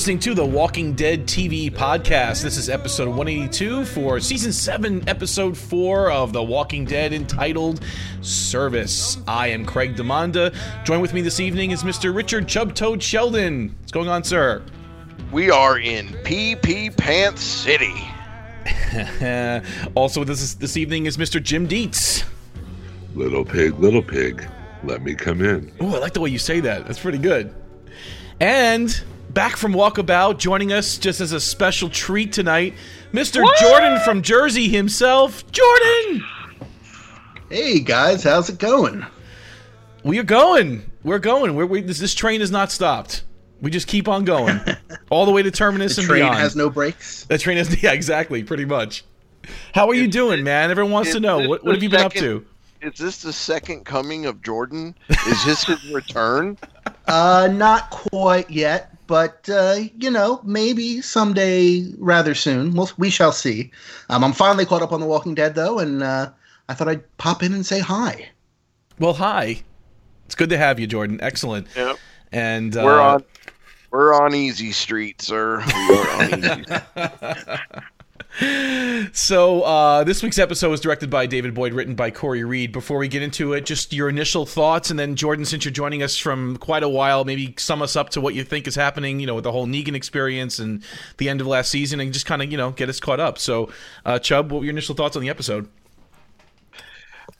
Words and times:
Listening 0.00 0.18
to 0.18 0.32
the 0.32 0.42
Walking 0.42 0.94
Dead 0.94 1.26
TV 1.26 1.70
podcast. 1.70 2.42
This 2.42 2.56
is 2.56 2.70
episode 2.70 3.06
182 3.08 3.84
for 3.84 4.18
season 4.18 4.50
7, 4.50 5.06
episode 5.06 5.54
4 5.54 6.10
of 6.10 6.32
The 6.32 6.42
Walking 6.42 6.86
Dead 6.86 7.12
entitled 7.12 7.84
Service. 8.22 9.18
I 9.28 9.48
am 9.48 9.66
Craig 9.66 9.96
Demanda. 9.96 10.54
Join 10.84 11.02
with 11.02 11.12
me 11.12 11.20
this 11.20 11.38
evening 11.38 11.72
is 11.72 11.82
Mr. 11.82 12.16
Richard 12.16 12.46
Chubtoad 12.46 13.02
Sheldon. 13.02 13.76
What's 13.78 13.92
going 13.92 14.08
on, 14.08 14.24
sir? 14.24 14.62
We 15.30 15.50
are 15.50 15.78
in 15.78 16.06
PP 16.24 16.96
Pants 16.96 17.42
City. 17.42 17.92
also 19.94 20.20
with 20.20 20.30
us 20.30 20.54
this 20.54 20.78
evening 20.78 21.04
is 21.04 21.18
Mr. 21.18 21.42
Jim 21.42 21.66
Dietz. 21.66 22.24
little 23.14 23.44
pig, 23.44 23.78
little 23.78 24.02
pig, 24.02 24.48
let 24.82 25.02
me 25.02 25.14
come 25.14 25.44
in. 25.44 25.70
Oh, 25.78 25.94
I 25.94 25.98
like 25.98 26.14
the 26.14 26.20
way 26.20 26.30
you 26.30 26.38
say 26.38 26.60
that. 26.60 26.86
That's 26.86 27.00
pretty 27.00 27.18
good. 27.18 27.54
And 28.40 28.98
back 29.32 29.56
from 29.56 29.72
Walkabout, 29.72 30.38
joining 30.38 30.72
us 30.72 30.98
just 30.98 31.20
as 31.20 31.32
a 31.32 31.40
special 31.40 31.88
treat 31.88 32.32
tonight, 32.32 32.74
Mr. 33.12 33.44
Jordan 33.60 34.00
from 34.00 34.22
Jersey 34.22 34.68
himself. 34.68 35.50
Jordan! 35.52 36.24
Hey 37.48 37.80
guys, 37.80 38.22
how's 38.22 38.48
it 38.48 38.58
going? 38.58 39.04
We 40.04 40.18
are 40.18 40.24
going. 40.24 40.90
We're 41.02 41.18
going. 41.18 41.54
We're, 41.54 41.66
we, 41.66 41.82
this, 41.82 41.98
this 41.98 42.14
train 42.14 42.40
has 42.40 42.50
not 42.50 42.70
stopped. 42.70 43.24
We 43.60 43.70
just 43.70 43.86
keep 43.86 44.08
on 44.08 44.24
going, 44.24 44.58
all 45.10 45.26
the 45.26 45.32
way 45.32 45.42
to 45.42 45.50
terminus 45.50 45.96
The 45.96 46.02
and 46.02 46.08
train 46.08 46.32
has 46.32 46.56
no 46.56 46.70
brakes. 46.70 47.24
the 47.24 47.38
train 47.38 47.58
has, 47.58 47.82
yeah, 47.82 47.92
exactly, 47.92 48.42
pretty 48.42 48.64
much. 48.64 49.04
How 49.74 49.88
are 49.88 49.94
you 49.94 50.08
doing, 50.08 50.44
man? 50.44 50.70
Everyone 50.70 50.92
wants 50.92 51.12
to 51.12 51.20
know 51.20 51.38
this 51.40 51.48
what, 51.48 51.64
what 51.64 51.74
have 51.74 51.82
you 51.82 51.90
been 51.90 52.00
up 52.00 52.12
to? 52.14 52.44
Is 52.82 52.96
this 52.98 53.20
the 53.20 53.32
second 53.32 53.84
coming 53.84 54.24
of 54.24 54.40
Jordan? 54.42 54.94
Is 55.08 55.44
this 55.44 55.64
his 55.64 55.92
return? 55.92 56.58
Uh, 57.06 57.48
not 57.50 57.90
quite 57.90 58.48
yet, 58.48 58.89
but 59.10 59.48
uh, 59.50 59.80
you 59.98 60.08
know, 60.08 60.40
maybe 60.44 61.02
someday, 61.02 61.84
rather 61.98 62.32
soon. 62.32 62.74
We'll, 62.74 62.88
we 62.96 63.10
shall 63.10 63.32
see. 63.32 63.72
Um, 64.08 64.22
I'm 64.22 64.32
finally 64.32 64.64
caught 64.64 64.82
up 64.82 64.92
on 64.92 65.00
The 65.00 65.06
Walking 65.06 65.34
Dead, 65.34 65.56
though, 65.56 65.80
and 65.80 66.00
uh, 66.00 66.30
I 66.68 66.74
thought 66.74 66.86
I'd 66.86 67.16
pop 67.18 67.42
in 67.42 67.52
and 67.52 67.66
say 67.66 67.80
hi. 67.80 68.28
Well, 69.00 69.14
hi. 69.14 69.64
It's 70.26 70.36
good 70.36 70.48
to 70.50 70.58
have 70.58 70.78
you, 70.78 70.86
Jordan. 70.86 71.18
Excellent. 71.20 71.66
Yep. 71.74 71.98
And 72.30 72.76
uh, 72.76 72.82
We're 72.84 73.00
on 73.00 73.24
we're 73.90 74.14
on 74.14 74.32
easy 74.32 74.70
street, 74.70 75.20
sir. 75.20 75.58
We 75.58 75.96
are 75.96 76.10
on 76.22 76.44
easy 76.44 76.64
So 79.12 79.62
uh, 79.62 80.04
this 80.04 80.22
week's 80.22 80.38
episode 80.38 80.70
was 80.70 80.80
directed 80.80 81.10
by 81.10 81.26
David 81.26 81.54
Boyd, 81.54 81.72
written 81.72 81.94
by 81.94 82.10
Corey 82.10 82.44
Reed. 82.44 82.70
Before 82.70 82.98
we 82.98 83.08
get 83.08 83.22
into 83.22 83.54
it, 83.54 83.66
just 83.66 83.92
your 83.92 84.08
initial 84.08 84.46
thoughts, 84.46 84.90
and 84.90 84.98
then 84.98 85.16
Jordan, 85.16 85.44
since 85.44 85.64
you're 85.64 85.72
joining 85.72 86.02
us 86.02 86.16
from 86.16 86.56
quite 86.58 86.82
a 86.82 86.88
while, 86.88 87.24
maybe 87.24 87.54
sum 87.58 87.82
us 87.82 87.96
up 87.96 88.10
to 88.10 88.20
what 88.20 88.34
you 88.34 88.44
think 88.44 88.66
is 88.68 88.74
happening. 88.74 89.20
You 89.20 89.26
know, 89.26 89.34
with 89.34 89.44
the 89.44 89.52
whole 89.52 89.66
Negan 89.66 89.94
experience 89.94 90.58
and 90.58 90.82
the 91.16 91.28
end 91.28 91.40
of 91.40 91.46
last 91.46 91.70
season, 91.70 91.98
and 91.98 92.12
just 92.12 92.26
kind 92.26 92.42
of 92.42 92.50
you 92.50 92.56
know 92.56 92.70
get 92.70 92.88
us 92.88 93.00
caught 93.00 93.20
up. 93.20 93.38
So, 93.38 93.70
uh, 94.04 94.18
Chubb, 94.18 94.52
what 94.52 94.60
were 94.60 94.64
your 94.64 94.72
initial 94.72 94.94
thoughts 94.94 95.16
on 95.16 95.22
the 95.22 95.30
episode? 95.30 95.68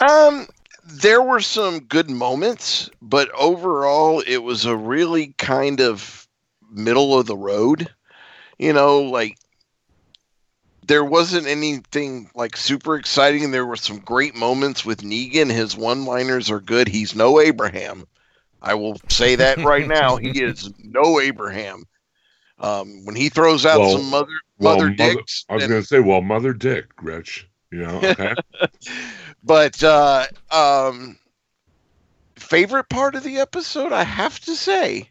Um, 0.01 0.47
there 0.87 1.22
were 1.22 1.41
some 1.41 1.81
good 1.81 2.11
moments, 2.11 2.91
but 3.03 3.31
overall, 3.34 4.22
it 4.27 4.39
was 4.39 4.65
a 4.65 4.77
really 4.77 5.34
kind 5.39 5.81
of 5.81 6.27
middle 6.72 7.19
of 7.19 7.27
the 7.27 7.37
road. 7.37 7.89
You 8.59 8.72
know, 8.72 9.01
like 9.01 9.37
there 10.91 11.05
wasn't 11.05 11.47
anything 11.47 12.28
like 12.34 12.56
super 12.56 12.97
exciting. 12.97 13.51
There 13.53 13.65
were 13.65 13.77
some 13.77 14.01
great 14.01 14.34
moments 14.34 14.84
with 14.84 15.03
Negan. 15.03 15.49
His 15.51 15.77
one-liners 15.77 16.51
are 16.51 16.59
good. 16.61 16.89
He's 16.89 17.15
no 17.15 17.41
Abraham. 17.41 18.06
I 18.61 18.75
will 18.75 19.01
say 19.09 19.37
that 19.37 19.59
right 19.59 19.87
now. 20.01 20.17
He 20.17 20.43
is 20.43 20.71
no 20.83 21.21
Abraham. 21.21 21.84
Um, 22.59 23.05
when 23.06 23.15
he 23.15 23.28
throws 23.28 23.65
out 23.65 23.78
Well- 23.81 23.99
some 23.99 24.11
mother 24.11 24.33
Well, 24.59 24.75
mother 24.77 24.91
mother- 24.91 25.15
dicks, 25.15 25.45
I 25.49 25.55
was 25.55 25.62
and- 25.62 25.71
going 25.71 25.83
to 25.83 25.87
say, 25.89 26.01
well, 26.01 26.21
Mother 26.21 26.53
Dick, 26.53 26.87
Rich. 27.01 27.47
You 27.71 27.78
know, 27.87 28.01
okay. 28.03 28.34
but 29.45 29.81
uh 29.84 30.27
um 30.51 31.17
favorite 32.34 32.89
part 32.89 33.15
of 33.15 33.22
the 33.22 33.39
episode 33.39 33.93
i 33.93 34.03
have 34.03 34.41
to 34.41 34.57
say 34.57 35.09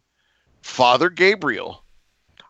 father 0.62 1.10
gabriel 1.10 1.84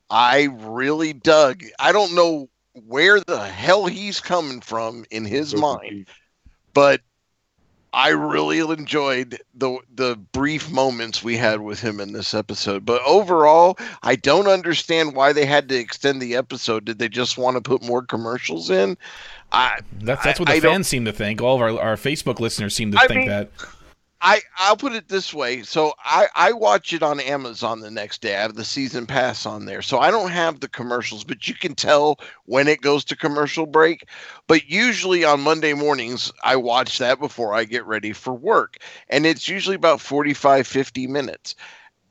i 0.10 0.48
really 0.62 1.14
dug 1.14 1.62
i 1.78 1.92
don't 1.92 2.16
know 2.16 2.50
where 2.88 3.20
the 3.22 3.40
hell 3.40 3.86
he's 3.86 4.20
coming 4.20 4.62
from 4.62 5.06
in 5.12 5.26
his 5.26 5.56
mind. 5.56 6.06
but 6.74 7.02
i 7.92 8.10
really 8.10 8.60
enjoyed 8.60 9.40
the 9.56 9.76
the 9.96 10.16
brief 10.32 10.70
moments 10.70 11.24
we 11.24 11.36
had 11.36 11.60
with 11.62 11.80
him 11.82 12.00
in 12.00 12.14
this 12.14 12.36
episode. 12.36 12.86
But 12.86 13.02
overall 13.04 13.78
i 14.04 14.16
don't 14.16 14.48
understand 14.48 15.16
why 15.16 15.34
they 15.34 15.46
had 15.46 15.68
to 15.70 15.76
extend 15.76 16.22
the 16.22 16.36
episode. 16.36 16.86
Did 16.86 17.00
they 17.00 17.10
just 17.10 17.38
want 17.40 17.56
to 17.58 17.62
put 17.62 17.84
more 17.84 18.04
commercials 18.04 18.70
in? 18.70 18.96
I 19.52 19.80
That's 20.02 20.24
that's 20.24 20.40
what 20.40 20.50
I- 20.50 20.60
the 20.60 20.68
I 20.68 20.72
fans 20.72 20.88
seem 20.88 21.06
to 21.06 21.12
think. 21.12 21.42
All 21.42 21.56
of 21.56 21.62
our, 21.62 21.80
our 21.82 21.96
Facebook 21.96 22.40
listeners 22.40 22.76
seem 22.76 22.92
to 22.92 23.00
I 23.00 23.08
think 23.08 23.22
mean- 23.22 23.30
that. 23.30 23.50
I 24.22 24.42
I'll 24.58 24.76
put 24.78 24.94
it 24.94 25.08
this 25.08 25.34
way. 25.34 25.64
So 25.64 25.94
I 26.04 26.28
I 26.36 26.52
watch 26.54 26.92
it 26.94 27.04
on 27.04 27.20
Amazon 27.22 27.80
the 27.80 27.92
next 27.92 28.22
day. 28.22 28.36
I 28.36 28.42
have 28.42 28.56
the 28.56 28.66
season 28.66 29.06
pass 29.06 29.46
on 29.46 29.66
there, 29.66 29.82
so 29.82 30.00
I 30.00 30.12
don't 30.12 30.32
have 30.32 30.60
the 30.60 30.68
commercials, 30.70 31.24
but 31.24 31.48
you 31.48 31.54
can 31.56 31.74
tell 31.76 32.18
when 32.46 32.68
it 32.68 32.82
goes 32.82 33.04
to 33.06 33.16
commercial 33.16 33.66
break. 33.66 34.06
But 34.48 34.70
usually 34.70 35.24
on 35.24 35.40
Monday 35.42 35.74
mornings, 35.74 36.32
I 36.44 36.56
watch 36.58 36.98
that 36.98 37.20
before 37.20 37.54
I 37.54 37.64
get 37.64 37.86
ready 37.86 38.12
for 38.14 38.34
work, 38.34 38.78
and 39.10 39.26
it's 39.26 39.48
usually 39.48 39.76
about 39.76 40.02
45 40.02 40.68
50 40.68 41.08
minutes. 41.08 41.56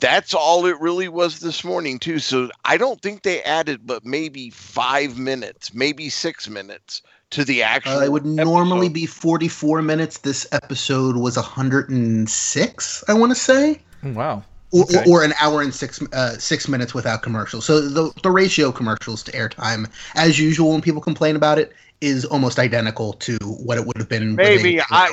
That's 0.00 0.34
all 0.34 0.66
it 0.66 0.80
really 0.80 1.08
was 1.08 1.40
this 1.40 1.64
morning 1.64 1.98
too. 1.98 2.18
So 2.20 2.50
I 2.64 2.76
don't 2.78 3.00
think 3.02 3.22
they 3.22 3.42
added 3.42 3.86
but 3.86 4.04
maybe 4.04 4.50
5 4.50 5.18
minutes, 5.18 5.74
maybe 5.74 6.08
6 6.10 6.48
minutes 6.48 7.02
to 7.30 7.44
the 7.44 7.62
actual 7.62 7.98
Uh, 7.98 8.04
it 8.04 8.12
would 8.12 8.24
normally 8.24 8.88
be 8.88 9.06
44 9.06 9.82
minutes. 9.82 10.18
This 10.18 10.46
episode 10.52 11.16
was 11.16 11.36
106, 11.36 13.04
I 13.08 13.12
want 13.14 13.30
to 13.32 13.36
say. 13.38 13.80
Oh, 14.04 14.12
wow. 14.12 14.42
Or, 14.70 14.82
Okay. 14.82 14.98
or, 15.10 15.20
or 15.22 15.24
an 15.24 15.32
hour 15.40 15.62
and 15.62 15.74
six 15.74 16.00
uh, 16.12 16.36
six 16.36 16.68
minutes 16.68 16.92
without 16.92 17.22
commercials. 17.22 17.64
So 17.64 17.80
the 17.80 18.12
the 18.22 18.30
ratio 18.30 18.68
of 18.68 18.74
commercials 18.74 19.22
to 19.22 19.32
airtime, 19.32 19.88
as 20.14 20.38
usual, 20.38 20.72
when 20.72 20.82
people 20.82 21.00
complain 21.00 21.36
about 21.36 21.58
it, 21.58 21.72
is 22.02 22.26
almost 22.26 22.58
identical 22.58 23.14
to 23.14 23.38
what 23.42 23.78
it 23.78 23.86
would 23.86 23.96
have 23.96 24.10
been. 24.10 24.36
Maybe 24.36 24.78
I- 24.90 25.08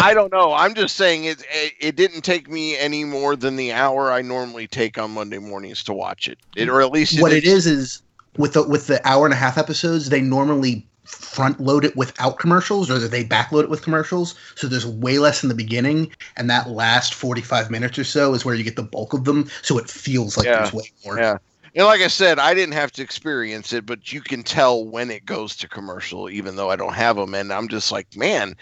I 0.00 0.14
don't 0.14 0.32
know. 0.32 0.54
I'm 0.54 0.74
just 0.74 0.96
saying 0.96 1.24
it, 1.24 1.44
it. 1.52 1.72
It 1.80 1.96
didn't 1.96 2.22
take 2.22 2.48
me 2.48 2.78
any 2.78 3.04
more 3.04 3.36
than 3.36 3.56
the 3.56 3.72
hour 3.72 4.10
I 4.10 4.22
normally 4.22 4.66
take 4.66 4.96
on 4.96 5.10
Monday 5.10 5.38
mornings 5.38 5.84
to 5.84 5.92
watch 5.92 6.26
it. 6.26 6.38
It 6.56 6.70
or 6.70 6.80
at 6.80 6.90
least 6.90 7.20
what 7.20 7.30
it 7.32 7.42
didn't- 7.42 7.58
is 7.58 7.66
is 7.66 8.02
with 8.38 8.54
the 8.54 8.62
with 8.66 8.86
the 8.86 9.06
hour 9.06 9.26
and 9.26 9.34
a 9.34 9.36
half 9.36 9.58
episodes, 9.58 10.08
they 10.08 10.22
normally 10.22 10.86
front 11.04 11.60
load 11.60 11.84
it 11.84 11.96
without 11.96 12.38
commercials 12.38 12.90
or 12.90 12.98
they 12.98 13.24
backload 13.24 13.64
it 13.64 13.70
with 13.70 13.82
commercials. 13.82 14.34
So 14.56 14.66
there's 14.66 14.86
way 14.86 15.18
less 15.18 15.42
in 15.42 15.48
the 15.48 15.54
beginning, 15.54 16.12
and 16.36 16.48
that 16.50 16.70
last 16.70 17.14
45 17.14 17.70
minutes 17.70 17.98
or 17.98 18.04
so 18.04 18.34
is 18.34 18.44
where 18.44 18.54
you 18.54 18.64
get 18.64 18.76
the 18.76 18.82
bulk 18.82 19.12
of 19.12 19.24
them. 19.24 19.48
So 19.62 19.78
it 19.78 19.88
feels 19.88 20.36
like 20.36 20.46
Yeah. 20.46 20.56
there's 20.56 20.72
way 20.72 20.90
more. 21.04 21.18
Yeah. 21.18 21.38
And 21.74 21.86
like 21.86 22.00
I 22.00 22.08
said, 22.08 22.38
I 22.38 22.54
didn't 22.54 22.74
have 22.74 22.92
to 22.92 23.02
experience 23.02 23.72
it, 23.72 23.84
but 23.84 24.12
you 24.12 24.20
can 24.20 24.42
tell 24.44 24.84
when 24.84 25.10
it 25.10 25.24
goes 25.24 25.56
to 25.56 25.68
commercial, 25.68 26.30
even 26.30 26.56
though 26.56 26.70
I 26.70 26.76
don't 26.76 26.94
have 26.94 27.16
them. 27.16 27.34
And 27.34 27.52
I'm 27.52 27.68
just 27.68 27.90
like, 27.90 28.14
man, 28.16 28.54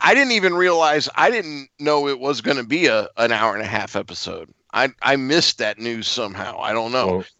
I 0.00 0.14
didn't 0.14 0.32
even 0.32 0.54
realize, 0.54 1.08
I 1.16 1.30
didn't 1.30 1.68
know 1.80 2.06
it 2.08 2.20
was 2.20 2.40
going 2.40 2.56
to 2.58 2.64
be 2.64 2.86
a 2.86 3.08
an 3.16 3.32
hour 3.32 3.54
and 3.54 3.62
a 3.64 3.68
half 3.68 3.96
episode. 3.96 4.50
I 4.72 4.90
I 5.02 5.16
missed 5.16 5.58
that 5.58 5.78
news 5.78 6.06
somehow. 6.06 6.58
I 6.60 6.72
don't 6.72 6.92
know. 6.92 7.08
Well, 7.08 7.24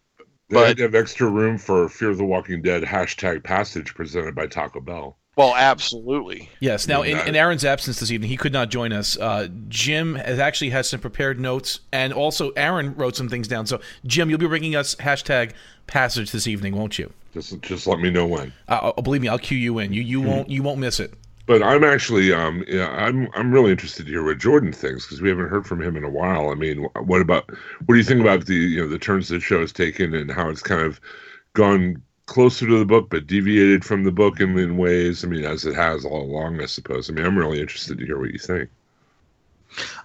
But- 0.55 0.67
had 0.67 0.77
to 0.77 0.83
have 0.83 0.95
extra 0.95 1.27
room 1.27 1.57
for 1.57 1.87
Fear 1.89 2.09
of 2.11 2.17
the 2.17 2.25
Walking 2.25 2.61
Dead 2.61 2.83
hashtag 2.83 3.43
passage 3.43 3.93
presented 3.93 4.35
by 4.35 4.47
Taco 4.47 4.79
Bell. 4.79 5.17
Well, 5.37 5.55
absolutely. 5.55 6.49
Yes. 6.59 6.89
Now, 6.89 7.03
in, 7.03 7.17
in 7.25 7.35
Aaron's 7.37 7.63
absence 7.63 8.01
this 8.01 8.11
evening, 8.11 8.29
he 8.29 8.35
could 8.35 8.51
not 8.51 8.69
join 8.69 8.91
us. 8.91 9.17
Uh, 9.17 9.47
Jim 9.69 10.15
has 10.15 10.39
actually 10.39 10.71
has 10.71 10.89
some 10.89 10.99
prepared 10.99 11.39
notes, 11.39 11.79
and 11.93 12.11
also 12.11 12.51
Aaron 12.51 12.93
wrote 12.95 13.15
some 13.15 13.29
things 13.29 13.47
down. 13.47 13.65
So, 13.65 13.79
Jim, 14.05 14.29
you'll 14.29 14.39
be 14.39 14.47
bringing 14.47 14.75
us 14.75 14.93
hashtag 14.95 15.53
passage 15.87 16.31
this 16.31 16.47
evening, 16.47 16.75
won't 16.75 16.99
you? 16.99 17.13
Just 17.33 17.61
just 17.61 17.87
let 17.87 17.99
me 17.99 18.09
know 18.09 18.27
when. 18.27 18.51
Uh, 18.67 18.91
uh, 18.97 19.01
believe 19.01 19.21
me, 19.21 19.29
I'll 19.29 19.39
cue 19.39 19.57
you 19.57 19.79
in. 19.79 19.93
You 19.93 20.01
you 20.01 20.19
won't 20.19 20.49
you 20.49 20.63
won't 20.63 20.79
miss 20.79 20.99
it. 20.99 21.13
But 21.45 21.63
I'm 21.63 21.83
actually 21.83 22.33
um 22.33 22.63
yeah 22.67 22.89
I'm 22.89 23.29
I'm 23.33 23.51
really 23.51 23.71
interested 23.71 24.05
to 24.05 24.11
hear 24.11 24.23
what 24.23 24.37
Jordan 24.37 24.73
thinks 24.73 25.05
because 25.05 25.21
we 25.21 25.29
haven't 25.29 25.49
heard 25.49 25.65
from 25.65 25.81
him 25.81 25.97
in 25.97 26.03
a 26.03 26.09
while. 26.09 26.49
I 26.49 26.55
mean, 26.55 26.87
what 27.03 27.21
about 27.21 27.49
what 27.85 27.95
do 27.95 27.97
you 27.97 28.03
think 28.03 28.21
about 28.21 28.45
the 28.45 28.55
you 28.55 28.81
know 28.81 28.87
the 28.87 28.99
turns 28.99 29.29
the 29.29 29.39
show 29.39 29.61
has 29.61 29.71
taken 29.71 30.13
and 30.13 30.31
how 30.31 30.49
it's 30.49 30.61
kind 30.61 30.81
of 30.81 30.99
gone 31.53 32.01
closer 32.27 32.65
to 32.65 32.79
the 32.79 32.85
book 32.85 33.09
but 33.09 33.27
deviated 33.27 33.83
from 33.83 34.03
the 34.03 34.11
book 34.11 34.39
in, 34.39 34.57
in 34.57 34.77
ways 34.77 35.25
I 35.25 35.27
mean 35.27 35.43
as 35.43 35.65
it 35.65 35.75
has 35.75 36.05
all 36.05 36.21
along 36.21 36.61
I 36.61 36.65
suppose. 36.65 37.09
I 37.09 37.13
mean 37.13 37.25
I'm 37.25 37.37
really 37.37 37.59
interested 37.59 37.97
to 37.97 38.05
hear 38.05 38.19
what 38.19 38.31
you 38.31 38.39
think. 38.39 38.69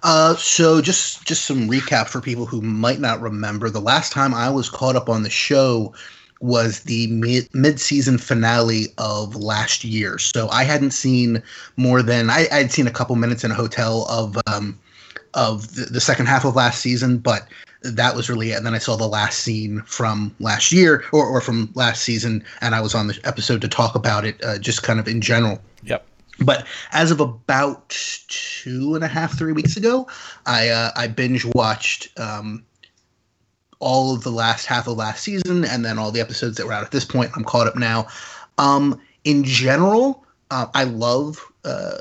Uh, 0.03 0.37
so 0.37 0.81
just 0.81 1.25
just 1.25 1.44
some 1.44 1.69
recap 1.69 2.09
for 2.09 2.21
people 2.21 2.47
who 2.47 2.62
might 2.62 3.00
not 3.00 3.21
remember. 3.21 3.69
The 3.69 3.81
last 3.81 4.12
time 4.12 4.32
I 4.32 4.49
was 4.49 4.71
caught 4.71 4.97
up 4.97 5.09
on 5.09 5.23
the 5.23 5.31
show 5.31 5.93
was 6.41 6.81
the 6.81 7.06
mid 7.09 7.49
mid-season 7.55 8.19
finale 8.19 8.88
of 8.99 9.35
last 9.37 9.85
year. 9.85 10.19
So 10.19 10.49
I 10.49 10.65
hadn't 10.65 10.93
seen 10.93 11.43
more 11.77 12.03
than 12.03 12.31
I 12.31 12.47
I'd 12.53 12.73
seen 12.73 12.87
a 12.87 12.91
couple 12.91 13.17
minutes 13.17 13.44
in 13.44 13.50
a 13.50 13.55
hotel 13.55 14.06
of 14.09 14.37
um 14.47 14.79
of 15.35 15.75
the, 15.75 15.85
the 15.85 16.00
second 16.00 16.27
half 16.27 16.44
of 16.44 16.56
last 16.56 16.81
season, 16.81 17.19
but 17.19 17.47
that 17.83 18.17
was 18.17 18.29
really 18.29 18.53
it. 18.53 18.56
And 18.56 18.67
then 18.67 18.75
I 18.75 18.79
saw 18.79 18.97
the 18.97 19.06
last 19.06 19.41
scene 19.41 19.83
from 19.83 20.35
last 20.41 20.73
year 20.73 21.05
or, 21.12 21.27
or 21.27 21.41
from 21.41 21.71
last 21.75 22.03
season, 22.03 22.44
and 22.61 22.75
I 22.75 22.81
was 22.81 22.94
on 22.94 23.06
the 23.06 23.19
episode 23.25 23.61
to 23.61 23.69
talk 23.69 23.94
about 23.94 24.25
it, 24.25 24.43
uh, 24.44 24.59
just 24.59 24.82
kind 24.82 24.99
of 24.99 25.06
in 25.06 25.21
general. 25.21 25.61
Yep. 25.85 26.06
But 26.41 26.67
as 26.93 27.11
of 27.11 27.21
about 27.21 27.91
two 28.29 28.94
and 28.94 29.05
a 29.05 29.09
half, 29.09 29.39
three 29.39 29.53
weeks 29.53 29.77
ago, 29.77 30.06
I 30.44 30.69
uh, 30.69 30.91
I 30.97 31.06
binge 31.06 31.44
watched 31.44 32.19
um, 32.19 32.65
all 33.78 34.14
of 34.14 34.23
the 34.23 34.31
last 34.31 34.67
half 34.67 34.87
of 34.87 34.96
last 34.96 35.23
season, 35.23 35.64
and 35.64 35.84
then 35.84 35.99
all 35.99 36.11
the 36.11 36.20
episodes 36.20 36.56
that 36.56 36.67
were 36.67 36.73
out 36.73 36.84
at 36.84 36.90
this 36.90 37.05
point. 37.05 37.31
I'm 37.37 37.44
caught 37.44 37.67
up 37.67 37.76
now. 37.76 38.06
Um, 38.58 39.00
in 39.25 39.44
general, 39.44 40.25
uh, 40.50 40.67
I 40.75 40.84
love 40.84 41.44
uh, 41.64 41.99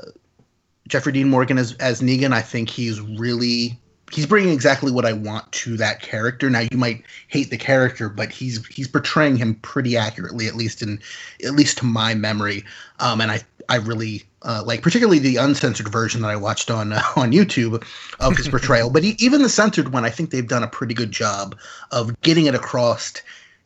Jeffrey 0.88 1.12
Dean 1.12 1.28
Morgan 1.28 1.58
as 1.58 1.74
as 1.74 2.00
Negan. 2.00 2.32
I 2.32 2.42
think 2.42 2.70
he's 2.70 3.00
really 3.00 3.78
he's 4.12 4.26
bringing 4.26 4.52
exactly 4.52 4.92
what 4.92 5.04
I 5.04 5.12
want 5.12 5.50
to 5.52 5.76
that 5.76 6.00
character. 6.00 6.48
Now 6.48 6.60
you 6.70 6.78
might 6.78 7.02
hate 7.28 7.50
the 7.50 7.56
character, 7.56 8.08
but 8.08 8.30
he's 8.30 8.64
he's 8.66 8.88
portraying 8.88 9.36
him 9.36 9.56
pretty 9.56 9.96
accurately, 9.96 10.46
at 10.46 10.54
least 10.54 10.82
in 10.82 11.00
at 11.44 11.52
least 11.52 11.78
to 11.78 11.86
my 11.86 12.14
memory. 12.14 12.64
Um, 13.00 13.20
and 13.20 13.30
I 13.30 13.40
I 13.68 13.76
really 13.76 14.24
uh, 14.46 14.62
like, 14.64 14.80
particularly 14.80 15.18
the 15.18 15.36
uncensored 15.36 15.88
version 15.88 16.22
that 16.22 16.28
I 16.28 16.36
watched 16.36 16.70
on 16.70 16.92
uh, 16.92 17.02
on 17.16 17.32
YouTube 17.32 17.84
of 18.20 18.36
his 18.36 18.48
portrayal. 18.48 18.90
but 18.92 19.04
e- 19.04 19.16
even 19.18 19.42
the 19.42 19.48
censored 19.48 19.92
one, 19.92 20.04
I 20.04 20.10
think 20.10 20.30
they've 20.30 20.46
done 20.46 20.62
a 20.62 20.68
pretty 20.68 20.94
good 20.94 21.10
job 21.10 21.56
of 21.90 22.18
getting 22.22 22.46
it 22.46 22.54
across 22.54 23.14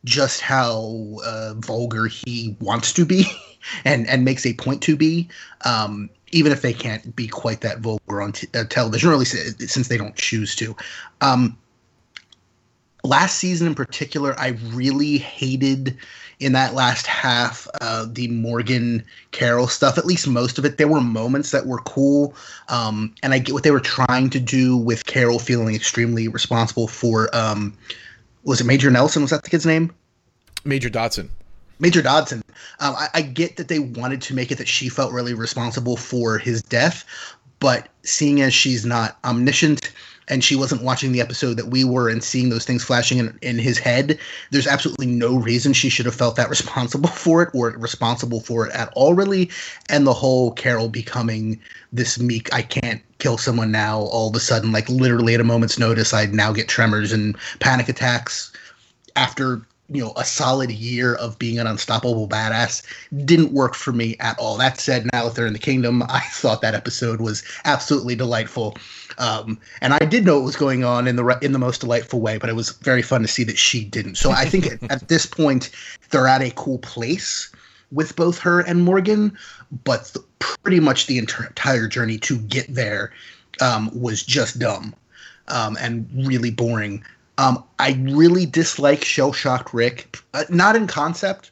just 0.05 0.41
how 0.41 1.19
uh, 1.25 1.53
vulgar 1.59 2.07
he 2.07 2.57
wants 2.61 2.95
to 2.95 3.05
be 3.05 3.27
and 3.85 4.07
and 4.09 4.25
makes 4.25 4.47
a 4.47 4.55
point 4.55 4.83
to 4.83 4.97
be. 4.97 5.29
Um, 5.65 6.09
even 6.31 6.53
if 6.53 6.63
they 6.63 6.73
can't 6.73 7.15
be 7.15 7.29
quite 7.29 7.61
that 7.61 7.81
vulgar 7.81 8.23
on 8.23 8.33
t- 8.33 8.49
uh, 8.55 8.65
television, 8.65 9.11
or 9.11 9.13
at 9.13 9.19
least 9.19 9.35
uh, 9.35 9.67
since 9.67 9.89
they 9.89 9.97
don't 9.97 10.17
choose 10.17 10.55
to. 10.57 10.77
Um, 11.21 11.59
last 13.05 13.39
season 13.39 13.67
in 13.67 13.75
particular, 13.75 14.39
I 14.39 14.59
really 14.73 15.19
hated 15.19 15.97
in 16.39 16.53
that 16.53 16.75
last 16.75 17.07
half 17.07 17.69
uh, 17.81 18.07
the 18.09 18.29
Morgan 18.29 19.05
Carol 19.31 19.69
stuff. 19.69 19.99
At 19.99 20.07
least 20.07 20.27
most 20.27 20.59
of 20.59 20.65
it. 20.65 20.79
There 20.79 20.89
were 20.89 21.01
moments 21.01 21.51
that 21.51 21.67
were 21.67 21.81
cool, 21.81 22.35
um, 22.69 23.15
and 23.23 23.35
I 23.35 23.39
get 23.39 23.53
what 23.53 23.63
they 23.63 23.71
were 23.71 23.81
trying 23.81 24.31
to 24.31 24.41
do 24.41 24.77
with 24.77 25.07
Carol 25.07 25.39
feeling 25.39 25.75
extremely 25.75 26.29
responsible 26.29 26.89
for. 26.89 27.35
Um, 27.35 27.77
was 28.45 28.61
it 28.61 28.65
Major 28.65 28.91
Nelson? 28.91 29.23
Was 29.23 29.31
that 29.33 29.45
the 29.45 29.51
kid's 29.51 29.67
name? 29.67 29.93
Major 30.65 30.89
Dotson. 30.89 31.29
Major 31.81 32.03
Dodson. 32.03 32.43
Um, 32.79 32.95
I, 32.97 33.09
I 33.15 33.23
get 33.23 33.57
that 33.57 33.69
they 33.69 33.79
wanted 33.79 34.21
to 34.23 34.35
make 34.35 34.53
it 34.53 34.59
that 34.59 34.69
she 34.69 34.89
felt 34.89 35.13
really 35.13 35.35
responsible 35.35 35.97
for 35.97 36.39
his 36.39 36.63
death, 36.63 37.05
but 37.59 37.89
seeing 38.03 38.41
as 38.41 38.55
she's 38.55 38.85
not 38.87 39.19
omniscient 39.25 39.93
and 40.29 40.45
she 40.45 40.55
wasn't 40.55 40.83
watching 40.83 41.11
the 41.11 41.21
episode 41.21 41.55
that 41.55 41.67
we 41.67 41.83
were 41.83 42.09
and 42.09 42.23
seeing 42.23 42.51
those 42.51 42.65
things 42.65 42.85
flashing 42.85 43.19
in, 43.19 43.37
in 43.43 43.59
his 43.59 43.79
head, 43.79 44.19
there's 44.53 44.67
absolutely 44.67 45.07
no 45.07 45.37
reason 45.37 45.73
she 45.73 45.89
should 45.89 46.07
have 46.07 46.15
felt 46.15 46.37
that 46.37 46.49
responsible 46.57 47.09
for 47.09 47.43
it 47.43 47.51
or 47.53 47.71
responsible 47.71 48.41
for 48.41 48.67
it 48.67 48.73
at 48.73 48.93
all, 48.95 49.15
really. 49.15 49.51
And 49.89 50.07
the 50.07 50.15
whole 50.15 50.53
Carol 50.53 50.89
becoming 50.89 51.61
this 51.93 52.21
meek, 52.21 52.53
I 52.55 52.63
can't 52.63 53.03
kill 53.19 53.39
someone 53.39 53.73
now, 53.73 54.01
all 54.01 54.29
of 54.29 54.37
a 54.37 54.41
sudden, 54.41 54.71
like 54.71 54.89
literally 54.89 55.35
at 55.35 55.41
a 55.41 55.45
moment's 55.45 55.79
notice, 55.79 56.15
I 56.15 56.27
now 56.27 56.53
get 56.53 56.69
tremors 56.69 57.13
and 57.13 57.37
panic 57.59 57.89
attacks 57.89 58.53
after 59.17 59.63
you 59.91 60.03
know 60.03 60.13
a 60.17 60.25
solid 60.25 60.71
year 60.71 61.15
of 61.17 61.39
being 61.39 61.59
an 61.59 61.67
unstoppable 61.67 62.29
badass 62.29 62.83
didn't 63.25 63.53
work 63.53 63.75
for 63.75 63.93
me 63.93 64.17
at 64.21 64.39
all. 64.39 64.57
That 64.57 64.79
said 64.79 65.09
now 65.13 65.25
that 65.25 65.35
they're 65.35 65.47
in 65.47 65.53
the 65.53 65.59
kingdom 65.59 66.03
i 66.09 66.21
thought 66.21 66.63
that 66.63 66.75
episode 66.75 67.21
was 67.21 67.43
absolutely 67.65 68.15
delightful. 68.15 68.77
Um, 69.19 69.59
and 69.81 69.93
i 69.93 69.99
did 69.99 70.25
know 70.25 70.37
what 70.37 70.45
was 70.45 70.57
going 70.57 70.85
on 70.85 71.07
in 71.07 71.17
the 71.17 71.25
re- 71.25 71.39
in 71.43 71.53
the 71.53 71.59
most 71.59 71.81
delightful 71.81 72.21
way 72.21 72.39
but 72.39 72.49
it 72.49 72.57
was 72.57 72.71
very 72.71 73.03
fun 73.03 73.23
to 73.23 73.29
see 73.29 73.45
that 73.45 73.59
she 73.59 73.85
didn't. 73.85 74.15
So 74.15 74.31
i 74.31 74.45
think 74.45 74.67
at, 74.67 74.83
at 74.91 75.09
this 75.09 75.27
point 75.27 75.71
they're 76.11 76.29
at 76.29 76.43
a 76.43 76.51
cool 76.53 76.79
place 76.79 77.51
with 77.93 78.15
both 78.15 78.39
her 78.39 78.61
and 78.61 78.85
morgan 78.85 79.37
but 79.85 80.13
th- 80.15 80.25
pretty 80.39 80.81
much 80.81 81.07
the 81.07 81.19
enter- 81.19 81.47
entire 81.47 81.89
journey 81.89 82.19
to 82.19 82.39
get 82.39 82.73
there 82.73 83.13
um, 83.61 83.91
was 83.99 84.23
just 84.23 84.59
dumb 84.59 84.95
um, 85.49 85.77
and 85.81 86.09
really 86.15 86.51
boring 86.51 87.05
um, 87.41 87.65
I 87.79 87.99
really 88.03 88.45
dislike 88.45 89.03
Shell 89.03 89.33
Shocked 89.33 89.73
Rick. 89.73 90.19
Uh, 90.35 90.45
not 90.51 90.77
in 90.77 90.87
concept. 90.87 91.51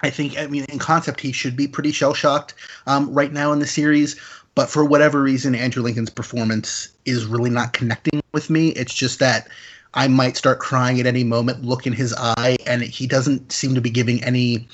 I 0.00 0.10
think, 0.10 0.38
I 0.38 0.46
mean, 0.46 0.64
in 0.68 0.78
concept, 0.78 1.20
he 1.20 1.32
should 1.32 1.56
be 1.56 1.66
pretty 1.66 1.90
shell 1.90 2.14
shocked 2.14 2.54
um, 2.86 3.12
right 3.12 3.32
now 3.32 3.52
in 3.52 3.58
the 3.58 3.66
series. 3.66 4.14
But 4.54 4.70
for 4.70 4.84
whatever 4.84 5.20
reason, 5.20 5.56
Andrew 5.56 5.82
Lincoln's 5.82 6.10
performance 6.10 6.90
is 7.04 7.26
really 7.26 7.50
not 7.50 7.72
connecting 7.72 8.20
with 8.32 8.48
me. 8.48 8.68
It's 8.70 8.94
just 8.94 9.18
that 9.18 9.48
I 9.94 10.06
might 10.06 10.36
start 10.36 10.60
crying 10.60 11.00
at 11.00 11.06
any 11.06 11.24
moment, 11.24 11.64
look 11.64 11.84
in 11.84 11.92
his 11.92 12.14
eye, 12.14 12.56
and 12.64 12.82
he 12.82 13.08
doesn't 13.08 13.50
seem 13.50 13.74
to 13.74 13.80
be 13.80 13.90
giving 13.90 14.22
any 14.22 14.68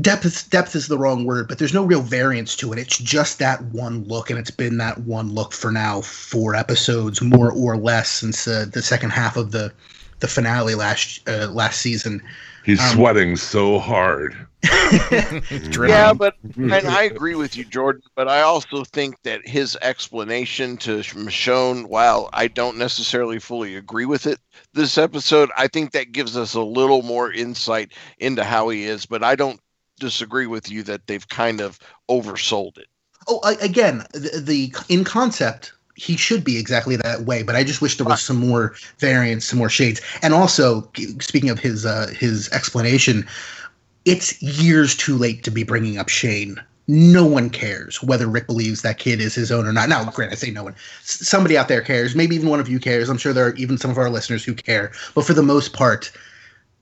depth 0.00 0.50
depth 0.50 0.74
is 0.74 0.88
the 0.88 0.98
wrong 0.98 1.24
word 1.24 1.46
but 1.46 1.58
there's 1.58 1.74
no 1.74 1.84
real 1.84 2.02
variance 2.02 2.56
to 2.56 2.72
it 2.72 2.78
it's 2.78 2.98
just 2.98 3.38
that 3.38 3.62
one 3.66 4.04
look 4.04 4.28
and 4.30 4.38
it's 4.38 4.50
been 4.50 4.78
that 4.78 4.98
one 5.02 5.32
look 5.32 5.52
for 5.52 5.70
now 5.70 6.00
four 6.00 6.54
episodes 6.54 7.22
more 7.22 7.52
or 7.52 7.76
less 7.76 8.08
since 8.10 8.48
uh, 8.48 8.66
the 8.72 8.82
second 8.82 9.10
half 9.10 9.36
of 9.36 9.52
the 9.52 9.72
the 10.20 10.28
finale 10.28 10.74
last 10.74 11.28
uh, 11.28 11.48
last 11.50 11.80
season 11.80 12.20
He's 12.64 12.80
Um, 12.80 12.96
sweating 12.96 13.36
so 13.36 13.78
hard. 13.78 14.34
Yeah, 15.74 16.14
but 16.14 16.36
and 16.56 16.72
I 16.72 17.02
agree 17.02 17.34
with 17.34 17.54
you, 17.56 17.64
Jordan. 17.64 18.02
But 18.14 18.28
I 18.28 18.40
also 18.40 18.84
think 18.84 19.22
that 19.22 19.46
his 19.46 19.76
explanation 19.82 20.78
to 20.78 20.98
Michonne, 20.98 21.86
while 21.88 22.30
I 22.32 22.48
don't 22.48 22.78
necessarily 22.78 23.38
fully 23.38 23.76
agree 23.76 24.06
with 24.06 24.26
it, 24.26 24.38
this 24.72 24.96
episode, 24.96 25.50
I 25.58 25.68
think 25.68 25.92
that 25.92 26.12
gives 26.12 26.36
us 26.36 26.54
a 26.54 26.62
little 26.62 27.02
more 27.02 27.30
insight 27.30 27.92
into 28.18 28.42
how 28.44 28.70
he 28.70 28.84
is. 28.84 29.04
But 29.04 29.22
I 29.22 29.36
don't 29.36 29.60
disagree 29.98 30.46
with 30.46 30.70
you 30.70 30.82
that 30.82 31.06
they've 31.06 31.28
kind 31.28 31.60
of 31.60 31.78
oversold 32.10 32.78
it. 32.78 32.86
oh 33.28 33.40
I, 33.44 33.52
again 33.54 34.04
the, 34.12 34.40
the 34.44 34.74
in 34.88 35.04
concept 35.04 35.72
he 35.96 36.16
should 36.16 36.42
be 36.42 36.58
exactly 36.58 36.96
that 36.96 37.22
way 37.22 37.42
but 37.44 37.54
i 37.54 37.62
just 37.62 37.80
wish 37.80 37.96
there 37.96 38.06
was 38.06 38.20
some 38.22 38.36
more 38.36 38.74
variance 38.98 39.44
some 39.44 39.58
more 39.58 39.68
shades. 39.70 40.00
And 40.22 40.34
also 40.34 40.90
speaking 41.20 41.50
of 41.50 41.58
his 41.58 41.86
uh 41.86 42.08
his 42.18 42.48
explanation 42.50 43.26
it's 44.04 44.42
years 44.42 44.94
too 44.96 45.16
late 45.16 45.44
to 45.44 45.50
be 45.50 45.62
bringing 45.62 45.96
up 45.96 46.10
shane. 46.10 46.56
No 46.88 47.24
one 47.24 47.48
cares 47.48 48.02
whether 48.02 48.26
rick 48.26 48.46
believes 48.46 48.82
that 48.82 48.98
kid 48.98 49.20
is 49.20 49.34
his 49.34 49.50
own 49.50 49.66
or 49.66 49.72
not. 49.72 49.88
Now 49.88 50.04
granted 50.10 50.34
i 50.34 50.36
say 50.36 50.50
no 50.50 50.64
one. 50.64 50.74
S- 51.02 51.26
somebody 51.26 51.56
out 51.56 51.68
there 51.68 51.80
cares. 51.80 52.14
Maybe 52.14 52.36
even 52.36 52.50
one 52.50 52.60
of 52.60 52.68
you 52.68 52.78
cares. 52.78 53.08
I'm 53.08 53.16
sure 53.16 53.32
there 53.32 53.46
are 53.46 53.54
even 53.54 53.78
some 53.78 53.90
of 53.90 53.96
our 53.96 54.10
listeners 54.10 54.44
who 54.44 54.52
care. 54.54 54.92
But 55.14 55.24
for 55.24 55.32
the 55.32 55.42
most 55.42 55.72
part 55.72 56.12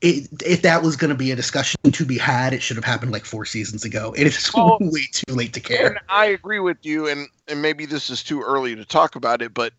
it, 0.03 0.29
if 0.45 0.63
that 0.63 0.83
was 0.83 0.97
going 0.97 1.11
to 1.11 1.17
be 1.17 1.31
a 1.31 1.37
discussion 1.37 1.79
to 1.91 2.05
be 2.05 2.19
had, 2.19 2.53
it 2.53 2.61
should 2.61 2.77
have 2.77 2.85
happened 2.85 3.13
like 3.13 3.25
four 3.25 3.45
seasons 3.45 3.85
ago. 3.85 4.13
It 4.17 4.27
is 4.27 4.51
Oh. 4.57 4.77
way 4.81 5.07
too 5.13 5.33
late 5.33 5.53
to 5.55 5.61
care. 5.61 5.87
And 5.87 5.99
I 6.09 6.27
agree 6.27 6.59
with 6.59 6.79
you, 6.83 7.07
and 7.09 7.29
and 7.47 7.63
maybe 7.63 7.87
this 7.87 8.11
is 8.11 8.23
too 8.23 8.43
early 8.43 8.75
to 8.75 8.85
talk 8.85 9.15
about 9.15 9.41
it, 9.41 9.55
but 9.55 9.73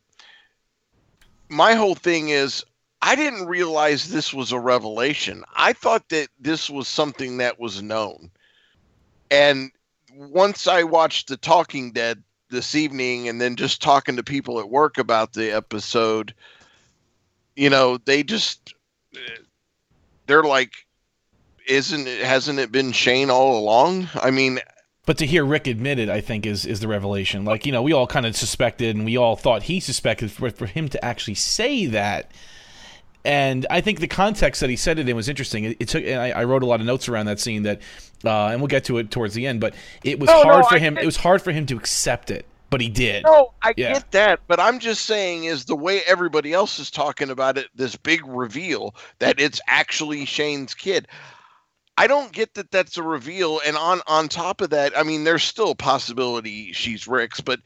my 1.50 1.74
whole 1.74 1.96
thing 1.96 2.30
is 2.30 2.64
I 3.02 3.16
didn't 3.16 3.48
realize 3.48 4.10
this 4.10 4.34
was 4.34 4.54
a 4.54 4.60
revelation. 4.60 5.44
I 5.56 5.74
thought 5.74 6.08
that 6.10 6.30
this 6.40 6.70
was 6.70 6.88
something 6.88 7.38
that 7.38 7.60
was 7.60 7.82
known, 7.82 8.32
and 9.30 9.72
once 10.16 10.68
I 10.68 10.84
watched 10.84 11.28
The 11.28 11.38
Talking 11.38 11.92
Dead 11.92 12.24
this 12.50 12.76
evening, 12.76 13.28
and 13.28 13.42
then 13.42 13.58
just 13.58 13.82
talking 13.82 14.16
to 14.16 14.24
people 14.24 14.60
at 14.60 14.70
work 14.70 14.98
about 14.98 15.34
the 15.34 15.52
episode, 15.52 16.34
you 17.58 17.70
know, 17.70 17.98
they 17.98 18.24
just 18.24 18.74
they're 20.28 20.44
like. 20.44 20.72
Isn't 21.66 22.08
it? 22.10 22.26
Hasn't 22.26 22.60
it 22.60 22.74
been 22.74 22.92
Shane 22.92 23.30
all 23.30 23.58
along? 23.58 24.10
I 24.16 24.32
mean, 24.32 24.60
But 25.06 25.18
to 25.20 25.26
hear 25.26 25.46
Rick 25.46 25.66
admit 25.68 25.98
it, 25.98 26.10
I 26.10 26.20
think 26.20 26.46
is 26.46 26.66
is 26.66 26.82
the 26.82 26.90
revelation. 26.90 27.46
Like 27.46 27.66
you 27.66 27.72
know, 27.72 27.82
we 27.82 27.94
all 27.94 28.06
kind 28.06 28.26
of 28.26 28.36
suspected, 28.36 28.98
and 28.98 29.06
we 29.06 29.16
all 29.16 29.38
thought 29.38 29.64
he 29.64 29.80
suspected. 29.80 30.30
For 30.30 30.50
for 30.50 30.66
him 30.66 30.90
to 30.90 31.06
actually 31.06 31.36
say 31.36 31.86
that, 31.86 32.32
and 33.24 33.66
I 33.70 33.80
think 33.80 34.02
the 34.02 34.10
context 34.10 34.60
that 34.60 34.70
he 34.70 34.76
said 34.76 35.00
it 35.00 35.08
in 35.08 35.16
was 35.16 35.30
interesting. 35.30 35.64
It, 35.64 35.78
it 35.80 35.88
took, 35.88 36.04
and 36.04 36.20
I, 36.20 36.32
I 36.32 36.44
wrote 36.44 36.64
a 36.64 36.66
lot 36.66 36.82
of 36.82 36.86
notes 36.86 37.08
around 37.08 37.28
that 37.28 37.40
scene 37.40 37.64
that, 37.64 37.80
uh, 38.26 38.48
and 38.48 38.60
we'll 38.60 38.68
get 38.68 38.84
to 38.86 38.98
it 38.98 39.10
towards 39.10 39.34
the 39.34 39.48
end. 39.48 39.62
But 39.62 39.74
it 40.04 40.20
was 40.20 40.28
No, 40.28 40.44
no, 40.44 40.50
hard 40.56 40.66
for 40.66 40.76
I 40.76 40.80
him. 40.80 40.96
get- 40.96 41.04
It 41.04 41.06
was 41.06 41.16
hard 41.16 41.42
for 41.42 41.54
him 41.54 41.66
to 41.68 41.78
accept 41.78 42.30
it, 42.30 42.46
but 42.74 42.82
he 42.82 42.90
did. 42.90 43.24
No, 43.24 43.54
I 43.62 43.76
Yeah. 43.78 43.94
get 43.94 44.12
that, 44.14 44.40
but 44.48 44.60
I'm 44.60 44.80
just 44.80 45.06
saying 45.06 45.44
is 45.44 45.66
the 45.66 45.76
way 45.76 46.02
everybody 46.08 46.54
else 46.54 46.80
is 46.80 46.90
talking 46.90 47.30
about 47.30 47.56
it, 47.56 47.68
this 47.76 47.96
big 47.96 48.26
reveal 48.26 48.96
that 49.20 49.40
it's 49.40 49.62
actually 49.68 50.26
Shane's 50.26 50.74
kid. 50.74 51.08
I 52.00 52.08
don't 52.08 52.32
get 52.32 52.56
that 52.56 52.72
that's 52.72 52.98
a 52.98 53.04
reveal, 53.04 53.62
and 53.64 53.78
on 53.78 54.02
on 54.08 54.28
top 54.28 54.60
of 54.62 54.72
that, 54.72 54.98
I 54.98 55.04
mean, 55.04 55.24
there's 55.24 55.44
still 55.44 55.70
a 55.70 55.76
possibility 55.76 56.74
she's 56.74 57.08
Rick's, 57.08 57.42
but 57.42 57.60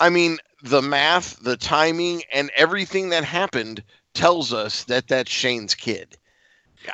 I 0.00 0.08
mean, 0.08 0.38
the 0.64 0.82
math, 0.82 1.38
the 1.38 1.56
timing, 1.56 2.24
and 2.32 2.50
everything 2.56 3.10
that 3.10 3.22
happened 3.22 3.84
tells 4.14 4.52
us 4.52 4.82
that 4.86 5.06
that's 5.06 5.30
Shane's 5.30 5.76
kid. 5.76 6.16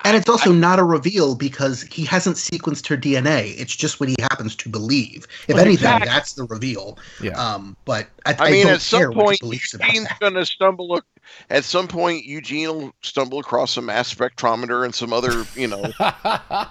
And 0.05 0.16
it's 0.16 0.28
also 0.28 0.52
not 0.52 0.78
a 0.78 0.85
reveal 0.85 1.35
because 1.37 1.83
he 1.83 2.05
hasn't 2.05 2.37
sequenced 2.37 2.87
her 2.88 2.97
DNA. 2.97 3.55
It's 3.59 3.75
just 3.75 4.00
what 4.00 4.09
he 4.09 4.16
happens 4.21 4.57
to 4.57 4.69
believe. 4.69 5.26
If 5.47 5.55
Well, 5.55 5.59
anything, 5.64 5.75
exactly. 5.75 6.09
that's 6.09 6.33
the 6.35 6.45
reveal. 6.45 6.99
Yeah. 7.23 7.33
Um, 7.40 7.76
but 7.85 8.09
I, 8.26 8.35
I 8.38 8.50
mean, 8.50 8.64
don't 8.66 8.75
at 8.75 8.81
some 8.81 8.99
care 9.00 9.11
what 9.12 9.37
he 9.40 9.47
point, 9.47 9.62
Eugene's 9.62 10.09
going 10.21 10.35
to 10.35 10.45
stumble. 10.45 10.97
ac- 10.97 11.05
At 11.50 11.64
some 11.64 11.87
point, 11.87 12.25
Eugene 12.25 12.69
will 12.69 12.93
stumble 13.02 13.38
across 13.38 13.76
a 13.76 13.83
mass 13.83 14.12
spectrometer 14.12 14.85
and 14.85 14.95
some 14.95 15.12
other, 15.12 15.45
you 15.55 15.69
know, 15.69 15.83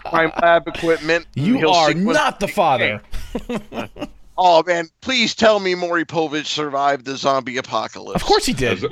crime 0.05 0.31
lab 0.41 0.67
equipment. 0.67 1.25
you 1.35 1.69
are 1.69 1.93
not 1.93 2.39
the 2.41 2.47
father. 2.49 3.01
Oh 4.37 4.61
man, 4.67 4.89
please 4.99 5.33
tell 5.33 5.61
me 5.61 5.75
Maury 5.75 6.03
Povich 6.03 6.47
survived 6.47 7.05
the 7.05 7.15
zombie 7.15 7.55
apocalypse. 7.55 8.21
Of 8.21 8.27
course 8.27 8.45
he 8.45 8.51
did. 8.51 8.83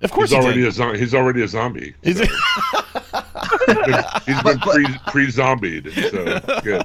As- 0.00 0.04
Of 0.10 0.12
course 0.12 0.30
he's 0.30 0.38
he 0.38 0.44
already 0.44 0.60
did. 0.62 0.68
a 0.68 0.72
zo- 0.72 0.92
he's 0.94 1.14
already 1.14 1.42
a 1.42 1.48
zombie. 1.48 1.94
Is 2.02 2.20
it- 2.20 2.28
He's 3.66 3.76
been, 3.76 4.04
he's 4.26 4.42
been 4.42 4.58
pre 4.60 4.86
pre 5.08 5.26
zombied. 5.30 5.92
So 6.10 6.60
good. 6.62 6.84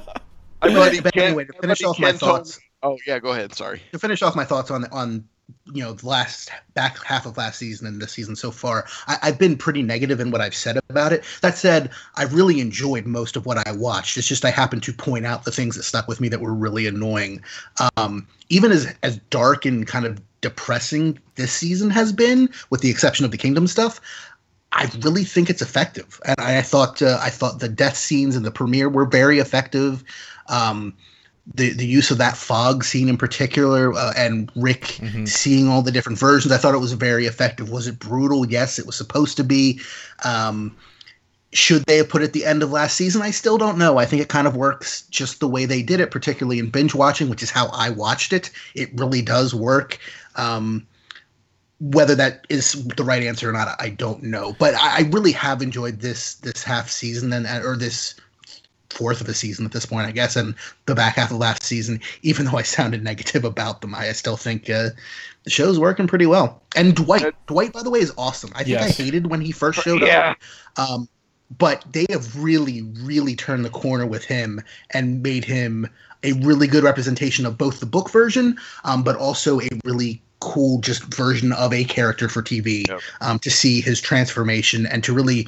My 0.61 0.69
But- 0.69 0.73
buddy 0.73 0.99
but 0.99 1.13
Ken- 1.13 1.23
anyway, 1.23 1.45
to 1.45 1.53
finish 1.53 1.83
off 1.83 1.99
my 1.99 2.11
thoughts, 2.11 2.57
me- 2.57 2.63
Oh 2.83 2.97
yeah, 3.07 3.19
go 3.19 3.29
ahead. 3.31 3.53
Sorry. 3.55 3.81
to 3.93 3.99
finish 3.99 4.21
off 4.21 4.35
my 4.35 4.45
thoughts 4.45 4.69
on 4.71 4.85
on 4.91 5.23
you 5.71 5.83
know 5.83 5.93
the 5.93 6.07
last 6.07 6.49
back 6.73 7.03
half 7.03 7.25
of 7.27 7.37
last 7.37 7.59
season 7.59 7.85
and 7.87 8.01
this 8.01 8.11
season 8.11 8.35
so 8.35 8.51
far, 8.51 8.85
I, 9.07 9.17
I've 9.23 9.39
been 9.39 9.55
pretty 9.57 9.81
negative 9.83 10.19
in 10.19 10.31
what 10.31 10.41
I've 10.41 10.55
said 10.55 10.77
about 10.89 11.13
it. 11.13 11.23
That 11.41 11.57
said, 11.57 11.91
I 12.15 12.23
really 12.25 12.59
enjoyed 12.59 13.05
most 13.05 13.35
of 13.35 13.45
what 13.45 13.65
I 13.67 13.71
watched. 13.71 14.17
It's 14.17 14.27
just 14.27 14.43
I 14.45 14.49
happened 14.51 14.83
to 14.83 14.93
point 14.93 15.25
out 15.25 15.43
the 15.43 15.51
things 15.51 15.75
that 15.75 15.83
stuck 15.83 16.07
with 16.07 16.19
me 16.21 16.29
that 16.29 16.41
were 16.41 16.53
really 16.53 16.87
annoying. 16.87 17.41
Um, 17.97 18.27
even 18.49 18.71
as 18.71 18.93
as 19.03 19.17
dark 19.29 19.65
and 19.65 19.85
kind 19.87 20.05
of 20.05 20.19
depressing 20.45 21.17
this 21.35 21.51
season 21.51 21.89
has 21.89 22.13
been, 22.13 22.49
with 22.69 22.81
the 22.81 22.89
exception 22.91 23.25
of 23.25 23.31
the 23.31 23.37
Kingdom 23.37 23.65
stuff. 23.65 23.99
I 24.71 24.91
really 25.01 25.23
think 25.23 25.49
it's 25.49 25.61
effective, 25.61 26.21
and 26.25 26.35
I, 26.39 26.59
I 26.59 26.61
thought 26.61 27.01
uh, 27.01 27.17
I 27.21 27.31
thought 27.31 27.59
the 27.59 27.69
death 27.69 27.97
scenes 27.97 28.35
in 28.35 28.43
the 28.43 28.51
premiere 28.51 28.89
were 28.89 29.05
very 29.05 29.39
effective. 29.39 30.03
Um, 30.47 30.93
the 31.55 31.71
the 31.73 31.87
use 31.87 32.11
of 32.11 32.17
that 32.19 32.37
fog 32.37 32.83
scene 32.83 33.09
in 33.09 33.17
particular, 33.17 33.93
uh, 33.93 34.13
and 34.17 34.51
Rick 34.55 34.99
Mhm. 35.01 35.27
seeing 35.27 35.67
all 35.67 35.81
the 35.81 35.91
different 35.91 36.19
versions, 36.19 36.51
I 36.51 36.57
thought 36.57 36.75
it 36.75 36.79
was 36.79 36.93
very 36.93 37.25
effective. 37.25 37.69
Was 37.69 37.87
it 37.87 37.97
brutal? 37.97 38.45
Yes, 38.45 38.77
it 38.77 38.85
was 38.85 38.95
supposed 38.95 39.37
to 39.37 39.43
be. 39.43 39.79
Um, 40.23 40.75
should 41.53 41.85
they 41.85 41.97
have 41.97 42.09
put 42.09 42.21
it 42.21 42.25
at 42.25 42.33
the 42.33 42.45
end 42.45 42.61
of 42.61 42.71
last 42.71 42.97
season? 42.97 43.21
I 43.21 43.31
still 43.31 43.57
don't 43.57 43.77
know. 43.77 43.97
I 43.97 44.05
think 44.05 44.21
it 44.21 44.27
kind 44.27 44.45
of 44.45 44.57
works 44.57 45.03
just 45.09 45.39
the 45.39 45.47
way 45.47 45.65
they 45.65 45.81
did 45.81 46.01
it, 46.01 46.11
particularly 46.11 46.59
in 46.59 46.69
binge 46.69 46.93
watching, 46.93 47.29
which 47.29 47.41
is 47.41 47.49
how 47.49 47.67
I 47.67 47.89
watched 47.89 48.33
it. 48.33 48.51
It 48.73 48.89
really 48.99 49.21
does 49.21 49.55
work. 49.55 49.97
Um, 50.35 50.87
whether 51.79 52.15
that 52.15 52.45
is 52.49 52.85
the 52.95 53.03
right 53.03 53.23
answer 53.23 53.49
or 53.49 53.53
not, 53.53 53.75
I 53.79 53.89
don't 53.89 54.23
know. 54.23 54.55
But 54.59 54.75
I, 54.75 54.99
I 54.99 55.09
really 55.11 55.33
have 55.33 55.61
enjoyed 55.61 55.99
this 55.99 56.35
this 56.35 56.63
half 56.63 56.89
season 56.89 57.33
and 57.33 57.45
or 57.65 57.75
this 57.75 58.15
fourth 58.89 59.19
of 59.19 59.27
the 59.27 59.33
season 59.33 59.65
at 59.65 59.73
this 59.73 59.85
point, 59.85 60.07
I 60.07 60.11
guess, 60.11 60.35
and 60.37 60.55
the 60.85 60.95
back 60.95 61.15
half 61.15 61.31
of 61.31 61.37
last 61.37 61.63
season. 61.63 61.99
Even 62.21 62.45
though 62.45 62.57
I 62.57 62.63
sounded 62.63 63.03
negative 63.03 63.43
about 63.43 63.81
them, 63.81 63.93
I 63.93 64.11
still 64.13 64.37
think 64.37 64.69
uh, 64.69 64.89
the 65.43 65.49
show's 65.49 65.79
working 65.79 66.07
pretty 66.07 66.25
well. 66.25 66.61
And 66.75 66.95
Dwight, 66.95 67.33
Dwight, 67.47 67.73
by 67.73 67.83
the 67.83 67.89
way, 67.89 67.99
is 67.99 68.13
awesome. 68.17 68.51
I 68.55 68.63
think 68.63 68.79
Yes. 68.79 68.99
I 68.99 69.03
hated 69.03 69.27
when 69.27 69.41
he 69.41 69.51
first 69.51 69.81
showed 69.81 70.01
Yeah. 70.01 70.31
up. 70.31 70.37
Um, 70.77 71.09
but 71.59 71.85
they 71.91 72.07
have 72.09 72.41
really, 72.41 72.81
really 72.81 73.35
turned 73.35 73.63
the 73.63 73.69
corner 73.69 74.05
with 74.05 74.25
him 74.25 74.61
and 74.91 75.21
made 75.21 75.45
him 75.45 75.87
a 76.23 76.33
really 76.33 76.65
good 76.65 76.83
representation 76.83 77.45
of 77.45 77.55
both 77.57 77.79
the 77.79 77.85
book 77.85 78.09
version, 78.09 78.57
um, 78.83 79.03
but 79.03 79.15
also 79.15 79.61
a 79.61 79.69
really 79.83 80.21
cool 80.39 80.79
just 80.79 81.03
version 81.13 81.51
of 81.53 81.73
a 81.73 81.83
character 81.85 82.27
for 82.29 82.41
TV. 82.41 82.87
Yep. 82.87 82.99
Um, 83.21 83.39
to 83.39 83.49
see 83.49 83.81
his 83.81 83.99
transformation 84.01 84.85
and 84.87 85.03
to 85.03 85.13
really 85.13 85.47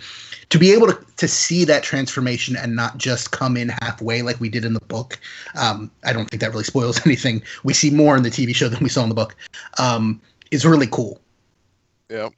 to 0.50 0.58
be 0.58 0.72
able 0.72 0.88
to, 0.88 0.98
to 1.17 1.27
see 1.27 1.65
that 1.65 1.84
transformation 1.84 2.56
and 2.56 2.74
not 2.75 2.98
just 2.98 3.32
come 3.32 3.58
in 3.58 3.67
halfway 3.82 4.22
like 4.22 4.39
we 4.39 4.48
did 4.48 4.63
in 4.63 4.74
the 4.74 4.79
book. 4.82 5.20
Um, 5.56 5.91
I 6.06 6.13
don't 6.13 6.29
think 6.29 6.39
that 6.41 6.51
really 6.51 6.63
spoils 6.63 7.00
anything. 7.06 7.41
We 7.63 7.74
see 7.74 7.89
more 7.91 8.15
in 8.15 8.24
the 8.24 8.29
TV 8.29 8.56
show 8.56 8.70
than 8.70 8.82
we 8.82 8.89
saw 8.89 9.03
in 9.03 9.10
the 9.10 9.15
book. 9.15 9.36
Um, 9.77 10.22
is 10.51 10.65
really 10.65 10.88
cool. 10.88 11.20
Yeah. 12.10 12.29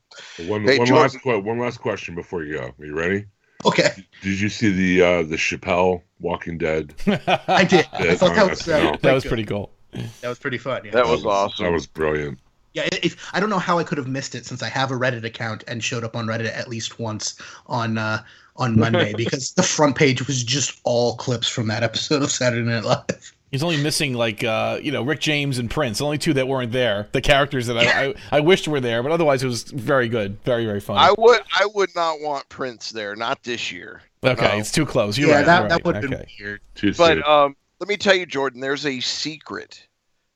One, 0.47 0.63
Hey, 0.63 0.79
one 0.79 0.89
last 0.89 1.21
que- 1.21 1.39
one 1.39 1.59
last 1.59 1.77
question 1.79 2.15
before 2.15 2.43
you 2.43 2.53
go. 2.55 2.73
Are 2.79 2.85
you 2.85 2.95
ready? 2.97 3.25
Okay, 3.65 3.89
Did 4.21 4.39
you 4.39 4.47
see 4.49 4.71
the 4.71 5.01
uh, 5.05 5.23
the 5.23 5.35
Chappelle 5.35 6.01
Walking 6.21 6.57
Dead? 6.57 6.95
I 7.07 7.65
did. 7.65 7.85
I 7.91 8.05
Yeah, 8.05 8.15
thought 8.15 8.33
that 8.35 8.49
was 8.49 8.61
SNL. 8.61 8.93
uh, 8.93 8.97
that 9.01 9.13
was 9.13 9.25
pretty 9.25 9.43
cool. 9.43 9.69
That 9.91 10.29
was 10.29 10.39
pretty 10.39 10.57
fun. 10.57 10.83
Yeah. 10.85 10.91
That 10.91 11.07
was 11.07 11.25
awesome. 11.25 11.65
That 11.65 11.71
was 11.71 11.87
brilliant. 11.87 12.39
Yeah, 12.73 12.83
if, 12.91 13.03
if 13.03 13.29
I 13.33 13.39
don't 13.39 13.49
know 13.49 13.57
how 13.59 13.79
I 13.79 13.83
could 13.83 13.97
have 13.97 14.07
missed 14.07 14.35
it 14.35 14.45
since 14.45 14.61
I 14.61 14.69
have 14.69 14.91
a 14.91 14.95
Reddit 14.95 15.23
account 15.23 15.63
and 15.67 15.83
showed 15.83 16.03
up 16.03 16.15
on 16.15 16.27
Reddit 16.27 16.55
at 16.55 16.67
least 16.67 16.99
once 16.99 17.39
on 17.65 17.97
uh, 17.97 18.21
on 18.55 18.77
Monday 18.77 19.13
because 19.17 19.53
the 19.53 19.63
front 19.63 19.95
page 19.95 20.27
was 20.27 20.43
just 20.43 20.79
all 20.83 21.15
clips 21.15 21.47
from 21.47 21.67
that 21.67 21.81
episode 21.83 22.21
of 22.21 22.31
Saturday 22.31 22.63
Night 22.69 22.83
Live. 22.83 23.33
He's 23.51 23.63
only 23.63 23.81
missing 23.81 24.13
like 24.13 24.43
uh, 24.43 24.77
you 24.79 24.91
know 24.91 25.01
Rick 25.01 25.21
James 25.21 25.57
and 25.57 25.71
Prince, 25.71 26.01
only 26.01 26.19
two 26.19 26.33
that 26.33 26.47
weren't 26.47 26.71
there. 26.71 27.07
The 27.13 27.21
characters 27.21 27.65
that 27.65 27.77
I, 27.79 28.09
I, 28.09 28.13
I 28.33 28.39
wished 28.41 28.67
were 28.67 28.79
there, 28.79 29.01
but 29.01 29.11
otherwise 29.11 29.41
it 29.41 29.47
was 29.47 29.63
very 29.63 30.07
good, 30.07 30.37
very 30.43 30.65
very 30.65 30.79
fun. 30.79 30.97
I 30.97 31.11
would 31.17 31.41
I 31.59 31.67
would 31.73 31.89
not 31.95 32.21
want 32.21 32.47
Prince 32.49 32.91
there, 32.91 33.15
not 33.15 33.43
this 33.43 33.71
year. 33.71 34.03
okay, 34.23 34.49
No. 34.49 34.57
it's 34.59 34.71
too 34.71 34.85
close. 34.85 35.17
You're 35.17 35.29
yeah, 35.29 35.37
right. 35.37 35.45
that 35.47 35.59
you're 35.61 35.69
that 35.69 35.75
right. 35.77 35.85
would 35.85 35.95
have 35.95 36.03
okay. 36.05 36.15
been 36.15 36.25
weird. 36.39 36.61
Too 36.75 36.93
soon. 36.93 37.21
But 37.21 37.27
um, 37.27 37.55
let 37.79 37.87
me 37.87 37.97
tell 37.97 38.15
you, 38.15 38.25
Jordan, 38.25 38.61
there's 38.61 38.85
a 38.85 38.99
secret 38.99 39.87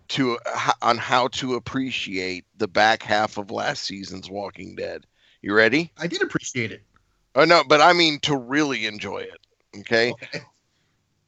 to 0.09 0.37
on 0.81 0.97
how 0.97 1.27
to 1.29 1.55
appreciate 1.55 2.45
the 2.57 2.67
back 2.67 3.03
half 3.03 3.37
of 3.37 3.51
last 3.51 3.83
season's 3.83 4.29
Walking 4.29 4.75
Dead. 4.75 5.05
You 5.41 5.53
ready? 5.53 5.91
I 5.97 6.07
did 6.07 6.21
appreciate 6.21 6.71
it. 6.71 6.83
Oh 7.35 7.45
no, 7.45 7.63
but 7.67 7.81
I 7.81 7.93
mean 7.93 8.19
to 8.21 8.37
really 8.37 8.85
enjoy 8.85 9.19
it. 9.19 9.39
Okay, 9.79 10.11
Okay. 10.11 10.41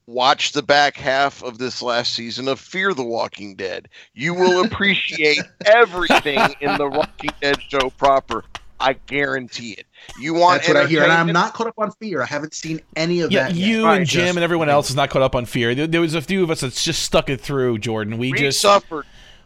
watch 0.05 0.51
the 0.51 0.61
back 0.61 0.95
half 0.95 1.43
of 1.43 1.57
this 1.57 1.81
last 1.81 2.13
season 2.13 2.47
of 2.47 2.59
Fear 2.59 2.93
the 2.93 3.03
Walking 3.03 3.55
Dead. 3.55 3.89
You 4.13 4.33
will 4.35 4.63
appreciate 4.65 5.41
everything 5.65 6.53
in 6.61 6.77
the 6.77 6.87
Walking 6.87 7.31
Dead 7.41 7.61
show 7.69 7.89
proper. 7.89 8.43
I 8.79 8.93
guarantee 9.07 9.71
it. 9.71 9.85
You 10.19 10.33
want 10.33 10.61
That's 10.61 10.67
what 10.73 10.77
I 10.77 10.87
hear, 10.87 11.03
and 11.03 11.11
I'm 11.11 11.27
not 11.27 11.53
caught 11.53 11.67
up 11.67 11.75
on 11.77 11.91
Fear. 11.93 12.21
I 12.21 12.25
haven't 12.25 12.53
seen 12.53 12.81
any 12.95 13.21
of 13.21 13.31
Yeah, 13.31 13.43
that. 13.47 13.55
yet. 13.55 13.67
you 13.67 13.85
Right, 13.85 13.97
and 13.99 14.05
Jim 14.05 14.25
just- 14.25 14.35
and 14.35 14.43
everyone 14.43 14.69
else 14.69 14.89
is 14.89 14.95
not 14.95 15.09
caught 15.09 15.21
up 15.21 15.33
on 15.35 15.45
fear. 15.45 15.73
There, 15.73 15.87
there 15.87 16.01
was 16.01 16.13
a 16.13 16.21
few 16.21 16.43
of 16.43 16.51
us 16.51 16.59
that 16.61 16.73
just 16.73 17.01
stuck 17.03 17.29
it 17.29 17.39
through. 17.39 17.77
Jordan, 17.79 18.17
we 18.17 18.31
We 18.31 18.37
just 18.37 18.59
suffered. 18.59 19.05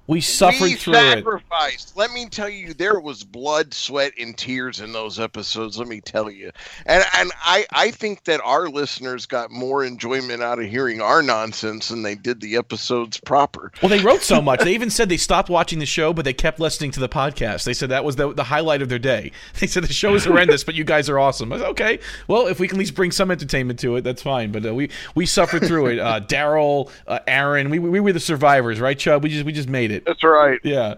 We 0.09 0.21
suffered 0.21 0.63
we 0.63 0.73
through 0.73 0.95
it. 0.95 1.23
sacrificed. 1.23 1.95
Let 1.95 2.11
me 2.11 2.25
tell 2.25 2.49
you, 2.49 2.73
there 2.73 2.99
was 2.99 3.23
blood, 3.23 3.75
sweat, 3.75 4.11
and 4.19 4.35
tears 4.35 4.79
in 4.79 4.91
those 4.91 5.19
episodes. 5.19 5.77
Let 5.77 5.87
me 5.87 6.01
tell 6.01 6.31
you, 6.31 6.49
and 6.87 7.05
and 7.15 7.31
I 7.39 7.67
I 7.71 7.91
think 7.91 8.23
that 8.23 8.41
our 8.43 8.69
listeners 8.69 9.27
got 9.27 9.51
more 9.51 9.85
enjoyment 9.85 10.41
out 10.41 10.57
of 10.57 10.65
hearing 10.65 10.99
our 10.99 11.21
nonsense 11.21 11.89
than 11.89 12.01
they 12.01 12.15
did 12.15 12.41
the 12.41 12.57
episodes 12.57 13.19
proper. 13.19 13.71
Well, 13.83 13.89
they 13.91 13.99
wrote 13.99 14.23
so 14.23 14.41
much. 14.41 14.61
They 14.61 14.73
even 14.73 14.89
said 14.89 15.09
they 15.09 15.17
stopped 15.17 15.47
watching 15.47 15.77
the 15.77 15.85
show, 15.85 16.11
but 16.11 16.25
they 16.25 16.33
kept 16.33 16.59
listening 16.59 16.89
to 16.93 16.99
the 16.99 17.09
podcast. 17.09 17.65
They 17.65 17.75
said 17.75 17.89
that 17.89 18.03
was 18.03 18.15
the, 18.15 18.33
the 18.33 18.45
highlight 18.45 18.81
of 18.81 18.89
their 18.89 18.97
day. 18.97 19.31
They 19.59 19.67
said 19.67 19.83
the 19.83 19.93
show 19.93 20.15
is 20.15 20.23
horrendous, 20.23 20.63
but 20.63 20.73
you 20.73 20.85
guys 20.85 21.09
are 21.09 21.19
awesome. 21.19 21.51
I 21.51 21.57
said, 21.57 21.67
okay, 21.67 21.99
well, 22.27 22.47
if 22.47 22.61
we 22.61 22.67
can 22.67 22.77
at 22.77 22.79
least 22.79 22.95
bring 22.95 23.11
some 23.11 23.29
entertainment 23.29 23.77
to 23.81 23.97
it, 23.97 24.01
that's 24.01 24.21
fine. 24.21 24.51
But 24.51 24.65
uh, 24.65 24.73
we 24.73 24.89
we 25.15 25.25
suffered 25.25 25.65
through 25.65 25.87
it. 25.87 25.99
Uh, 25.99 26.21
Daryl, 26.21 26.89
uh, 27.05 27.19
Aaron, 27.27 27.69
we, 27.69 27.77
we 27.77 27.99
were 27.99 28.13
the 28.13 28.21
survivors, 28.21 28.79
right, 28.79 28.97
Chubb? 28.97 29.21
We 29.21 29.29
just 29.29 29.45
we 29.45 29.51
just 29.51 29.67
made 29.67 29.91
it. 29.91 29.98
That's 30.05 30.23
right. 30.23 30.59
Yeah. 30.63 30.95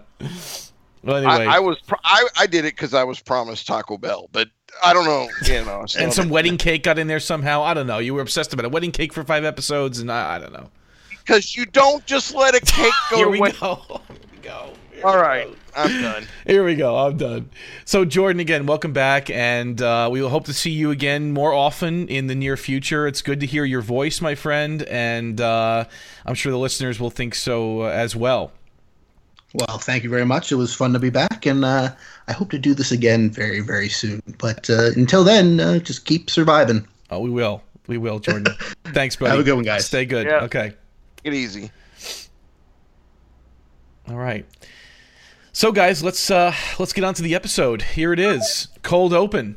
Well, 1.04 1.16
anyway, 1.16 1.46
I, 1.46 1.56
I 1.56 1.58
was 1.58 1.78
pro- 1.80 1.98
I 2.04 2.26
I 2.36 2.46
did 2.46 2.64
it 2.64 2.74
because 2.76 2.94
I 2.94 3.02
was 3.04 3.20
promised 3.20 3.66
Taco 3.66 3.98
Bell, 3.98 4.28
but 4.32 4.48
I 4.84 4.92
don't 4.92 5.04
know. 5.04 5.28
You 5.44 5.64
know, 5.64 5.84
and 5.98 6.12
some 6.12 6.28
wedding 6.28 6.56
cake 6.56 6.84
got 6.84 6.98
in 6.98 7.08
there 7.08 7.18
somehow. 7.20 7.62
I 7.62 7.74
don't 7.74 7.86
know. 7.88 7.98
You 7.98 8.14
were 8.14 8.20
obsessed 8.22 8.52
about 8.52 8.66
a 8.66 8.68
wedding 8.68 8.92
cake 8.92 9.12
for 9.12 9.24
five 9.24 9.44
episodes, 9.44 9.98
and 9.98 10.12
I, 10.12 10.36
I 10.36 10.38
don't 10.38 10.52
know. 10.52 10.70
because 11.08 11.56
you 11.56 11.66
don't 11.66 12.04
just 12.06 12.34
let 12.34 12.54
a 12.54 12.60
cake 12.64 12.92
go 13.10 13.16
Here 13.16 13.28
we 13.28 13.40
waste. 13.40 13.58
go. 13.60 13.74
Here 13.88 14.00
we 14.32 14.38
go. 14.48 14.72
Here 14.92 15.02
All 15.06 15.14
we 15.16 15.20
right, 15.20 15.48
go. 15.48 15.56
I'm 15.74 16.02
done. 16.02 16.26
Here 16.46 16.64
we 16.64 16.76
go. 16.76 16.96
I'm 16.96 17.16
done. 17.16 17.50
So, 17.84 18.04
Jordan, 18.04 18.38
again, 18.38 18.66
welcome 18.66 18.92
back, 18.92 19.28
and 19.28 19.82
uh, 19.82 20.08
we 20.12 20.22
will 20.22 20.28
hope 20.28 20.44
to 20.44 20.52
see 20.52 20.70
you 20.70 20.92
again 20.92 21.32
more 21.32 21.52
often 21.52 22.06
in 22.06 22.28
the 22.28 22.36
near 22.36 22.56
future. 22.56 23.08
It's 23.08 23.22
good 23.22 23.40
to 23.40 23.46
hear 23.46 23.64
your 23.64 23.80
voice, 23.80 24.20
my 24.20 24.36
friend, 24.36 24.82
and 24.84 25.40
uh, 25.40 25.86
I'm 26.24 26.34
sure 26.36 26.52
the 26.52 26.58
listeners 26.58 27.00
will 27.00 27.10
think 27.10 27.34
so 27.34 27.82
uh, 27.82 27.86
as 27.86 28.14
well. 28.14 28.52
Well, 29.54 29.78
thank 29.78 30.02
you 30.02 30.10
very 30.10 30.24
much. 30.24 30.50
It 30.50 30.54
was 30.54 30.74
fun 30.74 30.92
to 30.94 30.98
be 30.98 31.10
back, 31.10 31.44
and 31.44 31.64
uh, 31.64 31.90
I 32.26 32.32
hope 32.32 32.50
to 32.50 32.58
do 32.58 32.72
this 32.72 32.90
again 32.90 33.30
very, 33.30 33.60
very 33.60 33.88
soon. 33.88 34.22
But 34.38 34.70
uh, 34.70 34.92
until 34.96 35.24
then, 35.24 35.60
uh, 35.60 35.78
just 35.78 36.06
keep 36.06 36.30
surviving. 36.30 36.86
Oh, 37.10 37.20
we 37.20 37.30
will. 37.30 37.62
We 37.86 37.98
will, 37.98 38.18
Jordan. 38.18 38.54
Thanks, 38.86 39.16
buddy. 39.16 39.30
Have 39.30 39.40
a 39.40 39.42
good 39.42 39.54
one, 39.54 39.64
guys. 39.64 39.84
Stay 39.84 40.06
good. 40.06 40.26
Yeah. 40.26 40.44
Okay. 40.44 40.72
Get 41.22 41.34
easy. 41.34 41.70
All 44.08 44.16
right. 44.16 44.46
So, 45.52 45.70
guys, 45.70 46.02
let's 46.02 46.30
uh, 46.30 46.54
let's 46.78 46.94
get 46.94 47.04
on 47.04 47.12
to 47.14 47.22
the 47.22 47.34
episode. 47.34 47.82
Here 47.82 48.12
it 48.12 48.18
is, 48.18 48.68
cold 48.82 49.12
open. 49.12 49.56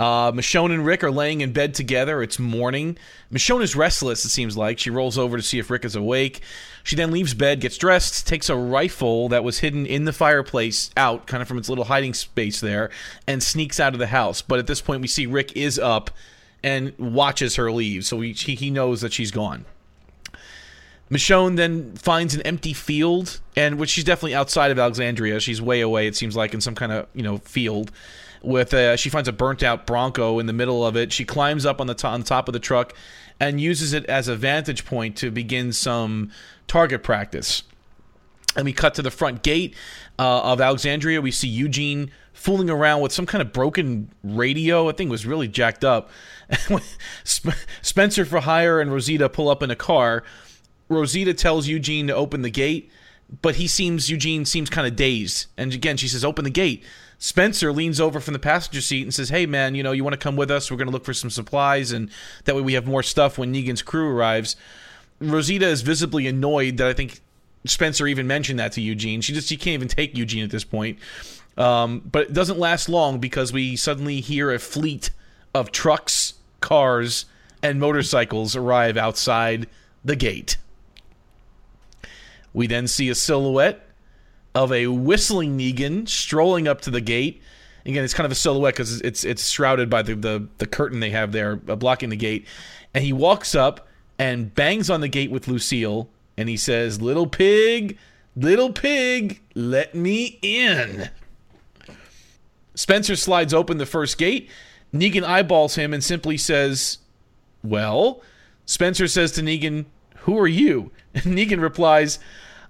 Uh, 0.00 0.32
Michonne 0.32 0.72
and 0.72 0.86
Rick 0.86 1.04
are 1.04 1.10
laying 1.10 1.42
in 1.42 1.52
bed 1.52 1.74
together. 1.74 2.22
It's 2.22 2.38
morning. 2.38 2.96
Michonne 3.30 3.60
is 3.60 3.76
restless. 3.76 4.24
It 4.24 4.30
seems 4.30 4.56
like 4.56 4.78
she 4.78 4.88
rolls 4.88 5.18
over 5.18 5.36
to 5.36 5.42
see 5.42 5.58
if 5.58 5.68
Rick 5.68 5.84
is 5.84 5.94
awake. 5.94 6.40
She 6.82 6.96
then 6.96 7.10
leaves 7.10 7.34
bed, 7.34 7.60
gets 7.60 7.76
dressed, 7.76 8.26
takes 8.26 8.48
a 8.48 8.56
rifle 8.56 9.28
that 9.28 9.44
was 9.44 9.58
hidden 9.58 9.84
in 9.84 10.06
the 10.06 10.14
fireplace 10.14 10.90
out, 10.96 11.26
kind 11.26 11.42
of 11.42 11.48
from 11.48 11.58
its 11.58 11.68
little 11.68 11.84
hiding 11.84 12.14
space 12.14 12.60
there, 12.60 12.88
and 13.26 13.42
sneaks 13.42 13.78
out 13.78 13.92
of 13.92 13.98
the 13.98 14.06
house. 14.06 14.40
But 14.40 14.58
at 14.58 14.66
this 14.66 14.80
point, 14.80 15.02
we 15.02 15.06
see 15.06 15.26
Rick 15.26 15.54
is 15.54 15.78
up 15.78 16.10
and 16.62 16.98
watches 16.98 17.56
her 17.56 17.70
leave, 17.70 18.06
so 18.06 18.22
he 18.22 18.32
he 18.32 18.70
knows 18.70 19.02
that 19.02 19.12
she's 19.12 19.30
gone. 19.30 19.66
Michonne 21.10 21.56
then 21.56 21.94
finds 21.96 22.34
an 22.34 22.40
empty 22.42 22.72
field, 22.72 23.38
and 23.54 23.78
which 23.78 23.90
she's 23.90 24.04
definitely 24.04 24.34
outside 24.34 24.70
of 24.70 24.78
Alexandria. 24.78 25.40
She's 25.40 25.60
way 25.60 25.82
away, 25.82 26.06
it 26.06 26.16
seems 26.16 26.36
like, 26.36 26.54
in 26.54 26.62
some 26.62 26.74
kind 26.74 26.90
of 26.90 27.06
you 27.12 27.22
know 27.22 27.36
field. 27.36 27.92
With 28.42 28.72
uh, 28.72 28.96
she 28.96 29.10
finds 29.10 29.28
a 29.28 29.32
burnt 29.32 29.62
out 29.62 29.86
Bronco 29.86 30.38
in 30.38 30.46
the 30.46 30.52
middle 30.52 30.86
of 30.86 30.96
it. 30.96 31.12
She 31.12 31.24
climbs 31.24 31.66
up 31.66 31.80
on 31.80 31.86
the 31.86 31.94
top, 31.94 32.14
on 32.14 32.22
top 32.22 32.48
of 32.48 32.52
the 32.54 32.58
truck 32.58 32.94
and 33.40 33.60
uses 33.60 33.92
it 33.94 34.04
as 34.04 34.28
a 34.28 34.36
vantage 34.36 34.84
point 34.84 35.16
to 35.16 35.30
begin 35.30 35.72
some 35.72 36.30
target 36.66 37.02
practice. 37.02 37.62
And 38.54 38.64
we 38.64 38.72
cut 38.72 38.94
to 38.94 39.02
the 39.02 39.10
front 39.10 39.42
gate 39.42 39.74
uh, 40.18 40.42
of 40.42 40.60
Alexandria. 40.60 41.20
We 41.20 41.30
see 41.30 41.48
Eugene 41.48 42.10
fooling 42.32 42.68
around 42.68 43.00
with 43.00 43.12
some 43.12 43.26
kind 43.26 43.40
of 43.40 43.52
broken 43.52 44.10
radio. 44.22 44.88
I 44.88 44.92
think 44.92 45.10
was 45.10 45.24
really 45.24 45.48
jacked 45.48 45.84
up. 45.84 46.10
Spencer 47.24 48.24
for 48.24 48.40
hire 48.40 48.80
and 48.80 48.92
Rosita 48.92 49.28
pull 49.28 49.48
up 49.48 49.62
in 49.62 49.70
a 49.70 49.76
car. 49.76 50.22
Rosita 50.88 51.32
tells 51.32 51.68
Eugene 51.68 52.08
to 52.08 52.14
open 52.14 52.42
the 52.42 52.50
gate, 52.50 52.90
but 53.40 53.54
he 53.54 53.68
seems 53.68 54.10
Eugene 54.10 54.44
seems 54.44 54.68
kind 54.68 54.86
of 54.86 54.96
dazed. 54.96 55.46
And 55.56 55.72
again, 55.72 55.96
she 55.96 56.08
says, 56.08 56.24
"Open 56.24 56.44
the 56.44 56.50
gate." 56.50 56.84
Spencer 57.22 57.70
leans 57.70 58.00
over 58.00 58.18
from 58.18 58.32
the 58.32 58.38
passenger 58.38 58.80
seat 58.80 59.02
and 59.02 59.14
says, 59.14 59.28
"Hey, 59.28 59.44
man, 59.44 59.74
you 59.74 59.82
know 59.82 59.92
you 59.92 60.02
want 60.02 60.14
to 60.14 60.18
come 60.18 60.36
with 60.36 60.50
us? 60.50 60.70
We're 60.70 60.78
going 60.78 60.88
to 60.88 60.92
look 60.92 61.04
for 61.04 61.14
some 61.14 61.30
supplies, 61.30 61.92
and 61.92 62.10
that 62.44 62.56
way 62.56 62.62
we 62.62 62.72
have 62.72 62.86
more 62.86 63.02
stuff 63.02 63.36
when 63.38 63.52
Negan's 63.52 63.82
crew 63.82 64.08
arrives." 64.08 64.56
Rosita 65.20 65.66
is 65.66 65.82
visibly 65.82 66.26
annoyed 66.26 66.78
that 66.78 66.88
I 66.88 66.94
think 66.94 67.20
Spencer 67.66 68.06
even 68.06 68.26
mentioned 68.26 68.58
that 68.58 68.72
to 68.72 68.80
Eugene. 68.80 69.20
She 69.20 69.34
just 69.34 69.48
she 69.48 69.58
can't 69.58 69.74
even 69.74 69.86
take 69.88 70.16
Eugene 70.16 70.42
at 70.42 70.50
this 70.50 70.64
point. 70.64 70.98
Um, 71.58 72.00
but 72.10 72.22
it 72.22 72.32
doesn't 72.32 72.58
last 72.58 72.88
long 72.88 73.18
because 73.18 73.52
we 73.52 73.76
suddenly 73.76 74.22
hear 74.22 74.50
a 74.50 74.58
fleet 74.58 75.10
of 75.54 75.70
trucks, 75.70 76.34
cars, 76.60 77.26
and 77.62 77.78
motorcycles 77.78 78.56
arrive 78.56 78.96
outside 78.96 79.68
the 80.02 80.16
gate. 80.16 80.56
We 82.54 82.66
then 82.66 82.86
see 82.88 83.10
a 83.10 83.14
silhouette 83.14 83.89
of 84.54 84.72
a 84.72 84.88
whistling 84.88 85.58
Negan 85.58 86.08
strolling 86.08 86.66
up 86.66 86.80
to 86.82 86.90
the 86.90 87.00
gate. 87.00 87.42
Again, 87.86 88.04
it's 88.04 88.14
kind 88.14 88.26
of 88.26 88.32
a 88.32 88.36
silhouette 88.36 88.74
because 88.74 89.00
it's 89.00 89.24
it's 89.24 89.48
shrouded 89.48 89.88
by 89.88 90.02
the, 90.02 90.14
the, 90.14 90.48
the 90.58 90.66
curtain 90.66 91.00
they 91.00 91.10
have 91.10 91.32
there 91.32 91.60
uh, 91.68 91.76
blocking 91.76 92.10
the 92.10 92.16
gate. 92.16 92.46
And 92.92 93.04
he 93.04 93.12
walks 93.12 93.54
up 93.54 93.86
and 94.18 94.54
bangs 94.54 94.90
on 94.90 95.00
the 95.00 95.08
gate 95.08 95.30
with 95.30 95.48
Lucille, 95.48 96.08
and 96.36 96.48
he 96.48 96.56
says, 96.56 97.00
"Little 97.00 97.26
pig, 97.26 97.96
little 98.36 98.72
pig, 98.72 99.40
let 99.54 99.94
me 99.94 100.38
in." 100.42 101.10
Spencer 102.74 103.16
slides 103.16 103.54
open 103.54 103.78
the 103.78 103.86
first 103.86 104.18
gate. 104.18 104.50
Negan 104.92 105.22
eyeballs 105.22 105.76
him 105.76 105.94
and 105.94 106.02
simply 106.04 106.36
says, 106.36 106.98
"Well." 107.62 108.22
Spencer 108.66 109.08
says 109.08 109.32
to 109.32 109.42
Negan, 109.42 109.86
"Who 110.18 110.38
are 110.38 110.48
you?" 110.48 110.90
And 111.14 111.24
Negan 111.36 111.60
replies, 111.60 112.18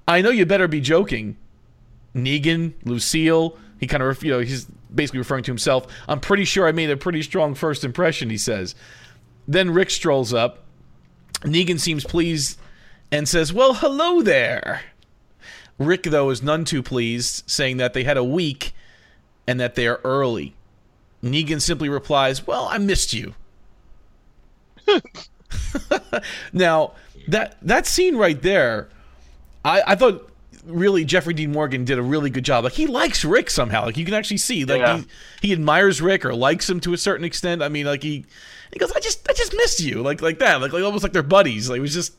"I 0.06 0.20
know 0.20 0.30
you 0.30 0.46
better 0.46 0.68
be 0.68 0.80
joking." 0.80 1.36
Negan, 2.14 2.72
Lucille, 2.84 3.56
he 3.78 3.86
kind 3.86 4.02
of, 4.02 4.22
you 4.22 4.32
know, 4.32 4.40
he's 4.40 4.66
basically 4.94 5.18
referring 5.18 5.44
to 5.44 5.50
himself. 5.50 5.86
I'm 6.08 6.20
pretty 6.20 6.44
sure 6.44 6.66
I 6.66 6.72
made 6.72 6.90
a 6.90 6.96
pretty 6.96 7.22
strong 7.22 7.54
first 7.54 7.84
impression, 7.84 8.30
he 8.30 8.38
says. 8.38 8.74
Then 9.48 9.70
Rick 9.70 9.90
strolls 9.90 10.34
up. 10.34 10.64
Negan 11.40 11.80
seems 11.80 12.04
pleased 12.04 12.58
and 13.10 13.28
says, 13.28 13.52
Well, 13.52 13.74
hello 13.74 14.22
there. 14.22 14.82
Rick, 15.78 16.02
though, 16.04 16.28
is 16.30 16.42
none 16.42 16.64
too 16.64 16.82
pleased, 16.82 17.48
saying 17.48 17.78
that 17.78 17.94
they 17.94 18.04
had 18.04 18.18
a 18.18 18.24
week 18.24 18.74
and 19.46 19.58
that 19.58 19.74
they 19.74 19.86
are 19.86 20.00
early. 20.04 20.54
Negan 21.22 21.60
simply 21.60 21.88
replies, 21.88 22.46
Well, 22.46 22.68
I 22.70 22.78
missed 22.78 23.12
you. 23.12 23.34
now, 26.52 26.92
that 27.28 27.56
that 27.62 27.86
scene 27.86 28.16
right 28.16 28.40
there, 28.40 28.88
I, 29.64 29.82
I 29.86 29.94
thought 29.94 30.29
really 30.66 31.04
Jeffrey 31.04 31.34
Dean 31.34 31.52
Morgan 31.52 31.84
did 31.84 31.98
a 31.98 32.02
really 32.02 32.30
good 32.30 32.44
job. 32.44 32.64
Like 32.64 32.74
he 32.74 32.86
likes 32.86 33.24
Rick 33.24 33.50
somehow. 33.50 33.84
Like 33.86 33.96
you 33.96 34.04
can 34.04 34.14
actually 34.14 34.36
see 34.38 34.64
like 34.64 34.80
Yeah. 34.80 34.98
he, 34.98 35.48
he 35.48 35.52
admires 35.52 36.00
Rick 36.02 36.24
or 36.24 36.34
likes 36.34 36.68
him 36.68 36.80
to 36.80 36.92
a 36.92 36.98
certain 36.98 37.24
extent. 37.24 37.62
I 37.62 37.68
mean, 37.68 37.86
like 37.86 38.02
he 38.02 38.24
he 38.72 38.78
goes, 38.78 38.92
I 38.92 39.00
just 39.00 39.28
I 39.28 39.32
just 39.32 39.54
missed 39.54 39.80
you, 39.80 40.02
like 40.02 40.20
like 40.22 40.38
that, 40.40 40.60
like 40.60 40.72
like 40.72 40.82
almost 40.82 41.02
like 41.02 41.12
they're 41.12 41.22
buddies. 41.22 41.68
Like 41.70 41.78
it 41.78 41.82
was 41.82 41.94
just. 41.94 42.14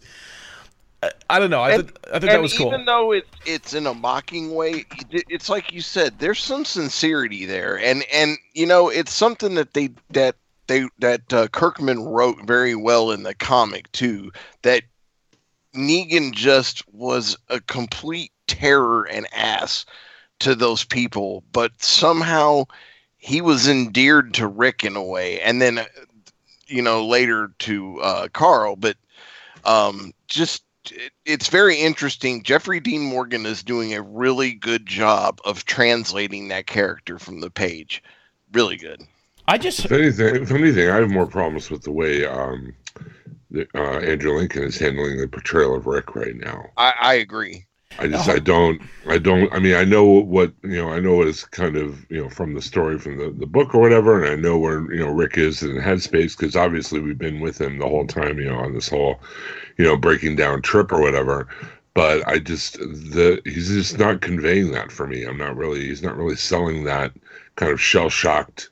I, 1.03 1.11
I 1.31 1.39
don't 1.39 1.49
know. 1.49 1.61
I, 1.61 1.71
And- 1.71 1.83
th- 1.87 1.97
I 2.13 2.19
think 2.19 2.31
that 2.31 2.41
was 2.41 2.53
cool. 2.55 2.67
even 2.67 2.85
though 2.85 3.11
it's 3.11 3.27
it's 3.45 3.73
in 3.73 3.87
a 3.87 3.93
mocking 3.93 4.53
way, 4.53 4.85
it's 5.09 5.49
like 5.49 5.71
you 5.73 5.81
said, 5.81 6.19
there's 6.19 6.39
some 6.43 6.63
sincerity 6.63 7.45
there, 7.45 7.79
and 7.79 8.03
and 8.13 8.37
you 8.53 8.65
know 8.67 8.89
it's 8.89 9.11
something 9.13 9.55
that 9.55 9.73
they 9.73 9.89
that 10.11 10.35
they 10.67 10.87
that 10.99 11.33
uh, 11.33 11.47
Kirkman 11.47 12.03
wrote 12.03 12.45
very 12.45 12.75
well 12.75 13.09
in 13.11 13.23
the 13.23 13.33
comic 13.33 13.91
too. 13.93 14.31
That 14.61 14.83
Negan 15.75 16.33
just 16.33 16.83
was 16.93 17.37
a 17.49 17.61
complete 17.61 18.30
terror 18.51 19.03
and 19.05 19.27
ass 19.33 19.85
to 20.39 20.55
those 20.55 20.83
people, 20.83 21.43
but 21.53 21.71
somehow 21.81 22.65
he 23.17 23.39
was 23.41 23.67
endeared 23.67 24.33
to 24.33 24.47
Rick 24.47 24.83
in 24.83 24.95
a 24.95 25.03
way, 25.03 25.39
and 25.41 25.61
then 25.61 25.77
uh, 25.79 25.85
you 26.67 26.81
know 26.81 27.05
later 27.05 27.51
to 27.59 27.99
uh, 28.01 28.27
Carl, 28.33 28.75
but 28.75 28.97
um, 29.63 30.11
just 30.27 30.63
it, 30.89 31.11
it's 31.25 31.47
very 31.47 31.77
interesting. 31.77 32.43
Jeffrey 32.43 32.79
Dean 32.79 33.01
Morgan 33.01 33.45
is 33.45 33.63
doing 33.63 33.93
a 33.93 34.01
really 34.01 34.53
good 34.53 34.85
job 34.85 35.39
of 35.45 35.65
translating 35.65 36.47
that 36.47 36.67
character 36.67 37.19
from 37.19 37.39
the 37.39 37.51
page. 37.51 38.03
Really 38.51 38.77
good. 38.77 39.01
I 39.47 39.57
just 39.57 39.85
If 39.85 39.91
anything, 39.91 40.35
if 40.35 40.51
anything, 40.51 40.89
I 40.89 40.95
have 40.97 41.09
more 41.09 41.27
problems 41.27 41.69
with 41.69 41.83
the 41.83 41.91
way 41.91 42.25
um, 42.25 42.73
the, 43.51 43.67
uh, 43.75 43.99
Andrew 43.99 44.35
Lincoln 44.35 44.63
is 44.63 44.77
handling 44.77 45.17
the 45.17 45.27
portrayal 45.27 45.75
of 45.75 45.85
Rick 45.85 46.15
right 46.15 46.35
now. 46.35 46.65
I, 46.77 46.93
I 47.01 47.13
agree. 47.15 47.65
I 48.01 48.07
just, 48.07 48.29
I 48.29 48.39
don't, 48.39 48.81
I 49.07 49.17
don't. 49.17 49.51
I 49.53 49.59
mean, 49.59 49.75
I 49.75 49.83
know 49.83 50.03
what 50.03 50.51
you 50.63 50.77
know. 50.77 50.89
I 50.89 50.99
know 50.99 51.21
it's 51.21 51.43
kind 51.45 51.75
of 51.77 52.03
you 52.09 52.21
know 52.21 52.29
from 52.29 52.53
the 52.53 52.61
story 52.61 52.97
from 52.97 53.17
the, 53.17 53.29
the 53.29 53.45
book 53.45 53.75
or 53.75 53.79
whatever, 53.81 54.23
and 54.23 54.31
I 54.31 54.35
know 54.35 54.57
where 54.57 54.91
you 54.93 54.99
know 54.99 55.11
Rick 55.11 55.37
is 55.37 55.61
in 55.61 55.75
Headspace 55.77 56.37
because 56.37 56.55
obviously 56.55 56.99
we've 56.99 57.17
been 57.17 57.39
with 57.39 57.61
him 57.61 57.77
the 57.77 57.87
whole 57.87 58.07
time, 58.07 58.39
you 58.39 58.45
know, 58.49 58.57
on 58.57 58.73
this 58.73 58.89
whole, 58.89 59.19
you 59.77 59.85
know, 59.85 59.95
breaking 59.95 60.35
down 60.35 60.61
trip 60.61 60.91
or 60.91 60.99
whatever. 60.99 61.47
but 61.93 62.27
I 62.27 62.39
just 62.39 62.79
the 62.79 63.41
he's 63.45 63.67
just 63.67 63.99
not 63.99 64.21
conveying 64.21 64.71
that 64.71 64.91
for 64.91 65.05
me. 65.07 65.23
I'm 65.23 65.37
not 65.37 65.55
really 65.55 65.81
he's 65.81 66.01
not 66.01 66.17
really 66.17 66.37
selling 66.37 66.85
that 66.85 67.11
kind 67.55 67.71
of 67.71 67.79
shell 67.79 68.09
shocked 68.09 68.69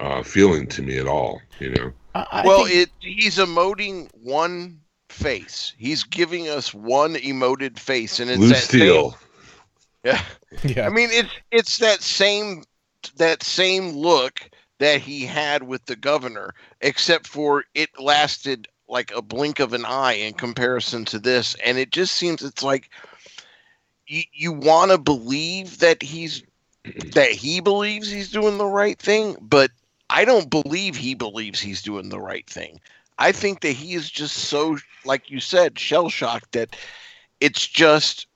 uh, 0.00 0.22
feeling 0.22 0.66
to 0.68 0.82
me 0.82 0.98
at 0.98 1.06
all. 1.06 1.40
You 1.58 1.70
know. 1.70 1.92
I, 2.14 2.26
I 2.32 2.46
well, 2.46 2.66
think- 2.66 2.76
it 2.76 2.90
he's 3.00 3.38
emoting 3.38 4.10
one 4.22 4.81
face. 5.12 5.74
He's 5.78 6.02
giving 6.02 6.48
us 6.48 6.74
one 6.74 7.14
emoted 7.14 7.78
face, 7.78 8.20
and 8.20 8.30
it's 8.30 8.38
Blue 8.38 8.48
that 8.48 8.56
Steel. 8.56 9.10
Same, 9.10 9.20
yeah, 10.04 10.22
yeah. 10.64 10.86
I 10.86 10.90
mean 10.90 11.10
it's 11.12 11.32
it's 11.50 11.78
that 11.78 12.02
same 12.02 12.64
that 13.16 13.42
same 13.42 13.90
look 13.90 14.50
that 14.78 15.00
he 15.00 15.24
had 15.24 15.62
with 15.62 15.84
the 15.86 15.96
governor, 15.96 16.54
except 16.80 17.26
for 17.26 17.64
it 17.74 17.90
lasted 18.00 18.68
like 18.88 19.12
a 19.12 19.22
blink 19.22 19.60
of 19.60 19.72
an 19.72 19.84
eye 19.84 20.14
in 20.14 20.34
comparison 20.34 21.04
to 21.06 21.18
this, 21.18 21.54
and 21.64 21.78
it 21.78 21.90
just 21.90 22.14
seems 22.14 22.42
it's 22.42 22.62
like 22.62 22.90
you 24.06 24.22
you 24.32 24.52
want 24.52 24.90
to 24.90 24.98
believe 24.98 25.78
that 25.78 26.02
he's 26.02 26.42
that 27.14 27.30
he 27.30 27.60
believes 27.60 28.10
he's 28.10 28.30
doing 28.30 28.58
the 28.58 28.66
right 28.66 28.98
thing, 28.98 29.36
but 29.40 29.70
I 30.10 30.24
don't 30.24 30.50
believe 30.50 30.96
he 30.96 31.14
believes 31.14 31.60
he's 31.60 31.82
doing 31.82 32.08
the 32.08 32.20
right 32.20 32.48
thing. 32.48 32.80
I 33.18 33.32
think 33.32 33.60
that 33.60 33.72
he 33.72 33.94
is 33.94 34.10
just 34.10 34.36
so, 34.36 34.78
like 35.04 35.30
you 35.30 35.40
said, 35.40 35.78
shell 35.78 36.08
shocked 36.08 36.52
that 36.52 36.76
it's 37.40 37.66
just 37.66 38.26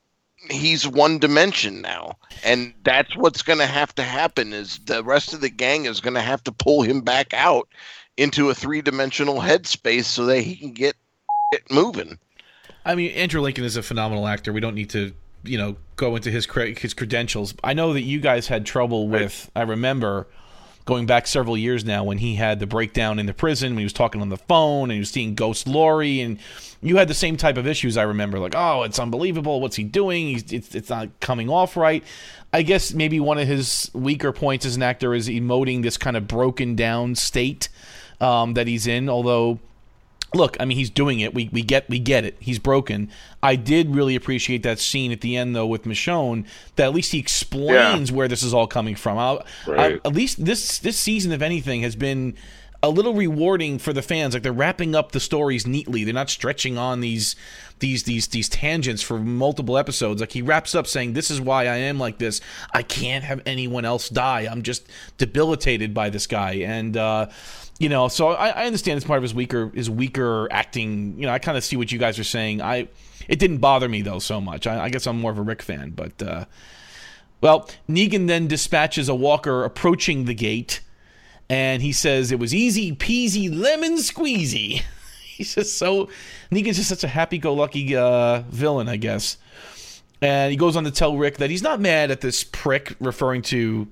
he's 0.50 0.86
one 0.86 1.18
dimension 1.18 1.80
now, 1.80 2.16
and 2.44 2.74
that's 2.84 3.16
what's 3.16 3.42
going 3.42 3.58
to 3.58 3.66
have 3.66 3.94
to 3.96 4.02
happen. 4.02 4.52
Is 4.52 4.78
the 4.86 5.02
rest 5.02 5.32
of 5.32 5.40
the 5.40 5.48
gang 5.48 5.86
is 5.86 6.00
going 6.00 6.14
to 6.14 6.20
have 6.20 6.42
to 6.44 6.52
pull 6.52 6.82
him 6.82 7.00
back 7.00 7.32
out 7.34 7.68
into 8.16 8.50
a 8.50 8.54
three 8.54 8.82
dimensional 8.82 9.36
headspace 9.36 10.04
so 10.04 10.26
that 10.26 10.40
he 10.40 10.56
can 10.56 10.72
get 10.72 10.96
it 11.52 11.70
moving. 11.70 12.18
I 12.84 12.94
mean, 12.94 13.10
Andrew 13.12 13.40
Lincoln 13.40 13.64
is 13.64 13.76
a 13.76 13.82
phenomenal 13.82 14.26
actor. 14.26 14.52
We 14.52 14.60
don't 14.60 14.74
need 14.74 14.90
to, 14.90 15.12
you 15.42 15.58
know, 15.58 15.76
go 15.96 16.16
into 16.16 16.30
his 16.30 16.46
cre- 16.46 16.78
his 16.78 16.94
credentials. 16.94 17.54
I 17.64 17.74
know 17.74 17.92
that 17.92 18.02
you 18.02 18.20
guys 18.20 18.48
had 18.48 18.64
trouble 18.64 19.08
with. 19.08 19.50
I 19.56 19.62
remember 19.62 20.28
going 20.86 21.04
back 21.04 21.26
several 21.26 21.58
years 21.58 21.84
now 21.84 22.04
when 22.04 22.18
he 22.18 22.36
had 22.36 22.60
the 22.60 22.66
breakdown 22.66 23.18
in 23.18 23.26
the 23.26 23.34
prison 23.34 23.72
when 23.72 23.78
he 23.78 23.84
was 23.84 23.92
talking 23.92 24.22
on 24.22 24.28
the 24.28 24.36
phone 24.36 24.84
and 24.84 24.92
he 24.92 24.98
was 25.00 25.10
seeing 25.10 25.34
Ghost 25.34 25.66
Lori 25.66 26.20
and 26.20 26.38
you 26.80 26.96
had 26.96 27.08
the 27.08 27.14
same 27.14 27.36
type 27.36 27.56
of 27.56 27.66
issues. 27.66 27.96
I 27.96 28.02
remember 28.02 28.38
like, 28.38 28.54
oh, 28.56 28.84
it's 28.84 28.98
unbelievable. 28.98 29.60
What's 29.60 29.76
he 29.76 29.84
doing? 29.84 30.28
He's, 30.28 30.52
it's 30.52 30.74
it's 30.74 30.88
not 30.88 31.20
coming 31.20 31.50
off 31.50 31.76
right. 31.76 32.04
I 32.52 32.62
guess 32.62 32.94
maybe 32.94 33.20
one 33.20 33.38
of 33.38 33.48
his 33.48 33.90
weaker 33.92 34.32
points 34.32 34.64
as 34.64 34.76
an 34.76 34.82
actor 34.82 35.12
is 35.12 35.28
emoting 35.28 35.82
this 35.82 35.96
kind 35.96 36.16
of 36.16 36.28
broken 36.28 36.76
down 36.76 37.16
state 37.16 37.68
um, 38.20 38.54
that 38.54 38.68
he's 38.68 38.86
in. 38.86 39.08
Although 39.08 39.58
look, 40.34 40.56
I 40.60 40.64
mean, 40.64 40.76
he's 40.76 40.90
doing 40.90 41.20
it. 41.20 41.34
We 41.34 41.48
we 41.52 41.62
get 41.62 41.88
we 41.88 41.98
get 41.98 42.24
it. 42.24 42.36
He's 42.38 42.58
broken. 42.58 43.10
I 43.42 43.56
did 43.56 43.94
really 43.94 44.16
appreciate 44.16 44.62
that 44.64 44.78
scene 44.78 45.12
at 45.12 45.20
the 45.20 45.36
end 45.36 45.54
though 45.54 45.66
with 45.66 45.84
Michonne. 45.84 46.46
That 46.76 46.86
at 46.86 46.94
least 46.94 47.12
he 47.12 47.18
explains 47.18 48.10
where 48.12 48.28
this 48.28 48.42
is 48.42 48.52
all 48.52 48.66
coming 48.66 48.94
from. 48.94 49.18
I, 49.18 49.42
Right. 49.66 50.00
I, 50.04 50.08
at 50.08 50.14
least 50.14 50.44
this 50.44 50.78
this 50.78 50.98
season, 50.98 51.32
if 51.32 51.42
anything, 51.42 51.82
has 51.82 51.96
been 51.96 52.34
a 52.86 52.90
little 52.90 53.14
rewarding 53.14 53.78
for 53.78 53.92
the 53.92 54.02
fans. 54.02 54.34
Like 54.34 54.42
they're 54.42 54.52
wrapping 54.52 54.94
up 54.94 55.12
the 55.12 55.20
stories 55.20 55.66
neatly. 55.66 56.04
They're 56.04 56.14
not 56.14 56.30
stretching 56.30 56.78
on 56.78 57.00
these 57.00 57.34
these 57.80 58.04
these 58.04 58.28
these 58.28 58.48
tangents 58.48 59.02
for 59.02 59.18
multiple 59.18 59.76
episodes. 59.76 60.20
Like 60.20 60.32
he 60.32 60.42
wraps 60.42 60.74
up 60.74 60.86
saying, 60.86 61.12
"This 61.12 61.30
is 61.30 61.40
why 61.40 61.64
I 61.64 61.76
am 61.76 61.98
like 61.98 62.18
this. 62.18 62.40
I 62.72 62.82
can't 62.82 63.24
have 63.24 63.42
anyone 63.44 63.84
else 63.84 64.08
die. 64.08 64.48
I'm 64.50 64.62
just 64.62 64.88
debilitated 65.18 65.92
by 65.92 66.10
this 66.10 66.26
guy." 66.26 66.54
And 66.54 66.96
uh, 66.96 67.26
you 67.78 67.88
know, 67.88 68.08
so 68.08 68.28
I, 68.28 68.48
I 68.48 68.66
understand 68.66 68.96
it's 68.96 69.06
part 69.06 69.18
of 69.18 69.22
his 69.22 69.34
weaker 69.34 69.70
his 69.74 69.90
weaker 69.90 70.48
acting. 70.50 71.18
You 71.18 71.26
know, 71.26 71.32
I 71.32 71.38
kind 71.38 71.58
of 71.58 71.64
see 71.64 71.76
what 71.76 71.90
you 71.90 71.98
guys 71.98 72.18
are 72.18 72.24
saying. 72.24 72.62
I 72.62 72.88
it 73.28 73.38
didn't 73.38 73.58
bother 73.58 73.88
me 73.88 74.02
though 74.02 74.20
so 74.20 74.40
much. 74.40 74.66
I, 74.66 74.84
I 74.84 74.88
guess 74.88 75.06
I'm 75.06 75.20
more 75.20 75.32
of 75.32 75.38
a 75.38 75.42
Rick 75.42 75.62
fan, 75.62 75.90
but. 75.90 76.22
Uh, 76.22 76.44
well, 77.42 77.68
Negan 77.86 78.28
then 78.28 78.46
dispatches 78.46 79.10
a 79.10 79.14
walker 79.14 79.62
approaching 79.62 80.24
the 80.24 80.34
gate, 80.34 80.80
and 81.48 81.82
he 81.82 81.92
says 81.92 82.32
it 82.32 82.38
was 82.38 82.54
easy 82.54 82.94
peasy 82.94 83.54
lemon 83.54 83.96
squeezy. 83.96 84.82
He's 85.24 85.54
just 85.54 85.76
so 85.76 86.08
Negan's 86.50 86.76
just 86.76 86.88
such 86.88 87.04
a 87.04 87.08
happy-go-lucky 87.08 87.94
uh, 87.94 88.40
villain, 88.48 88.88
I 88.88 88.96
guess. 88.96 89.36
And 90.22 90.50
he 90.50 90.56
goes 90.56 90.76
on 90.76 90.84
to 90.84 90.90
tell 90.90 91.16
Rick 91.18 91.36
that 91.38 91.50
he's 91.50 91.62
not 91.62 91.78
mad 91.78 92.10
at 92.10 92.22
this 92.22 92.42
prick, 92.42 92.96
referring 92.98 93.42
to 93.42 93.86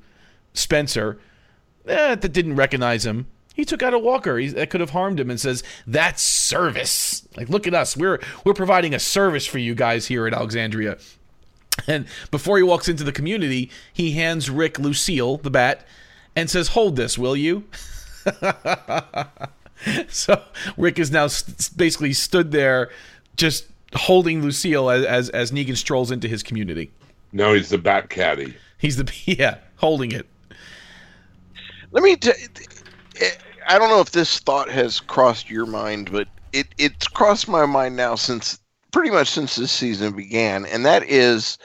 Spencer, 0.54 1.18
eh, 1.86 2.14
that 2.14 2.32
didn't 2.32 2.56
recognize 2.56 3.04
him. 3.04 3.26
He 3.54 3.64
took 3.64 3.82
out 3.82 3.92
a 3.92 3.98
walker 3.98 4.38
he, 4.38 4.48
that 4.48 4.70
could 4.70 4.80
have 4.80 4.90
harmed 4.90 5.20
him, 5.20 5.30
and 5.30 5.38
says 5.38 5.62
that's 5.86 6.22
service. 6.22 7.28
Like, 7.36 7.48
look 7.48 7.66
at 7.66 7.74
us, 7.74 7.96
we're 7.96 8.20
we're 8.44 8.54
providing 8.54 8.94
a 8.94 8.98
service 8.98 9.46
for 9.46 9.58
you 9.58 9.74
guys 9.74 10.06
here 10.06 10.26
at 10.26 10.32
Alexandria. 10.32 10.96
And 11.86 12.06
before 12.30 12.56
he 12.56 12.62
walks 12.62 12.88
into 12.88 13.04
the 13.04 13.12
community, 13.12 13.70
he 13.92 14.12
hands 14.12 14.48
Rick 14.48 14.78
Lucille, 14.78 15.36
the 15.38 15.50
bat, 15.50 15.86
and 16.36 16.50
says, 16.50 16.68
Hold 16.68 16.96
this, 16.96 17.18
will 17.18 17.36
you? 17.36 17.64
so 20.08 20.42
Rick 20.76 20.98
is 20.98 21.10
now 21.10 21.24
s- 21.24 21.68
basically 21.70 22.12
stood 22.12 22.52
there 22.52 22.90
just 23.36 23.66
holding 23.94 24.42
Lucille 24.42 24.90
as, 24.90 25.04
as, 25.04 25.30
as 25.30 25.52
Negan 25.52 25.76
strolls 25.76 26.10
into 26.10 26.28
his 26.28 26.42
community. 26.42 26.90
No, 27.32 27.52
he's 27.52 27.68
the 27.68 27.78
Bat 27.78 28.10
Caddy. 28.10 28.54
He's 28.78 28.96
the, 28.96 29.10
yeah, 29.24 29.58
holding 29.76 30.12
it. 30.12 30.26
Let 31.90 32.02
me. 32.02 32.16
T- 32.16 32.32
eh, 33.20 33.30
I 33.68 33.78
don't 33.78 33.88
know 33.88 34.00
if 34.00 34.10
this 34.10 34.40
thought 34.40 34.68
has 34.70 35.00
crossed 35.00 35.48
your 35.48 35.66
mind, 35.66 36.10
but 36.10 36.28
it 36.52 36.66
it's 36.76 37.06
crossed 37.08 37.48
my 37.48 37.66
mind 37.66 37.96
now 37.96 38.14
since 38.14 38.58
pretty 38.90 39.10
much 39.10 39.28
since 39.28 39.56
this 39.56 39.72
season 39.72 40.14
began, 40.14 40.66
and 40.66 40.84
that 40.84 41.04
is 41.04 41.56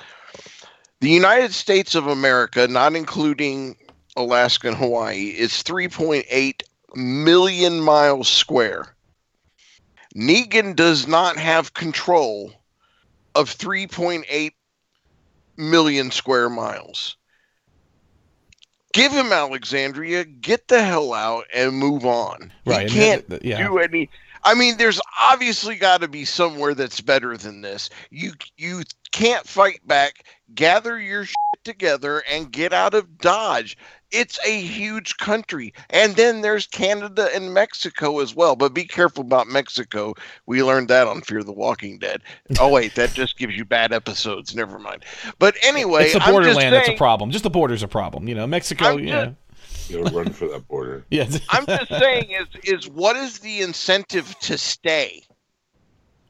the 0.99 1.09
United 1.09 1.53
States 1.53 1.95
of 1.95 2.07
America, 2.07 2.67
not 2.67 2.95
including 2.95 3.75
Alaska 4.23 4.67
and 4.67 4.77
Hawaii, 4.77 5.29
is 5.29 5.51
3.8 5.63 6.61
million 6.95 7.79
miles 7.79 8.27
square. 8.29 8.95
Negan 10.15 10.75
does 10.75 11.07
not 11.07 11.37
have 11.37 11.73
control 11.73 12.51
of 13.35 13.49
3.8 13.49 14.51
million 15.57 16.11
square 16.11 16.49
miles. 16.49 17.15
Give 18.91 19.11
him 19.11 19.31
Alexandria, 19.31 20.25
get 20.25 20.67
the 20.67 20.83
hell 20.83 21.13
out, 21.13 21.45
and 21.53 21.73
move 21.77 22.05
on. 22.05 22.51
Right, 22.65 22.89
He 22.89 22.95
can't 22.95 23.29
that- 23.29 23.41
that- 23.41 23.45
yeah. 23.47 23.65
do 23.67 23.77
any. 23.77 24.09
I 24.43 24.55
mean, 24.55 24.77
there's 24.77 24.99
obviously 25.21 25.75
got 25.75 26.01
to 26.01 26.07
be 26.07 26.25
somewhere 26.25 26.73
that's 26.73 27.01
better 27.01 27.37
than 27.37 27.61
this. 27.61 27.89
You 28.09 28.33
you 28.57 28.83
can't 29.11 29.45
fight 29.47 29.85
back. 29.85 30.23
Gather 30.55 30.97
your 30.99 31.25
shit 31.25 31.35
together 31.69 32.23
and 32.29 32.51
get 32.51 32.73
out 32.73 32.93
of 32.93 33.17
Dodge. 33.19 33.77
It's 34.11 34.39
a 34.45 34.59
huge 34.61 35.17
country, 35.17 35.71
and 35.91 36.15
then 36.15 36.41
there's 36.41 36.65
Canada 36.65 37.29
and 37.33 37.53
Mexico 37.53 38.19
as 38.19 38.33
well. 38.35 38.55
But 38.55 38.73
be 38.73 38.85
careful 38.85 39.21
about 39.21 39.47
Mexico. 39.47 40.15
We 40.47 40.63
learned 40.63 40.87
that 40.87 41.07
on 41.07 41.21
Fear 41.21 41.43
the 41.43 41.51
Walking 41.53 41.99
Dead. 41.99 42.21
Oh 42.59 42.69
wait, 42.69 42.95
that 42.95 43.13
just 43.13 43.37
gives 43.37 43.55
you 43.55 43.63
bad 43.65 43.93
episodes. 43.93 44.55
Never 44.55 44.79
mind. 44.79 45.05
But 45.37 45.55
anyway, 45.63 46.05
it's 46.05 46.13
the 46.13 46.31
borderland 46.31 46.73
that's 46.73 46.89
a 46.89 46.95
problem. 46.97 47.29
Just 47.29 47.43
the 47.43 47.49
border's 47.51 47.83
a 47.83 47.87
problem. 47.87 48.27
You 48.27 48.33
know, 48.35 48.47
Mexico, 48.47 48.85
I'm 48.85 48.99
yeah. 48.99 49.25
just- 49.25 49.89
You 49.91 50.03
know, 50.03 50.09
run 50.11 50.33
for 50.33 50.47
that 50.47 50.67
border. 50.67 51.05
Yeah. 51.11 51.29
I'm 51.49 51.65
just 51.67 51.89
saying 51.89 52.31
is 52.31 52.47
is 52.63 52.89
what 52.89 53.15
is 53.15 53.39
the 53.39 53.61
incentive 53.61 54.37
to 54.39 54.57
stay? 54.57 55.21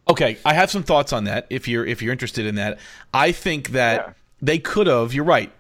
Okay, 0.10 0.38
I 0.43 0.54
have 0.54 0.69
some 0.71 0.84
thoughts 0.84 1.13
on 1.13 1.23
that. 1.25 1.47
If 1.49 1.67
you're 1.67 1.86
if 1.86 2.02
you're 2.02 2.12
interested 2.12 2.45
in 2.45 2.56
that, 2.56 2.80
I 3.13 3.32
think 3.32 3.69
that 3.69 4.06
Yeah. 4.08 4.13
They 4.41 4.60
could 4.60 4.88
have. 4.88 5.13
You're 5.13 5.25
right. 5.25 5.52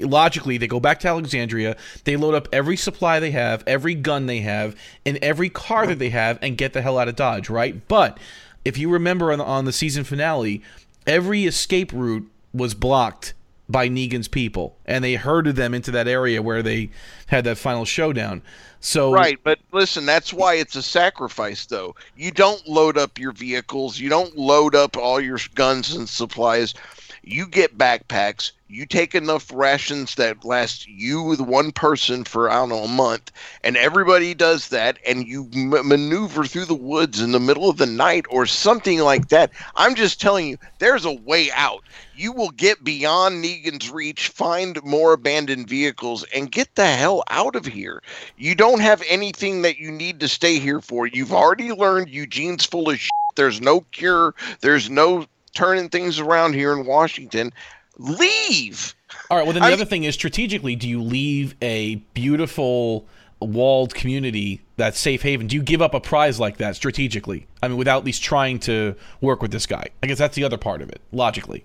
Logically, 0.00 0.58
they 0.58 0.66
go 0.66 0.80
back 0.80 1.00
to 1.00 1.08
Alexandria. 1.08 1.76
They 2.04 2.16
load 2.16 2.34
up 2.34 2.48
every 2.52 2.76
supply 2.76 3.20
they 3.20 3.32
have, 3.32 3.64
every 3.66 3.94
gun 3.94 4.26
they 4.26 4.40
have, 4.40 4.76
and 5.04 5.18
every 5.18 5.48
car 5.48 5.86
that 5.86 5.98
they 5.98 6.10
have, 6.10 6.38
and 6.40 6.56
get 6.56 6.72
the 6.72 6.82
hell 6.82 6.98
out 6.98 7.08
of 7.08 7.16
Dodge. 7.16 7.50
Right. 7.50 7.86
But 7.88 8.18
if 8.64 8.78
you 8.78 8.90
remember 8.90 9.32
on 9.32 9.38
the, 9.38 9.44
on 9.44 9.64
the 9.64 9.72
season 9.72 10.04
finale, 10.04 10.62
every 11.06 11.46
escape 11.46 11.92
route 11.92 12.30
was 12.52 12.74
blocked 12.74 13.34
by 13.68 13.88
Negan's 13.88 14.28
people, 14.28 14.76
and 14.86 15.04
they 15.04 15.14
herded 15.14 15.56
them 15.56 15.74
into 15.74 15.90
that 15.90 16.08
area 16.08 16.40
where 16.40 16.62
they 16.62 16.90
had 17.26 17.44
that 17.44 17.58
final 17.58 17.84
showdown. 17.84 18.42
So 18.80 19.12
Right, 19.12 19.38
but 19.42 19.58
listen, 19.72 20.06
that's 20.06 20.32
why 20.32 20.54
it's 20.54 20.76
a 20.76 20.82
sacrifice 20.82 21.66
though. 21.66 21.94
You 22.16 22.30
don't 22.30 22.66
load 22.66 22.96
up 22.96 23.18
your 23.18 23.32
vehicles, 23.32 23.98
you 23.98 24.08
don't 24.08 24.36
load 24.38 24.74
up 24.74 24.96
all 24.96 25.20
your 25.20 25.38
guns 25.54 25.94
and 25.94 26.08
supplies. 26.08 26.74
You 27.22 27.46
get 27.46 27.76
backpacks, 27.76 28.52
you 28.68 28.86
take 28.86 29.14
enough 29.14 29.50
rations 29.52 30.14
that 30.16 30.44
last 30.44 30.86
you 30.86 31.22
with 31.22 31.40
one 31.40 31.72
person 31.72 32.24
for 32.24 32.50
I 32.50 32.54
don't 32.54 32.68
know 32.68 32.84
a 32.84 32.88
month, 32.88 33.32
and 33.64 33.76
everybody 33.76 34.34
does 34.34 34.68
that 34.68 34.98
and 35.06 35.26
you 35.26 35.48
m- 35.54 35.88
maneuver 35.88 36.44
through 36.44 36.66
the 36.66 36.74
woods 36.74 37.20
in 37.20 37.32
the 37.32 37.40
middle 37.40 37.68
of 37.68 37.78
the 37.78 37.86
night 37.86 38.26
or 38.30 38.46
something 38.46 39.00
like 39.00 39.28
that. 39.28 39.50
I'm 39.74 39.94
just 39.94 40.20
telling 40.20 40.48
you, 40.48 40.58
there's 40.78 41.04
a 41.04 41.12
way 41.12 41.50
out. 41.52 41.84
You 42.14 42.32
will 42.32 42.50
get 42.50 42.84
beyond 42.84 43.44
Negan's 43.44 43.90
reach, 43.90 44.28
find 44.28 44.82
more 44.84 45.12
abandoned 45.12 45.68
vehicles, 45.68 46.24
and 46.34 46.52
get 46.52 46.74
the 46.74 46.86
hell 46.86 47.24
out 47.30 47.56
of 47.56 47.66
here. 47.66 48.02
You 48.36 48.54
don't 48.54 48.80
have 48.80 49.02
anything 49.08 49.62
that 49.62 49.78
you 49.78 49.90
need 49.90 50.20
to 50.20 50.28
stay 50.28 50.58
here 50.58 50.80
for. 50.80 51.06
You've 51.06 51.32
already 51.32 51.72
learned 51.72 52.10
Eugene's 52.10 52.64
full 52.64 52.90
of 52.90 52.98
shit. 52.98 53.10
There's 53.34 53.60
no 53.60 53.82
cure. 53.92 54.34
There's 54.60 54.90
no 54.90 55.26
turning 55.58 55.88
things 55.88 56.20
around 56.20 56.54
here 56.54 56.72
in 56.72 56.86
Washington. 56.86 57.52
Leave. 57.98 58.94
All 59.28 59.36
right. 59.36 59.42
Well, 59.42 59.52
then 59.52 59.62
the 59.62 59.68
I- 59.68 59.72
other 59.72 59.84
thing 59.84 60.04
is 60.04 60.14
strategically, 60.14 60.76
do 60.76 60.88
you 60.88 61.02
leave 61.02 61.56
a 61.60 61.96
beautiful 62.14 63.06
walled 63.40 63.92
community 63.92 64.60
that's 64.76 65.00
safe 65.00 65.22
haven? 65.22 65.48
Do 65.48 65.56
you 65.56 65.62
give 65.62 65.82
up 65.82 65.94
a 65.94 66.00
prize 66.00 66.38
like 66.38 66.58
that 66.58 66.76
strategically? 66.76 67.48
I 67.60 67.66
mean, 67.66 67.76
without 67.76 67.98
at 67.98 68.04
least 68.04 68.22
trying 68.22 68.60
to 68.60 68.94
work 69.20 69.42
with 69.42 69.50
this 69.50 69.66
guy. 69.66 69.88
I 70.00 70.06
guess 70.06 70.18
that's 70.18 70.36
the 70.36 70.44
other 70.44 70.58
part 70.58 70.80
of 70.80 70.90
it. 70.90 71.00
Logically, 71.10 71.64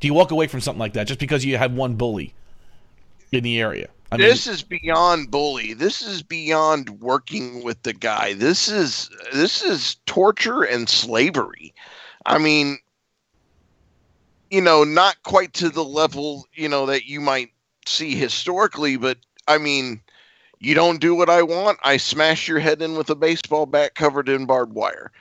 do 0.00 0.08
you 0.08 0.14
walk 0.14 0.32
away 0.32 0.48
from 0.48 0.60
something 0.60 0.80
like 0.80 0.94
that 0.94 1.06
just 1.06 1.20
because 1.20 1.44
you 1.44 1.56
had 1.56 1.76
one 1.76 1.94
bully 1.94 2.34
in 3.30 3.44
the 3.44 3.60
area? 3.60 3.88
I 4.10 4.16
mean, 4.16 4.26
this 4.26 4.48
is 4.48 4.64
beyond 4.64 5.30
bully. 5.30 5.72
This 5.72 6.02
is 6.02 6.20
beyond 6.20 6.90
working 7.00 7.62
with 7.62 7.80
the 7.84 7.92
guy. 7.92 8.32
This 8.32 8.66
is 8.66 9.08
this 9.32 9.62
is 9.62 9.98
torture 10.06 10.64
and 10.64 10.88
slavery. 10.88 11.72
I 12.26 12.38
mean, 12.38 12.78
you 14.50 14.60
know, 14.60 14.84
not 14.84 15.22
quite 15.22 15.52
to 15.54 15.68
the 15.68 15.84
level, 15.84 16.46
you 16.54 16.68
know, 16.68 16.86
that 16.86 17.06
you 17.06 17.20
might 17.20 17.50
see 17.86 18.14
historically, 18.14 18.96
but 18.96 19.18
I 19.48 19.58
mean, 19.58 20.00
you 20.58 20.74
don't 20.74 21.00
do 21.00 21.14
what 21.14 21.30
I 21.30 21.42
want, 21.42 21.78
I 21.84 21.96
smash 21.96 22.48
your 22.48 22.58
head 22.58 22.82
in 22.82 22.96
with 22.96 23.08
a 23.10 23.14
baseball 23.14 23.66
bat 23.66 23.94
covered 23.94 24.28
in 24.28 24.46
barbed 24.46 24.74
wire. 24.74 25.12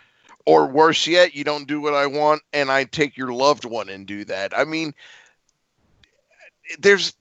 Or 0.45 0.67
worse 0.67 1.05
yet, 1.05 1.35
you 1.35 1.43
don't 1.43 1.67
do 1.67 1.79
what 1.79 1.93
I 1.93 2.07
want 2.07 2.41
and 2.53 2.71
I 2.71 2.83
take 2.83 3.15
your 3.15 3.31
loved 3.31 3.65
one 3.65 3.87
and 3.89 4.07
do 4.07 4.25
that. 4.25 4.57
I 4.57 4.65
mean, 4.65 4.93
there's 6.79 7.13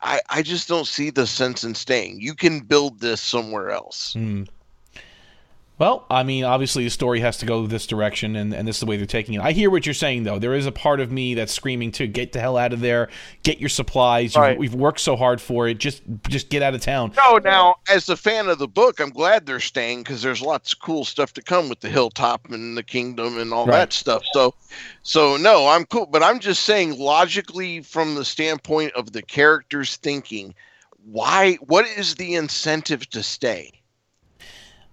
I, 0.00 0.20
I 0.28 0.42
just 0.42 0.68
don't 0.68 0.86
see 0.86 1.10
the 1.10 1.26
sense 1.26 1.64
in 1.64 1.74
staying. 1.74 2.20
You 2.20 2.34
can 2.34 2.60
build 2.60 3.00
this 3.00 3.20
somewhere 3.20 3.70
else. 3.70 4.14
Hmm. 4.14 4.44
Well, 5.78 6.06
I 6.08 6.22
mean, 6.22 6.44
obviously 6.44 6.84
the 6.84 6.90
story 6.90 7.20
has 7.20 7.36
to 7.38 7.46
go 7.46 7.66
this 7.66 7.86
direction, 7.86 8.34
and, 8.34 8.54
and 8.54 8.66
this 8.66 8.76
is 8.76 8.80
the 8.80 8.86
way 8.86 8.96
they're 8.96 9.04
taking 9.04 9.34
it. 9.34 9.42
I 9.42 9.52
hear 9.52 9.68
what 9.68 9.84
you're 9.84 9.94
saying, 9.94 10.22
though. 10.22 10.38
There 10.38 10.54
is 10.54 10.64
a 10.64 10.72
part 10.72 11.00
of 11.00 11.12
me 11.12 11.34
that's 11.34 11.52
screaming 11.52 11.92
too: 11.92 12.06
"Get 12.06 12.32
the 12.32 12.40
hell 12.40 12.56
out 12.56 12.72
of 12.72 12.80
there! 12.80 13.10
Get 13.42 13.60
your 13.60 13.68
supplies. 13.68 14.34
You've-. 14.34 14.56
We've 14.58 14.74
worked 14.74 15.00
so 15.00 15.16
hard 15.16 15.38
for 15.38 15.68
it. 15.68 15.76
Just, 15.76 16.02
just 16.28 16.48
get 16.48 16.62
out 16.62 16.74
of 16.74 16.80
town." 16.80 17.12
No, 17.18 17.36
now 17.36 17.76
as 17.90 18.08
a 18.08 18.16
fan 18.16 18.48
of 18.48 18.58
the 18.58 18.66
book, 18.66 19.00
I'm 19.00 19.10
glad 19.10 19.44
they're 19.44 19.60
staying 19.60 20.02
because 20.02 20.22
there's 20.22 20.40
lots 20.40 20.72
of 20.72 20.78
cool 20.80 21.04
stuff 21.04 21.34
to 21.34 21.42
come 21.42 21.68
with 21.68 21.80
the 21.80 21.90
hilltop 21.90 22.50
and 22.50 22.74
the 22.74 22.82
kingdom 22.82 23.38
and 23.38 23.52
all 23.52 23.66
Right. 23.66 23.80
that 23.80 23.92
stuff. 23.92 24.22
So, 24.32 24.54
so 25.02 25.36
no, 25.36 25.68
I'm 25.68 25.84
cool. 25.84 26.06
But 26.06 26.22
I'm 26.22 26.40
just 26.40 26.62
saying, 26.62 26.98
logically, 26.98 27.82
from 27.82 28.14
the 28.14 28.24
standpoint 28.24 28.94
of 28.94 29.12
the 29.12 29.20
characters 29.20 29.96
thinking, 29.96 30.54
why? 31.04 31.56
What 31.56 31.86
is 31.86 32.14
the 32.14 32.34
incentive 32.34 33.10
to 33.10 33.22
stay? 33.22 33.72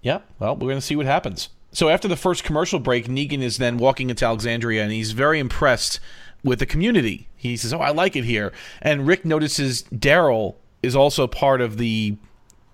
Yeah, 0.04 0.20
well, 0.38 0.54
we're 0.56 0.68
going 0.68 0.78
to 0.78 0.82
see 0.82 0.96
what 0.96 1.06
happens. 1.08 1.50
So 1.72 1.90
after 1.90 2.08
the 2.08 2.16
first 2.16 2.44
commercial 2.44 2.78
break, 2.78 3.08
Negan 3.08 3.42
is 3.42 3.58
then 3.58 3.78
walking 3.78 4.12
into 4.12 4.26
Alexandria, 4.26 4.84
and 4.84 4.92
he's 4.92 5.14
very 5.14 5.40
impressed 5.40 6.00
with 6.44 6.60
the 6.60 6.68
community. 6.68 7.30
He 7.36 7.58
says, 7.58 7.74
"Oh, 7.74 7.80
I 7.80 7.90
like 7.90 8.16
it 8.16 8.26
here." 8.26 8.52
And 8.82 9.08
Rick 9.08 9.26
notices 9.26 9.84
Daryl 9.84 10.56
is 10.84 10.96
also 10.96 11.26
part 11.26 11.62
of 11.62 11.78
the, 11.78 12.18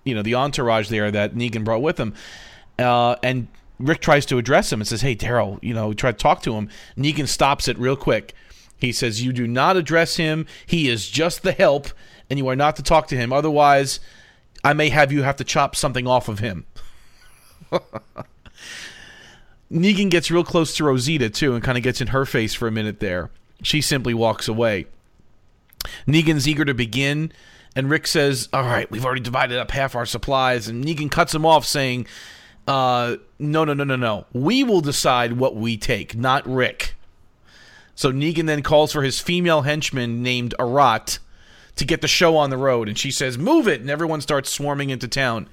you 0.04 0.14
know, 0.14 0.22
the 0.22 0.34
entourage 0.34 0.88
there 0.88 1.10
that 1.10 1.34
Negan 1.34 1.64
brought 1.64 1.80
with 1.80 1.98
him. 1.98 2.14
Uh, 2.78 3.14
and 3.22 3.48
Rick 3.78 4.00
tries 4.00 4.26
to 4.26 4.36
address 4.36 4.70
him 4.70 4.80
and 4.80 4.88
says, 4.88 5.00
"Hey, 5.00 5.16
Daryl, 5.16 5.58
you 5.62 5.72
know, 5.72 5.94
try 5.94 6.12
to 6.12 6.18
talk 6.18 6.42
to 6.42 6.54
him." 6.54 6.68
Negan 6.98 7.28
stops 7.28 7.68
it 7.68 7.78
real 7.78 7.96
quick. 7.96 8.34
He 8.76 8.92
says, 8.92 9.22
"You 9.22 9.32
do 9.32 9.46
not 9.46 9.76
address 9.76 10.16
him. 10.16 10.46
He 10.66 10.88
is 10.88 11.08
just 11.08 11.42
the 11.42 11.52
help, 11.52 11.88
and 12.28 12.38
you 12.38 12.48
are 12.48 12.56
not 12.56 12.76
to 12.76 12.82
talk 12.82 13.06
to 13.08 13.16
him. 13.16 13.32
Otherwise, 13.32 14.00
I 14.62 14.74
may 14.74 14.90
have 14.90 15.10
you 15.12 15.22
have 15.22 15.36
to 15.36 15.44
chop 15.44 15.76
something 15.76 16.06
off 16.06 16.28
of 16.28 16.40
him." 16.40 16.66
Negan 19.72 20.10
gets 20.10 20.30
real 20.30 20.44
close 20.44 20.74
to 20.76 20.84
Rosita 20.84 21.30
too 21.30 21.54
and 21.54 21.62
kind 21.62 21.78
of 21.78 21.84
gets 21.84 22.00
in 22.00 22.08
her 22.08 22.26
face 22.26 22.54
for 22.54 22.66
a 22.66 22.72
minute 22.72 23.00
there. 23.00 23.30
She 23.62 23.80
simply 23.80 24.14
walks 24.14 24.48
away. 24.48 24.86
Negan's 26.06 26.48
eager 26.48 26.64
to 26.64 26.74
begin, 26.74 27.32
and 27.76 27.88
Rick 27.88 28.06
says, 28.06 28.48
All 28.52 28.62
right, 28.62 28.90
we've 28.90 29.04
already 29.04 29.20
divided 29.20 29.58
up 29.58 29.70
half 29.70 29.94
our 29.94 30.06
supplies. 30.06 30.68
And 30.68 30.84
Negan 30.84 31.10
cuts 31.10 31.34
him 31.34 31.46
off, 31.46 31.64
saying, 31.64 32.06
uh, 32.66 33.16
No, 33.38 33.64
no, 33.64 33.72
no, 33.74 33.84
no, 33.84 33.96
no. 33.96 34.26
We 34.32 34.64
will 34.64 34.80
decide 34.80 35.34
what 35.34 35.56
we 35.56 35.76
take, 35.76 36.16
not 36.16 36.46
Rick. 36.46 36.94
So 37.94 38.12
Negan 38.12 38.46
then 38.46 38.62
calls 38.62 38.92
for 38.92 39.02
his 39.02 39.20
female 39.20 39.62
henchman 39.62 40.22
named 40.22 40.54
Arat 40.58 41.18
to 41.76 41.84
get 41.84 42.00
the 42.00 42.08
show 42.08 42.36
on 42.36 42.50
the 42.50 42.56
road, 42.56 42.88
and 42.88 42.98
she 42.98 43.10
says, 43.10 43.38
Move 43.38 43.68
it! 43.68 43.80
And 43.80 43.90
everyone 43.90 44.20
starts 44.20 44.50
swarming 44.50 44.90
into 44.90 45.08
town. 45.08 45.48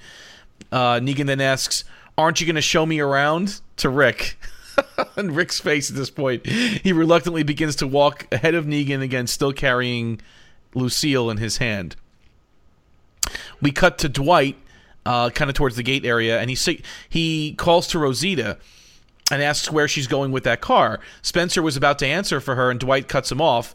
Uh, 0.72 0.96
Negan 0.96 1.28
then 1.28 1.42
asks, 1.42 1.84
Aren't 2.18 2.42
you 2.42 2.48
going 2.48 2.56
to 2.56 2.62
show 2.62 2.86
me 2.86 3.00
around? 3.00 3.62
to 3.78 3.90
Rick. 3.90 4.38
and 5.16 5.36
Rick's 5.36 5.60
face 5.60 5.90
at 5.90 5.96
this 5.96 6.10
point, 6.10 6.46
he 6.46 6.92
reluctantly 6.92 7.44
begins 7.44 7.76
to 7.78 7.88
walk 7.88 8.28
ahead 8.32 8.54
of 8.54 8.66
Negan 8.66 9.02
again, 9.02 9.26
still 9.28 9.54
carrying 9.54 10.20
Lucille 10.76 11.30
in 11.30 11.38
his 11.38 11.58
hand. 11.58 11.96
We 13.62 13.72
cut 13.72 13.98
to 14.00 14.10
Dwight, 14.10 14.58
uh, 15.06 15.30
kind 15.32 15.50
of 15.50 15.56
towards 15.56 15.76
the 15.78 15.84
gate 15.84 16.06
area, 16.06 16.40
and 16.40 16.50
he 16.50 16.84
he 17.10 17.54
calls 17.54 17.88
to 17.88 18.00
Rosita 18.00 18.58
and 19.32 19.42
asks 19.42 19.72
where 19.72 19.88
she's 19.88 20.08
going 20.08 20.32
with 20.32 20.44
that 20.44 20.62
car. 20.62 21.00
Spencer 21.22 21.62
was 21.62 21.76
about 21.76 22.00
to 22.00 22.08
answer 22.08 22.40
for 22.40 22.56
her, 22.56 22.70
and 22.70 22.80
Dwight 22.80 23.08
cuts 23.08 23.32
him 23.32 23.42
off. 23.42 23.74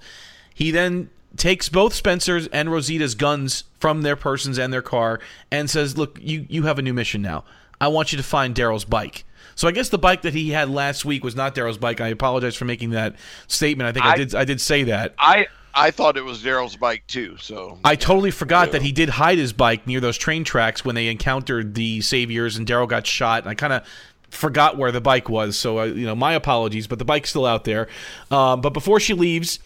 He 0.54 0.70
then 0.70 1.10
takes 1.36 1.68
both 1.68 1.94
Spencer's 1.94 2.46
and 2.48 2.70
Rosita's 2.70 3.14
guns 3.14 3.64
from 3.80 4.02
their 4.02 4.16
persons 4.16 4.58
and 4.58 4.72
their 4.72 4.82
car 4.82 5.20
and 5.50 5.68
says, 5.68 5.98
"Look, 5.98 6.18
you 6.22 6.46
you 6.48 6.62
have 6.62 6.78
a 6.78 6.82
new 6.82 6.94
mission 6.94 7.22
now. 7.22 7.44
I 7.82 7.88
want 7.88 8.12
you 8.12 8.16
to 8.18 8.24
find 8.24 8.54
Daryl's 8.54 8.84
bike." 8.86 9.24
So 9.54 9.68
I 9.68 9.72
guess 9.72 9.90
the 9.90 9.98
bike 9.98 10.22
that 10.22 10.32
he 10.32 10.50
had 10.50 10.70
last 10.70 11.04
week 11.04 11.22
was 11.22 11.36
not 11.36 11.54
Daryl's 11.54 11.76
bike. 11.76 12.00
I 12.00 12.08
apologize 12.08 12.56
for 12.56 12.64
making 12.64 12.90
that 12.90 13.16
statement. 13.48 13.88
I 13.88 13.92
think 13.92 14.06
I, 14.06 14.12
I- 14.12 14.16
did 14.16 14.34
I 14.34 14.44
did 14.44 14.60
say 14.60 14.84
that. 14.84 15.14
I 15.18 15.46
I 15.74 15.90
thought 15.90 16.16
it 16.16 16.24
was 16.24 16.42
Daryl's 16.42 16.76
bike 16.76 17.04
too. 17.06 17.36
So 17.38 17.78
I 17.84 17.96
totally 17.96 18.30
forgot 18.30 18.72
that 18.72 18.82
he 18.82 18.92
did 18.92 19.08
hide 19.10 19.38
his 19.38 19.52
bike 19.52 19.86
near 19.86 20.00
those 20.00 20.16
train 20.18 20.44
tracks 20.44 20.84
when 20.84 20.94
they 20.94 21.08
encountered 21.08 21.74
the 21.74 22.00
saviors 22.02 22.56
and 22.56 22.66
Daryl 22.66 22.88
got 22.88 23.06
shot. 23.06 23.42
And 23.42 23.50
I 23.50 23.54
kind 23.54 23.72
of 23.74 23.86
forgot 24.30 24.76
where 24.78 24.92
the 24.92 25.00
bike 25.00 25.28
was. 25.30 25.58
So, 25.58 25.78
uh, 25.80 25.84
you 25.84 26.04
know, 26.06 26.14
my 26.14 26.32
apologies, 26.34 26.86
but 26.86 26.98
the 26.98 27.04
bike's 27.06 27.30
still 27.30 27.46
out 27.46 27.64
there. 27.64 27.88
Um, 28.30 28.60
but 28.60 28.74
before 28.74 29.00
she 29.00 29.14
leaves, 29.14 29.58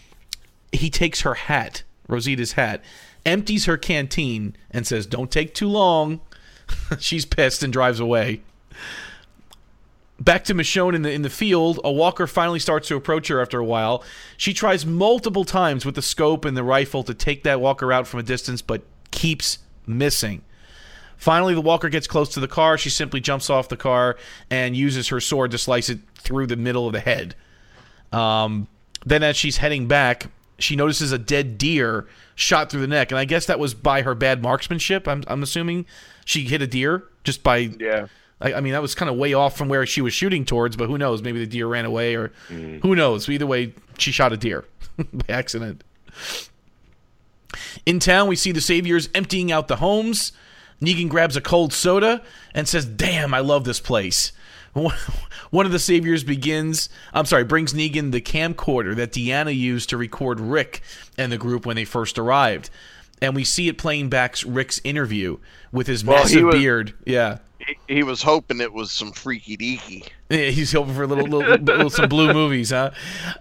he 0.73 0.91
takes 0.91 1.23
her 1.23 1.35
hat, 1.35 1.83
Rosita's 2.09 2.53
hat, 2.53 2.85
empties 3.25 3.65
her 3.67 3.77
canteen, 3.77 4.57
and 4.71 4.87
says, 4.87 5.07
Don't 5.07 5.31
take 5.31 5.55
too 5.55 5.69
long. 5.69 6.21
She's 6.99 7.25
pissed 7.25 7.63
and 7.63 7.73
drives 7.73 8.01
away. 8.01 8.41
Back 10.19 10.45
to 10.45 10.55
Michonne 10.55 10.95
in 10.95 11.03
the 11.03 11.13
in 11.13 11.23
the 11.23 11.31
field, 11.31 11.79
a 11.85 11.93
walker 11.93 12.27
finally 12.27 12.59
starts 12.59 12.89
to 12.89 12.97
approach 12.97 13.29
her 13.29 13.41
after 13.41 13.59
a 13.59 13.65
while. 13.65 14.03
She 14.39 14.55
tries 14.55 14.87
multiple 14.87 15.45
times 15.45 15.85
with 15.85 15.95
the 15.95 16.03
scope 16.03 16.47
and 16.47 16.57
the 16.57 16.63
rifle 16.63 17.03
to 17.03 17.13
take 17.13 17.43
that 17.43 17.61
walker 17.61 17.93
out 17.93 18.07
from 18.07 18.21
a 18.21 18.23
distance, 18.23 18.63
but 18.63 18.83
keeps 19.11 19.59
missing. 19.87 20.43
Finally, 21.19 21.55
the 21.55 21.61
walker 21.61 21.89
gets 21.89 22.07
close 22.07 22.31
to 22.31 22.41
the 22.41 22.49
car. 22.49 22.79
She 22.79 22.91
simply 22.91 23.21
jumps 23.21 23.51
off 23.51 23.69
the 23.69 23.77
car 23.77 24.17
and 24.51 24.77
uses 24.77 25.09
her 25.09 25.21
sword 25.21 25.51
to 25.51 25.59
slice 25.59 25.89
it 25.89 25.99
through 26.15 26.47
the 26.47 26.57
middle 26.57 26.87
of 26.87 26.93
the 26.93 27.01
head. 27.01 27.35
Um, 28.13 28.69
then, 29.05 29.23
as 29.23 29.37
she's 29.37 29.59
heading 29.59 29.87
back, 29.87 30.31
she 30.59 30.77
notices 30.77 31.13
a 31.13 31.19
dead 31.19 31.59
deer 31.59 32.07
shot 32.35 32.71
through 32.71 32.81
the 32.81 32.87
neck, 32.87 33.11
and 33.11 33.19
I 33.19 33.25
guess 33.25 33.47
that 33.47 33.59
was 33.59 33.75
by 33.75 34.03
her 34.03 34.15
bad 34.15 34.43
marksmanship. 34.43 35.07
I'm, 35.07 35.23
I'm 35.27 35.43
assuming 35.43 35.87
she 36.25 36.45
hit 36.45 36.63
a 36.63 36.67
deer 36.67 37.05
just 37.25 37.43
by 37.43 37.71
yeah. 37.79 38.07
I, 38.41 38.55
I 38.55 38.61
mean, 38.61 38.73
that 38.73 38.83
was 38.83 38.95
kind 38.95 39.11
of 39.11 39.17
way 39.17 39.35
off 39.35 39.57
from 39.57 39.69
where 39.69 39.87
she 39.87 40.01
was 40.01 40.13
shooting 40.13 40.45
towards, 40.45 40.77
but 40.77 40.89
who 40.89 40.99
knows? 40.99 41.23
Maybe 41.23 41.39
the 41.39 41.47
deer 41.47 41.67
ran 41.67 41.85
away, 41.85 42.15
or 42.15 42.33
mm. 42.49 42.81
who 42.83 42.95
knows? 42.95 43.29
Either 43.29 43.47
way, 43.47 43.75
she 43.99 44.13
shot 44.13 44.33
a 44.33 44.37
deer 44.37 44.65
by 44.99 45.35
accident. 45.35 45.83
In 47.85 47.99
town, 47.99 48.29
we 48.29 48.37
see 48.37 48.53
the 48.53 48.61
saviors 48.61 49.09
emptying 49.15 49.51
out 49.51 49.69
the 49.69 49.77
homes. 49.77 50.33
Negan 50.83 51.09
grabs 51.09 51.37
a 51.37 51.41
cold 51.41 51.73
soda 51.73 52.23
and 52.55 52.69
says, 52.69 52.85
"Damn, 52.85 53.33
I 53.33 53.41
love 53.41 53.65
this 53.65 53.81
place." 53.81 54.33
One 55.51 55.65
of 55.67 55.73
the 55.73 55.79
saviors 55.79 56.23
begins, 56.25 56.89
I'm 57.15 57.25
sorry, 57.25 57.45
brings 57.45 57.73
Negan 57.73 58.13
the 58.13 58.21
camcorder 58.21 58.95
that 58.97 59.13
Deanna 59.13 59.57
used 59.57 59.89
to 59.91 59.97
record 59.97 60.39
Rick 60.41 60.83
and 61.17 61.33
the 61.33 61.39
group 61.39 61.65
when 61.65 61.77
they 61.77 61.85
first 61.85 62.19
arrived. 62.19 62.69
And 63.23 63.35
we 63.35 63.45
see 63.45 63.69
it 63.69 63.79
playing 63.79 64.11
back 64.11 64.37
Rick's 64.45 64.81
interview 64.85 65.39
with 65.73 65.87
his 65.87 66.05
Well, 66.05 66.19
massive 66.19 66.45
was- 66.45 66.55
beard. 66.55 66.95
Yeah. 67.07 67.39
He, 67.59 67.95
he 67.97 68.03
was 68.03 68.23
hoping 68.23 68.61
it 68.61 68.73
was 68.75 68.93
some 68.93 69.13
freaky 69.13 69.57
deaky. 69.57 70.07
Yeah, 70.29 70.51
he's 70.51 70.73
hoping 70.73 70.95
for 70.95 71.05
a 71.05 71.07
little, 71.07 71.27
little, 71.27 71.57
little 71.57 71.89
some 71.91 72.09
blue 72.09 72.33
movies, 72.35 72.69
huh? 72.71 72.91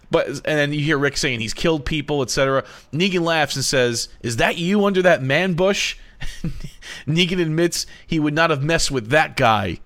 But 0.09 0.27
and 0.27 0.41
then 0.45 0.71
you 0.71 0.79
hear 0.79 0.97
Rick 0.97 1.17
saying 1.17 1.41
he's 1.41 1.53
killed 1.53 1.83
people, 1.85 2.21
etc. 2.21 2.63
Negan 2.93 3.21
laughs 3.21 3.57
and 3.57 3.65
says, 3.65 4.07
"Is 4.21 4.37
that 4.37 4.57
you 4.57 4.85
under 4.85 5.01
that 5.01 5.21
man 5.21 5.53
bush?" 5.55 5.97
Negan 7.07 7.41
admits 7.41 7.85
he 8.07 8.19
would 8.19 8.33
not 8.33 8.49
have 8.51 8.63
messed 8.63 8.89
with 8.89 9.09
that 9.09 9.35
guy, 9.35 9.79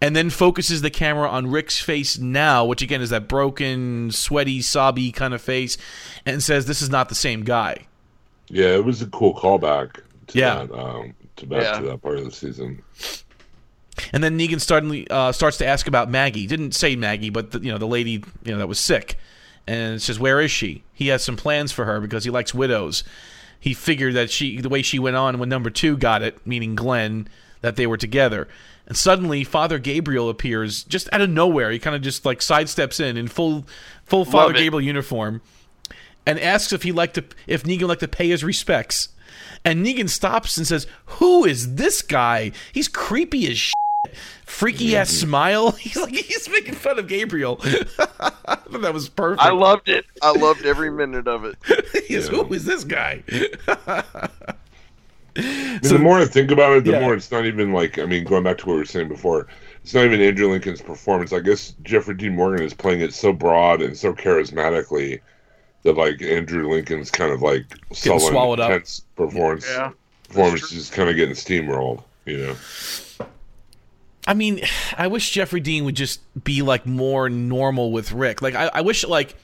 and 0.00 0.14
then 0.16 0.30
focuses 0.30 0.82
the 0.82 0.90
camera 0.90 1.28
on 1.28 1.50
Rick's 1.50 1.80
face 1.80 2.18
now, 2.18 2.64
which 2.64 2.82
again 2.82 3.00
is 3.02 3.10
that 3.10 3.28
broken, 3.28 4.10
sweaty, 4.10 4.60
sobby 4.62 5.12
kind 5.12 5.34
of 5.34 5.40
face, 5.42 5.76
and 6.24 6.42
says, 6.42 6.66
"This 6.66 6.82
is 6.82 6.90
not 6.90 7.08
the 7.08 7.14
same 7.14 7.42
guy." 7.44 7.86
Yeah, 8.48 8.74
it 8.76 8.84
was 8.84 9.02
a 9.02 9.06
cool 9.06 9.34
callback 9.34 10.00
to 10.28 10.38
Yeah. 10.38 10.64
that 10.66 10.72
um, 10.78 11.14
to 11.36 11.46
back 11.46 11.62
Yeah. 11.62 11.80
to 11.80 11.86
that 11.88 12.02
part 12.02 12.18
of 12.18 12.24
the 12.24 12.30
season. 12.30 12.82
And 14.12 14.22
then 14.22 14.38
Negan 14.38 14.60
suddenly 14.60 15.08
uh, 15.10 15.32
starts 15.32 15.56
to 15.58 15.66
ask 15.66 15.86
about 15.86 16.10
Maggie. 16.10 16.46
Didn't 16.46 16.72
say 16.74 16.96
Maggie, 16.96 17.30
but 17.30 17.52
the, 17.52 17.60
you 17.60 17.72
know 17.72 17.78
the 17.78 17.86
lady 17.86 18.22
you 18.44 18.52
know 18.52 18.58
that 18.58 18.68
was 18.68 18.78
sick. 18.78 19.16
and 19.68 20.00
says, 20.00 20.20
"Where 20.20 20.40
is 20.40 20.50
she?" 20.52 20.84
He 20.92 21.08
has 21.08 21.24
some 21.24 21.36
plans 21.36 21.72
for 21.72 21.86
her 21.86 22.00
because 22.00 22.22
he 22.24 22.30
likes 22.30 22.54
widows. 22.54 23.02
He 23.58 23.74
figured 23.74 24.14
that 24.14 24.30
she, 24.30 24.60
the 24.60 24.68
way 24.68 24.80
she 24.82 24.98
went 25.00 25.16
on 25.16 25.38
when 25.40 25.48
number 25.48 25.70
two 25.70 25.96
got 25.96 26.22
it, 26.22 26.38
meaning 26.46 26.76
Glenn, 26.76 27.26
that 27.62 27.74
they 27.74 27.86
were 27.86 27.96
together. 27.96 28.46
And 28.86 28.96
suddenly, 28.96 29.42
Father 29.42 29.78
Gabriel 29.78 30.28
appears 30.28 30.84
just 30.84 31.08
out 31.12 31.20
of 31.20 31.30
nowhere. 31.30 31.70
He 31.70 31.78
kind 31.78 31.96
of 31.96 32.02
just 32.02 32.24
like 32.24 32.38
sidesteps 32.38 33.00
in 33.00 33.16
in 33.16 33.28
full, 33.28 33.66
full 34.04 34.24
Father 34.24 34.54
it. 34.54 34.58
Gabriel 34.58 34.80
uniform, 34.80 35.42
and 36.24 36.38
asks 36.38 36.72
if 36.72 36.84
he 36.84 36.92
like 36.92 37.14
to, 37.14 37.24
if 37.46 37.64
Negan 37.64 37.88
like 37.88 37.98
to 38.00 38.08
pay 38.08 38.28
his 38.28 38.44
respects. 38.44 39.08
And 39.64 39.84
Negan 39.84 40.08
stops 40.08 40.56
and 40.56 40.66
says, 40.66 40.86
"Who 41.06 41.44
is 41.44 41.74
this 41.74 42.00
guy? 42.00 42.52
He's 42.72 42.86
creepy 42.86 43.48
as 43.48 43.58
shit. 43.58 43.74
Freaky 44.44 44.96
ass 44.96 45.10
smile. 45.10 45.72
He's 45.72 45.96
like 45.96 46.14
he's 46.14 46.48
making 46.48 46.74
fun 46.74 46.98
of 46.98 47.08
Gabriel. 47.08 47.60
I 47.64 48.54
thought 48.54 48.80
that 48.82 48.94
was 48.94 49.08
perfect. 49.08 49.42
I 49.42 49.50
loved 49.50 49.88
it. 49.88 50.06
I 50.22 50.30
loved 50.30 50.64
every 50.64 50.90
minute 50.90 51.26
of 51.26 51.44
it. 51.44 51.56
Who 52.28 52.54
is 52.54 52.64
this 52.64 52.84
guy? 52.84 53.24
I 55.36 55.40
mean, 55.42 55.80
the 55.82 55.98
more 55.98 56.18
I 56.18 56.24
think 56.24 56.50
about 56.50 56.76
it, 56.76 56.84
the 56.84 56.92
Yeah. 56.92 57.00
more 57.00 57.14
it's 57.14 57.30
not 57.30 57.46
even 57.46 57.72
like 57.72 57.98
I 57.98 58.06
mean, 58.06 58.24
going 58.24 58.42
back 58.44 58.58
to 58.58 58.66
what 58.66 58.72
we 58.74 58.78
were 58.80 58.84
saying 58.84 59.08
before, 59.08 59.46
it's 59.82 59.94
not 59.94 60.04
even 60.04 60.20
Andrew 60.20 60.50
Lincoln's 60.50 60.80
performance. 60.82 61.32
I 61.32 61.40
guess 61.40 61.74
Jeffrey 61.82 62.14
Dean 62.14 62.34
Morgan 62.34 62.64
is 62.64 62.74
playing 62.74 63.00
it 63.00 63.14
so 63.14 63.32
broad 63.32 63.82
and 63.82 63.96
so 63.96 64.12
charismatically 64.12 65.20
that 65.82 65.96
like 65.96 66.20
Andrew 66.22 66.68
Lincoln's 66.68 67.10
kind 67.10 67.32
of 67.32 67.42
like 67.42 67.64
sullen, 67.92 68.20
swallowed 68.20 68.60
up. 68.60 68.70
intense 68.70 69.02
performance. 69.16 69.66
Yeah, 69.68 69.92
performance 70.28 70.72
is 70.72 70.90
kind 70.90 71.08
of 71.08 71.16
getting 71.16 71.34
steamrolled. 71.34 72.02
You 72.24 72.38
know, 72.38 73.26
I 74.26 74.34
mean, 74.34 74.60
I 74.98 75.06
wish 75.06 75.30
Jeffrey 75.30 75.60
Dean 75.60 75.84
would 75.84 75.94
just 75.96 76.20
be 76.44 76.62
like 76.62 76.86
more 76.86 77.28
normal 77.28 77.92
with 77.92 78.12
Rick. 78.12 78.42
Like 78.42 78.54
I, 78.54 78.70
I 78.74 78.80
wish 78.80 79.04
like 79.06 79.36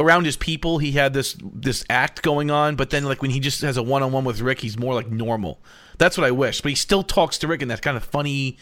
around 0.00 0.24
his 0.24 0.36
people 0.36 0.78
he 0.78 0.92
had 0.92 1.12
this 1.12 1.36
this 1.40 1.84
act 1.88 2.22
going 2.22 2.50
on, 2.50 2.74
but 2.74 2.90
then 2.90 3.04
like 3.04 3.22
when 3.22 3.30
he 3.30 3.38
just 3.38 3.60
has 3.60 3.76
a 3.76 3.82
one 3.82 4.02
on 4.02 4.10
one 4.10 4.24
with 4.24 4.40
Rick, 4.40 4.60
he's 4.60 4.78
more 4.78 4.94
like 4.94 5.10
normal. 5.10 5.60
That's 5.98 6.16
what 6.16 6.26
I 6.26 6.30
wish. 6.30 6.62
But 6.62 6.70
he 6.70 6.74
still 6.74 7.02
talks 7.02 7.38
to 7.38 7.46
Rick 7.46 7.62
in 7.62 7.68
that 7.68 7.82
kind 7.82 7.96
of 7.96 8.02
funny 8.02 8.56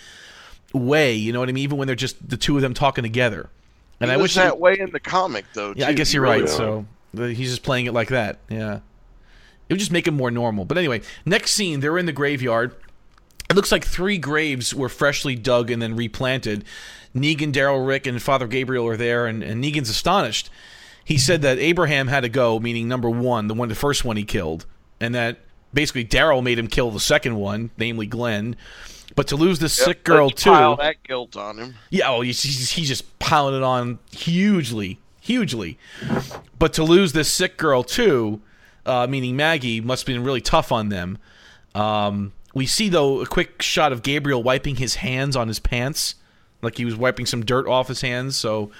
way. 0.74 1.14
You 1.14 1.32
know 1.32 1.38
what 1.38 1.48
I 1.48 1.52
mean? 1.52 1.62
Even 1.62 1.78
when 1.78 1.86
they're 1.86 1.96
just 1.96 2.28
the 2.28 2.36
two 2.36 2.56
of 2.56 2.62
them 2.62 2.74
talking 2.74 3.04
together. 3.04 3.48
And 4.00 4.10
he 4.10 4.14
I 4.14 4.16
wish 4.18 4.34
that 4.34 4.58
way 4.58 4.78
in 4.78 4.90
the 4.90 5.00
comic 5.00 5.46
though. 5.54 5.72
Yeah, 5.76 5.88
I 5.88 5.92
guess 5.92 6.12
you're 6.12 6.22
right. 6.22 6.42
was. 6.42 6.54
So 6.54 6.84
he's 7.14 7.50
just 7.50 7.62
playing 7.62 7.86
it 7.86 7.94
like 7.94 8.08
that. 8.08 8.40
Yeah. 8.48 8.80
It 9.68 9.74
would 9.74 9.80
just 9.80 9.92
make 9.92 10.06
him 10.06 10.16
more 10.16 10.30
normal. 10.30 10.64
But 10.64 10.78
anyway, 10.78 11.02
next 11.24 11.52
scene, 11.52 11.80
they're 11.80 11.98
in 11.98 12.06
the 12.06 12.12
graveyard. 12.12 12.74
It 13.50 13.56
looks 13.56 13.70
like 13.70 13.84
three 13.84 14.18
graves 14.18 14.74
were 14.74 14.88
freshly 14.88 15.34
dug 15.34 15.70
and 15.70 15.80
then 15.80 15.94
replanted. 15.94 16.64
Negan, 17.14 17.52
Daryl, 17.52 17.86
Rick, 17.86 18.06
and 18.06 18.22
Father 18.22 18.46
Gabriel 18.46 18.86
are 18.86 18.96
there, 18.96 19.26
and, 19.26 19.42
and 19.42 19.62
Negan's 19.62 19.88
astonished. 19.88 20.50
He 21.08 21.16
said 21.16 21.40
that 21.40 21.58
Abraham 21.58 22.06
had 22.08 22.20
to 22.20 22.28
go, 22.28 22.60
meaning 22.60 22.86
number 22.86 23.08
one, 23.08 23.46
the 23.46 23.54
one, 23.54 23.70
the 23.70 23.74
first 23.74 24.04
one 24.04 24.18
he 24.18 24.24
killed, 24.24 24.66
and 25.00 25.14
that 25.14 25.38
basically 25.72 26.04
Daryl 26.04 26.42
made 26.42 26.58
him 26.58 26.66
kill 26.66 26.90
the 26.90 27.00
second 27.00 27.36
one, 27.36 27.70
namely 27.78 28.04
Glenn. 28.06 28.56
But 29.16 29.26
to 29.28 29.36
lose 29.36 29.58
this 29.58 29.78
Yep, 29.78 29.84
sick 29.86 30.04
girl 30.04 30.28
too, 30.28 30.50
Pile 30.50 30.76
that 30.76 31.02
guilt 31.04 31.34
on 31.34 31.58
him. 31.58 31.76
yeah, 31.88 32.10
oh, 32.10 32.20
he's, 32.20 32.42
he's, 32.42 32.72
he's 32.72 32.88
just 32.88 33.18
piling 33.18 33.54
it 33.56 33.62
on 33.62 34.00
hugely, 34.12 34.98
hugely. 35.22 35.78
But 36.58 36.74
to 36.74 36.84
lose 36.84 37.14
this 37.14 37.32
sick 37.32 37.56
girl 37.56 37.82
too, 37.82 38.42
uh, 38.84 39.06
meaning 39.08 39.34
Maggie, 39.34 39.80
must 39.80 40.06
have 40.06 40.14
been 40.14 40.22
really 40.22 40.42
tough 40.42 40.70
on 40.70 40.90
them. 40.90 41.16
Um, 41.74 42.34
we 42.52 42.66
see 42.66 42.90
though 42.90 43.22
a 43.22 43.26
quick 43.26 43.62
shot 43.62 43.92
of 43.92 44.02
Gabriel 44.02 44.42
wiping 44.42 44.76
his 44.76 44.96
hands 44.96 45.36
on 45.36 45.48
his 45.48 45.58
pants, 45.58 46.16
like 46.60 46.76
he 46.76 46.84
was 46.84 46.96
wiping 46.96 47.24
some 47.24 47.46
dirt 47.46 47.66
off 47.66 47.88
his 47.88 48.02
hands. 48.02 48.36
So 48.36 48.70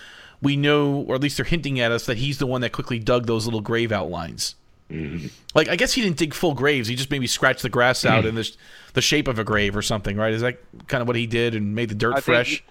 we 0.43 0.57
know, 0.57 1.05
or 1.09 1.15
at 1.17 1.21
least 1.21 1.37
they're 1.37 1.45
hinting 1.47 1.81
at 1.81 1.91
us, 1.93 2.07
that 2.07 2.19
he's 2.19 2.39
the 2.39 2.47
one 2.47 2.61
that 2.61 2.73
quickly 2.73 2.99
dug 2.99 3.27
those 3.27 3.45
little 3.47 3.61
grave 3.61 3.91
outlines. 3.93 4.55
Mm-hmm. 4.91 5.27
Like 5.55 5.69
I 5.69 5.77
guess 5.77 5.93
he 5.93 6.01
didn't 6.01 6.17
dig 6.17 6.33
full 6.33 6.55
graves. 6.55 6.89
He 6.89 6.95
just 6.95 7.11
maybe 7.11 7.27
scratched 7.27 7.63
the 7.63 7.69
grass 7.69 8.05
out 8.07 8.25
in 8.25 8.35
the 8.35 8.51
the 8.95 9.03
shape 9.03 9.29
of 9.29 9.39
a 9.39 9.45
grave 9.45 9.77
or 9.77 9.83
something, 9.83 10.17
right? 10.17 10.33
Is 10.33 10.41
that 10.41 10.59
kind 10.87 11.03
of 11.03 11.07
what 11.09 11.17
he 11.17 11.27
did 11.27 11.55
and 11.55 11.75
made 11.75 11.91
the 11.91 11.95
dirt 11.95 12.17
I 12.17 12.21
fresh? 12.21 12.51
he- 12.59 12.63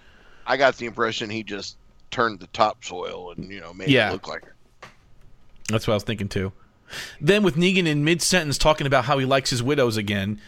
I 0.46 0.56
got 0.56 0.76
the 0.78 0.86
impression 0.86 1.30
he 1.30 1.42
just 1.44 1.76
turned 2.10 2.40
the 2.40 2.46
topsoil 2.48 3.32
and 3.36 3.50
you 3.52 3.60
know 3.60 3.72
made 3.74 3.88
Yeah. 3.90 4.08
it 4.08 4.12
look 4.14 4.26
like 4.26 4.42
it. 4.42 4.88
That's 5.68 5.86
what 5.86 5.92
I 5.92 5.96
was 5.96 6.04
thinking 6.04 6.28
too. 6.28 6.52
Then 7.20 7.42
with 7.42 7.54
Negan 7.56 7.86
in 7.86 8.02
mid 8.02 8.22
sentence 8.22 8.56
talking 8.58 8.86
about 8.86 9.04
how 9.04 9.18
he 9.18 9.26
likes 9.26 9.50
his 9.50 9.62
widows 9.62 9.96
again, 9.98 10.40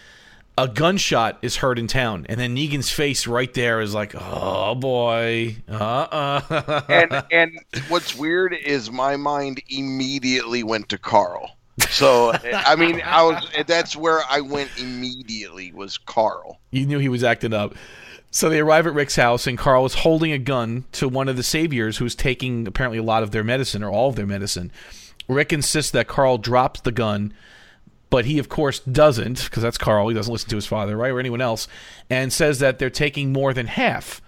a 0.61 0.69
gunshot 0.69 1.39
is 1.41 1.57
heard 1.57 1.79
in 1.79 1.87
town, 1.87 2.27
and 2.29 2.39
then 2.39 2.55
Negan's 2.55 2.91
face 2.91 3.27
right 3.27 3.53
there 3.55 3.81
is 3.81 3.95
like, 3.95 4.15
"Oh 4.15 4.75
boy, 4.75 5.57
uh, 5.71 5.75
uh 5.75 6.83
and 6.89 7.25
and 7.31 7.59
what's 7.89 8.15
weird 8.15 8.53
is 8.53 8.91
my 8.91 9.17
mind 9.17 9.63
immediately 9.71 10.63
went 10.63 10.91
to 10.91 10.99
Carl. 10.99 11.57
So 11.89 12.33
I 12.45 12.77
mean, 12.77 13.01
I 13.03 13.23
was 13.23 13.47
that's 13.67 13.97
where 13.97 14.21
I 14.29 14.43
went 14.43 14.71
immediately 14.79 15.73
was 15.73 15.97
Carl. 15.97 16.61
You 16.71 16.85
knew 16.85 16.99
he 16.99 17.09
was 17.09 17.25
acting 17.25 17.55
up. 17.55 17.75
So 18.31 18.49
they 18.49 18.61
arrive 18.61 18.87
at 18.87 18.95
Rick's 18.95 19.17
house, 19.17 19.47
and 19.47 19.59
Carl 19.59 19.87
is 19.87 19.95
holding 19.95 20.31
a 20.31 20.39
gun 20.39 20.85
to 20.93 21.09
one 21.09 21.29
of 21.29 21.37
the 21.37 21.43
saviors 21.43 21.97
who's 21.97 22.15
taking 22.15 22.67
apparently 22.67 22.99
a 22.99 23.03
lot 23.03 23.23
of 23.23 23.31
their 23.33 23.43
medicine 23.43 23.83
or 23.83 23.91
all 23.91 24.11
of 24.11 24.17
their 24.17 24.27
medicine. 24.27 24.71
Rick 25.27 25.53
insists 25.53 25.91
that 25.93 26.07
Carl 26.07 26.39
drops 26.39 26.81
the 26.81 26.93
gun, 26.93 27.33
but 28.11 28.25
he, 28.25 28.39
of 28.39 28.49
course, 28.49 28.81
doesn't 28.81 29.45
because 29.45 29.63
that's 29.63 29.79
Carl. 29.79 30.09
He 30.09 30.15
doesn't 30.15 30.33
listen 30.33 30.51
to 30.51 30.57
his 30.57 30.67
father, 30.67 30.97
right, 30.97 31.11
or 31.13 31.21
anyone 31.21 31.41
else, 31.41 31.69
and 32.11 32.33
says 32.33 32.59
that 32.59 32.79
they're 32.79 32.91
taking 32.91 33.33
more 33.33 33.55
than 33.55 33.67
half. 33.67 34.21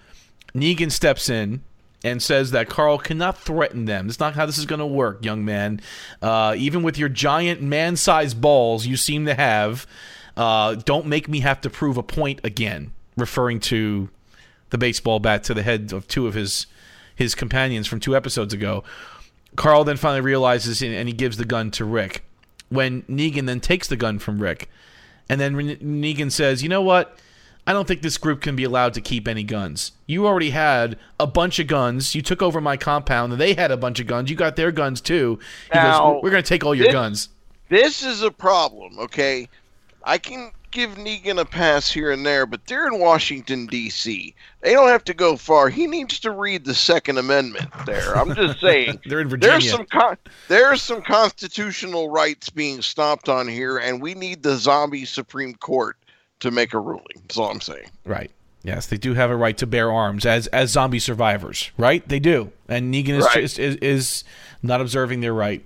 Negan 0.55 0.93
steps 0.93 1.29
in 1.29 1.63
and 2.05 2.23
says 2.23 2.51
that 2.51 2.69
Carl 2.69 2.99
cannot 2.99 3.39
threaten 3.39 3.85
them. 3.85 4.07
That's 4.07 4.21
not 4.21 4.35
how 4.35 4.47
this 4.47 4.59
is 4.59 4.67
going 4.67 4.81
to 4.81 4.87
work, 4.87 5.25
young 5.25 5.45
man. 5.45 5.81
Uh, 6.21 6.55
even 6.57 6.83
with 6.83 6.99
your 6.99 7.09
giant 7.09 7.63
man 7.63 7.97
sized 7.97 8.41
balls 8.41 8.87
you 8.87 8.97
seem 8.97 9.27
to 9.27 9.35
have, 9.35 9.87
uh, 10.37 10.77
don't 10.77 11.07
make 11.07 11.29
me 11.29 11.41
have 11.41 11.61
to 11.63 11.71
prove 11.71 11.97
a 11.97 12.03
point 12.03 12.41
again, 12.45 12.93
referring 13.17 13.61
to 13.61 14.09
the 14.71 14.79
baseball 14.79 15.21
bat 15.21 15.45
to 15.45 15.55
the 15.55 15.63
head 15.63 15.93
of 15.93 16.09
two 16.09 16.27
of 16.27 16.35
his 16.35 16.67
his 17.15 17.35
companions 17.35 17.87
from 17.87 18.01
two 18.01 18.17
episodes 18.17 18.55
ago. 18.55 18.83
Carl 19.55 19.85
then 19.85 19.99
finally 19.99 20.23
realizes 20.23 20.83
and 20.83 21.09
he 21.09 21.13
gives 21.13 21.37
the 21.37 21.45
gun 21.45 21.71
to 21.73 21.85
Rick. 21.85 22.25
When 22.73 23.03
Negan 23.03 23.47
then 23.47 23.61
takes 23.61 23.89
the 23.89 23.97
gun 23.97 24.19
from 24.19 24.41
Rick, 24.41 24.69
and 25.29 25.41
then 25.41 25.55
Negan 25.57 26.31
says, 26.33 26.63
"You 26.63 26.69
know 26.69 26.83
what? 26.83 27.19
I 27.67 27.73
don't 27.73 27.87
think 27.87 28.03
this 28.03 28.19
group 28.19 28.41
can 28.41 28.57
be 28.57 28.65
allowed 28.65 28.93
to 28.95 29.01
keep 29.01 29.29
any 29.29 29.45
guns. 29.45 29.93
You 30.07 30.27
already 30.27 30.51
had 30.51 30.99
a 31.21 31.29
bunch 31.29 31.61
of 31.61 31.69
guns. 31.69 32.13
You 32.15 32.21
took 32.21 32.43
over 32.43 32.61
my 32.61 32.77
compound, 32.77 33.33
and 33.33 33.41
they 33.41 33.55
had 33.55 33.71
a 33.71 33.77
bunch 33.77 34.01
of 34.01 34.09
guns. 34.09 34.31
You 34.31 34.37
got 34.37 34.57
their 34.57 34.73
guns 34.73 35.01
too. 35.01 35.39
He 35.73 35.79
Now, 35.79 36.15
goes, 36.15 36.23
"We're 36.25 36.31
going 36.31 36.43
to 36.43 36.49
take 36.49 36.65
all 36.65 36.75
your 36.75 36.87
this- 36.87 36.93
guns." 36.93 37.29
This 37.69 38.03
is 38.03 38.23
a 38.23 38.31
problem, 38.31 38.99
okay? 38.99 39.49
I 40.05 40.19
can 40.19 40.51
give 40.73 40.97
Negan 40.97 41.39
a 41.41 41.45
pass 41.45 41.91
here 41.91 42.11
and 42.11 42.27
there, 42.27 42.45
but 42.47 42.67
they're 42.67 42.89
in 42.89 42.99
Washington 42.99 43.67
D.C. 43.67 44.35
They 44.63 44.73
don't 44.73 44.89
have 44.89 45.05
to 45.05 45.15
go 45.15 45.37
far. 45.37 45.69
He 45.69 45.87
needs 45.87 46.19
to 46.21 46.31
read 46.33 46.65
the 46.65 46.75
Second 46.75 47.19
Amendment. 47.19 47.69
There, 47.87 48.17
I'm 48.17 48.35
just 48.35 48.61
saying. 48.61 49.01
They're 49.07 49.21
in 49.21 49.29
Virginia. 49.29 49.53
There's 49.61 49.71
some 49.71 49.87
con- 49.87 50.17
there's 50.49 50.83
some 50.83 51.03
constitutional 51.03 52.11
rights 52.11 52.51
being 52.51 52.83
stomped 52.83 53.29
on 53.29 53.47
here, 53.47 53.79
and 53.79 54.03
we 54.03 54.15
need 54.15 54.43
the 54.43 54.57
zombie 54.57 55.05
Supreme 55.05 55.55
Court 55.55 55.97
to 56.41 56.51
make 56.51 56.75
a 56.75 56.79
ruling. 56.81 57.05
That's 57.23 57.37
all 57.39 57.51
I'm 57.51 57.61
saying. 57.61 57.89
Right. 58.05 58.31
Yes, 58.65 58.87
they 58.87 58.97
do 58.97 59.15
have 59.15 59.31
a 59.31 59.37
right 59.37 59.57
to 59.59 59.67
bear 59.67 59.91
arms 59.91 60.25
as 60.25 60.47
as 60.49 60.71
zombie 60.71 61.01
survivors, 61.01 61.71
right? 61.77 62.07
They 62.09 62.21
do, 62.21 62.53
and 62.69 62.95
Negan 62.95 63.19
is 63.19 63.25
Right. 63.25 63.43
is, 63.43 63.59
is, 63.59 63.77
is 63.77 64.25
not 64.63 64.81
observing 64.81 65.21
their 65.21 65.35
right. 65.35 65.65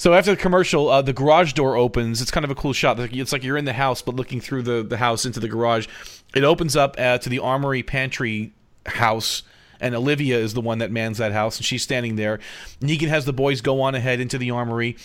So 0.00 0.14
after 0.14 0.30
the 0.30 0.38
commercial, 0.38 0.88
uh, 0.88 1.02
the 1.02 1.12
garage 1.12 1.52
door 1.52 1.76
opens. 1.76 2.22
It's 2.22 2.30
kind 2.30 2.44
of 2.44 2.50
a 2.50 2.54
cool 2.54 2.72
shot. 2.72 2.98
It's 2.98 3.32
like 3.32 3.44
you're 3.44 3.58
in 3.58 3.66
the 3.66 3.74
house, 3.74 4.00
but 4.00 4.16
looking 4.16 4.40
through 4.40 4.62
the, 4.62 4.82
the 4.82 4.96
house 4.96 5.26
into 5.26 5.40
the 5.40 5.46
garage. 5.46 5.88
It 6.34 6.42
opens 6.42 6.74
up 6.74 6.94
uh, 6.98 7.18
to 7.18 7.28
the 7.28 7.38
armory 7.38 7.82
pantry 7.82 8.54
house, 8.86 9.42
and 9.78 9.94
Olivia 9.94 10.38
is 10.38 10.54
the 10.54 10.62
one 10.62 10.78
that 10.78 10.90
mans 10.90 11.18
that 11.18 11.32
house, 11.32 11.58
and 11.58 11.66
she's 11.66 11.82
standing 11.82 12.16
there. 12.16 12.40
Negan 12.80 13.08
has 13.08 13.26
the 13.26 13.34
boys 13.34 13.60
go 13.60 13.82
on 13.82 13.94
ahead 13.94 14.20
into 14.20 14.38
the 14.38 14.50
armory, 14.50 14.96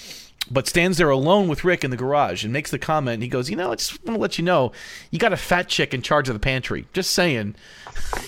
but 0.49 0.65
stands 0.65 0.97
there 0.97 1.09
alone 1.09 1.49
with 1.49 1.65
Rick 1.65 1.83
in 1.83 1.91
the 1.91 1.97
garage 1.97 2.45
and 2.45 2.53
makes 2.53 2.71
the 2.71 2.79
comment. 2.79 3.21
He 3.21 3.27
goes, 3.27 3.49
"You 3.49 3.57
know, 3.57 3.73
I 3.73 3.75
just 3.75 4.01
want 4.05 4.15
to 4.15 4.21
let 4.21 4.37
you 4.37 4.45
know, 4.45 4.71
you 5.11 5.19
got 5.19 5.33
a 5.33 5.37
fat 5.37 5.67
chick 5.67 5.93
in 5.93 6.03
charge 6.03 6.29
of 6.29 6.35
the 6.35 6.39
pantry. 6.39 6.87
Just 6.93 7.11
saying." 7.11 7.55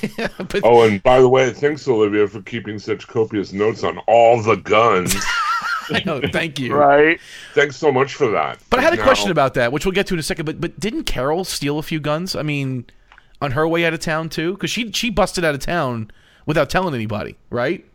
but 0.38 0.60
Oh, 0.66 0.82
and 0.82 1.02
by 1.02 1.22
the 1.22 1.30
way, 1.30 1.50
thanks 1.54 1.88
Olivia 1.88 2.28
for 2.28 2.42
keeping 2.42 2.78
such 2.78 3.08
copious 3.08 3.54
notes 3.54 3.86
on 3.86 4.00
all 4.00 4.42
the 4.42 4.58
guns. 4.58 5.16
no, 6.06 6.22
thank 6.32 6.60
you. 6.60 6.74
Right. 6.76 7.20
thanks 7.54 7.76
so 7.78 7.92
much 7.92 8.16
for 8.16 8.30
that. 8.32 8.60
But 8.70 8.80
I 8.80 8.84
had 8.84 8.94
a 8.94 8.98
Now- 8.98 9.04
question 9.04 9.32
about 9.32 9.54
that, 9.56 9.72
which 9.72 9.86
we'll 9.86 9.94
get 9.94 10.08
to 10.08 10.14
in 10.14 10.20
a 10.20 10.24
second. 10.24 10.46
But 10.46 10.60
but 10.62 10.80
didn't 10.80 11.04
Carol 11.04 11.44
steal 11.44 11.80
a 11.80 11.84
few 11.84 12.00
guns? 12.00 12.36
I 12.36 12.42
mean, 12.44 12.86
on 13.42 13.52
her 13.52 13.68
way 13.68 13.86
out 13.86 13.94
of 13.94 14.00
town 14.00 14.30
too, 14.30 14.54
because 14.54 14.70
she 14.72 14.92
she 14.92 15.10
busted 15.10 15.46
out 15.46 15.54
of 15.56 15.62
town 15.62 16.12
without 16.46 16.70
telling 16.70 16.94
anybody, 16.96 17.36
right? 17.50 17.86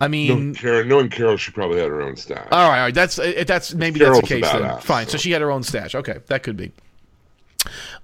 I 0.00 0.06
mean, 0.06 0.52
No, 0.52 0.54
Karen, 0.58 0.86
knowing 0.88 1.08
Carol, 1.10 1.36
she 1.36 1.50
probably 1.50 1.80
had 1.80 1.88
her 1.88 2.00
own 2.02 2.14
stash. 2.16 2.46
all 2.52 2.68
right, 2.70 2.78
all 2.78 2.84
right. 2.84 2.94
That's 2.94 3.18
uh, 3.18 3.42
that's 3.46 3.74
maybe 3.74 3.98
Carol's 3.98 4.18
that's 4.20 4.28
the 4.28 4.36
a 4.36 4.40
case 4.42 4.52
then. 4.52 4.62
badass, 4.62 4.82
Fine. 4.82 5.06
So. 5.06 5.12
so. 5.12 5.18
she 5.18 5.32
had 5.32 5.40
her 5.42 5.50
own 5.50 5.62
stash. 5.64 5.94
Okay, 5.96 6.18
that 6.28 6.42
could 6.44 6.56
be. 6.56 6.70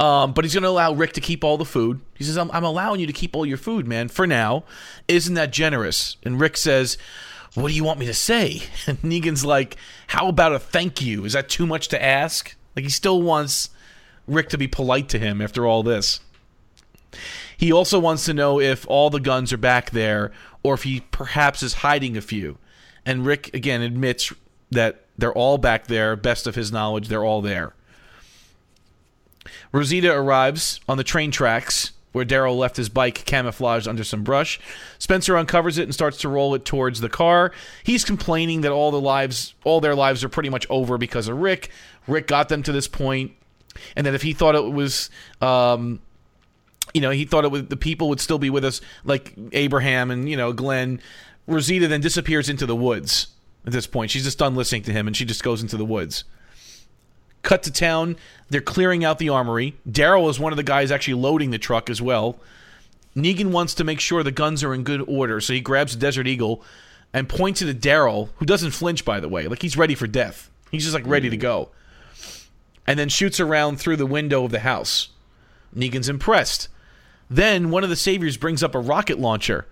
Um, 0.01 0.33
but 0.33 0.45
he's 0.45 0.53
going 0.53 0.65
to 0.65 0.69
allow 0.69 0.93
Rick 0.93 1.13
to 1.13 1.21
keep 1.21 1.45
all 1.45 1.57
the 1.57 1.65
food. 1.65 2.01
He 2.15 2.25
says, 2.25 2.37
I'm, 2.37 2.51
"I'm 2.51 2.65
allowing 2.65 2.99
you 3.01 3.07
to 3.07 3.13
keep 3.13 3.37
all 3.37 3.47
your 3.47 3.57
food, 3.57 3.87
man, 3.87 4.09
for 4.09 4.27
now. 4.27 4.65
Isn't 5.07 5.35
that 5.35 5.53
generous?" 5.53 6.17
And 6.25 6.41
Rick 6.41 6.57
says, 6.57 6.99
what 7.55 7.69
do 7.69 7.75
you 7.75 7.85
want 7.85 7.99
me 7.99 8.07
to 8.07 8.15
say? 8.15 8.63
And 8.87 9.01
Negan's 9.03 9.45
like, 9.45 9.77
how 10.09 10.29
about 10.29 10.53
a 10.53 10.59
thank 10.59 11.01
you? 11.01 11.25
Is 11.25 11.33
that 11.33 11.49
too 11.49 11.67
much 11.67 11.89
to 11.89 12.03
ask? 12.03 12.55
Like 12.77 12.85
he 12.85 12.91
still 12.91 13.23
wants 13.23 13.71
Rick 14.27 14.49
to 14.51 14.59
be 14.59 14.69
polite 14.69 15.09
to 15.11 15.19
him 15.19 15.41
after 15.41 15.67
all 15.67 15.83
this. 15.83 16.21
He 17.57 17.73
also 17.73 17.99
wants 17.99 18.25
to 18.25 18.35
know 18.35 18.61
if 18.61 18.87
all 18.89 19.11
the 19.11 19.21
guns 19.21 19.53
are 19.53 19.59
back 19.59 19.91
there 19.91 20.33
or 20.63 20.75
if 20.75 20.83
he 20.83 21.01
perhaps 21.01 21.63
is 21.63 21.75
hiding 21.75 22.17
a 22.17 22.21
few. 22.21 22.59
And 23.07 23.25
Rick 23.25 23.55
again 23.55 23.83
admits 23.83 24.33
that 24.71 25.05
they're 25.17 25.33
all 25.33 25.59
back 25.59 25.87
there, 25.87 26.17
best 26.17 26.47
of 26.47 26.57
his 26.57 26.73
knowledge, 26.73 27.09
they're 27.09 27.25
all 27.25 27.43
there. 27.43 27.75
Rosita 29.73 30.13
arrives 30.13 30.81
on 30.89 30.97
the 30.97 31.05
train 31.05 31.31
tracks 31.31 31.93
where 32.15 32.25
Daryl 32.25 32.57
left 32.57 32.77
his 32.77 32.89
bike 32.89 33.25
camouflaged 33.25 33.89
under 33.89 34.05
some 34.05 34.23
brush. 34.23 34.61
Spencer 35.01 35.37
uncovers 35.37 35.79
it 35.79 35.83
and 35.83 35.93
starts 35.93 36.19
to 36.19 36.29
roll 36.29 36.55
it 36.55 36.65
towards 36.65 37.01
the 37.01 37.09
car. 37.09 37.51
He's 37.83 38.05
complaining 38.05 38.61
that 38.61 38.71
all 38.71 38.93
the 38.93 39.01
lives, 39.01 39.53
all 39.65 39.81
their 39.81 39.97
lives 39.97 40.23
are 40.23 40.29
pretty 40.29 40.49
much 40.49 40.65
over 40.71 40.97
because 40.97 41.27
of 41.27 41.39
Rick. 41.39 41.71
Rick 42.07 42.29
got 42.29 42.49
them 42.49 42.63
to 42.63 42.71
this 42.71 42.87
point, 42.87 43.33
and 43.97 44.07
that 44.07 44.15
if 44.15 44.23
he 44.23 44.33
thought 44.33 44.55
it 44.55 44.73
was, 44.73 45.11
um, 45.41 46.01
you 46.95 47.01
know, 47.01 47.11
he 47.11 47.25
thought 47.25 47.45
it 47.45 47.51
was 47.51 47.67
the 47.67 47.77
people 47.77 48.09
would 48.11 48.21
still 48.21 48.39
be 48.39 48.49
with 48.49 48.65
us, 48.65 48.81
like 49.03 49.35
Abraham 49.51 50.13
and 50.13 50.29
you 50.29 50.37
know 50.37 50.53
Glenn. 50.53 51.01
Rosita 51.49 51.89
then 51.89 52.01
disappears 52.01 52.49
into 52.49 52.65
the 52.65 52.77
woods. 52.77 53.27
At 53.67 53.73
this 53.73 53.89
point, 53.89 54.13
she's 54.13 54.25
just 54.25 54.39
done 54.39 54.55
listening 54.55 54.83
to 54.83 54.93
him, 54.93 55.09
and 55.09 55.17
she 55.17 55.25
just 55.25 55.43
goes 55.43 55.63
into 55.63 55.77
the 55.77 55.85
woods. 55.85 56.23
Cut 57.45 57.63
to 57.63 57.71
town. 57.71 58.17
They're 58.51 58.61
clearing 58.61 59.05
out 59.05 59.19
the 59.19 59.29
armory. 59.29 59.77
Daryl 59.89 60.29
is 60.29 60.41
one 60.41 60.53
of 60.53 60.57
the 60.57 60.65
guys 60.65 60.91
actually 60.91 61.15
loading 61.15 61.51
the 61.51 61.59
truck 61.59 61.89
as 61.89 62.03
well. 62.03 62.41
Negan 63.15 63.53
wants 63.53 63.75
to 63.75 63.85
make 63.85 64.01
sure 64.01 64.25
the 64.25 64.33
guns 64.33 64.65
are 64.65 64.75
in 64.75 64.83
good 64.83 65.05
order, 65.07 65.41
so 65.41 65.53
he 65.53 65.61
grabs 65.61 65.95
a 65.95 65.99
Desert 65.99 66.27
Eagle 66.27 66.65
and 67.13 67.29
points 67.29 67.63
it 67.63 67.69
at 67.69 67.81
Daryl, 67.81 68.31
who 68.39 68.47
doesn't 68.47 68.73
flinch, 68.73 69.05
by 69.05 69.21
the 69.21 69.29
way. 69.29 69.47
Like 69.47 69.63
he's 69.63 69.77
ready 69.77 69.95
for 69.95 70.09
death. 70.09 70.51
He's 70.73 70.83
just 70.83 70.95
like 70.95 71.07
ready 71.07 71.31
to 71.31 71.37
go. 71.37 71.69
And 72.87 72.99
then 72.99 73.09
shoots 73.09 73.39
around 73.39 73.79
through 73.79 73.97
the 73.97 74.07
window 74.07 74.45
of 74.45 74.51
the 74.51 74.61
house. 74.61 75.11
Negan's 75.77 76.09
impressed. 76.09 76.69
Then 77.31 77.71
one 77.71 77.85
of 77.85 77.91
the 77.91 77.97
saviors 77.97 78.37
brings 78.37 78.63
up 78.63 78.75
a 78.75 78.81
rocket 78.81 79.19
launcher. 79.19 79.67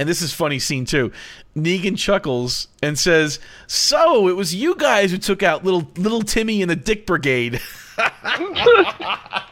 And 0.00 0.08
this 0.08 0.22
is 0.22 0.32
funny 0.32 0.58
scene 0.58 0.86
too. 0.86 1.12
Negan 1.54 1.98
chuckles 1.98 2.68
and 2.82 2.98
says, 2.98 3.38
"So 3.66 4.28
it 4.28 4.32
was 4.34 4.54
you 4.54 4.74
guys 4.74 5.10
who 5.10 5.18
took 5.18 5.42
out 5.42 5.62
little 5.62 5.90
little 5.94 6.22
Timmy 6.22 6.62
and 6.62 6.70
the 6.70 6.76
Dick 6.76 7.06
Brigade." 7.06 7.60
I 7.98 9.44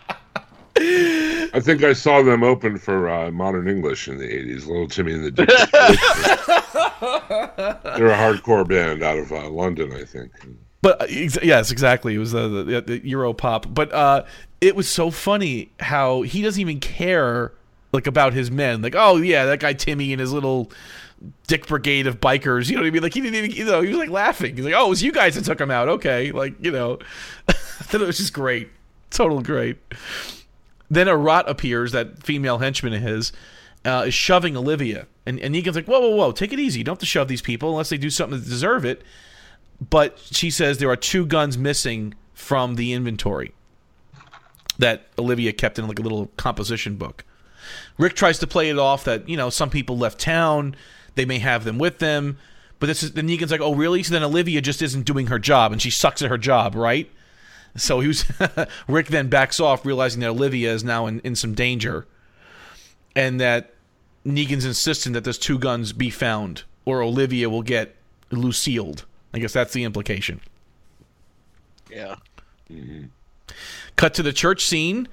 think 1.60 1.84
I 1.84 1.92
saw 1.92 2.22
them 2.22 2.42
open 2.42 2.78
for 2.78 3.10
uh, 3.10 3.30
Modern 3.30 3.68
English 3.68 4.08
in 4.08 4.16
the 4.16 4.24
'80s. 4.24 4.66
Little 4.66 4.88
Timmy 4.88 5.12
and 5.12 5.24
the 5.26 5.32
Dick. 5.32 5.48
They're 7.98 8.06
a 8.06 8.16
hardcore 8.16 8.66
band 8.66 9.02
out 9.02 9.18
of 9.18 9.30
uh, 9.30 9.50
London, 9.50 9.92
I 9.92 10.04
think. 10.04 10.32
But 10.80 11.02
uh, 11.02 11.06
ex- 11.10 11.36
yes, 11.42 11.70
exactly. 11.70 12.14
It 12.14 12.18
was 12.18 12.34
uh, 12.34 12.48
the, 12.48 12.82
the 12.86 13.06
Euro 13.06 13.34
pop. 13.34 13.66
But 13.68 13.92
uh, 13.92 14.24
it 14.62 14.74
was 14.74 14.88
so 14.88 15.10
funny 15.10 15.72
how 15.80 16.22
he 16.22 16.40
doesn't 16.40 16.58
even 16.58 16.80
care 16.80 17.52
like 17.92 18.06
about 18.06 18.34
his 18.34 18.50
men. 18.50 18.82
Like, 18.82 18.94
oh 18.96 19.16
yeah, 19.16 19.46
that 19.46 19.60
guy 19.60 19.72
Timmy 19.72 20.12
and 20.12 20.20
his 20.20 20.32
little 20.32 20.70
Dick 21.46 21.66
Brigade 21.66 22.06
of 22.06 22.20
bikers. 22.20 22.68
You 22.68 22.76
know 22.76 22.82
what 22.82 22.88
I 22.88 22.90
mean? 22.90 23.02
Like 23.02 23.14
he 23.14 23.20
didn't 23.20 23.36
even. 23.36 23.50
You 23.50 23.64
know, 23.64 23.80
he 23.80 23.88
was 23.88 23.98
like 23.98 24.10
laughing. 24.10 24.56
He's 24.56 24.64
like, 24.64 24.74
oh, 24.74 24.86
it 24.86 24.90
was 24.90 25.02
you 25.02 25.12
guys 25.12 25.34
that 25.34 25.44
took 25.44 25.60
him 25.60 25.70
out. 25.70 25.88
Okay, 25.88 26.32
like 26.32 26.54
you 26.64 26.70
know. 26.70 26.98
It 27.92 28.00
was 28.00 28.18
just 28.18 28.32
great. 28.32 28.70
Total 29.10 29.40
great. 29.40 29.78
Then 30.90 31.06
Arat 31.06 31.48
appears, 31.48 31.92
that 31.92 32.22
female 32.22 32.58
henchman 32.58 32.92
of 32.92 33.00
his, 33.00 33.32
uh, 33.84 34.04
is 34.06 34.14
shoving 34.14 34.56
Olivia. 34.56 35.06
And, 35.26 35.38
and 35.40 35.54
Negan's 35.54 35.76
like, 35.76 35.86
whoa, 35.86 36.00
whoa, 36.00 36.16
whoa, 36.16 36.32
take 36.32 36.52
it 36.52 36.58
easy. 36.58 36.80
You 36.80 36.84
don't 36.84 36.94
have 36.94 37.00
to 37.00 37.06
shove 37.06 37.28
these 37.28 37.42
people 37.42 37.70
unless 37.70 37.90
they 37.90 37.98
do 37.98 38.10
something 38.10 38.40
to 38.40 38.48
deserve 38.48 38.84
it. 38.84 39.02
But 39.90 40.18
she 40.18 40.50
says 40.50 40.78
there 40.78 40.90
are 40.90 40.96
two 40.96 41.26
guns 41.26 41.56
missing 41.56 42.14
from 42.34 42.74
the 42.76 42.92
inventory 42.92 43.52
that 44.78 45.06
Olivia 45.18 45.52
kept 45.52 45.78
in 45.78 45.86
like 45.86 45.98
a 45.98 46.02
little 46.02 46.26
composition 46.36 46.96
book. 46.96 47.24
Rick 47.98 48.14
tries 48.14 48.38
to 48.38 48.46
play 48.46 48.70
it 48.70 48.78
off 48.78 49.04
that, 49.04 49.28
you 49.28 49.36
know, 49.36 49.50
some 49.50 49.70
people 49.70 49.98
left 49.98 50.18
town, 50.18 50.76
they 51.14 51.24
may 51.24 51.38
have 51.38 51.64
them 51.64 51.78
with 51.78 51.98
them. 51.98 52.38
But 52.78 52.86
this 52.86 53.02
is 53.02 53.12
then 53.12 53.28
Negan's 53.28 53.50
like, 53.50 53.60
oh 53.60 53.74
really? 53.74 54.02
So 54.02 54.12
then 54.12 54.22
Olivia 54.22 54.60
just 54.60 54.82
isn't 54.82 55.02
doing 55.02 55.26
her 55.26 55.38
job 55.38 55.72
and 55.72 55.82
she 55.82 55.90
sucks 55.90 56.22
at 56.22 56.30
her 56.30 56.38
job, 56.38 56.74
right? 56.74 57.10
So 57.76 58.00
he 58.00 58.08
was 58.08 58.24
Rick 58.88 59.08
then 59.08 59.28
backs 59.28 59.60
off, 59.60 59.84
realizing 59.84 60.20
that 60.20 60.30
Olivia 60.30 60.72
is 60.72 60.84
now 60.84 61.06
in, 61.06 61.20
in 61.20 61.34
some 61.34 61.54
danger. 61.54 62.06
And 63.16 63.40
that 63.40 63.74
Negan's 64.24 64.64
insisting 64.64 65.12
that 65.14 65.24
those 65.24 65.38
two 65.38 65.58
guns 65.58 65.92
be 65.92 66.10
found, 66.10 66.62
or 66.84 67.02
Olivia 67.02 67.50
will 67.50 67.62
get 67.62 67.96
Lucille'd. 68.30 69.04
I 69.32 69.38
guess 69.38 69.52
that's 69.52 69.72
the 69.72 69.84
implication. 69.84 70.40
Yeah. 71.90 72.16
Mm-hmm. 72.70 73.06
Cut 73.96 74.14
to 74.14 74.22
the 74.22 74.32
church 74.32 74.64
scene. 74.64 75.08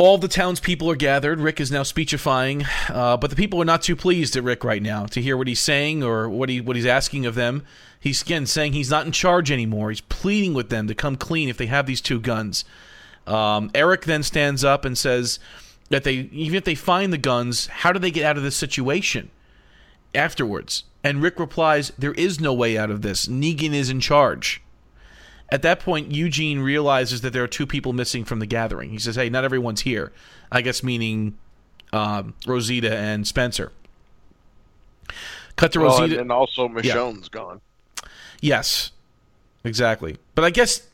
All 0.00 0.16
the 0.16 0.28
townspeople 0.28 0.88
are 0.88 0.96
gathered. 0.96 1.40
Rick 1.40 1.58
is 1.60 1.72
now 1.72 1.82
speechifying, 1.82 2.64
uh, 2.88 3.16
but 3.16 3.30
the 3.30 3.36
people 3.36 3.60
are 3.60 3.64
not 3.64 3.82
too 3.82 3.96
pleased 3.96 4.36
at 4.36 4.44
Rick 4.44 4.62
right 4.62 4.80
now 4.80 5.06
to 5.06 5.20
hear 5.20 5.36
what 5.36 5.48
he's 5.48 5.58
saying 5.58 6.04
or 6.04 6.28
what 6.28 6.48
he 6.48 6.60
what 6.60 6.76
he's 6.76 6.86
asking 6.86 7.26
of 7.26 7.34
them. 7.34 7.64
He's 7.98 8.22
again 8.22 8.46
saying 8.46 8.74
he's 8.74 8.90
not 8.90 9.06
in 9.06 9.10
charge 9.10 9.50
anymore. 9.50 9.90
He's 9.90 10.00
pleading 10.00 10.54
with 10.54 10.68
them 10.68 10.86
to 10.86 10.94
come 10.94 11.16
clean 11.16 11.48
if 11.48 11.56
they 11.56 11.66
have 11.66 11.86
these 11.86 12.00
two 12.00 12.20
guns. 12.20 12.64
Um, 13.26 13.72
Eric 13.74 14.04
then 14.04 14.22
stands 14.22 14.62
up 14.62 14.84
and 14.84 14.96
says 14.96 15.40
that 15.90 16.04
they 16.04 16.28
even 16.30 16.56
if 16.56 16.62
they 16.62 16.76
find 16.76 17.12
the 17.12 17.18
guns, 17.18 17.66
how 17.66 17.92
do 17.92 17.98
they 17.98 18.12
get 18.12 18.24
out 18.24 18.36
of 18.36 18.44
this 18.44 18.54
situation 18.54 19.32
afterwards? 20.14 20.84
And 21.02 21.20
Rick 21.20 21.40
replies, 21.40 21.90
"There 21.98 22.14
is 22.14 22.38
no 22.38 22.54
way 22.54 22.78
out 22.78 22.92
of 22.92 23.02
this. 23.02 23.26
Negan 23.26 23.74
is 23.74 23.90
in 23.90 23.98
charge." 23.98 24.62
At 25.50 25.62
that 25.62 25.80
point, 25.80 26.12
Eugene 26.12 26.58
realizes 26.60 27.22
that 27.22 27.32
there 27.32 27.42
are 27.42 27.48
two 27.48 27.66
people 27.66 27.92
missing 27.92 28.24
from 28.24 28.38
the 28.38 28.46
gathering. 28.46 28.90
He 28.90 28.98
says, 28.98 29.16
"Hey, 29.16 29.30
not 29.30 29.44
everyone's 29.44 29.80
here." 29.82 30.12
I 30.52 30.60
guess 30.62 30.82
meaning 30.82 31.38
um, 31.92 32.34
Rosita 32.46 32.94
and 32.96 33.26
Spencer. 33.26 33.72
Cut 35.56 35.72
to 35.72 35.80
Well, 35.80 36.00
Rosita. 36.00 36.20
and 36.20 36.30
also 36.30 36.68
Michonne's 36.68 37.28
gone. 37.28 37.60
Yes, 38.40 38.92
exactly. 39.64 40.16
But 40.34 40.44
I 40.44 40.50
guess, 40.50 40.86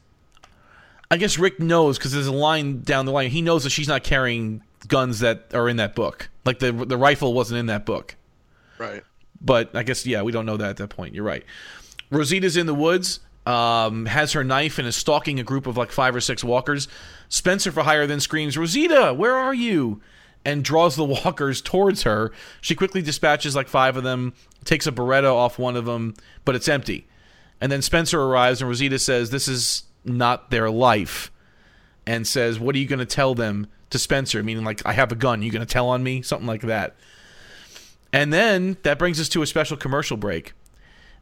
I 1.11 1.17
guess 1.19 1.39
Rick 1.39 1.61
knows 1.61 1.99
because 1.99 2.13
there's 2.13 2.27
a 2.27 2.33
line 2.33 2.81
down 2.83 3.07
the 3.07 3.13
line. 3.13 3.31
He 3.31 3.43
knows 3.43 3.65
that 3.65 3.71
she's 3.71 3.89
not 3.89 4.05
carrying 4.05 4.63
guns 4.89 5.21
that 5.21 5.47
are 5.53 5.69
in 5.69 5.77
that 5.77 5.95
book. 5.95 6.31
Like 6.45 6.61
the 6.61 6.73
the 6.73 6.97
rifle 6.97 7.35
wasn't 7.35 7.59
in 7.59 7.67
that 7.67 7.85
book. 7.85 8.17
Right. 8.79 9.03
But 9.41 9.75
I 9.77 9.83
guess 9.83 10.07
yeah, 10.07 10.23
we 10.23 10.33
don't 10.33 10.47
know 10.47 10.57
that 10.57 10.71
at 10.71 10.77
that 10.79 10.89
point. 10.89 11.15
You're 11.15 11.25
right. 11.25 11.45
Rosita's 12.11 12.57
in 12.57 12.67
the 12.67 12.75
woods. 12.75 13.21
Um, 13.47 14.07
has 14.07 14.33
her 14.33 14.43
knife 14.43 14.79
and 14.79 14.89
is 14.89 14.97
stalking 14.97 15.39
a 15.39 15.45
group 15.45 15.67
of 15.67 15.77
like 15.77 15.93
five 15.93 16.17
or 16.17 16.21
six 16.21 16.43
walkers. 16.43 16.89
Spencer 17.29 17.71
for 17.71 17.83
hire 17.83 18.07
then 18.07 18.21
screams, 18.21 18.57
"Rosita, 18.57 19.13
where 19.13 19.37
are 19.37 19.53
you?" 19.53 20.01
and 20.45 20.65
draws 20.65 20.97
the 20.97 21.05
walkers 21.25 21.61
towards 21.61 22.03
her. 22.03 22.33
She 22.61 22.75
quickly 22.75 23.03
dispatches 23.03 23.57
like 23.57 23.69
five 23.69 23.97
of 23.97 24.05
them, 24.05 24.35
takes 24.65 24.87
a 24.87 24.93
Beretta 24.93 25.33
off 25.33 25.59
one 25.59 25.77
of 25.77 25.85
them, 25.85 26.15
but 26.45 26.55
it's 26.55 26.69
empty. 26.69 27.07
And 27.61 27.71
then 27.71 27.83
Spencer 27.83 28.21
arrives 28.21 28.61
and 28.61 28.69
Rosita 28.69 28.99
says, 28.99 29.31
"This 29.31 29.49
is 29.49 29.85
not 30.05 30.51
their 30.51 30.71
life," 30.71 31.31
and 32.07 32.27
says, 32.27 32.59
"What 32.59 32.75
are 32.75 32.79
you 32.79 32.87
going 32.87 32.99
to 32.99 33.07
tell 33.07 33.35
them?" 33.35 33.67
To 33.91 33.99
Spencer, 33.99 34.43
meaning 34.43 34.65
like, 34.65 34.83
"I 34.85 34.93
have 34.93 35.13
a 35.13 35.15
gun. 35.15 35.43
You 35.43 35.53
going 35.53 35.65
to 35.65 35.73
tell 35.73 35.89
on 35.89 36.03
me?" 36.03 36.21
Something 36.23 36.49
like 36.49 36.63
that. 36.63 36.97
And 38.13 38.33
then 38.33 38.77
that 38.85 38.99
brings 38.99 39.21
us 39.21 39.29
to 39.31 39.43
a 39.43 39.47
special 39.47 39.77
commercial 39.77 40.17
break. 40.17 40.53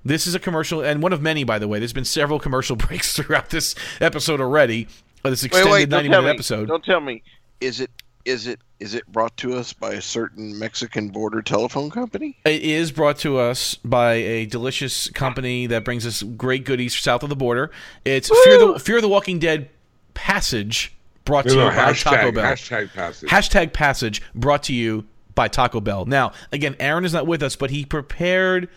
This 0.05 0.26
is 0.26 0.34
a 0.34 0.40
commercial, 0.40 0.80
and 0.82 1.03
one 1.03 1.12
of 1.12 1.22
many, 1.22 1.44
by 1.44 1.59
the 1.59 1.68
way. 1.68 1.78
There's 1.78 1.92
been 1.92 2.05
several 2.05 2.38
commercial 2.38 2.76
breaks 2.86 3.14
throughout 3.14 3.50
this 3.50 3.74
episode 4.00 4.40
already. 4.40 4.88
This 5.22 5.44
extended 5.44 5.70
wait, 5.70 5.88
don't 5.88 5.98
90 6.05 6.09
minute 6.09 6.22
me. 6.24 6.30
episode. 6.30 6.68
Don't 6.68 6.84
tell 6.84 7.00
me. 7.00 7.22
Is 7.61 7.80
it 7.80 7.90
is 8.24 8.46
it 8.48 8.61
is 8.80 8.94
it 8.94 9.07
brought 9.07 9.36
to 9.36 9.55
us 9.55 9.72
by 9.72 9.92
a 9.92 10.03
certain 10.03 10.59
Mexican 10.59 11.09
border 11.11 11.42
telephone 11.42 11.90
company? 11.90 12.36
It 12.44 12.62
is 12.62 12.90
brought 12.90 13.18
to 13.18 13.38
us 13.38 13.76
by 13.76 14.14
a 14.14 14.46
delicious 14.46 15.09
company 15.11 15.66
that 15.68 15.84
brings 15.84 16.05
us 16.05 16.22
great 16.22 16.64
goodies 16.64 16.98
south 16.98 17.22
of 17.22 17.28
the 17.28 17.36
border. 17.36 17.70
It's 18.05 18.28
Fear 18.44 18.59
the, 18.72 18.78
Fear 18.80 19.00
the 19.00 19.09
Walking 19.09 19.38
Dead 19.38 19.70
Passage, 20.14 20.92
brought 21.24 21.46
to 21.46 21.55
No, 21.55 21.64
you 21.66 21.70
no, 21.70 21.76
by 21.76 21.92
Taco 21.92 22.16
hashtag, 22.30 22.34
Bell. 22.34 22.44
hashtag 22.44 22.92
passage. 22.92 23.30
Hashtag 23.30 23.72
Passage, 23.72 24.22
brought 24.34 24.64
to 24.64 24.74
you 24.74 25.05
by 25.36 25.46
Taco 25.48 25.80
Bell. 25.80 26.05
Now, 26.05 26.32
again, 26.50 26.74
Aaron 26.80 27.05
is 27.05 27.12
not 27.12 27.26
with 27.28 27.42
us, 27.42 27.55
but 27.57 27.70
he 27.70 27.84
prepared 27.84 28.68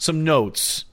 some 0.00 0.24
notes, 0.24 0.86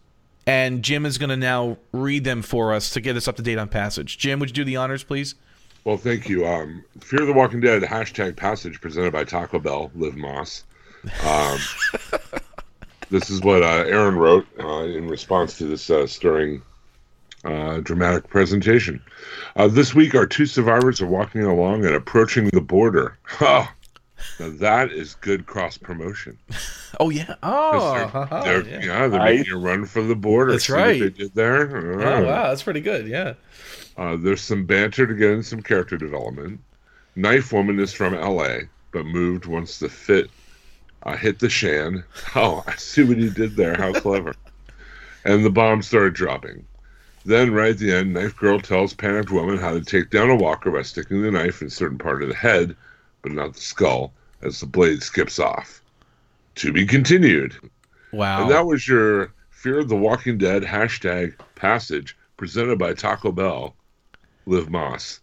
and 0.46 0.84
Jim 0.84 1.06
is 1.06 1.18
going 1.18 1.30
to 1.30 1.38
now 1.38 1.78
read 1.94 2.26
them 2.26 2.42
for 2.42 2.74
us 2.74 2.92
to 2.92 3.02
get 3.02 3.16
us 3.16 3.28
up 3.28 3.38
to 3.38 3.42
date 3.42 3.58
on 3.58 3.70
Passage. 3.70 4.18
Jim, 4.18 4.40
would 4.40 4.50
you 4.50 4.54
do 4.56 4.64
the 4.64 4.76
honors, 4.76 5.04
please? 5.04 5.34
Well, 5.86 5.98
thank 5.98 6.28
you. 6.28 6.46
Um, 6.46 6.84
Fear 7.00 7.26
the 7.26 7.34
Walking 7.34 7.62
Dead 7.62 7.82
hashtag 7.82 8.36
passage 8.36 8.82
presented 8.82 9.14
by 9.14 9.24
Taco 9.24 9.60
Bell, 9.60 9.90
Live 9.96 10.16
Más. 10.16 10.64
Um, 11.26 11.58
this 13.10 13.30
is 13.30 13.42
what 13.42 13.64
uh, 13.64 13.86
Aaron 13.88 14.18
wrote 14.18 14.46
uh, 14.60 14.84
in 14.84 15.08
response 15.08 15.58
to 15.60 15.66
this 15.66 15.90
uh, 15.90 16.06
stirring, 16.06 16.62
uh, 17.46 17.80
dramatic 17.80 18.28
presentation. 18.28 19.02
Uh, 19.56 19.70
this 19.70 19.96
week, 19.96 20.14
our 20.16 20.26
two 20.26 20.46
survivors 20.46 21.02
are 21.02 21.08
walking 21.08 21.44
along 21.44 21.86
and 21.86 21.96
approaching 21.96 22.50
the 22.50 22.62
border. 22.62 23.18
Oh, 23.40 23.70
now 24.40 24.50
that 24.50 24.92
is 24.92 25.16
good 25.16 25.46
cross 25.46 25.78
promotion. 25.78 26.38
Oh 27.00 27.10
yeah. 27.10 27.36
Oh, 27.44 27.94
they're, 27.94 28.08
haha, 28.08 28.44
they're- 28.44 28.64
yeah. 28.68 28.80
yeah. 28.84 29.08
they're 29.08 29.20
Right. 29.20 29.38
making 29.40 29.54
a 29.54 29.58
run 29.58 29.86
for 29.86 30.02
the 30.02 30.16
border. 30.16 30.54
That's 30.54 30.66
See 30.66 30.74
what 30.74 30.82
right. 30.82 31.00
they 31.02 31.10
did 31.10 31.36
there. 31.36 31.78
Oh 32.02 32.24
wow, 32.26 32.48
that's 32.48 32.64
pretty 32.64 32.80
good. 32.80 33.08
Yeah. 33.08 33.34
Uh, 33.98 34.16
there's 34.16 34.42
some 34.42 34.66
banter 34.66 35.06
to 35.06 35.14
get 35.14 35.30
in 35.32 35.44
some 35.44 35.62
character 35.62 35.98
development. 35.98 36.60
Knife 37.16 37.52
Woman 37.52 37.80
is 37.80 37.94
from 37.94 38.14
L.A. 38.16 38.62
but 38.94 39.06
moved 39.06 39.46
once 39.46 39.80
the 39.80 39.90
fit 39.90 40.32
uh, 41.04 41.18
hit 41.18 41.40
the 41.40 41.50
Shan. 41.50 42.04
Oh, 42.36 42.64
I 42.66 42.76
see 42.78 43.04
what 43.04 43.18
he 43.18 43.30
did 43.30 43.56
there. 43.58 43.76
How 43.76 43.92
clever! 43.94 44.34
and 45.26 45.44
the 45.46 45.52
bomb 45.52 45.82
started 45.84 46.14
dropping. 46.14 46.66
Then, 47.26 47.54
right 47.54 47.72
at 47.72 47.80
the 47.80 47.92
end, 47.94 48.14
Knife 48.14 48.38
Girl 48.38 48.60
tells 48.60 48.94
Panicked 48.94 49.30
Woman 49.30 49.58
how 49.58 49.74
to 49.74 49.82
take 49.82 50.10
down 50.10 50.30
a 50.30 50.36
walker 50.36 50.72
by 50.72 50.84
sticking 50.84 51.22
the 51.22 51.32
knife 51.32 51.62
in 51.62 51.68
a 51.68 51.72
certain 51.72 51.98
part 51.98 52.24
of 52.24 52.30
the 52.30 52.36
head, 52.36 52.76
but 53.22 53.34
not 53.34 53.54
the 53.54 53.60
skull, 53.60 54.14
as 54.42 54.60
the 54.60 54.66
blade 54.66 55.02
skips 55.04 55.40
off. 55.40 55.82
To 56.56 56.74
be 56.74 56.86
continued. 56.86 57.56
Wow. 58.12 58.42
And 58.42 58.52
that 58.52 58.66
was 58.66 58.88
your 58.88 59.34
Fear 59.52 59.80
of 59.80 59.90
the 59.90 59.96
Walking 59.98 60.38
Dead 60.38 60.64
hashtag 60.64 61.34
passage 61.56 62.16
presented 62.38 62.78
by 62.80 62.94
Taco 62.94 63.32
Bell, 63.32 63.76
Live 64.46 64.68
Más. 64.68 65.20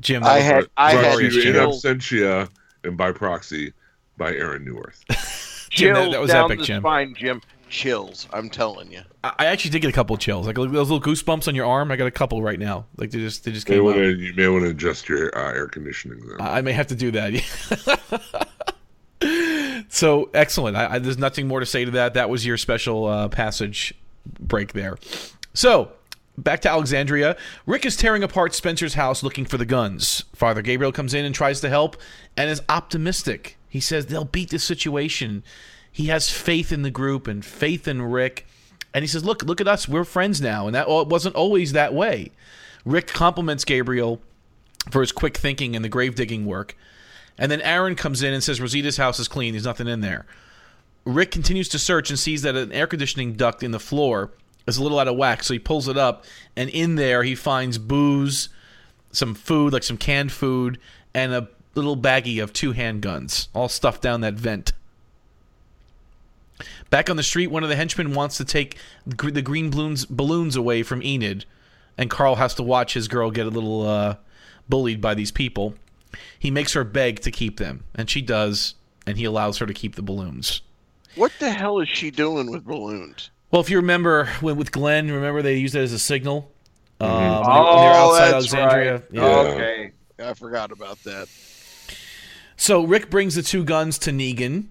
Jim, 0.00 0.22
that 0.22 0.30
I 0.30 0.36
was 0.36 0.44
had 0.44 0.64
I 0.76 0.92
Brought 0.92 1.04
had 1.04 1.18
to 1.18 1.34
you 1.34 1.50
in 1.50 1.54
absentia 1.56 2.48
and 2.84 2.96
by 2.96 3.12
proxy 3.12 3.72
by 4.16 4.32
Aaron 4.32 4.64
Newworth. 4.64 5.68
Jim, 5.70 5.94
that- 5.94 6.10
that 6.12 6.20
was 6.20 6.30
down 6.30 6.44
epic, 6.50 6.60
the 6.60 6.64
Jim. 6.66 6.82
spine, 6.82 7.14
Jim. 7.16 7.40
Chills. 7.68 8.28
I'm 8.32 8.48
telling 8.48 8.92
you. 8.92 9.02
I 9.24 9.32
I 9.40 9.46
actually 9.46 9.70
did 9.72 9.80
get 9.82 9.88
a 9.88 9.92
couple 9.92 10.14
of 10.14 10.20
chills, 10.20 10.46
like 10.46 10.56
those 10.56 10.70
little 10.70 11.00
goosebumps 11.00 11.48
on 11.48 11.54
your 11.54 11.66
arm. 11.66 11.90
I 11.90 11.96
got 11.96 12.06
a 12.06 12.10
couple 12.12 12.42
right 12.42 12.58
now. 12.58 12.86
Like 12.96 13.10
they 13.10 13.18
just 13.18 13.44
they 13.44 13.52
just 13.52 13.68
You 13.68 13.74
may 13.74 13.78
came 13.78 13.84
wanna- 13.84 14.06
you 14.12 14.32
may 14.34 14.48
want 14.48 14.64
to 14.64 14.70
adjust 14.70 15.08
your 15.08 15.36
uh, 15.36 15.52
air 15.52 15.66
conditioning 15.66 16.20
then. 16.26 16.40
I 16.40 16.58
I 16.58 16.60
may 16.62 16.72
have 16.72 16.86
to 16.88 16.94
do 16.94 17.10
that. 17.12 17.32
so 19.88 20.30
excellent. 20.34 20.76
I, 20.76 20.94
I, 20.94 20.98
there's 20.98 21.18
nothing 21.18 21.48
more 21.48 21.60
to 21.60 21.66
say 21.66 21.84
to 21.84 21.90
that. 21.92 22.14
That 22.14 22.30
was 22.30 22.44
your 22.46 22.56
special 22.56 23.06
uh, 23.06 23.28
passage 23.28 23.94
break 24.40 24.72
there. 24.72 24.96
So 25.54 25.90
back 26.38 26.60
to 26.62 26.70
Alexandria. 26.70 27.36
Rick 27.66 27.86
is 27.86 27.96
tearing 27.96 28.22
apart 28.22 28.54
Spencer's 28.54 28.94
house 28.94 29.22
looking 29.22 29.44
for 29.44 29.56
the 29.58 29.64
guns. 29.66 30.24
Father 30.34 30.62
Gabriel 30.62 30.92
comes 30.92 31.14
in 31.14 31.24
and 31.24 31.34
tries 31.34 31.60
to 31.62 31.68
help 31.68 31.96
and 32.36 32.50
is 32.50 32.62
optimistic. 32.68 33.56
He 33.68 33.80
says 33.80 34.06
they'll 34.06 34.24
beat 34.24 34.50
the 34.50 34.58
situation. 34.58 35.42
He 35.96 36.08
has 36.08 36.28
faith 36.28 36.72
in 36.72 36.82
the 36.82 36.90
group 36.90 37.26
and 37.26 37.42
faith 37.42 37.88
in 37.88 38.02
Rick. 38.02 38.46
And 38.92 39.02
he 39.02 39.06
says, 39.06 39.24
"Look, 39.24 39.42
look 39.42 39.62
at 39.62 39.66
us. 39.66 39.88
We're 39.88 40.04
friends 40.04 40.42
now." 40.42 40.66
And 40.66 40.74
that 40.74 40.90
well, 40.90 41.00
it 41.00 41.08
wasn't 41.08 41.36
always 41.36 41.72
that 41.72 41.94
way. 41.94 42.32
Rick 42.84 43.06
compliments 43.06 43.64
Gabriel 43.64 44.20
for 44.90 45.00
his 45.00 45.10
quick 45.10 45.38
thinking 45.38 45.74
and 45.74 45.82
the 45.82 45.88
grave 45.88 46.14
digging 46.14 46.44
work. 46.44 46.76
And 47.38 47.50
then 47.50 47.62
Aaron 47.62 47.94
comes 47.94 48.22
in 48.22 48.34
and 48.34 48.44
says 48.44 48.60
Rosita's 48.60 48.98
house 48.98 49.18
is 49.18 49.26
clean. 49.26 49.54
There's 49.54 49.64
nothing 49.64 49.88
in 49.88 50.02
there. 50.02 50.26
Rick 51.06 51.30
continues 51.30 51.70
to 51.70 51.78
search 51.78 52.10
and 52.10 52.18
sees 52.18 52.42
that 52.42 52.56
an 52.56 52.72
air 52.72 52.86
conditioning 52.86 53.32
duct 53.32 53.62
in 53.62 53.70
the 53.70 53.80
floor 53.80 54.32
is 54.66 54.76
a 54.76 54.82
little 54.82 54.98
out 54.98 55.08
of 55.08 55.16
whack, 55.16 55.44
so 55.44 55.54
he 55.54 55.58
pulls 55.58 55.88
it 55.88 55.96
up, 55.96 56.26
and 56.56 56.68
in 56.68 56.96
there 56.96 57.22
he 57.22 57.34
finds 57.34 57.78
booze, 57.78 58.50
some 59.12 59.34
food, 59.34 59.72
like 59.72 59.82
some 59.82 59.96
canned 59.96 60.32
food, 60.32 60.78
and 61.14 61.32
a 61.32 61.48
little 61.74 61.96
baggie 61.96 62.42
of 62.42 62.52
two 62.52 62.74
handguns, 62.74 63.48
all 63.54 63.70
stuffed 63.70 64.02
down 64.02 64.20
that 64.20 64.34
vent. 64.34 64.72
Back 66.90 67.10
on 67.10 67.16
the 67.16 67.22
street, 67.22 67.48
one 67.48 67.62
of 67.62 67.68
the 67.68 67.76
henchmen 67.76 68.14
wants 68.14 68.36
to 68.38 68.44
take 68.44 68.78
the 69.06 69.42
green 69.42 69.70
balloons, 69.70 70.06
balloons 70.06 70.56
away 70.56 70.82
from 70.82 71.02
Enid, 71.02 71.44
and 71.98 72.08
Carl 72.10 72.36
has 72.36 72.54
to 72.54 72.62
watch 72.62 72.94
his 72.94 73.08
girl 73.08 73.30
get 73.30 73.46
a 73.46 73.50
little 73.50 73.86
uh, 73.86 74.16
bullied 74.68 75.00
by 75.00 75.14
these 75.14 75.30
people. 75.30 75.74
He 76.38 76.50
makes 76.50 76.72
her 76.72 76.84
beg 76.84 77.20
to 77.20 77.30
keep 77.30 77.58
them, 77.58 77.84
and 77.94 78.08
she 78.08 78.22
does, 78.22 78.74
and 79.06 79.18
he 79.18 79.24
allows 79.24 79.58
her 79.58 79.66
to 79.66 79.74
keep 79.74 79.96
the 79.96 80.02
balloons. 80.02 80.62
What 81.14 81.32
the 81.40 81.50
hell 81.50 81.78
is 81.80 81.88
she 81.88 82.10
doing 82.10 82.50
with 82.50 82.64
balloons? 82.64 83.30
Well, 83.50 83.60
if 83.60 83.70
you 83.70 83.76
remember 83.76 84.26
when 84.40 84.56
with 84.56 84.72
Glenn, 84.72 85.10
remember 85.10 85.42
they 85.42 85.56
used 85.56 85.74
it 85.74 85.80
as 85.80 85.92
a 85.92 85.98
signal. 85.98 86.50
Um, 87.00 87.10
when 87.10 87.20
they- 87.20 87.28
when 87.28 87.44
Oh, 87.46 87.80
they're 87.80 87.92
outside 87.92 88.20
that's 88.32 88.54
Alexandria. 88.54 88.92
right. 88.94 89.02
Yeah. 89.12 89.24
Okay, 89.24 89.90
I 90.18 90.34
forgot 90.34 90.72
about 90.72 91.02
that. 91.04 91.28
So 92.56 92.84
Rick 92.84 93.10
brings 93.10 93.34
the 93.34 93.42
two 93.42 93.64
guns 93.64 93.98
to 94.00 94.10
Negan, 94.10 94.66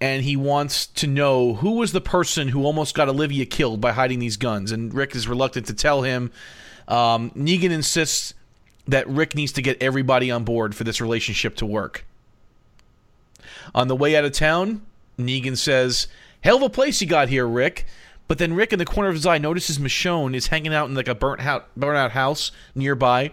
and 0.00 0.22
he 0.22 0.36
wants 0.36 0.86
to 0.86 1.06
know 1.06 1.54
who 1.54 1.72
was 1.72 1.92
the 1.92 2.00
person 2.00 2.48
who 2.48 2.64
almost 2.64 2.94
got 2.94 3.08
Olivia 3.08 3.44
killed 3.44 3.80
by 3.80 3.92
hiding 3.92 4.18
these 4.18 4.36
guns. 4.36 4.70
And 4.70 4.94
Rick 4.94 5.16
is 5.16 5.26
reluctant 5.26 5.66
to 5.66 5.74
tell 5.74 6.02
him. 6.02 6.30
Um, 6.86 7.30
Negan 7.32 7.70
insists 7.70 8.34
that 8.86 9.08
Rick 9.08 9.34
needs 9.34 9.52
to 9.52 9.62
get 9.62 9.82
everybody 9.82 10.30
on 10.30 10.44
board 10.44 10.74
for 10.74 10.84
this 10.84 11.00
relationship 11.00 11.56
to 11.56 11.66
work. 11.66 12.04
On 13.74 13.88
the 13.88 13.96
way 13.96 14.16
out 14.16 14.24
of 14.24 14.32
town, 14.32 14.82
Negan 15.18 15.56
says, 15.56 16.06
"Hell 16.42 16.56
of 16.56 16.62
a 16.62 16.70
place 16.70 17.00
you 17.00 17.06
got 17.06 17.28
here, 17.28 17.46
Rick." 17.46 17.86
But 18.28 18.38
then 18.38 18.54
Rick, 18.54 18.72
in 18.72 18.78
the 18.78 18.84
corner 18.84 19.08
of 19.08 19.14
his 19.14 19.26
eye, 19.26 19.38
notices 19.38 19.78
Michonne 19.78 20.34
is 20.34 20.48
hanging 20.48 20.74
out 20.74 20.88
in 20.88 20.94
like 20.94 21.08
a 21.08 21.14
burnt 21.14 21.44
out, 21.44 21.68
burnt 21.76 21.96
out 21.96 22.12
house 22.12 22.52
nearby, 22.74 23.32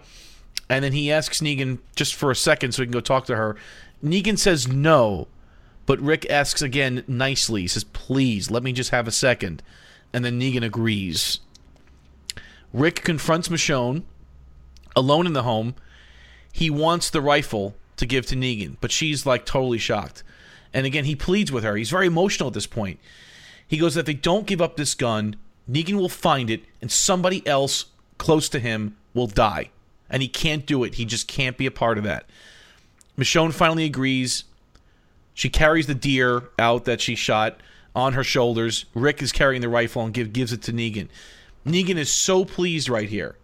and 0.69 0.83
then 0.83 0.93
he 0.93 1.11
asks 1.11 1.41
Negan 1.41 1.79
just 1.95 2.15
for 2.15 2.31
a 2.31 2.35
second 2.35 2.73
so 2.73 2.81
he 2.81 2.87
can 2.87 2.93
go 2.93 3.01
talk 3.01 3.25
to 3.25 3.35
her. 3.35 3.55
Negan 4.03 4.37
says 4.37 4.67
no, 4.67 5.27
but 5.85 5.99
Rick 5.99 6.29
asks 6.29 6.61
again 6.61 7.03
nicely. 7.07 7.61
He 7.61 7.67
says, 7.67 7.83
"Please 7.83 8.49
let 8.51 8.63
me 8.63 8.71
just 8.71 8.91
have 8.91 9.07
a 9.07 9.11
second. 9.11 9.61
and 10.13 10.23
then 10.23 10.39
Negan 10.39 10.63
agrees. 10.63 11.39
Rick 12.71 13.03
confronts 13.03 13.49
Michonne 13.49 14.03
alone 14.95 15.27
in 15.27 15.33
the 15.33 15.43
home. 15.43 15.75
He 16.53 16.69
wants 16.69 17.09
the 17.09 17.19
rifle 17.21 17.75
to 17.97 18.05
give 18.05 18.25
to 18.27 18.35
Negan, 18.35 18.77
but 18.79 18.91
she's 18.93 19.25
like 19.25 19.45
totally 19.45 19.77
shocked. 19.77 20.23
And 20.73 20.85
again, 20.85 21.03
he 21.03 21.15
pleads 21.15 21.51
with 21.51 21.65
her. 21.65 21.75
He's 21.75 21.89
very 21.89 22.07
emotional 22.07 22.47
at 22.47 22.53
this 22.53 22.67
point. 22.67 22.99
He 23.67 23.77
goes, 23.77 23.97
if 23.97 24.05
they 24.05 24.13
don't 24.13 24.47
give 24.47 24.61
up 24.61 24.77
this 24.77 24.93
gun, 24.93 25.35
Negan 25.69 25.95
will 25.95 26.07
find 26.07 26.49
it, 26.49 26.63
and 26.81 26.89
somebody 26.91 27.45
else 27.45 27.85
close 28.17 28.47
to 28.49 28.59
him 28.59 28.95
will 29.13 29.27
die. 29.27 29.69
And 30.09 30.21
he 30.21 30.29
can't 30.29 30.65
do 30.65 30.83
it. 30.85 30.95
He 30.95 31.03
just 31.03 31.27
can't 31.27 31.57
be 31.57 31.65
a 31.65 31.71
part 31.71 31.97
of 31.97 32.03
that. 32.05 32.25
Michonne 33.17 33.53
finally 33.53 33.83
agrees. 33.85 34.45
She 35.35 35.49
carries 35.49 35.85
the 35.85 35.93
deer 35.93 36.43
out 36.57 36.85
that 36.85 37.01
she 37.01 37.13
shot 37.13 37.59
on 37.93 38.13
her 38.13 38.23
shoulders. 38.23 38.85
Rick 38.95 39.21
is 39.21 39.31
carrying 39.31 39.61
the 39.61 39.69
rifle 39.69 40.03
and 40.03 40.13
give, 40.13 40.33
gives 40.33 40.51
it 40.51 40.63
to 40.63 40.73
Negan. 40.73 41.09
Negan 41.65 41.97
is 41.97 42.11
so 42.11 42.45
pleased 42.45 42.89
right 42.89 43.09
here. 43.09 43.35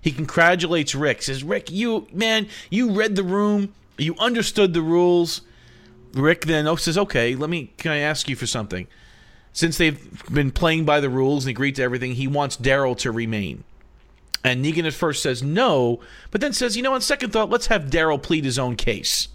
He 0.00 0.12
congratulates 0.12 0.94
Rick. 0.94 1.22
Says, 1.22 1.44
"Rick, 1.44 1.70
you 1.70 2.06
man, 2.12 2.48
you 2.70 2.92
read 2.92 3.16
the 3.16 3.22
room. 3.22 3.74
You 3.98 4.14
understood 4.18 4.72
the 4.72 4.82
rules." 4.82 5.42
Rick 6.14 6.46
then 6.46 6.66
oh, 6.66 6.76
says, 6.76 6.96
"Okay, 6.96 7.34
let 7.34 7.50
me. 7.50 7.72
Can 7.76 7.92
I 7.92 7.98
ask 7.98 8.28
you 8.28 8.36
for 8.36 8.46
something?" 8.46 8.86
Since 9.52 9.78
they've 9.78 10.32
been 10.32 10.52
playing 10.52 10.84
by 10.84 11.00
the 11.00 11.10
rules 11.10 11.44
and 11.44 11.50
agreed 11.50 11.74
to 11.76 11.82
everything, 11.82 12.14
he 12.14 12.28
wants 12.28 12.56
Daryl 12.56 12.96
to 12.98 13.10
remain. 13.10 13.64
And 14.44 14.64
Negan 14.64 14.86
at 14.86 14.94
first 14.94 15.22
says 15.22 15.42
no, 15.42 16.00
but 16.30 16.40
then 16.40 16.52
says, 16.52 16.76
"You 16.76 16.82
know, 16.82 16.94
on 16.94 17.00
second 17.00 17.32
thought, 17.32 17.50
let's 17.50 17.66
have 17.66 17.90
Daryl 17.90 18.22
plead 18.22 18.44
his 18.44 18.58
own 18.58 18.76
case." 18.76 19.28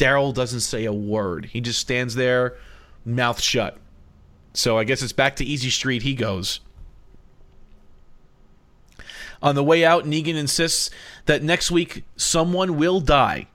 Daryl 0.00 0.32
doesn't 0.32 0.60
say 0.60 0.86
a 0.86 0.92
word. 0.92 1.44
He 1.44 1.60
just 1.60 1.78
stands 1.78 2.14
there, 2.14 2.56
mouth 3.04 3.38
shut. 3.38 3.76
So 4.54 4.78
I 4.78 4.84
guess 4.84 5.02
it's 5.02 5.12
back 5.12 5.36
to 5.36 5.44
Easy 5.44 5.68
Street 5.68 6.02
he 6.02 6.14
goes. 6.14 6.60
On 9.42 9.54
the 9.54 9.62
way 9.62 9.84
out, 9.84 10.04
Negan 10.04 10.36
insists 10.36 10.90
that 11.26 11.42
next 11.42 11.70
week 11.70 12.04
someone 12.16 12.78
will 12.78 13.00
die 13.00 13.46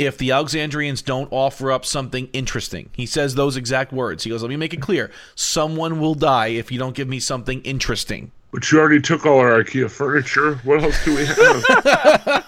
if 0.00 0.18
the 0.18 0.32
Alexandrians 0.32 1.00
don't 1.00 1.28
offer 1.32 1.70
up 1.70 1.84
something 1.84 2.28
interesting. 2.32 2.90
He 2.92 3.06
says 3.06 3.36
those 3.36 3.56
exact 3.56 3.92
words. 3.92 4.24
He 4.24 4.30
goes, 4.30 4.42
Let 4.42 4.48
me 4.48 4.56
make 4.56 4.74
it 4.74 4.82
clear. 4.82 5.12
Someone 5.36 6.00
will 6.00 6.14
die 6.14 6.48
if 6.48 6.72
you 6.72 6.78
don't 6.78 6.94
give 6.94 7.08
me 7.08 7.20
something 7.20 7.62
interesting. 7.62 8.32
But 8.50 8.70
you 8.72 8.80
already 8.80 9.00
took 9.00 9.26
all 9.26 9.38
our 9.38 9.62
IKEA 9.62 9.90
furniture. 9.90 10.56
What 10.64 10.82
else 10.82 11.04
do 11.04 11.14
we 11.14 11.26
have? 11.26 12.44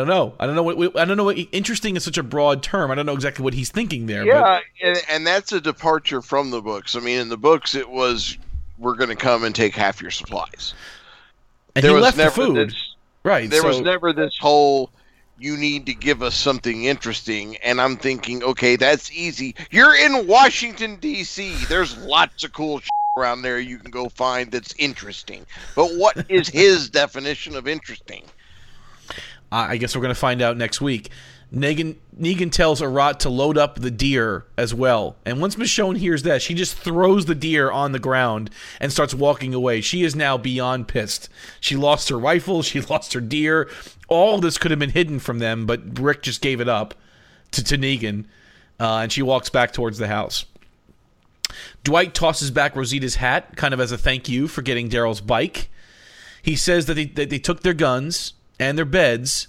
I 0.00 0.04
don't 0.04 0.08
know. 0.08 0.34
I 0.40 0.46
don't 0.46 0.56
know 0.56 0.62
what 0.62 0.96
I 0.98 1.04
don't 1.04 1.18
know 1.18 1.24
what 1.24 1.36
interesting 1.52 1.94
is 1.94 2.04
such 2.04 2.16
a 2.16 2.22
broad 2.22 2.62
term. 2.62 2.90
I 2.90 2.94
don't 2.94 3.04
know 3.04 3.12
exactly 3.12 3.42
what 3.42 3.52
he's 3.52 3.68
thinking 3.68 4.06
there. 4.06 4.24
Yeah, 4.24 4.60
and, 4.82 5.02
and 5.10 5.26
that's 5.26 5.52
a 5.52 5.60
departure 5.60 6.22
from 6.22 6.50
the 6.50 6.62
books. 6.62 6.96
I 6.96 7.00
mean, 7.00 7.20
in 7.20 7.28
the 7.28 7.36
books, 7.36 7.74
it 7.74 7.88
was 7.88 8.38
we're 8.78 8.94
going 8.94 9.10
to 9.10 9.16
come 9.16 9.44
and 9.44 9.54
take 9.54 9.74
half 9.74 10.00
your 10.00 10.10
supplies. 10.10 10.72
and 11.76 11.84
there 11.84 11.90
he 11.90 11.94
was 11.96 12.02
left 12.02 12.16
the 12.16 12.30
food. 12.30 12.68
this- 12.68 12.94
right. 13.24 13.50
there 13.50 13.60
so, 13.60 13.68
was 13.68 13.80
never 13.82 14.14
this 14.14 14.38
whole 14.38 14.90
you 15.38 15.58
need 15.58 15.84
to 15.84 15.94
give 15.94 16.22
us 16.22 16.34
something 16.34 16.84
interesting 16.84 17.56
and 17.58 17.80
i'm 17.80 17.96
thinking 17.96 18.42
okay 18.42 18.76
that's 18.76 19.10
easy 19.10 19.54
you're 19.70 19.96
in 19.96 20.26
washington 20.26 20.96
d.c 20.96 21.54
there's 21.66 21.96
lots 21.98 22.44
of 22.44 22.52
cool 22.52 22.78
around 23.16 23.40
there 23.40 23.58
you 23.58 23.78
can 23.78 23.90
go 23.90 24.06
find 24.10 24.52
that's 24.52 24.74
interesting 24.78 25.46
but 25.74 25.86
what 25.96 26.30
is 26.30 26.48
his 26.48 26.90
definition 27.02 27.56
of 27.56 27.66
interesting 27.66 28.22
I 29.52 29.76
guess 29.76 29.96
we're 29.96 30.02
going 30.02 30.14
to 30.14 30.20
find 30.20 30.42
out 30.42 30.56
next 30.56 30.80
week. 30.80 31.10
Negan, 31.52 31.96
Negan 32.18 32.52
tells 32.52 32.80
Arat 32.80 33.18
to 33.20 33.28
load 33.28 33.58
up 33.58 33.80
the 33.80 33.90
deer 33.90 34.46
as 34.56 34.72
well. 34.72 35.16
And 35.24 35.40
once 35.40 35.56
Michonne 35.56 35.98
hears 35.98 36.22
that, 36.22 36.42
she 36.42 36.54
just 36.54 36.76
throws 36.76 37.26
the 37.26 37.34
deer 37.34 37.70
on 37.70 37.90
the 37.90 37.98
ground 37.98 38.50
and 38.78 38.92
starts 38.92 39.14
walking 39.14 39.52
away. 39.52 39.80
She 39.80 40.04
is 40.04 40.14
now 40.14 40.38
beyond 40.38 40.86
pissed. 40.86 41.28
She 41.58 41.74
lost 41.74 42.08
her 42.08 42.18
rifle, 42.18 42.62
she 42.64 42.80
lost 42.80 43.14
her 43.14 43.20
deer. 43.20 43.68
All 44.06 44.38
this 44.38 44.58
could 44.58 44.70
have 44.70 44.78
been 44.78 44.90
hidden 44.90 45.18
from 45.18 45.40
them, 45.40 45.66
but 45.66 45.98
Rick 45.98 46.22
just 46.22 46.40
gave 46.40 46.60
it 46.60 46.68
up 46.68 46.94
to, 47.52 47.64
to 47.64 47.76
Negan. 47.76 48.26
uh, 48.78 48.98
and 48.98 49.12
she 49.12 49.22
walks 49.22 49.50
back 49.50 49.72
towards 49.72 49.98
the 49.98 50.08
house. 50.08 50.46
Dwight 51.82 52.14
tosses 52.14 52.52
back 52.52 52.74
Rosita's 52.74 53.16
hat, 53.16 53.56
kind 53.56 53.74
of 53.74 53.80
as 53.80 53.90
a 53.90 53.98
thank 53.98 54.28
you 54.28 54.46
for 54.46 54.62
getting 54.62 54.88
Daryl's 54.88 55.20
bike. 55.20 55.68
He 56.42 56.54
says 56.54 56.86
that 56.86 56.94
they, 56.94 57.06
that 57.06 57.28
they 57.28 57.40
took 57.40 57.62
their 57.62 57.74
guns 57.74 58.34
and 58.60 58.76
their 58.78 58.84
beds 58.84 59.48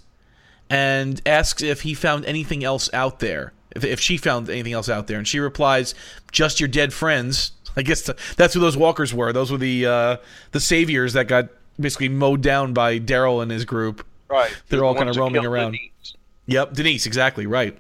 and 0.70 1.22
asks 1.26 1.62
if 1.62 1.82
he 1.82 1.94
found 1.94 2.26
anything 2.26 2.64
else 2.64 2.90
out 2.94 3.20
there, 3.20 3.52
if, 3.76 3.84
if 3.84 4.00
she 4.00 4.16
found 4.18 4.50
anything 4.50 4.72
else 4.72 4.88
out 4.88 5.08
there. 5.08 5.18
And 5.18 5.28
she 5.28 5.40
replies, 5.40 5.94
just 6.32 6.60
your 6.60 6.70
dead 6.70 6.94
friends. 6.94 7.52
I 7.76 7.84
guess 7.84 8.04
th- 8.04 8.18
that's 8.38 8.54
who 8.54 8.60
those 8.62 8.78
walkers 8.78 9.14
were. 9.14 9.32
Those 9.32 9.52
were 9.52 9.58
the 9.58 9.86
uh, 9.86 10.18
the 10.52 10.60
saviors 10.60 11.14
that 11.14 11.28
got 11.28 11.50
basically 11.80 12.10
mowed 12.10 12.42
down 12.42 12.74
by 12.74 13.00
Daryl 13.00 13.42
and 13.42 13.52
his 13.52 13.66
group. 13.66 14.06
Right. 14.30 14.52
They're 14.70 14.84
all 14.84 14.96
kinda 14.96 15.14
roaming 15.14 15.46
around. 15.46 15.74
Denise. 15.74 16.16
Yep, 16.48 16.74
Denise, 16.74 17.06
exactly 17.06 17.46
right. 17.46 17.78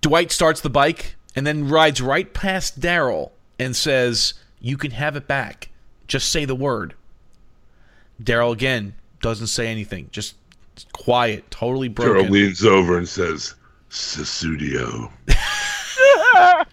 Dwight 0.00 0.30
starts 0.30 0.60
the 0.60 0.70
bike 0.70 1.16
and 1.34 1.46
then 1.46 1.68
rides 1.68 2.00
right 2.02 2.32
past 2.34 2.80
Daryl 2.80 3.30
and 3.58 3.74
says, 3.74 4.34
You 4.60 4.76
can 4.76 4.90
have 4.92 5.16
it 5.16 5.26
back. 5.26 5.70
Just 6.06 6.30
say 6.30 6.44
the 6.44 6.54
word. 6.54 6.94
Daryl 8.22 8.52
again 8.52 8.94
doesn't 9.20 9.46
say 9.48 9.68
anything, 9.68 10.08
just 10.12 10.36
quiet, 10.92 11.50
totally 11.50 11.88
broken. 11.88 12.26
Daryl 12.26 12.30
leans 12.30 12.64
over 12.64 12.96
and 12.98 13.08
says, 13.08 13.54
Sussudio. 13.90 15.10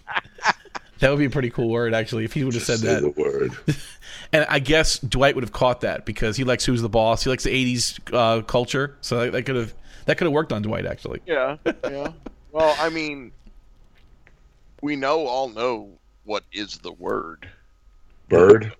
That 1.00 1.10
would 1.10 1.20
be 1.20 1.26
a 1.26 1.30
pretty 1.30 1.50
cool 1.50 1.70
word, 1.70 1.93
actually, 1.93 2.24
if 2.24 2.32
he 2.34 2.46
would 2.46 2.54
have 2.54 2.64
said 2.64 2.80
Say 2.80 2.88
that. 2.88 3.02
the 3.02 3.10
word. 3.10 3.52
And 4.32 4.46
I 4.50 4.60
guess 4.60 4.98
Dwight 5.00 5.36
would 5.36 5.43
have 5.43 5.52
caught 5.52 5.82
that 5.82 6.06
because 6.06 6.36
he 6.36 6.43
likes 6.43 6.66
Who's 6.66 6.82
the 6.82 6.89
Boss. 6.89 7.24
He 7.24 7.30
likes 7.30 7.43
the 7.43 7.52
'80s 7.76 8.00
uh, 8.12 8.41
culture, 8.41 8.98
so 9.02 9.20
that- 9.20 9.32
that 9.34 9.43
could 9.43 9.56
have 9.56 9.74
that 10.06 10.18
could 10.18 10.26
have 10.26 10.34
worked 10.34 10.52
on 10.52 10.62
Dwight 10.62 10.86
actually. 10.86 11.22
Yeah, 11.26 11.58
yeah. 11.84 12.12
Well, 12.52 12.76
I 12.80 12.89
mean, 12.89 13.32
we 14.82 14.96
know 14.96 15.26
all 15.28 15.50
know 15.50 15.89
what 16.24 16.43
is 16.52 16.80
the 16.80 16.91
word. 16.93 17.48
Bird? 18.28 18.74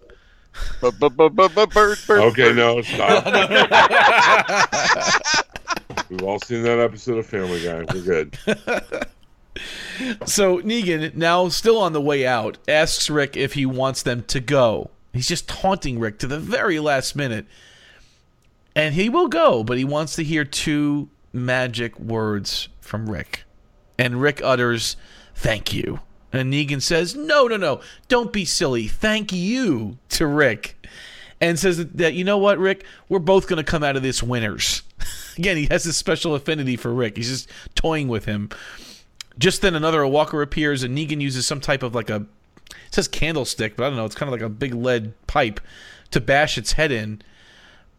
Bird 0.82 2.00
bird. 2.08 2.10
Okay, 2.10 2.54
no, 2.54 2.82
stop. 2.82 3.26
We've 6.10 6.24
all 6.24 6.40
seen 6.40 6.64
that 6.64 6.80
episode 6.80 7.18
of 7.18 7.26
Family 7.26 7.64
Guy. 7.64 7.86
We're 7.94 8.02
good. 8.02 8.38
So 10.26 10.60
Negan, 10.60 11.16
now 11.16 11.48
still 11.48 11.78
on 11.78 11.94
the 11.94 12.02
way 12.02 12.28
out, 12.28 12.58
asks 12.68 13.10
Rick 13.10 13.38
if 13.38 13.54
he 13.54 13.66
wants 13.66 14.04
them 14.04 14.24
to 14.24 14.42
go. 14.42 14.92
He's 15.14 15.28
just 15.28 15.48
taunting 15.48 16.00
Rick 16.00 16.20
to 16.20 16.28
the 16.28 16.40
very 16.40 16.80
last 16.80 17.16
minute. 17.16 17.46
And 18.76 18.94
he 18.94 19.08
will 19.08 19.30
go, 19.30 19.64
but 19.64 19.78
he 19.78 19.86
wants 19.86 20.18
to 20.18 20.24
hear 20.24 20.44
two 20.44 21.08
magic 21.32 21.98
words 21.98 22.68
from 22.82 23.10
Rick. 23.10 23.46
And 23.98 24.22
Rick 24.22 24.42
utters, 24.44 24.98
Thank 25.36 25.74
you. 25.74 26.00
And 26.34 26.52
Negan 26.52 26.82
says, 26.82 27.16
No, 27.16 27.48
no, 27.48 27.58
no, 27.58 27.82
don't 28.08 28.34
be 28.34 28.46
silly. 28.46 28.88
Thank 28.88 29.32
you 29.32 29.98
to 30.10 30.28
Rick. 30.28 30.76
And 31.42 31.60
says 31.60 31.78
that, 31.78 31.98
that, 31.98 32.14
you 32.14 32.24
know 32.24 32.38
what, 32.38 32.58
Rick? 32.58 32.86
We're 33.10 33.20
both 33.20 33.48
going 33.48 33.58
to 33.58 33.70
come 33.70 33.84
out 33.84 33.98
of 33.98 34.04
this 34.04 34.24
winners. 34.24 34.84
Again, 35.38 35.58
he 35.58 35.68
has 35.70 35.84
this 35.84 35.98
special 35.98 36.34
affinity 36.34 36.78
for 36.78 36.94
Rick. 36.94 37.18
He's 37.18 37.30
just 37.30 37.50
toying 37.76 38.08
with 38.08 38.26
him. 38.26 38.50
Just 39.38 39.62
then, 39.62 39.76
another 39.76 40.08
walker 40.08 40.42
appears, 40.42 40.82
and 40.82 40.98
Negan 40.98 41.20
uses 41.20 41.46
some 41.46 41.60
type 41.60 41.84
of 41.84 41.94
like 41.94 42.10
a 42.10 42.26
it 42.72 42.94
says 42.94 43.08
candlestick, 43.08 43.76
but 43.76 43.84
I 43.84 43.88
don't 43.90 43.98
know. 43.98 44.06
It's 44.06 44.16
kind 44.16 44.30
of 44.30 44.34
like 44.34 44.46
a 44.46 44.50
big 44.50 44.74
lead 44.74 45.14
pipe 45.28 45.60
to 46.12 46.22
bash 46.22 46.58
its 46.58 46.74
head 46.74 46.92
in. 46.92 47.22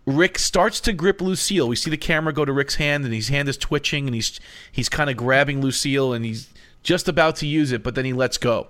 Rick 0.07 0.39
starts 0.39 0.81
to 0.83 0.93
grip 0.93 1.20
Lucille. 1.20 1.68
We 1.68 1.77
see 1.77 1.91
the 1.91 1.97
camera 1.97 2.33
go 2.33 2.45
to 2.45 2.53
Rick's 2.53 2.77
hand, 2.77 3.05
and 3.05 3.12
his 3.12 3.29
hand 3.29 3.49
is 3.49 3.57
twitching, 3.57 4.07
and 4.07 4.14
he's 4.14 4.41
he's 4.70 4.89
kind 4.89 5.11
of 5.11 5.16
grabbing 5.16 5.61
Lucille, 5.61 6.12
and 6.12 6.24
he's 6.24 6.49
just 6.87 7.09
about 7.09 7.34
to 7.37 7.47
use 7.47 7.72
it, 7.72 7.82
but 7.82 7.97
then 7.97 8.05
he 8.05 8.12
lets 8.12 8.39
go. 8.39 8.68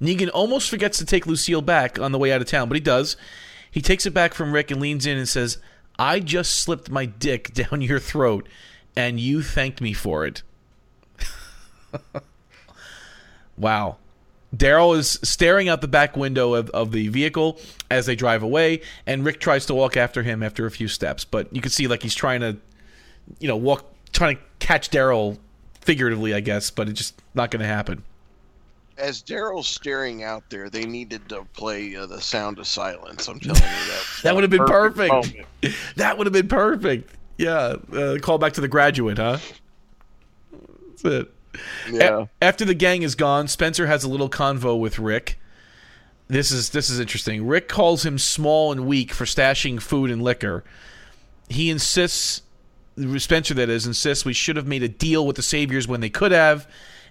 Negan 0.00 0.30
almost 0.32 0.70
forgets 0.70 0.96
to 0.98 1.04
take 1.04 1.26
Lucille 1.26 1.60
back 1.60 1.98
on 1.98 2.12
the 2.12 2.18
way 2.18 2.32
out 2.32 2.40
of 2.40 2.46
town, 2.46 2.68
but 2.68 2.76
he 2.76 2.80
does. 2.80 3.16
He 3.70 3.82
takes 3.82 4.06
it 4.06 4.14
back 4.14 4.32
from 4.32 4.52
Rick 4.52 4.70
and 4.70 4.80
leans 4.80 5.04
in 5.04 5.18
and 5.18 5.28
says, 5.28 5.58
"I 5.98 6.20
just 6.20 6.56
slipped 6.56 6.90
my 6.90 7.06
dick 7.06 7.52
down 7.54 7.82
your 7.82 7.98
throat, 7.98 8.48
and 8.96 9.18
you 9.18 9.42
thanked 9.42 9.80
me 9.80 9.92
for 9.92 10.24
it." 10.24 10.42
wow. 13.56 13.96
Daryl 14.56 14.96
is 14.96 15.18
staring 15.22 15.68
out 15.68 15.82
the 15.82 15.88
back 15.88 16.16
window 16.16 16.54
of, 16.54 16.70
of 16.70 16.92
the 16.92 17.08
vehicle 17.08 17.58
as 17.90 18.06
they 18.06 18.14
drive 18.14 18.44
away, 18.44 18.80
and 19.06 19.24
Rick 19.24 19.40
tries 19.40 19.66
to 19.66 19.74
walk 19.74 19.96
after 19.96 20.22
him 20.22 20.42
after 20.42 20.64
a 20.64 20.70
few 20.70 20.86
steps. 20.86 21.24
But 21.24 21.54
you 21.54 21.60
can 21.60 21.72
see 21.72 21.88
like 21.88 22.02
he's 22.02 22.14
trying 22.14 22.40
to, 22.40 22.56
you 23.40 23.48
know, 23.48 23.56
walk, 23.56 23.84
trying 24.12 24.36
to 24.36 24.42
catch 24.60 24.88
Daryl 24.90 25.38
figuratively, 25.88 26.34
I 26.34 26.40
guess, 26.40 26.70
but 26.70 26.86
it's 26.86 26.98
just 26.98 27.22
not 27.34 27.50
going 27.50 27.62
to 27.62 27.66
happen. 27.66 28.02
As 28.98 29.22
Daryl's 29.22 29.66
staring 29.66 30.22
out 30.22 30.42
there, 30.50 30.68
they 30.68 30.84
needed 30.84 31.26
to 31.30 31.46
play 31.54 31.96
uh, 31.96 32.04
the 32.04 32.20
sound 32.20 32.58
of 32.58 32.66
silence. 32.66 33.26
I'm 33.26 33.40
telling 33.40 33.62
you 33.62 33.68
that. 33.68 34.04
That 34.22 34.34
would 34.34 34.44
have 34.44 34.50
been 34.50 34.66
perfect. 34.66 35.10
moment. 35.10 35.46
That 35.96 36.18
would 36.18 36.26
have 36.26 36.34
been 36.34 36.48
perfect. 36.48 37.14
Yeah, 37.38 37.76
uh, 37.90 38.18
call 38.20 38.36
back 38.36 38.52
to 38.54 38.60
the 38.60 38.68
graduate, 38.68 39.16
huh? 39.16 39.38
That's 40.90 41.04
it. 41.06 41.32
Yeah. 41.90 42.26
A- 42.42 42.44
after 42.44 42.66
the 42.66 42.74
gang 42.74 43.02
is 43.02 43.14
gone, 43.14 43.48
Spencer 43.48 43.86
has 43.86 44.04
a 44.04 44.10
little 44.10 44.28
convo 44.28 44.78
with 44.78 44.98
Rick. 44.98 45.38
This 46.26 46.50
is 46.50 46.68
this 46.68 46.90
is 46.90 47.00
interesting. 47.00 47.46
Rick 47.46 47.68
calls 47.68 48.04
him 48.04 48.18
small 48.18 48.72
and 48.72 48.86
weak 48.86 49.14
for 49.14 49.24
stashing 49.24 49.80
food 49.80 50.10
and 50.10 50.20
liquor. 50.20 50.64
He 51.48 51.70
insists 51.70 52.42
Spencer 53.18 53.54
that 53.54 53.68
is 53.68 53.86
insists 53.86 54.24
we 54.24 54.32
should 54.32 54.56
have 54.56 54.66
made 54.66 54.82
a 54.82 54.88
deal 54.88 55.26
with 55.26 55.36
the 55.36 55.42
saviors 55.42 55.86
when 55.86 56.00
they 56.00 56.10
could 56.10 56.32
have 56.32 56.66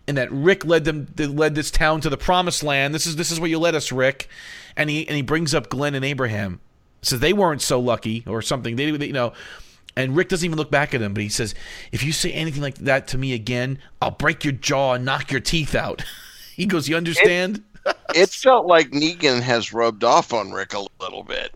and 0.08 0.18
that 0.18 0.32
Rick 0.32 0.66
led 0.66 0.86
them 0.86 1.08
led 1.18 1.56
this 1.56 1.70
town 1.70 2.02
to 2.02 2.10
the 2.10 2.18
promised 2.18 2.64
land. 2.64 2.96
This 2.96 3.06
is 3.06 3.18
this 3.18 3.30
is 3.30 3.40
where 3.40 3.50
you 3.50 3.60
led 3.60 3.76
us, 3.76 3.92
Rick. 3.92 4.30
And 4.76 4.90
he 4.90 5.08
and 5.08 5.16
he 5.16 5.22
brings 5.22 5.54
up 5.54 5.70
Glenn 5.70 5.96
and 5.96 6.06
Abraham. 6.06 6.62
Says 7.02 7.20
they 7.20 7.34
weren't 7.34 7.62
so 7.62 7.80
lucky 7.80 8.24
or 8.26 8.42
something. 8.42 8.76
They, 8.76 8.90
they 8.92 9.08
you 9.08 9.14
know 9.14 9.34
and 9.96 10.16
Rick 10.16 10.30
doesn't 10.30 10.46
even 10.46 10.58
look 10.58 10.72
back 10.72 10.94
at 10.94 11.02
him, 11.02 11.14
but 11.14 11.24
he 11.24 11.30
says, 11.30 11.56
"If 11.92 12.04
you 12.04 12.12
say 12.12 12.32
anything 12.32 12.62
like 12.62 12.76
that 12.76 13.08
to 13.10 13.18
me 13.18 13.34
again, 13.34 13.80
I'll 14.02 14.12
break 14.12 14.44
your 14.44 14.54
jaw 14.54 14.94
and 14.94 15.04
knock 15.04 15.32
your 15.32 15.42
teeth 15.42 15.76
out." 15.76 16.04
he 16.56 16.66
goes, 16.66 16.88
"You 16.88 16.96
understand?" 16.96 17.64
It 18.14 18.30
felt 18.30 18.66
like 18.66 18.92
Negan 18.92 19.42
has 19.42 19.74
rubbed 19.74 20.04
off 20.04 20.34
on 20.34 20.52
Rick 20.52 20.74
a 20.74 20.86
little 21.00 21.24
bit. 21.24 21.56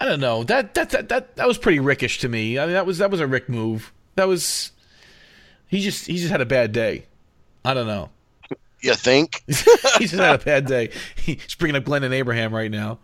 I 0.00 0.04
don't 0.06 0.20
know. 0.20 0.44
That 0.44 0.74
that 0.74 0.90
that 0.90 1.08
that, 1.08 1.36
that 1.36 1.48
was 1.48 1.58
pretty 1.58 1.78
Rickish 1.78 2.18
to 2.18 2.28
me. 2.28 2.58
I 2.58 2.64
mean, 2.66 2.74
that 2.74 2.86
was 2.86 2.98
that 2.98 3.10
was 3.10 3.20
a 3.20 3.26
Rick 3.26 3.48
move. 3.48 3.92
That 4.16 4.28
was 4.28 4.72
he 5.68 5.80
just 5.80 6.06
he 6.06 6.16
just 6.16 6.30
had 6.30 6.40
a 6.40 6.46
bad 6.46 6.72
day. 6.72 7.06
I 7.64 7.74
don't 7.74 7.86
know. 7.86 8.10
You 8.80 8.94
think? 8.94 9.42
he's 9.46 9.64
just 10.10 10.14
had 10.14 10.40
a 10.40 10.44
bad 10.44 10.66
day. 10.66 10.90
He's 11.16 11.54
bringing 11.54 11.76
up 11.76 11.84
Glenn 11.84 12.04
and 12.04 12.12
Abraham 12.12 12.54
right 12.54 12.70
now. 12.70 12.98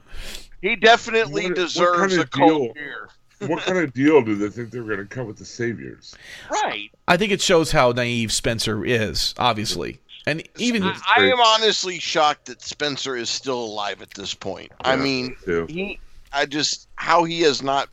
He 0.61 0.76
definitely 0.76 1.45
What- 1.45 1.51
what 1.53 1.57
deserves 1.57 1.99
kind 1.99 2.12
a 2.12 2.20
of 2.22 2.30
cold 2.30 2.74
beer. 2.74 3.09
What 3.47 3.62
kind 3.62 3.78
of 3.78 3.95
deal 3.95 4.20
do 4.20 4.34
they 4.34 4.51
think 4.51 4.70
they 4.70 4.80
were 4.80 4.95
going 4.95 4.99
to 4.99 5.07
cut 5.07 5.26
with 5.26 5.38
the 5.38 5.47
Saviors? 5.47 6.14
Right. 6.51 6.91
I 7.09 7.16
think 7.16 7.32
it 7.32 7.41
shows 7.41 7.72
how 7.72 7.93
naive 7.93 8.32
Spencer 8.32 8.84
is, 8.84 9.34
obviously, 9.38 9.99
and 10.26 10.47
even 10.59 10.82
I, 10.82 11.01
I 11.16 11.22
am 11.24 11.41
honestly 11.41 11.99
shocked 11.99 12.45
that 12.47 12.61
Spencer 12.61 13.16
is 13.16 13.30
still 13.30 13.59
alive 13.59 14.03
at 14.03 14.11
this 14.11 14.34
point. 14.34 14.70
I 14.82 14.97
mean, 14.97 15.34
too. 15.43 15.64
he, 15.70 15.99
I 16.32 16.46
just 16.46 16.88
how 16.96 17.24
he 17.24 17.42
has 17.42 17.62
not. 17.62 17.88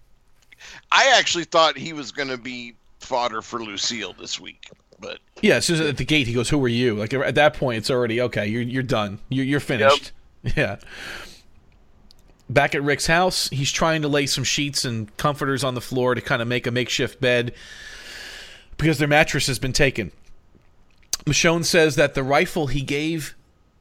I 0.91 1.13
actually 1.17 1.43
thought 1.43 1.77
he 1.77 1.93
was 1.93 2.11
going 2.11 2.29
to 2.29 2.37
be 2.37 2.75
fodder 2.99 3.41
for 3.41 3.61
Lucille 3.63 4.13
this 4.19 4.39
week, 4.39 4.69
but 4.99 5.19
Yeah, 5.41 5.55
as 5.55 5.65
soon 5.65 5.79
as 5.81 5.87
at 5.87 5.97
the 5.97 6.05
gate 6.05 6.27
he 6.27 6.33
goes, 6.33 6.49
"Who 6.49 6.63
are 6.63 6.67
you?" 6.69 6.95
Like 6.95 7.13
at 7.13 7.35
that 7.35 7.53
point, 7.53 7.77
it's 7.79 7.89
already 7.89 8.21
okay. 8.21 8.47
You're 8.47 8.61
you're 8.61 8.83
done. 8.83 9.19
You're 9.29 9.45
you're 9.45 9.59
finished. 9.59 10.11
Yeah. 10.55 10.77
Back 12.49 12.73
at 12.73 12.81
Rick's 12.81 13.07
house, 13.07 13.49
he's 13.49 13.71
trying 13.71 14.01
to 14.03 14.07
lay 14.07 14.25
some 14.27 14.45
sheets 14.45 14.85
and 14.85 15.15
comforters 15.17 15.63
on 15.63 15.73
the 15.75 15.81
floor 15.81 16.15
to 16.15 16.21
kind 16.21 16.41
of 16.41 16.47
make 16.47 16.65
a 16.65 16.71
makeshift 16.71 17.19
bed 17.19 17.53
because 18.77 18.97
their 18.99 19.07
mattress 19.09 19.47
has 19.47 19.59
been 19.59 19.73
taken. 19.73 20.13
Michonne 21.25 21.65
says 21.65 21.95
that 21.97 22.13
the 22.13 22.23
rifle 22.23 22.67
he 22.67 22.81
gave 22.81 23.35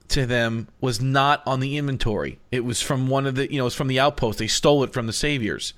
to 0.09 0.26
them 0.26 0.68
was 0.80 1.00
not 1.00 1.42
on 1.46 1.61
the 1.61 1.76
inventory. 1.76 2.38
It 2.50 2.64
was 2.64 2.80
from 2.80 3.09
one 3.09 3.26
of 3.26 3.34
the 3.34 3.50
you 3.50 3.59
know, 3.59 3.66
it's 3.66 3.74
from 3.74 3.88
the 3.88 4.00
outpost. 4.00 4.38
They 4.38 4.46
stole 4.46 4.82
it 4.84 4.92
from 4.92 5.07
the 5.07 5.12
saviors. 5.12 5.74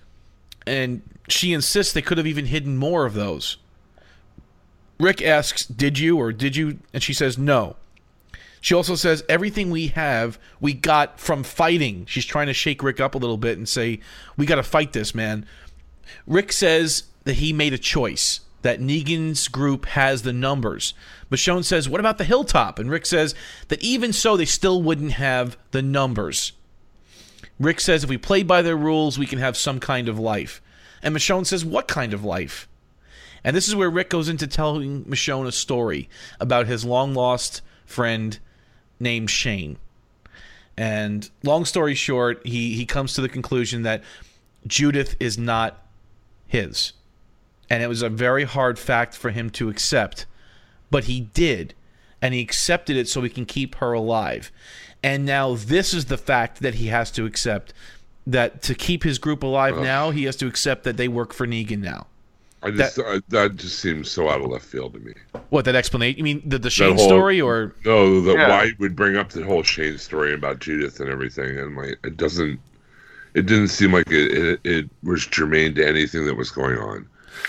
And 0.66 1.02
she 1.28 1.52
insists 1.52 1.92
they 1.92 2.02
could 2.02 2.18
have 2.18 2.26
even 2.26 2.46
hidden 2.46 2.76
more 2.76 3.06
of 3.06 3.14
those. 3.14 3.56
Rick 4.98 5.22
asks, 5.22 5.64
"Did 5.64 5.98
you 5.98 6.18
or 6.18 6.32
did 6.32 6.56
you?" 6.56 6.78
And 6.92 7.02
she 7.02 7.14
says, 7.14 7.38
"No." 7.38 7.76
She 8.60 8.74
also 8.74 8.96
says, 8.96 9.22
"Everything 9.28 9.70
we 9.70 9.88
have, 9.88 10.38
we 10.60 10.72
got 10.72 11.20
from 11.20 11.44
fighting." 11.44 12.04
She's 12.06 12.26
trying 12.26 12.48
to 12.48 12.54
shake 12.54 12.82
Rick 12.82 13.00
up 13.00 13.14
a 13.14 13.18
little 13.18 13.36
bit 13.36 13.56
and 13.56 13.68
say, 13.68 14.00
"We 14.36 14.46
got 14.46 14.56
to 14.56 14.62
fight 14.62 14.92
this, 14.92 15.14
man." 15.14 15.46
Rick 16.26 16.52
says 16.52 17.04
that 17.24 17.34
he 17.34 17.52
made 17.52 17.72
a 17.72 17.78
choice. 17.78 18.40
That 18.62 18.80
Negan's 18.80 19.46
group 19.48 19.86
has 19.86 20.22
the 20.22 20.32
numbers. 20.32 20.94
Michonne 21.30 21.64
says, 21.64 21.88
"What 21.88 22.00
about 22.00 22.18
the 22.18 22.24
hilltop?" 22.24 22.78
And 22.78 22.90
Rick 22.90 23.06
says 23.06 23.34
that 23.68 23.82
even 23.82 24.12
so, 24.12 24.36
they 24.36 24.44
still 24.44 24.82
wouldn't 24.82 25.12
have 25.12 25.56
the 25.70 25.82
numbers. 25.82 26.52
Rick 27.60 27.80
says, 27.80 28.04
"If 28.04 28.10
we 28.10 28.18
play 28.18 28.42
by 28.42 28.62
their 28.62 28.76
rules, 28.76 29.18
we 29.18 29.26
can 29.26 29.38
have 29.38 29.56
some 29.56 29.78
kind 29.78 30.08
of 30.08 30.18
life." 30.18 30.60
And 31.02 31.14
Michonne 31.14 31.46
says, 31.46 31.64
"What 31.64 31.86
kind 31.86 32.12
of 32.12 32.24
life?" 32.24 32.68
And 33.44 33.56
this 33.56 33.68
is 33.68 33.76
where 33.76 33.90
Rick 33.90 34.10
goes 34.10 34.28
into 34.28 34.46
telling 34.48 35.04
Michonne 35.04 35.46
a 35.46 35.52
story 35.52 36.08
about 36.40 36.66
his 36.66 36.84
long 36.84 37.14
lost 37.14 37.62
friend 37.86 38.38
named 38.98 39.30
Shane. 39.30 39.78
And 40.76 41.28
long 41.44 41.64
story 41.64 41.94
short, 41.94 42.44
he, 42.44 42.74
he 42.74 42.84
comes 42.84 43.14
to 43.14 43.20
the 43.20 43.28
conclusion 43.28 43.82
that 43.82 44.02
Judith 44.66 45.16
is 45.20 45.38
not 45.38 45.86
his. 46.46 46.92
And 47.70 47.82
it 47.82 47.88
was 47.88 48.02
a 48.02 48.08
very 48.08 48.44
hard 48.44 48.78
fact 48.78 49.16
for 49.16 49.30
him 49.30 49.50
to 49.50 49.68
accept, 49.68 50.26
but 50.90 51.04
he 51.04 51.20
did. 51.20 51.74
And 52.20 52.34
he 52.34 52.40
accepted 52.40 52.96
it 52.96 53.08
so 53.08 53.22
he 53.22 53.28
can 53.30 53.44
keep 53.46 53.76
her 53.76 53.92
alive. 53.92 54.50
And 55.02 55.24
now 55.24 55.54
this 55.54 55.94
is 55.94 56.06
the 56.06 56.18
fact 56.18 56.60
that 56.60 56.74
he 56.74 56.86
has 56.88 57.10
to 57.12 57.24
accept 57.26 57.72
that 58.26 58.62
to 58.62 58.74
keep 58.74 59.04
his 59.04 59.18
group 59.18 59.42
alive 59.42 59.76
Ugh. 59.76 59.84
now, 59.84 60.10
he 60.10 60.24
has 60.24 60.36
to 60.36 60.46
accept 60.46 60.84
that 60.84 60.96
they 60.96 61.08
work 61.08 61.32
for 61.32 61.46
Negan 61.46 61.78
now. 61.78 62.06
I 62.60 62.72
just 62.72 62.96
that, 62.96 63.06
uh, 63.06 63.20
that 63.28 63.54
just 63.56 63.78
seems 63.78 64.10
so 64.10 64.28
out 64.28 64.40
of 64.40 64.50
left 64.50 64.64
field 64.64 64.94
to 64.94 64.98
me. 64.98 65.12
What 65.50 65.64
that 65.66 65.76
explanation? 65.76 66.18
You 66.18 66.24
mean 66.24 66.42
the 66.44 66.58
the 66.58 66.70
Shane 66.70 66.96
whole- 66.96 67.06
story, 67.06 67.40
or 67.40 67.72
No, 67.84 68.20
the 68.20 68.32
Yeah. 68.32 68.48
why 68.48 68.66
he 68.66 68.72
would 68.80 68.96
bring 68.96 69.16
up 69.16 69.28
the 69.30 69.44
whole 69.44 69.62
Shane 69.62 69.96
story 69.96 70.34
about 70.34 70.58
Judith 70.58 70.98
and 70.98 71.08
everything, 71.08 71.56
and 71.56 71.76
like 71.76 71.98
it 72.02 72.16
doesn't, 72.16 72.58
it 73.34 73.46
didn't 73.46 73.68
seem 73.68 73.92
like 73.92 74.10
it 74.10 74.32
it, 74.32 74.60
it 74.64 74.90
was 75.04 75.24
germane 75.26 75.76
to 75.76 75.86
anything 75.86 76.26
that 76.26 76.34
was 76.36 76.50
going 76.50 76.76
on. 76.78 77.06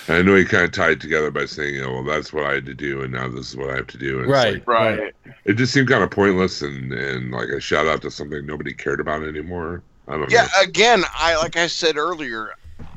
And 0.08 0.18
I 0.18 0.22
know 0.22 0.36
he 0.36 0.46
kind 0.46 0.64
of 0.64 0.72
tied 0.72 0.92
it 0.92 1.02
together 1.02 1.32
by 1.32 1.46
saying, 1.46 1.76
you 1.76 1.82
know, 1.82 1.92
well, 1.94 2.04
that's 2.04 2.34
what 2.34 2.46
I 2.46 2.54
had 2.56 2.66
to 2.68 2.74
do, 2.74 3.02
and 3.02 3.14
now 3.14 3.28
this 3.28 3.50
is 3.50 3.56
what 3.58 3.70
I 3.70 3.76
have 3.76 3.88
to 3.88 3.98
do. 3.98 4.20
And 4.22 4.30
right? 4.30 4.54
like- 4.56 4.68
Right. 4.68 5.14
it 5.46 5.54
just 5.54 5.74
seemed 5.74 5.90
kind 5.90 6.04
of 6.04 6.12
pointless 6.12 6.62
and 6.62 6.92
and 6.94 7.32
like 7.32 7.50
a 7.50 7.60
shout 7.60 7.88
out 7.88 8.02
to 8.04 8.12
something 8.12 8.46
nobody 8.46 8.74
cared 8.74 9.00
about 9.00 9.24
anymore. 9.24 9.84
I 10.08 10.14
don't 10.18 10.32
Yeah, 10.32 10.44
know. 10.44 10.62
again, 10.64 11.04
I 11.18 11.36
like 11.38 11.56
I 11.58 11.68
said 11.68 11.98
earlier, 11.98 12.52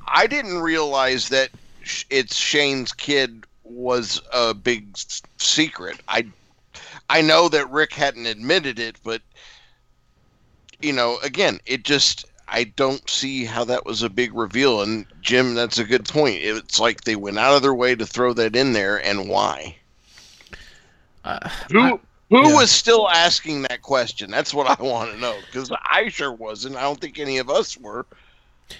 I 0.08 0.26
didn't 0.26 0.60
realize 0.60 1.28
that 1.30 1.50
it's 2.10 2.36
Shane's 2.36 2.92
kid 2.92 3.44
was 3.64 4.20
a 4.32 4.54
big 4.54 4.96
secret. 5.38 6.00
I 6.08 6.26
I 7.10 7.20
know 7.20 7.48
that 7.48 7.70
Rick 7.70 7.92
hadn't 7.92 8.26
admitted 8.26 8.78
it, 8.78 8.96
but 9.04 9.20
you 10.80 10.92
know, 10.92 11.18
again, 11.22 11.60
it 11.66 11.84
just 11.84 12.24
I 12.52 12.64
don't 12.64 13.08
see 13.08 13.44
how 13.44 13.64
that 13.64 13.86
was 13.86 14.02
a 14.02 14.10
big 14.10 14.34
reveal. 14.34 14.82
And 14.82 15.06
Jim, 15.22 15.54
that's 15.54 15.78
a 15.78 15.84
good 15.84 16.06
point. 16.06 16.40
It's 16.42 16.78
like 16.78 17.00
they 17.02 17.16
went 17.16 17.38
out 17.38 17.56
of 17.56 17.62
their 17.62 17.74
way 17.74 17.94
to 17.94 18.04
throw 18.06 18.32
that 18.34 18.54
in 18.54 18.72
there, 18.74 19.02
and 19.04 19.28
why? 19.28 19.76
Uh, 21.24 21.48
Who 21.70 21.80
I- 21.80 21.98
who 22.30 22.48
yeah. 22.48 22.54
was 22.54 22.70
still 22.70 23.10
asking 23.10 23.62
that 23.62 23.82
question? 23.82 24.30
That's 24.30 24.54
what 24.54 24.66
I 24.66 24.82
want 24.82 25.12
to 25.12 25.18
know 25.18 25.36
because 25.46 25.70
I 25.84 26.08
sure 26.08 26.32
wasn't. 26.32 26.76
I 26.76 26.82
don't 26.82 26.98
think 26.98 27.18
any 27.18 27.36
of 27.36 27.50
us 27.50 27.76
were. 27.76 28.06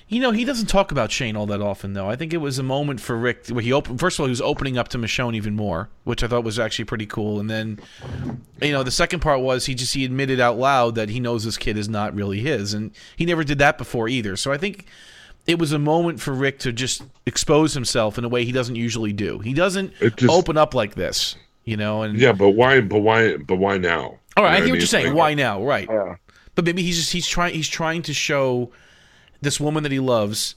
You 0.09 0.21
know, 0.21 0.31
he 0.31 0.45
doesn't 0.45 0.67
talk 0.67 0.93
about 0.93 1.11
Shane 1.13 1.37
all 1.37 1.47
that 1.47 1.61
often, 1.61 1.93
though. 1.95 2.09
I 2.09 2.17
think 2.17 2.33
it 2.33 2.39
was 2.39 2.59
a 2.59 2.63
moment 2.63 3.01
for 3.01 3.17
Rick 3.17 3.49
where 3.49 3.63
he 3.63 3.73
opened. 3.73 4.01
First 4.01 4.17
of 4.17 4.21
all, 4.21 4.27
he 4.27 4.31
was 4.31 4.41
opening 4.41 4.77
up 4.79 4.89
to 4.89 4.99
Michonne 4.99 5.35
even 5.35 5.55
more, 5.57 5.89
which 6.05 6.23
I 6.23 6.29
thought 6.29 6.45
was 6.45 6.59
actually 6.59 6.85
pretty 6.87 7.07
cool. 7.07 7.41
And 7.41 7.49
then, 7.51 7.79
you 8.61 8.73
know, 8.73 8.83
the 8.83 8.91
second 8.91 9.21
part 9.21 9.41
was 9.41 9.67
he 9.67 9.75
just 9.75 9.95
he 9.95 10.05
admitted 10.05 10.41
out 10.41 10.59
loud 10.59 10.95
that 10.97 11.09
he 11.09 11.21
knows 11.21 11.45
this 11.45 11.57
kid 11.59 11.77
is 11.77 11.89
not 11.89 12.15
really 12.15 12.41
his, 12.41 12.75
and 12.75 12.91
he 13.17 13.25
never 13.25 13.45
did 13.45 13.59
that 13.59 13.79
before 13.79 14.09
either. 14.09 14.37
So 14.37 14.53
I 14.53 14.59
think 14.59 14.87
it 15.47 15.59
was 15.59 15.73
a 15.73 15.79
moment 15.79 16.21
for 16.21 16.33
Rick 16.33 16.59
to 16.61 16.73
just 16.73 17.03
expose 17.27 17.75
himself 17.75 18.17
in 18.19 18.25
a 18.25 18.29
way 18.29 18.45
he 18.45 18.53
doesn't 18.53 18.77
usually 18.77 19.13
do. 19.13 19.39
He 19.41 19.53
doesn't 19.55 19.93
just- 20.17 20.23
open 20.33 20.57
up 20.57 20.75
like 20.75 20.95
this, 20.95 21.37
you 21.65 21.77
know. 21.77 22.03
And 22.03 22.17
Yeah, 22.19 22.33
but 22.33 22.51
why? 22.51 22.81
But 22.81 23.01
why? 23.01 23.37
But 23.39 23.57
why 23.57 23.79
now? 23.79 24.19
all 24.37 24.45
right, 24.45 24.53
I 24.53 24.55
You 24.57 24.59
know 24.59 24.59
hear 24.59 24.61
what 24.61 24.65
mean? 24.67 24.75
you're 24.81 24.87
saying. 24.87 25.07
Like, 25.09 25.17
Why 25.17 25.35
now? 25.35 25.63
Right. 25.65 25.89
Yeah. 25.91 26.15
But 26.55 26.65
maybe 26.67 26.83
he's 26.83 26.97
just 26.99 27.13
he's 27.13 27.27
trying 27.27 27.55
he's 27.55 27.69
trying 27.69 28.03
to 28.03 28.13
show 28.15 28.71
this 29.43 29.61
woman 29.61 29.83
that 29.83 29.93
he 29.93 30.01
loves 30.01 30.55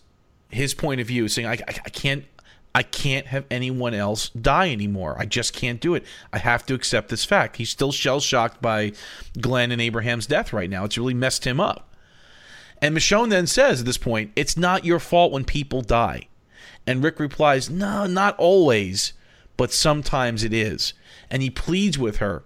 his 0.49 0.73
point 0.73 1.01
of 1.01 1.07
view, 1.07 1.27
saying 1.27 1.47
I, 1.47 1.53
I, 1.53 1.75
I 1.85 1.89
can't 1.89 2.25
I 2.73 2.83
can't 2.83 3.27
have 3.27 3.45
anyone 3.49 3.93
else 3.93 4.29
die 4.29 4.71
anymore. 4.71 5.15
I 5.17 5.25
just 5.25 5.53
can't 5.53 5.79
do 5.79 5.95
it. 5.95 6.03
I 6.33 6.39
have 6.39 6.65
to 6.65 6.73
accept 6.73 7.09
this 7.09 7.23
fact. 7.23 7.55
He's 7.55 7.69
still 7.69 7.91
shell 7.91 8.19
shocked 8.19 8.61
by 8.61 8.91
Glenn 9.39 9.71
and 9.71 9.81
Abraham's 9.81 10.27
death 10.27 10.51
right 10.51 10.69
now. 10.69 10.83
It's 10.83 10.97
really 10.97 11.13
messed 11.13 11.45
him 11.45 11.59
up. 11.59 11.93
And 12.81 12.95
Michonne 12.95 13.29
then 13.29 13.47
says 13.47 13.79
at 13.81 13.85
this 13.85 13.97
point, 13.97 14.31
"It's 14.35 14.57
not 14.57 14.85
your 14.85 14.99
fault 14.99 15.31
when 15.31 15.45
people 15.45 15.81
die." 15.81 16.27
And 16.85 17.03
Rick 17.03 17.19
replies, 17.19 17.69
"No, 17.69 18.05
not 18.05 18.37
always, 18.37 19.13
but 19.57 19.73
sometimes 19.73 20.43
it 20.43 20.53
is." 20.53 20.93
And 21.29 21.41
he 21.41 21.49
pleads 21.49 21.97
with 21.97 22.17
her 22.17 22.43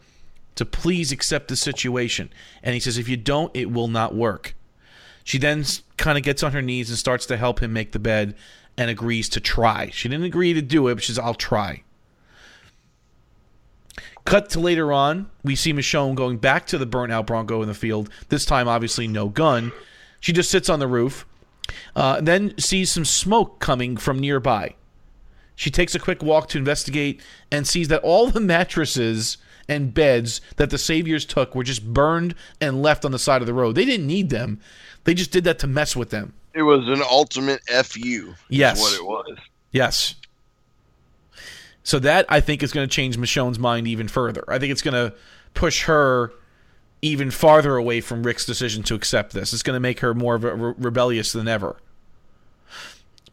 to 0.59 0.65
please 0.65 1.13
accept 1.13 1.47
the 1.47 1.55
situation. 1.55 2.29
And 2.61 2.73
he 2.73 2.81
says, 2.81 2.97
if 2.97 3.07
you 3.07 3.15
don't, 3.15 3.55
it 3.55 3.71
will 3.71 3.87
not 3.87 4.13
work. 4.13 4.55
She 5.23 5.37
then 5.37 5.63
kind 5.99 6.17
of 6.17 6.23
gets 6.23 6.41
on 6.41 6.53
her 6.53 6.61
knees 6.61 6.89
and 6.89 6.97
starts 6.97 7.25
to 7.27 7.37
help 7.37 7.61
him 7.61 7.73
make 7.73 7.91
the 7.91 7.99
bed 7.99 8.35
and 8.77 8.89
agrees 8.89 9.29
to 9.29 9.39
try. 9.39 9.89
She 9.91 10.09
didn't 10.09 10.25
agree 10.25 10.53
to 10.53 10.61
do 10.61 10.87
it, 10.87 10.95
but 10.95 11.03
she 11.03 11.11
says, 11.11 11.19
I'll 11.19 11.35
try. 11.35 11.83
Cut 14.25 14.49
to 14.51 14.59
later 14.59 14.93
on, 14.93 15.29
we 15.43 15.55
see 15.55 15.73
Michonne 15.73 16.15
going 16.15 16.37
back 16.37 16.65
to 16.67 16.77
the 16.77 16.85
burnt 16.85 17.11
out 17.11 17.27
Bronco 17.27 17.61
in 17.61 17.67
the 17.67 17.73
field. 17.73 18.09
This 18.29 18.45
time, 18.45 18.67
obviously, 18.67 19.07
no 19.07 19.27
gun. 19.27 19.71
She 20.19 20.33
just 20.33 20.51
sits 20.51 20.69
on 20.69 20.79
the 20.79 20.87
roof, 20.87 21.25
uh, 21.95 22.21
then 22.21 22.57
sees 22.57 22.91
some 22.91 23.05
smoke 23.05 23.59
coming 23.59 23.97
from 23.97 24.19
nearby. 24.19 24.75
She 25.55 25.71
takes 25.71 25.95
a 25.95 25.99
quick 25.99 26.23
walk 26.23 26.47
to 26.49 26.57
investigate 26.57 27.21
and 27.51 27.67
sees 27.67 27.87
that 27.89 28.01
all 28.01 28.27
the 28.29 28.39
mattresses 28.39 29.37
and 29.69 29.93
beds 29.93 30.41
that 30.57 30.69
the 30.71 30.77
Saviors 30.77 31.25
took 31.25 31.55
were 31.55 31.63
just 31.63 31.93
burned 31.93 32.35
and 32.59 32.81
left 32.81 33.05
on 33.05 33.11
the 33.11 33.19
side 33.19 33.41
of 33.41 33.47
the 33.47 33.53
road. 33.53 33.75
They 33.75 33.85
didn't 33.85 34.07
need 34.07 34.29
them. 34.29 34.59
They 35.05 35.13
just 35.13 35.31
did 35.31 35.43
that 35.45 35.59
to 35.59 35.67
mess 35.67 35.95
with 35.95 36.09
them. 36.09 36.33
It 36.53 36.63
was 36.63 36.87
an 36.89 37.01
ultimate 37.09 37.61
fu. 37.85 37.99
is 38.29 38.35
Yes. 38.49 38.81
what 38.81 38.93
it 38.93 39.05
was. 39.05 39.37
Yes. 39.71 40.15
So 41.83 41.99
that 41.99 42.25
I 42.27 42.39
think 42.41 42.61
is 42.63 42.71
going 42.73 42.87
to 42.87 42.93
change 42.93 43.17
Michonne's 43.17 43.59
mind 43.59 43.87
even 43.87 44.07
further. 44.07 44.43
I 44.47 44.59
think 44.59 44.71
it's 44.71 44.81
going 44.81 44.93
to 44.93 45.15
push 45.53 45.83
her 45.85 46.31
even 47.01 47.31
farther 47.31 47.75
away 47.77 48.01
from 48.01 48.23
Rick's 48.23 48.45
decision 48.45 48.83
to 48.83 48.95
accept 48.95 49.33
this. 49.33 49.53
It's 49.53 49.63
going 49.63 49.75
to 49.75 49.79
make 49.79 50.01
her 50.01 50.13
more 50.13 50.37
re- 50.37 50.73
rebellious 50.77 51.31
than 51.31 51.47
ever. 51.47 51.77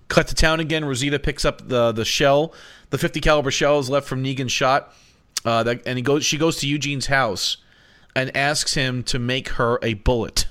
Cut 0.09 0.29
to 0.29 0.35
town 0.35 0.61
again. 0.61 0.85
Rosita 0.85 1.19
picks 1.19 1.45
up 1.45 1.67
the 1.69 1.91
the 1.91 2.05
shell. 2.05 2.55
The 2.91 2.99
50 2.99 3.21
caliber 3.21 3.51
shell 3.51 3.81
is 3.81 3.91
left 3.91 4.07
from 4.07 4.23
Negan's 4.23 4.53
shot. 4.53 4.95
Uh, 5.45 5.63
that, 5.63 5.83
and 5.87 5.97
he 5.99 6.03
goes. 6.03 6.25
She 6.25 6.39
goes 6.39 6.57
to 6.59 6.67
Eugene's 6.69 7.07
house 7.07 7.59
and 8.15 8.37
asks 8.37 8.75
him 8.75 9.03
to 9.05 9.19
make 9.19 9.51
her 9.51 9.79
a 9.83 9.95
bullet. 9.95 10.47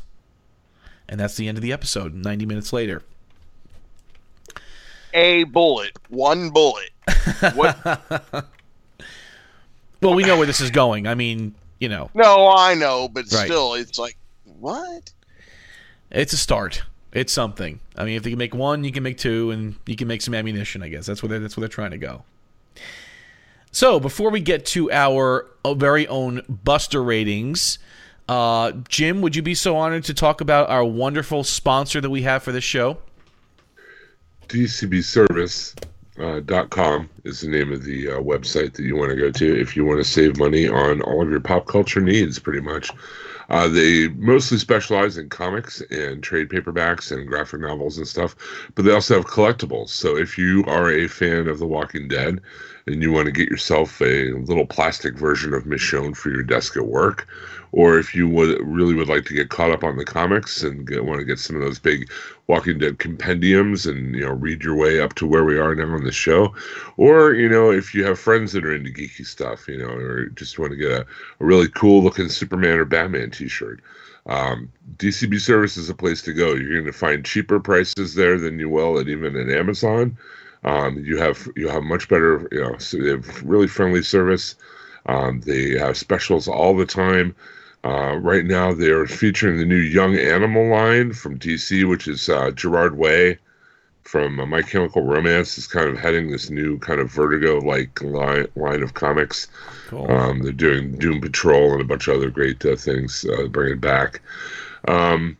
And 1.09 1.19
that's 1.19 1.35
the 1.35 1.47
end 1.47 1.57
of 1.57 1.61
the 1.61 1.71
episode. 1.73 2.13
90 2.15 2.45
minutes 2.45 2.71
later. 2.73 3.03
A 5.13 5.43
bullet, 5.45 5.91
one 6.09 6.49
bullet. 6.49 6.89
What? 7.53 8.45
Well, 10.01 10.13
we 10.13 10.23
know 10.23 10.37
where 10.37 10.45
this 10.45 10.61
is 10.61 10.69
going. 10.69 11.07
I 11.07 11.15
mean, 11.15 11.55
you 11.79 11.89
know, 11.89 12.11
no, 12.13 12.49
I 12.55 12.75
know, 12.75 13.07
but 13.07 13.25
Right. 13.31 13.45
still, 13.47 13.73
it's 13.73 13.97
like 13.97 14.15
what? 14.59 15.11
it's 16.11 16.31
a 16.33 16.37
start. 16.37 16.83
It's 17.11 17.33
something. 17.33 17.79
I 17.97 18.03
mean, 18.05 18.15
if 18.17 18.21
they 18.23 18.29
can 18.29 18.37
make 18.37 18.53
one, 18.53 18.83
you 18.83 18.91
can 18.91 19.01
make 19.01 19.17
two, 19.17 19.49
and 19.49 19.75
you 19.87 19.95
can 19.95 20.07
make 20.07 20.21
some 20.21 20.35
ammunition. 20.35 20.83
I 20.83 20.89
guess 20.89 21.07
that's 21.07 21.23
where 21.23 21.29
they're, 21.29 21.39
that's 21.39 21.57
where 21.57 21.61
they're 21.61 21.69
trying 21.69 21.91
to 21.91 21.97
go. 21.97 22.23
So 23.75 23.99
before 23.99 24.29
we 24.29 24.39
get 24.39 24.65
to 24.67 24.89
our 24.89 25.47
uh, 25.65 25.73
very 25.73 26.07
own 26.07 26.43
Buster 26.47 27.03
ratings, 27.03 27.77
uh, 28.29 28.71
Jim, 28.87 29.19
would 29.19 29.35
you 29.35 29.41
be 29.41 29.53
so 29.53 29.75
honored 29.75 30.05
to 30.05 30.13
talk 30.13 30.39
about 30.39 30.69
our 30.69 30.85
wonderful 30.85 31.43
sponsor 31.43 31.99
that 31.99 32.09
we 32.09 32.21
have 32.21 32.41
for 32.41 32.53
this 32.53 32.63
show? 32.63 32.99
DCBService.com 34.47 37.09
is 37.25 37.41
the 37.41 37.49
name 37.49 37.73
of 37.73 37.83
the 37.83 38.11
uh, 38.11 38.21
website 38.21 38.75
that 38.75 38.83
you 38.83 38.95
want 38.95 39.09
to 39.09 39.17
go 39.17 39.29
to 39.29 39.59
if 39.59 39.75
you 39.75 39.83
want 39.83 39.97
to 39.97 40.05
save 40.05 40.37
money 40.37 40.69
on 40.69 41.01
all 41.01 41.21
of 41.21 41.29
your 41.29 41.41
pop 41.41 41.67
culture 41.67 41.99
needs, 41.99 42.39
pretty 42.39 42.61
much. 42.61 42.89
Uh, 43.49 43.67
they 43.67 44.07
mostly 44.07 44.57
specialize 44.57 45.17
in 45.17 45.27
comics 45.27 45.81
and 45.91 46.23
trade 46.23 46.47
paperbacks 46.47 47.11
and 47.11 47.27
graphic 47.27 47.59
novels 47.59 47.97
and 47.97 48.07
stuff, 48.07 48.37
but 48.73 48.85
they 48.85 48.93
also 48.93 49.15
have 49.15 49.25
collectibles. 49.25 49.89
So 49.89 50.15
if 50.15 50.37
you 50.37 50.63
are 50.65 50.89
a 50.89 51.09
fan 51.09 51.49
of 51.49 51.59
The 51.59 51.67
Walking 51.67 52.07
Dead 52.07 52.39
and 52.87 53.01
you 53.01 53.11
want 53.11 53.25
to 53.25 53.31
get 53.31 53.49
yourself 53.49 53.99
a 54.01 54.31
little 54.33 54.65
plastic 54.65 55.17
version 55.17 55.53
of 55.53 55.63
Michonne 55.63 56.15
for 56.15 56.29
your 56.29 56.43
desk 56.43 56.77
at 56.77 56.85
work, 56.85 57.27
or 57.71 57.97
if 57.97 58.13
you 58.13 58.29
would 58.29 58.59
really 58.61 58.93
would 58.93 59.09
like 59.09 59.25
to 59.25 59.33
get 59.33 59.49
caught 59.49 59.71
up 59.71 59.83
on 59.83 59.97
the 59.97 60.05
comics 60.05 60.61
and 60.61 60.87
get, 60.87 61.03
want 61.03 61.19
to 61.19 61.25
get 61.25 61.39
some 61.39 61.55
of 61.55 61.63
those 61.63 61.79
big 61.79 62.09
Walking 62.47 62.77
Dead 62.77 62.99
compendiums 62.99 63.87
and 63.87 64.13
you 64.15 64.21
know 64.21 64.33
read 64.33 64.63
your 64.63 64.75
way 64.75 65.01
up 65.01 65.15
to 65.15 65.25
where 65.25 65.43
we 65.43 65.57
are 65.57 65.73
now 65.73 65.95
on 65.95 66.03
the 66.03 66.11
show, 66.11 66.53
or 66.97 67.33
you 67.33 67.49
know 67.49 67.71
if 67.71 67.95
you 67.95 68.05
have 68.05 68.19
friends 68.19 68.51
that 68.53 68.65
are 68.65 68.75
into 68.75 68.91
geeky 68.91 69.25
stuff, 69.25 69.67
you 69.67 69.79
know, 69.79 69.89
or 69.89 70.27
just 70.27 70.59
want 70.59 70.71
to 70.71 70.77
get 70.77 70.91
a, 70.91 71.01
a 71.01 71.45
really 71.45 71.67
cool 71.69 72.03
looking 72.03 72.29
Superman 72.29 72.77
or 72.77 72.85
Batman 72.85 73.31
T-shirt. 73.31 73.81
Um, 74.27 74.71
DCB 74.97 75.39
Service 75.39 75.77
is 75.77 75.89
a 75.89 75.95
place 75.95 76.21
to 76.23 76.33
go. 76.33 76.53
You're 76.53 76.81
going 76.81 76.85
to 76.85 76.91
find 76.91 77.23
cheaper 77.23 77.59
prices 77.59 78.15
there 78.15 78.39
than 78.39 78.57
you 78.59 78.69
will 78.69 78.99
at 78.99 79.07
even 79.07 79.35
at 79.35 79.55
Amazon. 79.55 80.17
Um, 80.65 80.97
you 80.97 81.17
have 81.17 81.47
you 81.55 81.69
have 81.69 81.83
much 81.83 82.09
better, 82.09 82.47
you 82.51 82.61
know, 82.61 82.77
so 82.77 82.97
they 82.97 83.09
have 83.11 83.43
really 83.43 83.67
friendly 83.67 84.03
service. 84.03 84.55
Um, 85.05 85.41
they 85.41 85.77
have 85.77 85.95
specials 85.95 86.47
all 86.47 86.75
the 86.75 86.85
time. 86.85 87.35
Uh, 87.83 88.17
right 88.17 88.45
now, 88.45 88.73
they're 88.73 89.05
featuring 89.05 89.57
the 89.57 89.65
new 89.65 89.75
Young 89.75 90.17
Animal 90.17 90.67
line 90.67 91.13
from 91.13 91.37
DC, 91.37 91.87
which 91.87 92.07
is 92.07 92.27
uh, 92.29 92.49
Gerard 92.49 92.97
Way, 92.97 93.37
from 94.05 94.39
uh, 94.39 94.45
My 94.45 94.61
Chemical 94.61 95.03
Romance 95.03 95.57
is 95.57 95.67
kind 95.67 95.89
of 95.89 95.97
heading 95.97 96.31
this 96.31 96.49
new 96.49 96.79
kind 96.79 96.99
of 96.99 97.11
Vertigo 97.11 97.59
like 97.59 98.01
line, 98.01 98.47
line 98.55 98.83
of 98.83 98.93
comics. 98.93 99.47
Cool. 99.87 100.09
Um, 100.09 100.41
they're 100.41 100.51
doing 100.51 100.95
Doom 100.97 101.19
Patrol 101.19 101.73
and 101.73 101.81
a 101.81 101.85
bunch 101.85 102.07
of 102.07 102.15
other 102.15 102.29
great 102.29 102.63
uh, 102.65 102.75
things, 102.75 103.25
uh, 103.25 103.47
bringing 103.47 103.79
back. 103.79 104.21
Um, 104.87 105.37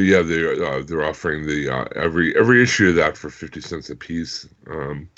but 0.00 0.06
yeah, 0.06 0.22
they're 0.22 0.64
uh, 0.64 0.82
they're 0.82 1.04
offering 1.04 1.46
the 1.46 1.68
uh, 1.68 1.84
every 1.94 2.34
every 2.34 2.62
issue 2.62 2.88
of 2.88 2.94
that 2.94 3.18
for 3.18 3.28
fifty 3.28 3.60
cents 3.60 3.90
a 3.90 3.94
piece. 3.94 4.48
Um, 4.66 5.10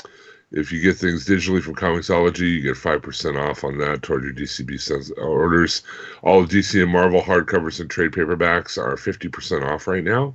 if 0.51 0.73
you 0.73 0.81
get 0.81 0.97
things 0.97 1.25
digitally 1.25 1.63
from 1.63 1.77
Comixology, 1.77 2.55
you 2.55 2.63
get 2.63 2.77
five 2.77 3.01
percent 3.01 3.37
off 3.37 3.63
on 3.63 3.79
that 3.79 4.03
toward 4.03 4.25
your 4.25 4.33
DCB 4.33 4.81
sense 4.81 5.13
orders. 5.13 5.83
All 6.23 6.45
DC 6.45 6.83
and 6.83 6.91
Marvel 6.91 7.23
hardcovers 7.23 7.79
and 7.79 7.89
trade 7.89 8.11
paperbacks 8.11 8.77
are 8.77 8.97
fifty 8.97 9.29
percent 9.29 9.63
off 9.63 9.87
right 9.87 10.03
now, 10.03 10.35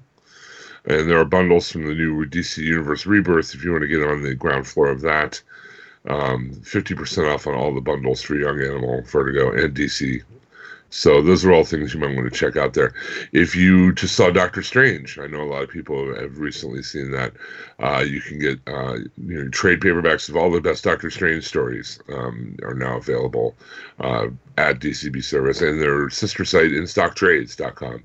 and 0.85 1.09
there 1.09 1.19
are 1.19 1.25
bundles 1.25 1.69
from 1.69 1.85
the 1.85 1.93
new 1.93 2.25
DC 2.25 2.59
Universe 2.59 3.05
Rebirth 3.05 3.53
if 3.53 3.65
you 3.65 3.73
want 3.73 3.81
to 3.81 3.87
get 3.89 4.01
on 4.01 4.23
the 4.23 4.33
ground 4.33 4.65
floor 4.65 4.87
of 4.87 5.01
that. 5.01 5.41
Um, 6.07 6.53
Fifty 6.63 6.95
percent 6.95 7.27
off 7.27 7.47
on 7.47 7.53
all 7.53 7.75
the 7.75 7.81
bundles 7.81 8.21
for 8.21 8.35
Young 8.35 8.61
Animal, 8.61 9.01
Vertigo, 9.01 9.51
and 9.51 9.75
DC 9.75 10.23
so 10.89 11.21
those 11.21 11.43
are 11.43 11.51
all 11.51 11.63
things 11.63 11.93
you 11.93 11.99
might 11.99 12.15
want 12.15 12.31
to 12.31 12.37
check 12.37 12.55
out 12.55 12.73
there. 12.73 12.93
If 13.33 13.55
you 13.55 13.93
just 13.93 14.15
saw 14.15 14.29
Doctor 14.29 14.63
Strange, 14.63 15.19
I 15.19 15.27
know 15.27 15.41
a 15.41 15.51
lot 15.51 15.63
of 15.63 15.69
people 15.69 16.15
have 16.15 16.39
recently 16.39 16.81
seen 16.81 17.11
that. 17.11 17.33
Uh, 17.79 18.03
you 18.07 18.21
can 18.21 18.39
get 18.39 18.59
uh, 18.67 18.97
you 19.17 19.43
know, 19.43 19.49
trade 19.49 19.81
paperbacks 19.81 20.29
of 20.29 20.37
all 20.37 20.49
the 20.49 20.61
best 20.61 20.83
Doctor 20.83 21.11
Strange 21.11 21.43
stories 21.43 21.99
um, 22.09 22.55
are 22.63 22.73
now 22.73 22.97
available 22.97 23.55
uh, 23.99 24.27
at 24.57 24.79
DCB 24.79 25.23
Service 25.23 25.61
and 25.61 25.81
their 25.81 26.09
sister 26.09 26.45
site 26.45 26.71
InStockTrades.com. 26.71 28.03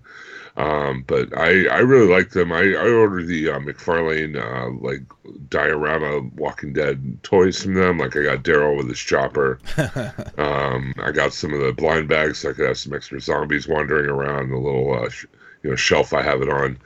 Um, 0.57 1.05
but 1.07 1.37
I, 1.37 1.67
I 1.67 1.79
really 1.79 2.13
like 2.13 2.31
them. 2.31 2.53
I, 2.53 2.61
I 2.61 2.91
ordered 2.91 3.27
the 3.27 3.51
uh, 3.51 3.59
McFarlane 3.59 4.37
uh, 4.37 4.71
like 4.87 5.01
diorama 5.49 6.29
Walking 6.37 6.75
Dead 6.75 7.23
toys 7.23 7.63
from 7.63 7.75
them. 7.75 7.99
Like 7.99 8.17
I 8.17 8.23
got 8.23 8.43
Daryl 8.43 8.77
with 8.77 8.89
his 8.89 8.99
chopper. 8.99 9.61
um, 10.39 10.95
I 11.03 11.11
got 11.11 11.33
some 11.33 11.55
of 11.55 11.61
the 11.61 11.73
blind 11.73 12.09
bags 12.09 12.39
so 12.39 12.51
I 12.51 12.53
could 12.53 12.67
have 12.67 12.79
some 12.79 12.93
extra 12.93 13.21
zombies 13.21 13.67
wandering 13.67 14.11
around 14.11 14.51
the 14.51 14.59
little 14.59 14.93
uh, 14.93 15.09
sh- 15.09 15.25
you 15.63 15.71
know 15.71 15.77
shelf 15.77 16.13
I 16.13 16.23
have 16.23 16.43
it 16.43 16.51
on. 16.51 16.79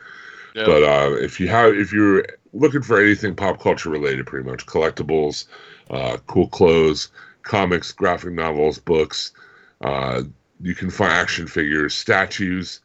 Yeah. 0.55 0.65
But 0.65 0.83
uh, 0.85 1.17
if 1.17 1.41
you 1.41 1.49
have 1.49 1.75
if 1.75 1.93
you're 1.93 2.25
looking 2.53 2.83
for 2.83 3.01
anything 3.01 3.35
pop 3.35 3.61
culture 3.61 3.91
related, 3.91 4.27
pretty 4.27 4.49
much 4.49 4.65
collectibles, 4.67 5.47
uh, 5.91 6.19
cool 6.29 6.49
clothes, 6.49 7.11
comics, 7.43 7.91
graphic 7.93 8.33
novels, 8.33 8.79
books. 8.79 9.33
Uh, 9.81 10.23
you 10.61 10.75
can 10.75 10.89
find 10.89 11.13
action 11.13 11.47
figures, 11.47 11.95
statues. 11.95 12.81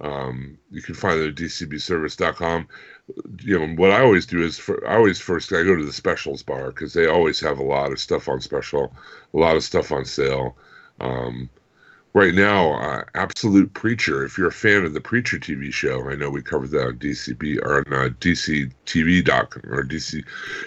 Um, 0.00 0.58
you 0.70 0.82
can 0.82 0.94
find 0.94 1.20
it 1.20 1.28
at 1.28 1.34
dcbservice.com. 1.34 2.68
You 3.40 3.58
know 3.58 3.74
what 3.76 3.92
I 3.92 4.02
always 4.02 4.26
do 4.26 4.42
is 4.42 4.58
for, 4.58 4.86
I 4.86 4.96
always 4.96 5.20
first 5.20 5.52
I 5.52 5.62
go 5.62 5.76
to 5.76 5.86
the 5.86 5.92
specials 5.92 6.42
bar 6.42 6.66
because 6.66 6.92
they 6.92 7.06
always 7.06 7.40
have 7.40 7.58
a 7.58 7.64
lot 7.64 7.92
of 7.92 8.00
stuff 8.00 8.28
on 8.28 8.40
special, 8.40 8.92
a 9.32 9.38
lot 9.38 9.56
of 9.56 9.64
stuff 9.64 9.92
on 9.92 10.04
sale. 10.04 10.56
Um, 11.00 11.48
right 12.12 12.34
now, 12.34 12.72
uh, 12.72 13.04
Absolute 13.14 13.72
Preacher. 13.72 14.24
If 14.24 14.36
you're 14.36 14.48
a 14.48 14.52
fan 14.52 14.84
of 14.84 14.92
the 14.92 15.00
Preacher 15.00 15.38
TV 15.38 15.72
show, 15.72 16.10
I 16.10 16.14
know 16.14 16.30
we 16.30 16.42
covered 16.42 16.70
that 16.70 16.86
on 16.86 16.98
DCB 16.98 17.62
or 17.62 17.78
on 17.86 17.92
uh, 17.92 18.08
DCTV 18.20 19.24
doc 19.24 19.56
or 19.68 19.82
DC 19.82 20.24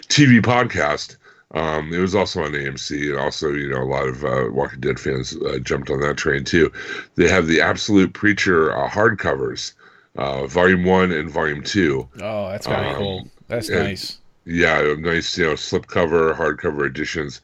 TV 0.07 0.41
podcast. 0.41 1.17
Um, 1.55 1.91
it 1.93 1.97
was 1.99 2.13
also 2.13 2.43
on 2.43 2.51
AMC, 2.51 3.09
and 3.09 3.19
also 3.19 3.53
you 3.53 3.69
know 3.69 3.81
a 3.81 3.85
lot 3.85 4.07
of 4.07 4.23
uh, 4.23 4.45
Walking 4.51 4.79
Dead 4.81 4.99
fans 4.99 5.35
uh, 5.37 5.57
jumped 5.59 5.89
on 5.89 5.99
that 6.01 6.17
train 6.17 6.43
too. 6.43 6.71
They 7.15 7.27
have 7.27 7.47
the 7.47 7.59
Absolute 7.61 8.13
Preacher 8.13 8.71
uh, 8.71 8.87
hardcovers, 8.87 9.73
uh, 10.15 10.45
Volume 10.45 10.83
One 10.85 11.11
and 11.11 11.29
Volume 11.29 11.63
Two. 11.63 12.07
Oh, 12.21 12.49
that's 12.49 12.67
kind 12.67 12.85
of 12.85 12.91
Um, 12.91 12.97
cool. 12.97 13.27
That's 13.47 13.69
and- 13.69 13.83
nice. 13.83 14.17
Yeah, 14.45 14.95
nice 14.97 15.37
you 15.37 15.45
know 15.45 15.53
slipcover, 15.53 16.35
hardcover 16.35 16.87
editions, 16.87 17.41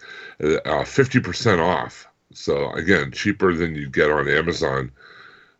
uh, 0.65 0.83
fifty 0.85 1.19
percent 1.19 1.61
off. 1.61 2.07
So 2.33 2.71
again, 2.73 3.11
cheaper 3.11 3.53
than 3.53 3.75
you'd 3.75 3.93
get 3.93 4.09
on 4.09 4.27
Amazon. 4.27 4.91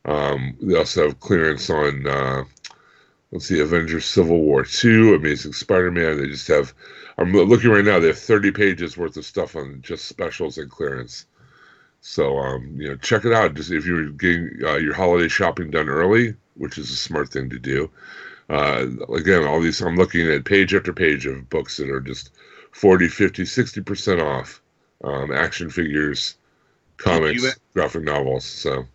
Um, 0.05 0.55
they 0.61 0.75
also 0.77 1.07
have 1.07 1.19
clearance 1.19 1.69
on 1.69 2.07
uh, 2.07 2.43
let's 3.35 3.47
see, 3.47 3.59
Avengers: 3.59 4.05
Civil 4.05 4.39
War 4.39 4.63
Two, 4.63 5.13
Amazing 5.13 5.51
Spider-Man. 5.51 6.17
They 6.17 6.27
just 6.27 6.47
have. 6.47 6.73
I'm 7.17 7.33
looking 7.33 7.69
right 7.69 7.83
now. 7.83 7.99
They 7.99 8.07
have 8.07 8.17
30 8.17 8.51
pages 8.51 8.97
worth 8.97 9.15
of 9.17 9.25
stuff 9.25 9.55
on 9.55 9.81
just 9.81 10.05
specials 10.05 10.57
and 10.57 10.71
clearance. 10.71 11.25
So 11.99 12.37
um, 12.37 12.75
you 12.77 12.89
know, 12.89 12.95
check 12.95 13.25
it 13.25 13.33
out. 13.33 13.53
Just 13.53 13.71
if 13.71 13.85
you're 13.85 14.09
getting 14.09 14.59
uh, 14.63 14.77
your 14.77 14.93
holiday 14.93 15.27
shopping 15.27 15.69
done 15.69 15.89
early, 15.89 16.33
which 16.55 16.77
is 16.77 16.89
a 16.89 16.95
smart 16.95 17.29
thing 17.29 17.49
to 17.49 17.59
do. 17.59 17.91
Uh, 18.49 18.85
again, 19.13 19.43
all 19.43 19.59
these 19.59 19.81
I'm 19.81 19.97
looking 19.97 20.31
at 20.31 20.45
page 20.45 20.73
after 20.73 20.93
page 20.93 21.25
of 21.25 21.49
books 21.49 21.77
that 21.77 21.89
are 21.89 21.99
just 21.99 22.31
40, 22.71 23.09
50, 23.09 23.43
60 23.43 23.81
percent 23.81 24.21
off. 24.21 24.61
Um, 25.03 25.31
action 25.31 25.69
figures, 25.69 26.35
comics, 26.97 27.43
you- 27.43 27.51
graphic 27.73 28.03
novels. 28.03 28.45
So 28.45 28.85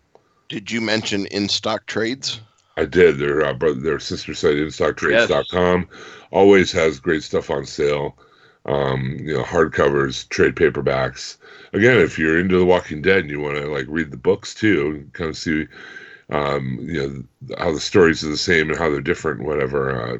Did 0.49 0.71
you 0.71 0.81
mention 0.81 1.27
in 1.27 1.47
stock 1.47 1.85
trades? 1.85 2.41
I 2.77 2.85
did. 2.85 3.17
Their 3.17 3.45
uh, 3.45 3.53
brother, 3.53 3.79
their 3.79 3.99
sister 3.99 4.33
site, 4.33 4.55
InStockTrades.com, 4.55 5.87
always 6.31 6.71
has 6.71 6.99
great 6.99 7.23
stuff 7.23 7.49
on 7.49 7.65
sale. 7.65 8.17
Um, 8.65 9.17
you 9.19 9.33
know, 9.33 9.43
hardcovers, 9.43 10.29
trade 10.29 10.55
paperbacks. 10.55 11.37
Again, 11.73 11.97
if 11.97 12.19
you're 12.19 12.39
into 12.39 12.59
The 12.59 12.65
Walking 12.65 13.01
Dead 13.01 13.19
and 13.19 13.29
you 13.29 13.39
want 13.39 13.57
to 13.57 13.67
like 13.67 13.87
read 13.89 14.11
the 14.11 14.17
books 14.17 14.53
too, 14.53 15.09
kind 15.13 15.31
of 15.31 15.37
see, 15.37 15.67
um, 16.29 16.77
you 16.81 17.27
know, 17.47 17.55
how 17.57 17.71
the 17.71 17.79
stories 17.79 18.23
are 18.23 18.29
the 18.29 18.37
same 18.37 18.69
and 18.69 18.77
how 18.77 18.89
they're 18.89 19.01
different, 19.01 19.43
whatever. 19.43 20.13
Uh, 20.13 20.17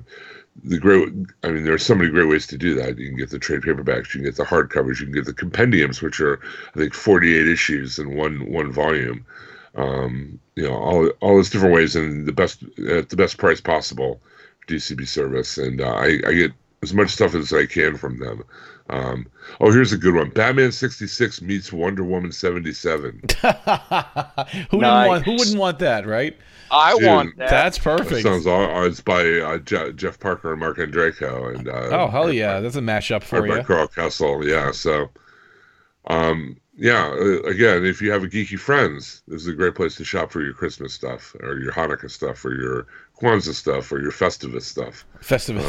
the 0.63 0.79
great, 0.79 1.09
I 1.43 1.49
mean, 1.49 1.63
there 1.63 1.73
are 1.73 1.79
so 1.79 1.95
many 1.95 2.09
great 2.09 2.27
ways 2.27 2.47
to 2.47 2.57
do 2.57 2.73
that. 2.75 2.97
You 2.97 3.09
can 3.09 3.17
get 3.17 3.29
the 3.29 3.39
trade 3.39 3.61
paperbacks, 3.61 4.13
you 4.13 4.21
can 4.21 4.23
get 4.23 4.35
the 4.35 4.43
hardcovers, 4.43 4.99
you 4.99 5.05
can 5.05 5.13
get 5.13 5.25
the 5.25 5.33
compendiums, 5.33 6.01
which 6.01 6.19
are 6.19 6.39
I 6.75 6.79
think 6.79 6.93
48 6.95 7.47
issues 7.47 7.99
in 7.99 8.15
one 8.15 8.51
one 8.51 8.71
volume 8.71 9.25
um, 9.75 10.39
you 10.55 10.63
know 10.63 10.75
all 10.75 11.07
all 11.21 11.35
those 11.35 11.49
different 11.49 11.73
ways 11.75 11.95
and 11.95 12.25
the 12.25 12.31
best 12.33 12.63
at 12.89 13.09
the 13.09 13.15
best 13.15 13.37
price 13.37 13.61
possible 13.61 14.21
DCB 14.67 15.07
service 15.07 15.57
and 15.57 15.81
uh, 15.81 15.93
I, 15.93 16.19
I 16.27 16.33
get 16.33 16.51
as 16.83 16.93
much 16.93 17.09
stuff 17.11 17.35
as 17.35 17.53
I 17.53 17.65
can 17.65 17.95
from 17.97 18.17
them. 18.19 18.43
Um, 18.89 19.27
oh, 19.61 19.71
here's 19.71 19.93
a 19.93 19.97
good 19.97 20.15
one: 20.15 20.29
Batman 20.31 20.71
'66 20.73 21.41
meets 21.41 21.71
Wonder 21.71 22.03
Woman 22.03 22.31
'77. 22.33 23.21
who 23.41 24.77
wouldn't 24.77 25.07
want? 25.07 25.23
Who 25.25 25.33
wouldn't 25.33 25.57
want 25.57 25.79
that, 25.79 26.05
right? 26.05 26.35
I 26.69 26.97
Dude, 26.97 27.07
want 27.07 27.37
that. 27.37 27.49
That's 27.49 27.77
That 27.77 27.83
perfect. 27.97 28.21
sounds 28.23 28.47
all. 28.47 28.63
uh, 28.63 28.85
It's 28.85 28.99
by 29.01 29.25
uh, 29.39 29.57
Je- 29.59 29.93
Jeff 29.93 30.19
Parker 30.19 30.51
and 30.51 30.59
Marc 30.59 30.77
Andreyko 30.77 31.55
and 31.55 31.69
uh, 31.69 31.89
oh 31.91 32.07
hell 32.09 32.31
yeah, 32.33 32.59
that's 32.59 32.75
a 32.75 32.81
mashup 32.81 33.23
for 33.23 33.39
art 33.39 33.47
by 33.49 33.57
you. 33.57 33.63
Karl 33.63 33.87
Kesel. 33.87 34.45
Yeah, 34.45 34.71
so 34.71 35.09
um, 36.07 36.57
yeah. 36.75 37.07
uh, 37.07 37.41
Again, 37.43 37.85
if 37.85 38.01
you 38.01 38.11
have 38.11 38.23
a 38.23 38.27
geeky 38.27 38.59
friends, 38.59 39.21
this 39.27 39.41
is 39.41 39.47
a 39.47 39.53
great 39.53 39.75
place 39.75 39.95
to 39.95 40.03
shop 40.03 40.31
for 40.31 40.41
your 40.41 40.53
Christmas 40.53 40.93
stuff 40.93 41.35
or 41.41 41.59
your 41.59 41.71
Hanukkah 41.71 42.09
stuff 42.09 42.43
or 42.45 42.53
your 42.53 42.87
Kwanzaa 43.21 43.53
stuff 43.53 43.91
or 43.91 44.01
your 44.01 44.11
Festivus 44.11 44.63
stuff. 44.63 45.05
Festival 45.21 45.63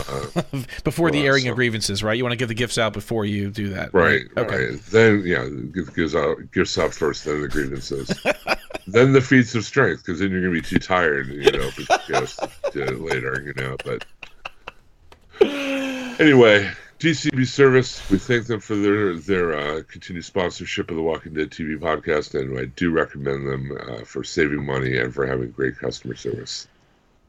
before 0.84 1.10
the 1.10 1.26
airing 1.26 1.48
of 1.48 1.56
grievances, 1.56 2.02
right? 2.02 2.16
You 2.16 2.24
want 2.24 2.32
to 2.32 2.38
give 2.38 2.48
the 2.48 2.54
gifts 2.54 2.78
out 2.78 2.92
before 2.94 3.24
you 3.26 3.50
do 3.50 3.68
that, 3.70 3.92
Right. 3.92 4.22
Okay. 4.36 4.70
Right. 4.70 4.82
Then 4.86 5.22
yeah, 5.26 5.46
give 5.72 5.94
gives 5.94 6.14
out 6.14 6.38
gifts 6.52 6.78
out 6.78 6.94
first, 6.94 7.24
then 7.26 7.42
the 7.42 7.48
grievances, 7.48 8.08
then 8.86 9.12
the 9.12 9.20
feats 9.20 9.54
of 9.54 9.64
strength, 9.64 10.04
because 10.04 10.20
then 10.20 10.30
you're 10.30 10.40
gonna 10.40 10.52
be 10.52 10.62
too 10.62 10.78
tired, 10.78 11.28
you 11.28 11.50
know, 11.50 11.70
for 11.72 11.98
gifts 12.10 12.38
to 12.72 12.84
later, 12.96 13.42
you 13.44 13.52
know. 13.62 13.76
But 13.84 14.06
anyway, 16.20 16.70
DCB 17.02 17.46
Service, 17.46 18.08
we 18.10 18.18
thank 18.18 18.46
them 18.46 18.60
for 18.60 18.76
their 18.76 19.16
their 19.16 19.58
uh, 19.58 19.82
continued 19.88 20.24
sponsorship 20.24 20.88
of 20.90 20.96
the 20.96 21.02
Walking 21.02 21.34
Dead 21.34 21.50
TV 21.50 21.76
podcast, 21.76 22.38
and 22.38 22.58
I 22.58 22.66
do 22.66 22.92
recommend 22.92 23.48
them 23.48 23.76
uh, 23.80 24.04
for 24.04 24.22
saving 24.22 24.64
money 24.64 24.96
and 24.96 25.12
for 25.12 25.26
having 25.26 25.50
great 25.50 25.76
customer 25.76 26.14
service. 26.14 26.68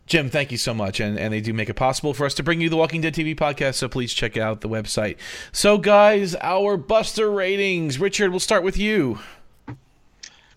Jim, 0.06 0.30
thank 0.30 0.52
you 0.52 0.58
so 0.58 0.74
much. 0.74 1.00
And, 1.00 1.18
and 1.18 1.34
they 1.34 1.42
do 1.42 1.54
make 1.54 1.70
it 1.70 1.76
possible 1.76 2.14
for 2.14 2.26
us 2.26 2.34
to 2.36 2.44
bring 2.44 2.62
you 2.62 2.70
the 2.70 2.78
Walking 2.78 3.02
Dead 3.02 3.16
TV 3.16 3.36
podcast, 3.36 3.76
so 3.76 3.90
please 3.90 4.14
check 4.14 4.38
out 4.38 4.62
the 4.62 4.70
website. 4.70 5.18
So, 5.52 5.80
guys, 5.80 6.36
our 6.42 6.78
Buster 6.78 7.32
ratings. 7.32 8.00
Richard, 8.00 8.30
we'll 8.30 8.40
start 8.40 8.64
with 8.64 8.78
you. 8.78 9.20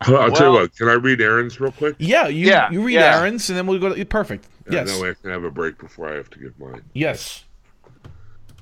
I'll 0.02 0.30
tell 0.30 0.52
you 0.52 0.60
what. 0.60 0.76
Can 0.76 0.88
I 0.88 0.94
read 0.94 1.22
Aaron's 1.22 1.58
real 1.58 1.72
quick? 1.72 1.96
Yeah, 1.98 2.26
you, 2.28 2.46
Yeah, 2.46 2.70
you 2.70 2.82
read 2.82 2.94
yeah. 2.94 3.18
Aaron's, 3.18 3.48
and 3.48 3.56
then 3.56 3.66
we'll 3.66 3.78
go 3.78 3.94
to. 3.94 4.04
Perfect. 4.04 4.46
Yeah, 4.66 4.80
yes. 4.80 4.92
That 4.92 5.02
way 5.02 5.10
I 5.10 5.14
can 5.14 5.30
have 5.30 5.44
a 5.44 5.50
break 5.50 5.78
before 5.78 6.12
I 6.12 6.16
have 6.16 6.28
to 6.30 6.38
give 6.38 6.58
mine. 6.60 6.82
Yes. 6.92 7.45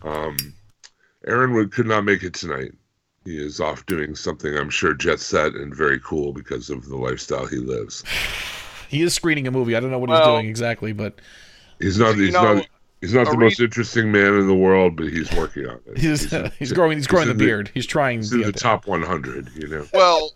Um, 0.05 0.37
Aaron 1.27 1.53
would, 1.55 1.73
could 1.73 1.87
not 1.87 2.05
make 2.05 2.23
it 2.23 2.35
tonight. 2.35 2.73
He 3.25 3.39
is 3.43 3.59
off 3.59 3.87
doing 3.87 4.15
something 4.15 4.55
I'm 4.57 4.69
sure 4.71 4.93
jet 4.95 5.19
set 5.19 5.55
and 5.55 5.75
very 5.75 5.99
cool 6.01 6.33
because 6.35 6.69
of 6.69 6.87
the 6.89 6.97
lifestyle 6.97 7.47
he 7.47 7.57
lives. 7.57 8.05
He 8.87 9.03
is 9.03 9.13
screening 9.13 9.49
a 9.49 9.51
movie. 9.51 9.75
I 9.75 9.81
don't 9.81 9.91
know 9.91 9.99
what 9.99 10.11
he's 10.11 10.21
doing 10.21 10.47
exactly, 10.47 10.93
but 10.93 11.21
He's 11.81 11.99
not. 11.99 12.15
He's 12.15 12.33
know, 12.33 12.55
not. 12.57 12.67
He's 13.01 13.13
not 13.13 13.25
the 13.29 13.37
re- 13.37 13.47
most 13.47 13.59
interesting 13.59 14.13
man 14.13 14.35
in 14.35 14.47
the 14.47 14.55
world, 14.55 14.95
but 14.95 15.09
he's 15.09 15.33
working 15.33 15.67
on 15.67 15.81
it. 15.87 15.99
he's 15.99 16.33
in- 16.33 16.53
he's 16.61 16.73
growing 16.73 16.99
he's 16.99 17.09
growing 17.09 17.27
the 17.27 17.33
in 17.33 17.39
beard. 17.39 17.71
He's 17.75 17.87
trying 17.87 18.19
He's 18.19 18.31
to 18.31 18.37
in 18.37 18.41
the 18.43 18.45
there. 18.53 18.53
top 18.53 18.87
100. 18.87 19.51
You 19.57 19.67
know. 19.67 19.87
Well, 19.93 20.34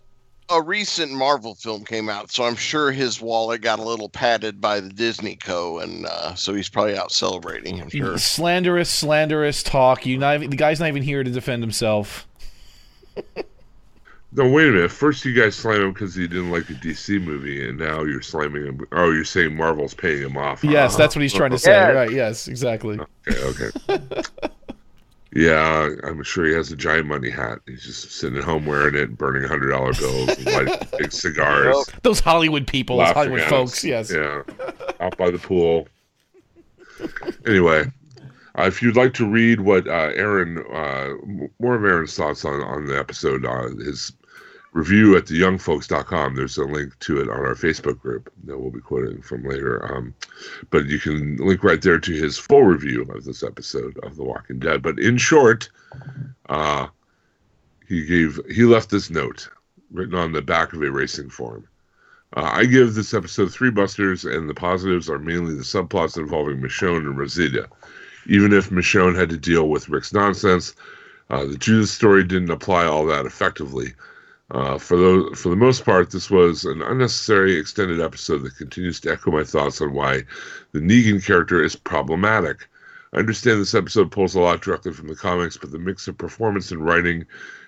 a 0.51 0.62
recent 0.62 1.12
Marvel 1.12 1.55
film 1.55 1.84
came 1.84 2.09
out, 2.09 2.30
so 2.30 2.44
I'm 2.44 2.57
sure 2.57 2.90
his 2.90 3.20
wallet 3.20 3.61
got 3.61 3.78
a 3.78 3.82
little 3.82 4.09
padded 4.09 4.61
by 4.61 4.80
the 4.80 4.88
Disney 4.88 5.36
Co. 5.36 5.78
And 5.78 6.07
uh, 6.07 6.34
so 6.34 6.55
he's 6.55 6.68
probably 6.68 6.96
out 6.96 7.12
celebrating. 7.12 7.80
I'm 7.80 7.90
sure. 7.90 8.18
Slanderous, 8.18 8.90
slanderous 8.90 9.62
talk. 9.62 10.07
You 10.07 10.18
not 10.18 10.36
even, 10.36 10.51
the 10.51 10.57
guy's 10.57 10.80
not 10.80 10.88
even 10.88 11.03
here 11.03 11.22
to 11.22 11.30
defend 11.30 11.62
himself. 11.62 12.26
No, 14.30 14.46
wait 14.46 14.68
a 14.68 14.72
minute. 14.72 14.90
First, 14.90 15.24
you 15.24 15.32
guys 15.32 15.57
slam 15.57 15.80
him 15.80 15.92
because 15.92 16.14
he 16.14 16.28
didn't 16.28 16.51
like 16.51 16.66
the 16.66 16.74
DC 16.74 17.22
movie, 17.22 17.66
and 17.66 17.78
now 17.78 18.05
you're 18.05 18.20
slamming 18.20 18.66
him. 18.66 18.86
Oh, 18.92 19.11
you're 19.11 19.24
saying 19.24 19.57
Marvel's 19.57 19.94
paying 19.94 20.22
him 20.22 20.36
off. 20.36 20.62
Yes, 20.62 20.92
huh? 20.92 20.99
that's 20.99 21.16
what 21.16 21.22
he's 21.22 21.32
trying 21.32 21.53
to 21.53 21.59
say. 21.59 21.72
Yeah. 21.72 21.88
Right? 21.92 22.12
Yes, 22.12 22.46
exactly. 22.46 22.99
Okay, 23.26 23.70
okay. 23.88 24.22
yeah, 25.35 25.91
I'm 26.05 26.22
sure 26.22 26.45
he 26.47 26.53
has 26.55 26.72
a 26.72 26.76
giant 26.76 27.07
money 27.07 27.31
hat. 27.31 27.59
He's 27.66 27.83
just 27.85 28.12
sitting 28.12 28.39
at 28.39 28.45
home 28.45 28.64
wearing 28.66 28.95
it, 28.95 29.16
burning 29.16 29.47
hundred 29.49 29.70
dollar 29.70 29.93
bills, 29.95 30.29
and 30.39 30.47
lighting 30.47 30.89
big 30.99 31.12
cigars, 31.12 31.76
Those 32.03 32.20
Hollywood 32.20 32.66
people, 32.66 32.99
those 32.99 33.11
Hollywood 33.11 33.43
folks. 33.43 33.72
us. 33.79 33.85
Yes. 33.85 34.11
Yeah, 34.12 34.43
out 35.01 35.16
by 35.18 35.31
the 35.31 35.39
pool. 35.39 35.89
Anyway, 37.47 37.85
uh, 38.59 38.62
if 38.64 38.83
you'd 38.83 38.97
like 38.97 39.14
to 39.14 39.26
read 39.26 39.61
what 39.61 39.87
uh, 39.87 40.11
Aaron, 40.14 40.59
uh, 40.72 41.11
more 41.61 41.74
of 41.76 41.85
Aaron's 41.85 42.14
thoughts 42.16 42.45
on 42.45 42.61
on 42.62 42.87
the 42.87 42.99
episode, 42.99 43.45
uh, 43.45 43.68
his 43.85 44.12
review 44.79 45.16
at 45.16 45.24
theyoungfolks.com. 45.24 46.37
There's 46.37 46.57
a 46.57 46.64
link 46.64 46.97
to 47.01 47.20
it 47.20 47.29
on 47.29 47.39
our 47.39 47.57
Facebook 47.57 48.01
group 48.01 48.33
that 48.45 48.59
we'll 48.59 48.70
be 48.70 48.81
quoting 48.81 49.20
from 49.22 49.43
later. 49.43 49.93
Um, 49.93 50.14
but 50.70 50.87
you 50.87 51.01
can 51.01 51.37
link 51.37 51.64
right 51.64 51.83
there 51.83 51.99
to 51.99 52.12
his 52.12 52.39
full 52.39 52.62
review 52.62 53.03
of 53.03 53.24
this 53.24 53.43
episode 53.43 53.99
of 54.05 54.14
The 54.14 54.22
Walking 54.22 54.61
Dead. 54.61 54.81
But 54.81 55.01
in 55.01 55.18
short, 55.18 55.68
uh, 56.49 56.87
he 57.89 58.07
gave 58.07 58.39
he 58.49 58.64
left 58.64 58.91
this 58.91 59.11
note 59.11 59.49
written 59.91 60.14
on 60.14 60.33
the 60.33 60.43
back 60.43 60.72
of 60.72 60.83
a 60.83 60.91
racing 60.91 61.31
form. 61.31 61.66
Uh, 62.37 62.51
I 62.53 62.64
give 62.66 62.95
this 62.95 63.14
episode 63.14 63.53
three 63.53 63.70
busters, 63.70 64.24
and 64.24 64.49
the 64.49 64.55
positives 64.55 65.11
are 65.11 65.18
mainly 65.18 65.55
the 65.55 65.62
subplots 65.62 66.16
involving 66.16 66.61
Michonne 66.61 66.99
and 66.99 67.18
Rosita. 67.18 67.68
Even 68.26 68.53
if 68.53 68.70
Michonne 68.70 69.16
had 69.16 69.31
to 69.31 69.39
deal 69.39 69.68
with 69.70 69.89
Rick's 69.89 70.12
nonsense, 70.12 70.74
uh, 71.31 71.47
the 71.47 71.57
Judith 71.57 71.89
story 71.89 72.22
didn't 72.22 72.51
apply 72.51 72.85
all 72.85 73.07
that 73.07 73.26
effectively. 73.26 73.95
Uh, 74.51 74.78
for 74.78 74.96
those, 74.96 75.38
for 75.38 75.51
the 75.51 75.57
most 75.57 75.84
part, 75.84 76.11
this 76.11 76.30
was 76.30 76.64
an 76.64 76.80
unnecessary 76.80 77.59
extended 77.59 78.01
episode 78.01 78.38
that 78.38 78.57
continues 78.57 78.99
to 78.99 79.12
echo 79.12 79.30
my 79.30 79.44
thoughts 79.44 79.82
on 79.82 79.92
why 79.92 80.22
the 80.72 80.80
Negan 80.80 81.22
character 81.24 81.62
is 81.62 81.76
problematic. 81.76 82.66
I 83.12 83.18
understand 83.18 83.61
this 83.61 83.74
episode 83.74 84.11
pulls 84.11 84.34
a 84.34 84.40
lot 84.40 84.62
directly 84.62 84.92
from 84.92 85.09
the 85.09 85.14
comics, 85.14 85.59
but 85.59 85.70
the 85.70 85.78
mix 85.78 86.09
of 86.09 86.16
performance 86.16 86.70
and 86.70 86.84
writing 86.84 87.26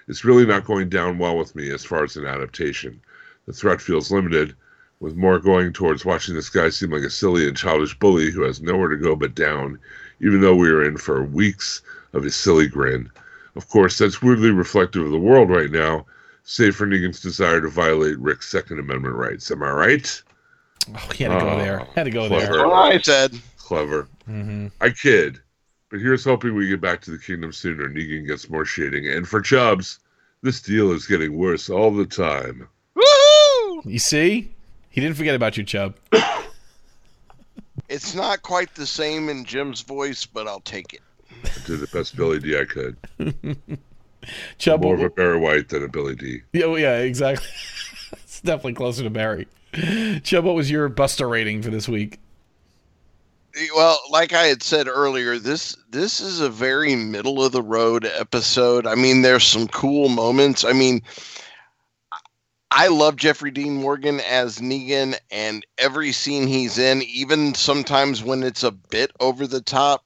is 0.09 0.25
really 0.25 0.47
not 0.47 0.65
going 0.65 0.89
down 0.89 1.19
well 1.19 1.37
with 1.37 1.55
me 1.55 1.71
as 1.71 1.85
far 1.85 2.03
as 2.03 2.17
an 2.17 2.27
adaptation. 2.27 3.01
The 3.45 3.53
threat 3.53 3.83
feels 3.83 4.11
limited, 4.11 4.55
with 5.01 5.17
more 5.17 5.39
going 5.39 5.75
towards 5.75 6.05
watching 6.07 6.35
this 6.35 6.51
guy 6.51 6.71
seem 6.71 6.91
like 6.91 7.03
a 7.03 7.11
silly 7.11 7.47
and 7.47 7.57
childish 7.57 7.99
bully 7.99 8.31
who 8.31 8.43
has 8.43 8.63
nowhere 8.63 8.89
to 8.89 8.97
go 8.97 9.15
but 9.17 9.35
down, 9.35 9.79
even 10.21 10.41
though 10.41 10.57
we 10.57 10.71
are 10.71 10.85
in 10.85 10.97
for 10.97 11.23
weeks 11.25 11.83
of 12.15 12.23
his 12.23 12.37
silly 12.37 12.69
grin. 12.69 13.11
Of 13.55 13.69
course, 13.69 13.99
that's 13.99 14.23
weirdly 14.23 14.51
reflective 14.51 15.05
of 15.05 15.11
the 15.11 15.19
world 15.19 15.51
right 15.51 15.71
now, 15.71 16.07
save 16.51 16.75
for 16.75 16.85
Negan's 16.85 17.21
desire 17.21 17.61
to 17.61 17.69
violate 17.69 18.19
Rick's 18.19 18.49
Second 18.51 18.81
Amendment 18.81 19.15
rights. 19.15 19.51
Am 19.53 19.63
I 19.63 19.71
right? 19.71 20.23
Oh, 20.93 21.09
he 21.15 21.23
had 21.25 21.39
to 21.39 21.45
go 21.45 21.51
Oh, 21.51 21.59
there. 21.59 21.79
Had 21.95 22.05
to 22.05 22.11
go 22.11 22.27
clever. 22.27 22.45
there. 22.47 22.53
That's 22.57 22.69
what 22.69 22.93
I 22.93 22.99
said. 23.01 23.41
Clever. 23.57 24.09
hmm 24.27 24.67
I 24.81 24.91
kid. 24.91 25.41
But 25.91 26.01
here's 26.01 26.25
hoping 26.25 26.55
we 26.57 26.69
get 26.69 26.81
back 26.81 27.01
to 27.03 27.13
the 27.13 27.19
kingdom 27.19 27.53
sooner. 27.53 27.89
Negan 27.89 28.27
gets 28.27 28.51
more 28.51 28.65
shading. 28.65 29.07
And 29.09 29.29
for 29.29 29.41
Chubbs, 29.41 30.01
this 30.43 30.61
deal 30.61 30.91
is 30.91 31.07
getting 31.07 31.37
worse 31.39 31.71
all 31.71 31.93
the 31.93 32.07
time. 32.07 32.69
Woohoo! 32.97 33.85
You 33.85 33.99
see, 34.01 34.53
he 34.89 35.01
didn't 35.01 35.17
forget 35.17 35.35
about 35.37 35.57
you, 35.57 35.63
Chubb. 35.65 35.95
It's 37.89 38.15
not 38.15 38.43
quite 38.43 38.75
the 38.75 38.87
same 38.87 39.29
in 39.29 39.45
Jim's 39.45 39.83
voice, 39.83 40.27
but 40.27 40.47
I'll 40.49 40.61
take 40.61 40.95
it. 40.95 41.01
I 41.45 41.49
did 41.67 41.81
the 41.81 41.89
best 41.93 42.17
Billy 42.17 42.39
Dee 42.41 42.59
I 42.59 42.65
could. 42.65 42.97
Chubb, 44.59 44.83
More 44.83 44.95
of 44.95 45.03
a 45.03 45.11
Barry 45.11 45.39
White 45.39 45.69
than 45.69 45.83
a 45.85 45.89
Billy 45.89 46.15
Dee. 46.15 46.43
yeah, 46.53 46.67
well, 46.67 46.79
yeah, 46.79 46.99
exactly. 46.99 47.47
it's 48.13 48.41
definitely 48.41 48.75
closer 48.75 49.03
to 49.03 49.11
Barry. 49.11 49.47
Chubb, 50.23 50.45
what 50.45 50.55
was 50.55 50.71
your 50.71 50.89
Buster 50.89 51.29
rating 51.29 51.63
for 51.63 51.71
this 51.71 51.89
week? 51.89 52.19
Well, 53.75 53.99
like 54.11 54.33
I 54.33 54.45
had 54.45 54.63
said 54.63 54.87
earlier, 54.87 55.39
this 55.39 55.77
this 55.91 56.21
is 56.21 56.41
a 56.41 56.49
very 56.49 56.95
middle 56.95 57.45
of 57.45 57.53
the 57.53 57.63
road 57.63 58.05
episode. 58.05 58.87
I 58.87 58.95
mean, 58.95 59.23
there's 59.23 59.45
some 59.45 59.67
cool 59.69 60.09
moments. 60.09 60.65
I 60.65 60.73
mean, 60.73 61.03
I 62.71 62.87
love 62.87 63.17
Jeffrey 63.17 63.51
Dean 63.51 63.75
Morgan 63.75 64.21
as 64.21 64.59
Negan, 64.59 65.19
and 65.33 65.67
every 65.79 66.13
scene 66.13 66.47
he's 66.47 66.79
in, 66.79 67.03
even 67.03 67.55
sometimes 67.55 68.23
when 68.23 68.45
it's 68.45 68.63
a 68.63 68.71
bit 68.71 69.11
over 69.19 69.47
the 69.47 69.61
top, 69.61 70.05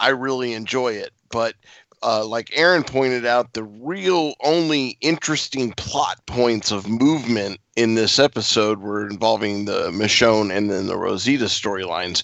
I 0.00 0.08
really 0.08 0.52
enjoy 0.52 0.92
it. 0.94 1.12
But 1.30 1.54
uh, 2.02 2.24
like 2.26 2.50
Aaron 2.52 2.82
pointed 2.82 3.24
out, 3.26 3.52
the 3.52 3.64
real 3.64 4.34
only 4.40 4.96
interesting 5.00 5.72
plot 5.72 6.24
points 6.26 6.70
of 6.70 6.88
movement 6.88 7.60
in 7.76 7.94
this 7.94 8.18
episode 8.18 8.80
were 8.80 9.06
involving 9.06 9.64
the 9.64 9.90
Michonne 9.90 10.54
and 10.54 10.70
then 10.70 10.86
the 10.86 10.96
Rosita 10.96 11.44
storylines. 11.46 12.22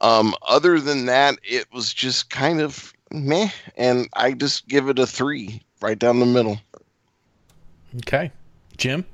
Um, 0.00 0.34
other 0.46 0.80
than 0.80 1.06
that, 1.06 1.38
it 1.42 1.66
was 1.72 1.92
just 1.92 2.30
kind 2.30 2.60
of 2.60 2.92
meh, 3.10 3.50
and 3.76 4.08
I 4.14 4.32
just 4.32 4.68
give 4.68 4.88
it 4.88 4.98
a 4.98 5.06
three, 5.06 5.62
right 5.80 5.98
down 5.98 6.20
the 6.20 6.26
middle. 6.26 6.58
Okay, 7.98 8.30
Jim. 8.76 9.04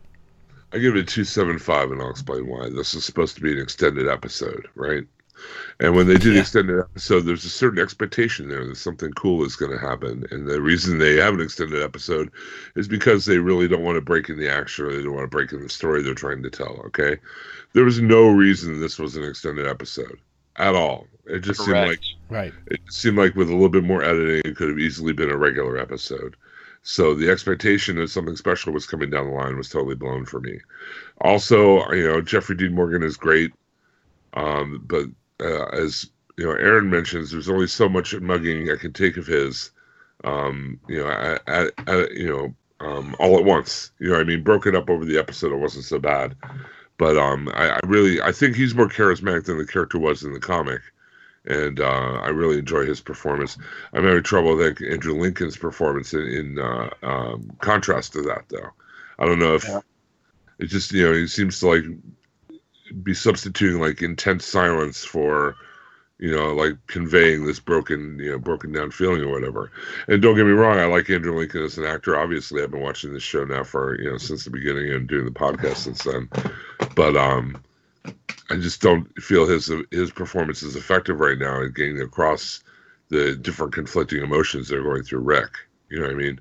I 0.73 0.79
give 0.79 0.97
it 0.97 1.01
a 1.01 1.05
275, 1.05 1.93
and 1.93 2.01
I'll 2.01 2.11
explain 2.11 2.47
why. 2.47 2.71
This 2.71 2.95
is 2.95 3.05
supposed 3.05 3.37
to 3.37 3.43
be 3.43 3.53
an 3.53 3.61
extended 3.61 4.09
episode, 4.09 4.69
right? 4.75 5.05
And 5.80 5.95
when 5.97 6.07
they 6.07 6.16
do 6.18 6.30
the 6.30 6.36
Yeah. 6.36 6.40
extended 6.40 6.78
episode, 6.78 7.20
there's 7.22 7.45
a 7.45 7.51
certain 7.51 7.80
expectation 7.82 8.49
there 8.49 8.64
that 8.66 8.76
something 8.76 9.12
cool 9.12 9.45
is 9.45 9.57
going 9.57 9.72
to 9.72 9.78
happen. 9.78 10.24
And 10.30 10.47
the 10.47 10.61
reason 10.61 10.99
they 10.99 11.16
have 11.16 11.34
an 11.34 11.40
extended 11.40 11.82
episode 11.82 12.30
is 12.76 12.86
because 12.88 13.24
they 13.24 13.38
really 13.38 13.68
don't 13.68 13.82
want 13.82 13.97
to 13.97 14.01
break 14.01 14.28
in 14.28 14.38
the 14.38 14.49
action 14.49 14.84
or 14.84 14.93
they 14.95 15.03
don't 15.03 15.14
want 15.14 15.24
to 15.24 15.34
break 15.36 15.53
in 15.53 15.62
the 15.62 15.68
story 15.68 16.03
they're 16.03 16.14
trying 16.14 16.43
to 16.43 16.51
tell, 16.51 16.80
okay? 16.86 17.16
There 17.72 17.84
was 17.84 18.01
no 18.01 18.28
reason 18.28 18.80
this 18.80 18.99
was 18.99 19.16
an 19.16 19.24
extended 19.24 19.66
episode 19.66 20.18
at 20.57 20.74
all. 20.74 21.07
It 21.26 21.40
just 21.40 21.64
seemed 21.64 21.78
like 21.88 22.01
Right. 22.30 22.53
it 22.66 22.80
seemed 22.90 23.18
like 23.18 23.34
with 23.34 23.49
a 23.49 23.53
little 23.53 23.68
bit 23.68 23.84
more 23.84 24.03
editing, 24.03 24.43
it 24.45 24.57
could 24.57 24.68
have 24.68 24.78
easily 24.78 25.12
been 25.12 25.30
a 25.30 25.36
regular 25.36 25.78
episode. 25.78 26.36
So 26.82 27.14
the 27.14 27.30
expectation 27.30 27.97
that 27.97 28.09
something 28.09 28.36
special 28.36 28.72
was 28.72 28.86
coming 28.86 29.11
down 29.11 29.26
the 29.26 29.32
line 29.32 29.57
was 29.57 29.68
totally 29.68 29.95
blown 29.95 30.24
for 30.24 30.40
me. 30.40 30.59
Also, 31.20 31.88
you 31.93 32.07
know, 32.07 32.20
Jeffrey 32.20 32.57
Dean 32.57 32.74
Morgan 32.74 33.03
is 33.03 33.16
great, 33.16 33.53
um, 34.34 34.82
but 34.86 35.07
uh, 35.43 35.66
as 35.72 36.11
you 36.36 36.45
know, 36.45 36.53
Aaron 36.53 36.88
mentions, 36.88 37.30
there's 37.30 37.49
only 37.49 37.66
so 37.66 37.88
much 37.88 38.14
mugging 38.20 38.70
I 38.70 38.76
can 38.76 38.93
take 38.93 39.16
of 39.16 39.26
his. 39.26 39.70
Um, 40.24 40.78
you 40.88 40.99
know, 40.99 41.38
you 42.14 42.28
know, 42.28 42.55
um, 42.86 43.16
all 43.18 43.38
at 43.38 43.45
once. 43.45 43.90
You 43.99 44.11
know, 44.11 44.20
I 44.20 44.24
mean, 44.24 44.43
broken 44.43 44.76
up 44.76 44.88
over 44.88 45.05
the 45.05 45.18
episode, 45.18 45.53
it 45.53 45.57
wasn't 45.57 45.84
so 45.84 45.99
bad. 45.99 46.36
But 46.97 47.16
um, 47.16 47.49
I, 47.55 47.70
I 47.70 47.80
really, 47.86 48.22
I 48.22 48.32
think 48.32 48.55
he's 48.55 48.74
more 48.74 48.88
charismatic 48.88 49.45
than 49.47 49.59
the 49.59 49.66
character 49.66 49.99
was 49.99 50.22
in 50.22 50.32
the 50.32 50.40
comic 50.40 50.80
and 51.47 51.80
uh, 51.80 52.20
I 52.22 52.28
really 52.28 52.59
enjoy 52.59 52.86
his 52.86 53.01
performance. 53.01 53.59
I'm 53.93 54.05
having 54.05 54.22
trouble 54.22 54.57
with 54.57 54.80
Andrew 54.82 55.14
Lincoln's 55.14 55.57
performance 55.57 56.14
in, 56.14 56.20
in 56.22 56.59
uh, 56.59 56.90
um, 57.03 57.51
contrast 57.61 58.12
to 58.12 58.22
that, 58.22 58.45
though. 58.49 58.70
I 59.18 59.26
don't 59.26 59.38
know 59.38 59.55
if 59.55 59.64
Yeah. 59.64 59.80
it 60.59 60.66
just 60.66 60.93
you 60.93 61.05
know 61.05 61.14
he 61.14 61.26
seems 61.26 61.59
to 61.61 61.66
like 61.68 61.84
be 62.93 63.14
substituting 63.14 63.80
like 63.80 64.03
intense 64.03 64.45
silence 64.45 65.05
for 65.05 65.57
you 66.18 66.30
know 66.30 66.55
like 66.55 66.74
conveying 66.86 67.45
this 67.45 67.59
broken 67.59 68.18
you 68.18 68.30
know 68.30 68.38
broken 68.38 68.72
down 68.72 68.90
feeling 68.90 69.22
or 69.22 69.30
whatever. 69.30 69.72
And 70.09 70.22
don't 70.22 70.36
get 70.36 70.47
me 70.47 70.53
wrong, 70.53 70.78
I 70.78 70.84
like 70.84 71.11
Andrew 71.11 71.36
Lincoln 71.36 71.62
as 71.62 71.78
an 71.78 71.84
actor. 71.84 72.18
Obviously, 72.18 72.62
I've 72.62 72.70
been 72.70 72.80
watching 72.80 73.12
this 73.12 73.22
show 73.22 73.45
now 73.45 73.64
for 73.64 74.01
you 74.01 74.11
know 74.11 74.18
since 74.18 74.45
the 74.45 74.51
beginning 74.51 74.93
and 74.93 75.09
doing 75.09 75.24
the 75.24 75.30
podcast 75.30 75.76
since 75.76 76.05
then. 76.05 76.28
But 76.95 77.16
um, 77.16 77.62
I 78.51 78.57
just 78.57 78.80
don't 78.80 79.07
feel 79.20 79.47
his 79.47 79.72
his 79.90 80.11
performance 80.11 80.62
is 80.62 80.76
effective 80.76 81.20
right 81.20 81.38
now 81.38 81.62
in 81.62 81.72
getting 81.72 82.01
across 82.01 82.62
the 83.09 83.36
different 83.36 83.74
conflicting 83.74 84.22
emotions 84.22 84.68
that 84.68 84.78
are 84.78 84.82
going 84.82 85.03
through 85.03 85.20
Rick. 85.20 85.51
You 85.90 86.01
know 86.01 86.07
what 86.07 86.14
I 86.14 86.18
mean? 86.18 86.40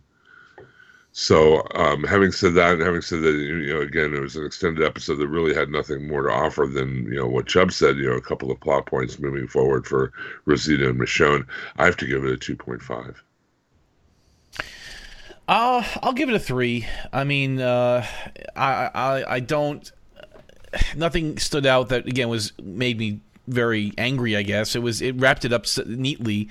So, 1.14 1.68
um, 1.76 2.04
having 2.06 2.32
said 2.32 2.54
that, 2.54 2.74
and 2.74 2.82
having 2.82 3.02
said 3.02 3.22
that, 3.22 3.34
you 3.34 3.74
know, 3.74 3.82
again, 3.82 4.14
it 4.14 4.22
was 4.22 4.38
an 4.38 4.46
extended 4.46 4.86
episode 4.86 5.16
that 5.16 5.28
really 5.28 5.54
had 5.54 5.70
nothing 5.70 6.08
more 6.08 6.24
to 6.24 6.32
offer 6.32 6.66
than 6.66 7.06
you 7.06 7.18
know 7.18 7.28
what 7.28 7.48
Chubb 7.48 7.74
said. 7.74 7.98
You 7.98 8.10
know, 8.10 8.16
a 8.16 8.22
couple 8.22 8.50
of 8.50 8.60
plot 8.62 8.86
points 8.86 9.20
moving 9.20 9.48
forward 9.48 9.86
for 9.86 10.14
Rosita 10.46 10.90
and 10.90 11.00
Michonne. 11.00 11.46
I 11.78 11.86
have 11.86 11.98
to 11.98 12.08
give 12.08 12.24
it 12.24 12.32
a 12.32 12.38
two 12.38 12.56
point 12.56 12.82
five. 12.82 13.22
Uh, 15.50 15.84
I'll 16.02 16.14
give 16.14 16.30
it 16.30 16.36
a 16.36 16.40
three. 16.40 16.88
I 17.12 17.26
mean, 17.26 17.60
uh, 17.60 18.06
I, 18.56 18.90
I 18.94 19.36
I 19.36 19.40
don't. 19.42 19.92
Nothing 20.96 21.38
stood 21.38 21.66
out 21.66 21.90
that 21.90 22.08
again 22.08 22.30
was 22.30 22.54
made 22.62 22.98
me 22.98 23.20
very 23.48 23.94
angry. 23.98 24.38
I 24.38 24.44
guess 24.44 24.78
it 24.78 24.82
was 24.82 25.02
it 25.02 25.20
wrapped 25.20 25.44
it 25.44 25.52
up 25.52 25.66
neatly. 25.86 26.48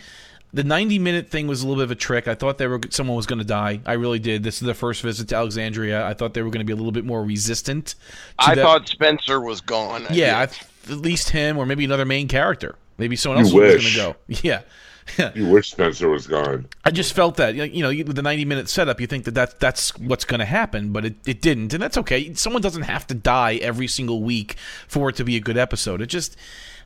The 0.53 0.65
90 0.65 0.99
minute 0.99 1.29
thing 1.31 1.47
was 1.47 1.63
a 1.63 1.67
little 1.69 1.81
bit 1.81 1.85
of 1.85 1.91
a 1.93 1.95
trick. 1.97 2.27
I 2.29 2.35
thought 2.35 2.59
they 2.59 2.67
were 2.67 2.81
someone 2.91 3.17
was 3.17 3.27
going 3.27 3.39
to 3.39 3.45
die. 3.45 3.81
I 3.87 3.93
really 3.93 4.19
did. 4.19 4.43
This 4.43 4.57
is 4.61 4.67
the 4.67 4.75
first 4.75 5.03
visit 5.03 5.29
to 5.29 5.37
Alexandria. 5.37 6.07
I 6.07 6.15
thought 6.15 6.35
they 6.35 6.43
were 6.43 6.51
going 6.51 6.61
to 6.61 6.65
be 6.67 6.73
a 6.73 6.77
little 6.77 6.93
bit 6.93 7.05
more 7.05 7.23
resistant. 7.25 7.87
to 7.89 7.97
I 8.39 8.55
that- 8.55 8.63
thought 8.63 8.89
Spencer 8.89 9.41
was 9.41 9.61
gone. 9.61 10.07
I 10.09 10.13
yeah, 10.15 10.47
did. 10.47 10.59
I, 10.89 10.93
at 10.93 10.99
least 10.99 11.31
him 11.31 11.57
or 11.59 11.67
maybe 11.67 11.85
another 11.85 12.05
main 12.05 12.27
character. 12.29 12.75
Maybe 12.99 13.17
someone 13.17 13.39
You 13.39 13.45
else 13.45 13.53
was 13.55 13.95
going 13.95 13.95
to 13.95 13.97
go. 13.97 14.17
Yeah. 14.47 14.63
You 15.35 15.49
wish 15.49 15.71
Spencer 15.73 16.09
was 16.09 16.29
gone. 16.29 16.69
I 16.85 16.93
just 16.93 17.15
felt 17.15 17.37
that 17.39 17.57
you 17.57 17.83
know 17.83 17.89
with 17.89 18.15
the 18.15 18.23
90 18.23 18.45
minute 18.45 18.69
setup 18.69 19.01
you 19.01 19.09
think 19.09 19.25
that, 19.25 19.33
that 19.35 19.59
that's 19.59 19.97
what's 19.99 20.25
going 20.25 20.39
to 20.39 20.45
happen 20.45 20.93
but 20.93 21.05
it, 21.05 21.15
it 21.27 21.43
didn't 21.43 21.73
and 21.75 21.83
that's 21.83 21.97
okay 21.99 22.33
someone 22.35 22.63
doesn't 22.63 22.83
have 22.83 23.09
to 23.09 23.15
die 23.15 23.55
every 23.57 23.89
single 23.89 24.23
week 24.23 24.55
for 24.87 25.09
it 25.09 25.17
to 25.17 25.25
be 25.25 25.35
a 25.35 25.41
good 25.41 25.57
episode 25.57 26.01
it 26.01 26.07
just 26.07 26.37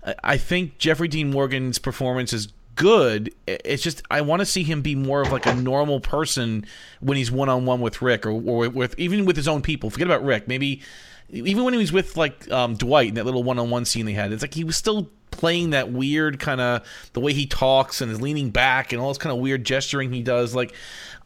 I- 0.06 0.14
I 0.24 0.36
think 0.38 0.78
Jeffrey 0.78 1.08
Dean 1.08 1.30
Morgan's 1.32 1.78
performance 1.78 2.32
is 2.32 2.48
good. 2.74 3.34
It's 3.46 3.82
just 3.82 4.02
I 4.10 4.20
want 4.20 4.40
to 4.40 4.46
see 4.46 4.62
him 4.62 4.82
be 4.82 4.94
more 4.94 5.22
of 5.22 5.32
like 5.32 5.46
a 5.46 5.54
normal 5.54 6.00
person 6.00 6.66
when 7.00 7.16
he's 7.16 7.30
one 7.30 7.48
on 7.48 7.64
one 7.64 7.80
with 7.80 8.02
Rick 8.02 8.26
or, 8.26 8.30
or 8.30 8.68
with 8.68 8.98
even 8.98 9.24
with 9.24 9.36
his 9.36 9.48
own 9.48 9.62
people. 9.62 9.90
Forget 9.90 10.06
about 10.06 10.24
Rick. 10.24 10.48
Maybe 10.48 10.82
even 11.30 11.64
when 11.64 11.74
he 11.74 11.78
was 11.78 11.92
with 11.92 12.16
like 12.16 12.50
um, 12.50 12.74
Dwight 12.74 13.08
in 13.08 13.14
that 13.14 13.24
little 13.24 13.42
one 13.42 13.58
on 13.58 13.70
one 13.70 13.84
scene 13.86 14.04
they 14.06 14.12
had 14.12 14.30
it's 14.30 14.42
like 14.42 14.54
he 14.54 14.62
was 14.62 14.76
still 14.76 15.10
playing 15.34 15.70
that 15.70 15.90
weird 15.90 16.38
kind 16.38 16.60
of 16.60 17.10
the 17.12 17.20
way 17.20 17.32
he 17.32 17.46
talks 17.46 18.00
and 18.00 18.10
is 18.10 18.20
leaning 18.20 18.50
back 18.50 18.92
and 18.92 19.02
all 19.02 19.08
this 19.08 19.18
kind 19.18 19.32
of 19.32 19.40
weird 19.40 19.64
gesturing 19.64 20.12
he 20.12 20.22
does. 20.22 20.54
Like, 20.54 20.74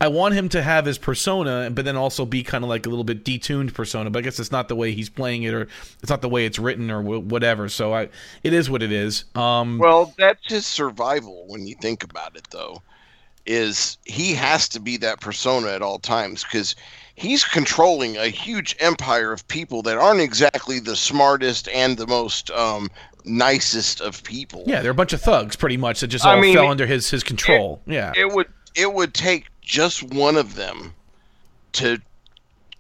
I 0.01 0.09
want 0.09 0.35
him 0.35 0.49
to 0.51 0.63
have 0.63 0.85
his 0.85 0.97
persona, 0.99 1.71
but 1.73 1.85
then 1.85 1.97
also 1.97 2.25
be 2.25 2.43
kind 2.45 2.63
of 2.63 2.71
like 2.71 2.87
a 2.87 2.89
little 2.89 3.05
bit 3.05 3.25
detuned 3.25 3.75
persona. 3.75 4.11
But 4.11 4.21
I 4.21 4.23
guess 4.23 4.39
it's 4.39 4.53
not 4.53 4.69
the 4.69 4.77
way 4.77 4.93
he's 4.93 5.09
playing 5.09 5.43
it, 5.43 5.53
or 5.55 5.69
it's 6.03 6.11
not 6.11 6.23
the 6.23 6.29
way 6.29 6.47
it's 6.47 6.59
written, 6.59 6.91
or 6.91 7.03
wh- 7.03 7.27
whatever. 7.27 7.69
So 7.69 7.93
I, 7.95 8.09
it 8.45 8.53
is 8.53 8.71
what 8.71 8.83
it 8.83 8.93
is. 8.93 9.25
Um, 9.35 9.79
Well, 9.79 10.15
that's 10.17 10.47
his 10.51 10.67
survival 10.67 11.45
when 11.49 11.67
you 11.67 11.75
think 11.81 12.05
about 12.05 12.37
it, 12.37 12.47
though. 12.51 12.83
Is 13.47 13.97
he 14.05 14.35
has 14.35 14.69
to 14.71 14.81
be 14.81 14.99
that 14.99 15.21
persona 15.21 15.69
at 15.69 15.81
all 15.81 15.99
times 15.99 16.45
because 16.45 16.77
he's 17.15 17.45
controlling 17.45 18.19
a 18.19 18.29
huge 18.29 18.77
empire 18.79 19.33
of 19.33 19.49
people 19.49 19.81
that 19.83 19.97
aren't 19.97 20.21
exactly 20.21 20.79
the 20.81 20.95
smartest 20.95 21.67
and 21.71 21.97
the 21.97 22.07
most 22.07 22.51
um, 22.51 22.91
nicest 23.25 24.03
of 24.03 24.23
people. 24.23 24.65
yeah, 24.67 24.83
they're 24.83 24.91
a 24.91 24.95
bunch 24.95 25.15
of 25.15 25.23
thugs, 25.23 25.57
pretty 25.57 25.79
much, 25.79 26.01
that 26.01 26.09
just 26.09 26.27
I 26.27 26.35
all 26.35 26.41
mean, 26.43 26.55
fell 26.55 26.69
under 26.69 26.87
his 26.87 27.09
his 27.11 27.25
control. 27.25 27.81
yeah, 27.87 28.13
It 28.17 28.31
would 28.33 28.49
it 28.75 28.93
would 28.93 29.15
take 29.15 29.47
just 29.69 30.03
one 30.03 30.37
of 30.37 30.57
them 30.57 30.95
to 31.73 32.01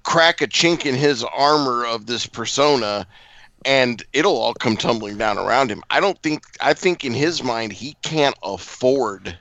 crack 0.02 0.40
a 0.40 0.46
chink 0.48 0.86
in 0.86 0.94
his 0.94 1.22
armor 1.22 1.84
of 1.84 2.06
this 2.06 2.26
persona 2.26 3.06
and 3.64 4.02
it'll 4.12 4.38
all 4.38 4.54
come 4.54 4.76
tumbling 4.76 5.18
down 5.18 5.36
around 5.36 5.70
him. 5.70 5.82
I 5.90 6.00
don't 6.00 6.20
think 6.22 6.42
I 6.60 6.72
think 6.72 7.04
in 7.04 7.12
his 7.12 7.42
mind 7.42 7.72
he 7.72 7.96
can't 8.02 8.36
afford 8.42 9.38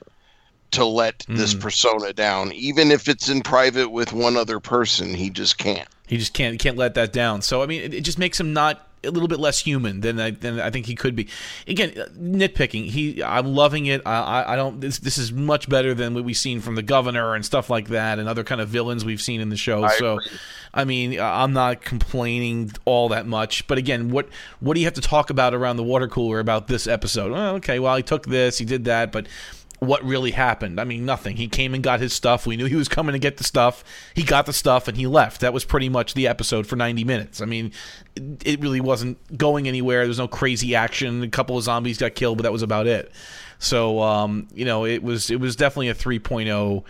to 0.72 0.84
let 0.84 1.24
this 1.28 1.54
Mm. 1.54 1.60
persona 1.60 2.12
down 2.12 2.52
even 2.52 2.90
if 2.90 3.08
it's 3.08 3.30
in 3.30 3.40
private 3.40 3.88
with 3.88 4.12
one 4.12 4.36
other 4.36 4.60
person, 4.60 5.14
he 5.14 5.30
just 5.30 5.56
can't. 5.56 5.88
He 6.06 6.18
just 6.18 6.34
can't 6.34 6.52
he 6.52 6.58
can't 6.58 6.76
let 6.76 6.94
that 6.94 7.12
down. 7.12 7.40
So 7.40 7.62
I 7.62 7.66
mean, 7.66 7.80
it, 7.82 7.94
it 7.94 8.00
just 8.02 8.18
makes 8.18 8.38
him 8.38 8.52
not 8.52 8.87
a 9.04 9.10
little 9.10 9.28
bit 9.28 9.38
less 9.38 9.58
human 9.60 10.00
than 10.00 10.18
I 10.18 10.30
than 10.30 10.60
I 10.60 10.70
think 10.70 10.86
he 10.86 10.94
could 10.94 11.14
be. 11.14 11.28
Again, 11.66 11.92
nitpicking. 12.18 12.86
He 12.86 13.22
I'm 13.22 13.54
loving 13.54 13.86
it. 13.86 14.02
I 14.04 14.44
I, 14.46 14.56
don't. 14.56 14.80
This 14.80 14.98
this 14.98 15.18
is 15.18 15.32
much 15.32 15.68
better 15.68 15.94
than 15.94 16.14
what 16.14 16.24
we've 16.24 16.36
seen 16.36 16.60
from 16.60 16.74
the 16.74 16.82
governor 16.82 17.34
and 17.34 17.44
stuff 17.44 17.70
like 17.70 17.88
that, 17.88 18.18
and 18.18 18.28
other 18.28 18.44
kind 18.44 18.60
of 18.60 18.68
villains 18.68 19.04
we've 19.04 19.22
seen 19.22 19.40
in 19.40 19.48
the 19.48 19.56
show. 19.56 19.84
I 19.84 19.96
so. 19.96 20.18
I 20.74 20.84
mean, 20.84 21.18
I'm 21.18 21.54
not 21.54 21.82
complaining 21.82 22.72
all 22.84 23.08
that 23.08 23.26
much, 23.26 23.66
but 23.66 23.78
again, 23.78 24.10
what 24.10 24.28
what 24.60 24.74
do 24.74 24.80
you 24.80 24.86
have 24.86 24.94
to 24.94 25.00
talk 25.00 25.30
about 25.30 25.54
around 25.54 25.76
the 25.76 25.82
water 25.82 26.08
cooler 26.08 26.40
about 26.40 26.68
this 26.68 26.86
episode? 26.86 27.32
Well, 27.32 27.54
okay, 27.56 27.78
well, 27.78 27.96
he 27.96 28.02
took 28.02 28.26
this, 28.26 28.58
he 28.58 28.64
did 28.64 28.84
that, 28.84 29.10
but 29.10 29.26
what 29.78 30.02
really 30.04 30.32
happened? 30.32 30.80
I 30.80 30.84
mean, 30.84 31.04
nothing. 31.04 31.36
He 31.36 31.46
came 31.48 31.72
and 31.74 31.82
got 31.82 32.00
his 32.00 32.12
stuff. 32.12 32.46
We 32.46 32.56
knew 32.56 32.66
he 32.66 32.74
was 32.74 32.88
coming 32.88 33.12
to 33.12 33.18
get 33.18 33.36
the 33.36 33.44
stuff. 33.44 33.84
He 34.14 34.22
got 34.22 34.46
the 34.46 34.52
stuff 34.52 34.88
and 34.88 34.96
he 34.96 35.06
left. 35.06 35.40
That 35.40 35.52
was 35.52 35.64
pretty 35.64 35.88
much 35.88 36.14
the 36.14 36.26
episode 36.26 36.66
for 36.66 36.76
90 36.76 37.04
minutes. 37.04 37.40
I 37.40 37.44
mean, 37.44 37.72
it, 38.44 38.60
really 38.60 38.80
wasn't 38.80 39.38
going 39.38 39.68
anywhere. 39.68 40.00
There 40.00 40.08
was 40.08 40.18
no 40.18 40.28
crazy 40.28 40.74
action. 40.74 41.22
A 41.22 41.28
couple 41.28 41.56
of 41.56 41.62
zombies 41.62 41.98
got 41.98 42.14
killed, 42.14 42.38
but 42.38 42.42
that 42.42 42.52
was 42.52 42.62
about 42.62 42.86
it. 42.86 43.12
So, 43.60 44.02
um, 44.02 44.48
you 44.52 44.64
know, 44.64 44.84
it 44.84 45.02
was 45.02 45.30
it 45.30 45.40
was 45.40 45.54
definitely 45.54 45.88
a 45.88 45.94
3.0 45.94 46.82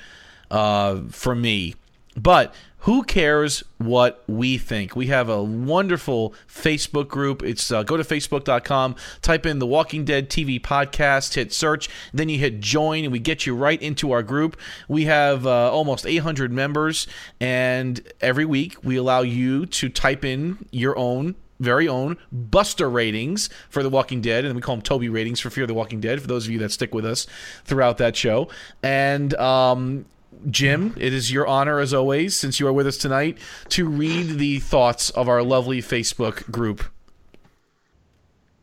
uh, 0.50 1.00
for 1.10 1.34
me. 1.34 1.74
But 2.16 2.54
who 2.80 3.02
cares 3.02 3.64
what 3.78 4.22
we 4.28 4.56
think? 4.56 4.94
We 4.94 5.08
have 5.08 5.28
a 5.28 5.42
wonderful 5.42 6.34
Facebook 6.48 7.08
group. 7.08 7.42
It's 7.42 7.72
uh, 7.72 7.82
go 7.82 7.96
to 7.96 8.04
facebook.com, 8.04 8.94
type 9.20 9.46
in 9.46 9.58
the 9.58 9.66
Walking 9.66 10.04
Dead 10.04 10.30
TV 10.30 10.60
podcast, 10.60 11.34
hit 11.34 11.52
search, 11.52 11.88
then 12.12 12.28
you 12.28 12.38
hit 12.38 12.60
join, 12.60 13.04
and 13.04 13.12
we 13.12 13.18
get 13.18 13.46
you 13.46 13.54
right 13.56 13.80
into 13.82 14.12
our 14.12 14.22
group. 14.22 14.56
We 14.88 15.06
have 15.06 15.46
uh, 15.46 15.72
almost 15.72 16.06
800 16.06 16.52
members, 16.52 17.06
and 17.40 18.00
every 18.20 18.44
week 18.44 18.76
we 18.84 18.96
allow 18.96 19.22
you 19.22 19.66
to 19.66 19.88
type 19.88 20.24
in 20.24 20.64
your 20.70 20.96
own 20.96 21.34
very 21.60 21.88
own 21.88 22.16
Buster 22.30 22.88
ratings 22.88 23.50
for 23.68 23.82
The 23.82 23.90
Walking 23.90 24.20
Dead, 24.20 24.44
and 24.44 24.54
we 24.54 24.62
call 24.62 24.76
them 24.76 24.82
Toby 24.82 25.08
ratings 25.08 25.40
for 25.40 25.50
Fear 25.50 25.64
of 25.64 25.68
the 25.68 25.74
Walking 25.74 26.00
Dead. 26.00 26.20
For 26.20 26.28
those 26.28 26.46
of 26.46 26.52
you 26.52 26.58
that 26.60 26.70
stick 26.70 26.94
with 26.94 27.04
us 27.04 27.26
throughout 27.64 27.98
that 27.98 28.14
show, 28.14 28.48
and 28.80 29.34
um, 29.34 30.04
Jim, 30.50 30.94
it 30.98 31.12
is 31.12 31.32
your 31.32 31.46
honor 31.46 31.80
as 31.80 31.92
always, 31.92 32.36
since 32.36 32.60
you 32.60 32.66
are 32.66 32.72
with 32.72 32.86
us 32.86 32.96
tonight, 32.96 33.38
to 33.70 33.88
read 33.88 34.38
the 34.38 34.60
thoughts 34.60 35.10
of 35.10 35.28
our 35.28 35.42
lovely 35.42 35.80
Facebook 35.80 36.50
group. 36.50 36.84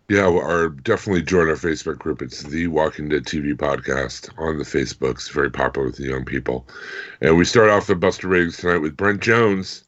Yeah, 0.07 0.27
our 0.27 0.69
definitely 0.69 1.23
join 1.23 1.49
our 1.49 1.55
Facebook 1.55 1.97
group. 1.97 2.21
It's 2.21 2.43
the 2.43 2.67
Walking 2.67 3.09
Dead 3.09 3.25
TV 3.25 3.55
podcast 3.55 4.29
on 4.37 4.59
the 4.59 4.63
Facebook. 4.63 5.13
It's 5.13 5.29
very 5.29 5.49
popular 5.49 5.87
with 5.87 5.97
the 5.97 6.03
young 6.03 6.25
people. 6.25 6.67
And 7.21 7.35
we 7.37 7.45
start 7.45 7.71
off 7.71 7.87
the 7.87 7.95
Buster 7.95 8.27
ratings 8.27 8.57
tonight 8.57 8.77
with 8.77 8.95
Brent 8.95 9.21
Jones. 9.21 9.83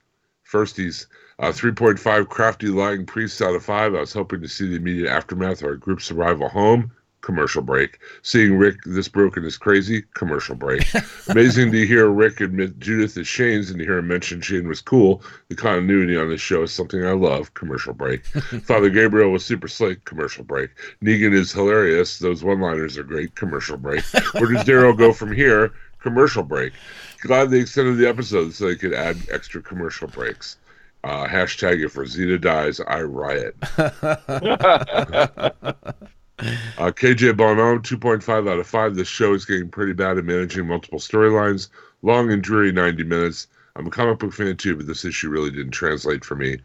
Firsties, 0.52 1.06
uh, 1.38 1.52
3.5 1.52 2.30
crafty 2.30 2.68
lying 2.68 3.06
priests 3.06 3.42
out 3.42 3.54
of 3.54 3.64
5. 3.64 3.94
I 3.94 4.00
was 4.00 4.14
hoping 4.14 4.42
to 4.42 4.48
see 4.48 4.68
the 4.68 4.78
immediate 4.78 5.12
aftermath 5.12 5.62
of 5.62 5.68
our 5.68 5.76
group's 5.76 6.10
arrival 6.10 6.50
home. 6.50 6.92
Commercial 7.28 7.62
break. 7.62 8.00
Seeing 8.22 8.58
Rick 8.58 8.78
this 8.86 9.10
broken 9.10 9.44
is 9.44 9.58
crazy. 9.58 10.04
Commercial 10.14 10.56
break. 10.56 10.88
Amazing 11.28 11.74
to 11.74 11.86
hear 11.86 12.10
Rick 12.10 12.40
admit 12.40 12.80
Judith 12.80 13.18
is 13.18 13.28
Shane's 13.28 13.70
and 13.70 13.78
to 13.80 13.84
hear 13.86 13.98
him 13.98 14.08
mention 14.08 14.40
Shane 14.40 14.66
was 14.66 14.80
cool. 14.80 15.22
The 15.50 15.56
continuity 15.56 16.16
on 16.16 16.30
this 16.30 16.40
show 16.40 16.64
is 16.64 16.72
something 16.72 17.06
I 17.06 17.12
love. 17.12 17.54
Commercial 17.54 17.94
break. 17.94 18.26
Father 18.64 18.90
Gabriel 18.90 19.30
was 19.30 19.44
super 19.44 19.68
slick. 19.68 20.06
Commercial 20.06 20.46
break. 20.46 20.70
Negan 21.04 21.34
is 21.34 21.52
hilarious. 21.52 22.18
Those 22.18 22.46
one-liners 22.46 22.98
are 22.98 23.04
great. 23.04 23.36
Commercial 23.36 23.76
break. 23.76 24.06
Where 24.32 24.50
does 24.50 24.64
Daryl 24.64 24.98
go 24.98 25.12
from 25.12 25.34
here? 25.34 25.74
Commercial 26.00 26.44
break. 26.44 26.72
Glad 27.20 27.52
they 27.52 27.60
extended 27.60 27.98
the 27.98 28.08
episode 28.08 28.54
so 28.54 28.68
they 28.68 28.78
could 28.78 28.94
add 28.94 29.18
extra 29.30 29.62
commercial 29.62 30.08
breaks. 30.08 30.56
Uh, 31.04 31.28
hashtag 31.28 31.84
if 31.84 31.98
Rosita 31.98 32.40
dies, 32.40 32.80
I 32.80 33.02
riot. 33.02 33.58
Uh, 36.40 36.92
KJ 36.92 37.36
Bonhomme, 37.36 37.82
2.5 37.82 38.50
out 38.50 38.60
of 38.60 38.68
5. 38.68 38.96
This 38.96 39.08
show 39.08 39.34
is 39.34 39.46
getting 39.46 39.70
pretty 39.70 39.94
bad 39.94 40.18
at 40.18 40.26
managing 40.26 40.68
multiple 40.68 41.00
storylines. 41.00 41.70
Long 42.04 42.32
and 42.32 42.44
dreary 42.44 42.72
90 42.72 43.04
minutes. 43.04 43.48
I'm 43.76 43.88
a 43.88 43.92
comic 43.92 44.20
book 44.20 44.34
fan 44.34 44.56
too, 44.58 44.76
but 44.76 44.88
this 44.88 45.06
issue 45.06 45.30
really 45.30 45.52
didn't 45.52 45.72
translate 45.72 46.24
for 46.24 46.36
me. 46.36 46.58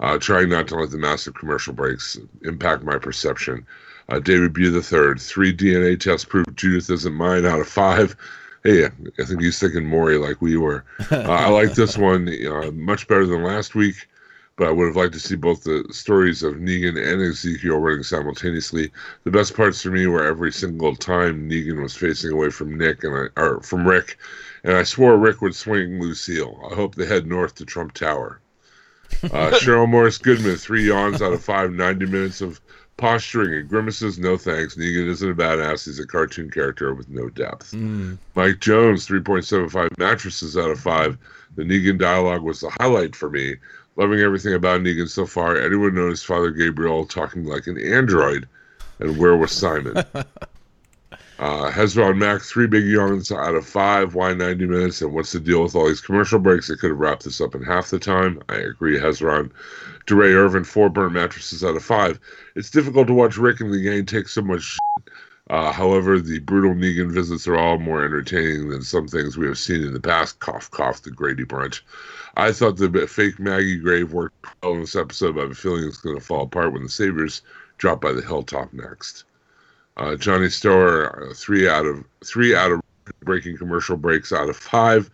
Uh, 0.00 0.18
trying 0.18 0.48
not 0.48 0.68
to 0.68 0.76
let 0.76 0.90
the 0.90 0.98
massive 0.98 1.34
commercial 1.34 1.72
breaks 1.72 2.18
impact 2.42 2.84
my 2.84 2.98
perception. 2.98 3.66
Uh, 4.08 4.20
David 4.20 4.52
Bew 4.52 4.72
III, 4.74 5.18
three 5.18 5.56
DNA 5.56 5.98
tests 5.98 6.24
prove 6.24 6.54
Judith 6.54 6.90
isn't 6.90 7.14
mine 7.14 7.46
out 7.46 7.60
of 7.60 7.68
five. 7.68 8.16
Hey, 8.62 8.86
I 8.86 9.24
think 9.24 9.42
he's 9.42 9.58
thinking 9.58 9.86
Maury 9.86 10.18
like 10.18 10.40
we 10.40 10.56
were. 10.56 10.84
Uh, 11.10 11.20
I 11.22 11.48
like 11.48 11.74
this 11.74 11.96
one 11.96 12.28
uh, 12.28 12.70
much 12.72 13.06
better 13.06 13.26
than 13.26 13.42
last 13.42 13.74
week 13.74 14.08
but 14.56 14.68
I 14.68 14.70
would 14.70 14.86
have 14.86 14.96
liked 14.96 15.12
to 15.12 15.20
see 15.20 15.36
both 15.36 15.64
the 15.64 15.84
stories 15.90 16.42
of 16.42 16.54
Negan 16.54 16.96
and 16.96 17.20
Ezekiel 17.22 17.78
running 17.78 18.02
simultaneously. 18.02 18.90
The 19.24 19.30
best 19.30 19.54
parts 19.54 19.82
for 19.82 19.90
me 19.90 20.06
were 20.06 20.24
every 20.24 20.50
single 20.50 20.96
time 20.96 21.48
Negan 21.48 21.82
was 21.82 21.94
facing 21.94 22.32
away 22.32 22.48
from 22.50 22.76
Nick 22.76 23.04
and 23.04 23.30
I, 23.36 23.40
or 23.40 23.60
from 23.60 23.86
Rick, 23.86 24.18
and 24.64 24.74
I 24.74 24.82
swore 24.82 25.18
Rick 25.18 25.42
would 25.42 25.54
swing 25.54 26.00
Lucille. 26.00 26.58
I 26.70 26.74
hope 26.74 26.94
they 26.94 27.06
head 27.06 27.26
north 27.26 27.54
to 27.56 27.66
Trump 27.66 27.92
Tower. 27.92 28.40
Uh, 29.24 29.50
Cheryl 29.60 29.88
Morris 29.88 30.18
Goodman, 30.18 30.56
three 30.56 30.86
yawns 30.86 31.20
out 31.20 31.34
of 31.34 31.44
five, 31.44 31.70
90 31.72 32.06
minutes 32.06 32.40
of 32.40 32.60
posturing 32.96 33.52
and 33.52 33.68
grimaces. 33.68 34.18
No 34.18 34.38
thanks. 34.38 34.76
Negan 34.76 35.06
isn't 35.08 35.30
a 35.30 35.34
badass. 35.34 35.84
He's 35.84 35.98
a 35.98 36.06
cartoon 36.06 36.50
character 36.50 36.94
with 36.94 37.10
no 37.10 37.28
depth. 37.28 37.74
Mike 38.34 38.60
Jones, 38.60 39.06
3.75 39.06 39.98
mattresses 39.98 40.56
out 40.56 40.70
of 40.70 40.80
five. 40.80 41.18
The 41.56 41.62
Negan 41.62 41.98
dialogue 41.98 42.42
was 42.42 42.60
the 42.60 42.70
highlight 42.80 43.14
for 43.14 43.30
me. 43.30 43.56
Loving 43.96 44.20
everything 44.20 44.54
about 44.54 44.82
Negan 44.82 45.08
so 45.08 45.26
far. 45.26 45.56
Anyone 45.56 45.94
noticed 45.94 46.26
Father 46.26 46.50
Gabriel 46.50 47.06
talking 47.06 47.44
like 47.44 47.66
an 47.66 47.78
android? 47.78 48.46
And 48.98 49.18
where 49.18 49.36
was 49.36 49.52
Simon? 49.52 50.04
Uh, 51.38 51.70
Hezron 51.70 52.16
Max, 52.16 52.50
three 52.50 52.66
big 52.66 52.86
yawns 52.86 53.30
out 53.30 53.54
of 53.54 53.66
five. 53.66 54.14
Why 54.14 54.32
90 54.32 54.66
minutes? 54.66 55.02
And 55.02 55.12
what's 55.12 55.32
the 55.32 55.40
deal 55.40 55.62
with 55.62 55.74
all 55.74 55.86
these 55.86 56.00
commercial 56.00 56.38
breaks? 56.38 56.68
They 56.68 56.76
could 56.76 56.90
have 56.90 56.98
wrapped 56.98 57.24
this 57.24 57.42
up 57.42 57.54
in 57.54 57.62
half 57.62 57.90
the 57.90 57.98
time. 57.98 58.40
I 58.48 58.54
agree, 58.54 58.98
Hezron. 58.98 59.50
DeRay 60.06 60.32
Irvin, 60.32 60.64
four 60.64 60.88
burnt 60.88 61.12
mattresses 61.12 61.62
out 61.62 61.76
of 61.76 61.84
five. 61.84 62.18
It's 62.54 62.70
difficult 62.70 63.06
to 63.08 63.14
watch 63.14 63.36
Rick 63.36 63.60
and 63.60 63.70
the 63.72 63.82
gang 63.82 64.06
take 64.06 64.28
so 64.28 64.40
much. 64.40 64.78
Uh, 65.48 65.70
however, 65.70 66.18
the 66.18 66.40
brutal 66.40 66.74
Negan 66.74 67.12
visits 67.12 67.46
are 67.46 67.56
all 67.56 67.78
more 67.78 68.04
entertaining 68.04 68.68
than 68.68 68.82
some 68.82 69.06
things 69.06 69.36
we 69.36 69.46
have 69.46 69.58
seen 69.58 69.82
in 69.82 69.92
the 69.92 70.00
past. 70.00 70.40
Cough, 70.40 70.70
cough, 70.72 71.02
the 71.02 71.10
Grady 71.10 71.44
Brunch. 71.44 71.82
I 72.36 72.50
thought 72.52 72.76
the 72.76 73.06
fake 73.06 73.38
Maggie 73.38 73.78
grave 73.78 74.12
worked 74.12 74.44
well 74.62 74.74
in 74.74 74.80
this 74.80 74.96
episode, 74.96 75.36
but 75.36 75.40
I 75.40 75.44
have 75.44 75.52
a 75.52 75.54
feeling 75.54 75.84
it's 75.84 75.98
going 75.98 76.16
to 76.16 76.24
fall 76.24 76.42
apart 76.42 76.72
when 76.72 76.82
the 76.82 76.88
Saviors 76.88 77.42
drop 77.78 78.00
by 78.00 78.12
the 78.12 78.22
hilltop 78.22 78.72
next. 78.72 79.24
Uh, 79.96 80.16
Johnny 80.16 80.50
Storer, 80.50 81.30
uh, 81.30 81.34
three 81.34 81.68
out 81.68 81.86
of 81.86 82.04
three 82.24 82.54
out 82.54 82.72
of 82.72 82.80
breaking 83.20 83.56
commercial 83.56 83.96
breaks 83.96 84.32
out 84.32 84.50
of 84.50 84.56
five. 84.56 85.10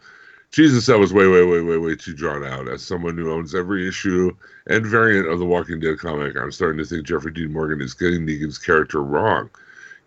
Jesus, 0.50 0.86
that 0.86 0.98
was 0.98 1.12
way, 1.12 1.26
way, 1.28 1.44
way, 1.44 1.60
way, 1.60 1.78
way 1.78 1.94
too 1.94 2.14
drawn 2.14 2.44
out. 2.44 2.68
As 2.68 2.82
someone 2.82 3.16
who 3.16 3.32
owns 3.32 3.54
every 3.54 3.86
issue 3.88 4.34
and 4.66 4.84
variant 4.84 5.28
of 5.28 5.38
the 5.38 5.46
Walking 5.46 5.80
Dead 5.80 5.98
comic, 5.98 6.36
I'm 6.36 6.52
starting 6.52 6.78
to 6.78 6.84
think 6.84 7.06
Jeffrey 7.06 7.32
Dean 7.32 7.52
Morgan 7.52 7.80
is 7.80 7.94
getting 7.94 8.26
Negan's 8.26 8.58
character 8.58 9.02
wrong. 9.02 9.48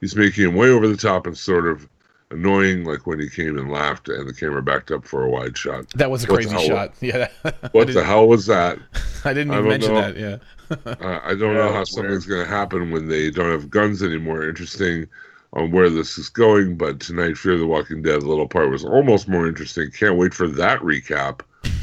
He's 0.01 0.15
making 0.15 0.45
him 0.45 0.55
way 0.55 0.69
over 0.69 0.87
the 0.87 0.97
top 0.97 1.25
and 1.27 1.37
sort 1.37 1.67
of 1.67 1.87
annoying, 2.31 2.83
like 2.83 3.05
when 3.07 3.19
he 3.19 3.29
came 3.29 3.57
and 3.57 3.71
laughed 3.71 4.09
and 4.09 4.27
the 4.27 4.33
camera 4.33 4.61
backed 4.61 4.91
up 4.91 5.05
for 5.05 5.23
a 5.23 5.29
wide 5.29 5.57
shot. 5.57 5.89
That 5.91 6.09
was 6.11 6.23
a 6.25 6.27
What 6.27 6.35
crazy 6.37 6.51
hell- 6.51 6.61
shot. 6.67 6.93
Yeah. 7.01 7.27
What 7.71 7.87
the 7.93 8.03
hell 8.03 8.27
was 8.27 8.45
that? 8.47 8.77
I 9.23 9.33
didn't 9.33 9.53
even 9.53 9.63
don't 9.63 9.67
mention 9.69 9.93
know. 9.93 10.01
that. 10.01 10.17
Yeah. 10.17 10.37
Uh, 10.85 11.19
I 11.23 11.35
don't 11.35 11.53
know 11.53 11.71
how 11.71 11.83
something's 11.83 12.25
going 12.25 12.43
to 12.43 12.49
happen 12.49 12.89
when 12.89 13.07
they 13.07 13.29
don't 13.29 13.51
have 13.51 13.69
guns 13.69 14.01
anymore. 14.01 14.49
Interesting 14.49 15.05
on 15.53 15.69
where 15.71 15.91
this 15.91 16.17
is 16.17 16.27
going, 16.27 16.75
but 16.75 16.99
tonight, 16.99 17.37
Fear 17.37 17.59
the 17.59 17.67
Walking 17.67 18.01
Dead, 18.01 18.21
the 18.21 18.25
little 18.27 18.47
part 18.47 18.71
was 18.71 18.83
almost 18.83 19.27
more 19.27 19.47
interesting. 19.47 19.91
Can't 19.91 20.17
wait 20.17 20.33
for 20.33 20.47
that 20.47 20.79
recap. 20.79 21.41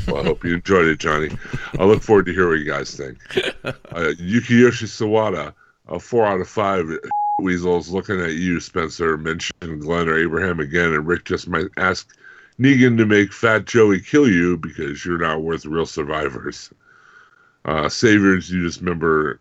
Well, 0.08 0.18
I 0.18 0.24
hope 0.24 0.44
you 0.44 0.54
enjoyed 0.56 0.86
it, 0.86 0.98
Johnny. 0.98 1.30
I 1.78 1.84
look 1.84 2.02
forward 2.02 2.26
to 2.26 2.32
hear 2.32 2.48
what 2.48 2.58
you 2.58 2.64
guys 2.66 2.94
think. 2.96 3.18
Uh, 3.64 4.10
Yukiyoshi 4.18 4.88
Sawada, 4.88 5.52
a 5.88 6.00
four 6.00 6.26
out 6.26 6.40
of 6.40 6.48
five. 6.48 6.86
Weasels 7.42 7.90
looking 7.90 8.20
at 8.20 8.34
you, 8.34 8.60
Spencer. 8.60 9.16
Mentioned 9.16 9.80
Glenn 9.80 10.08
or 10.08 10.18
Abraham 10.18 10.60
again, 10.60 10.92
and 10.94 11.06
Rick 11.06 11.24
just 11.24 11.48
might 11.48 11.66
ask 11.76 12.08
Negan 12.58 12.96
to 12.98 13.06
make 13.06 13.32
Fat 13.32 13.66
Joey 13.66 14.00
kill 14.00 14.28
you 14.28 14.56
because 14.56 15.04
you're 15.04 15.18
not 15.18 15.42
worth 15.42 15.66
real 15.66 15.86
survivors. 15.86 16.70
Uh, 17.64 17.88
Saviors, 17.88 18.50
you 18.50 18.66
just 18.66 18.80
remember 18.80 19.40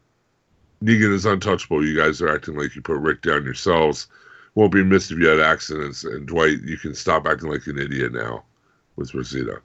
Negan 0.83 1.13
is 1.13 1.25
untouchable. 1.25 1.85
You 1.85 1.95
guys 1.95 2.21
are 2.21 2.29
acting 2.29 2.55
like 2.55 2.75
you 2.75 2.81
put 2.81 2.97
Rick 2.97 3.21
down 3.21 3.43
yourselves. 3.43 4.07
Won't 4.55 4.73
be 4.73 4.83
missed 4.83 5.11
if 5.11 5.19
you 5.19 5.27
had 5.27 5.39
accidents. 5.39 6.03
And 6.03 6.27
Dwight, 6.27 6.61
you 6.63 6.77
can 6.77 6.95
stop 6.95 7.25
acting 7.25 7.49
like 7.49 7.67
an 7.67 7.79
idiot 7.79 8.13
now 8.13 8.43
with 8.95 9.13
Rosita. 9.13 9.61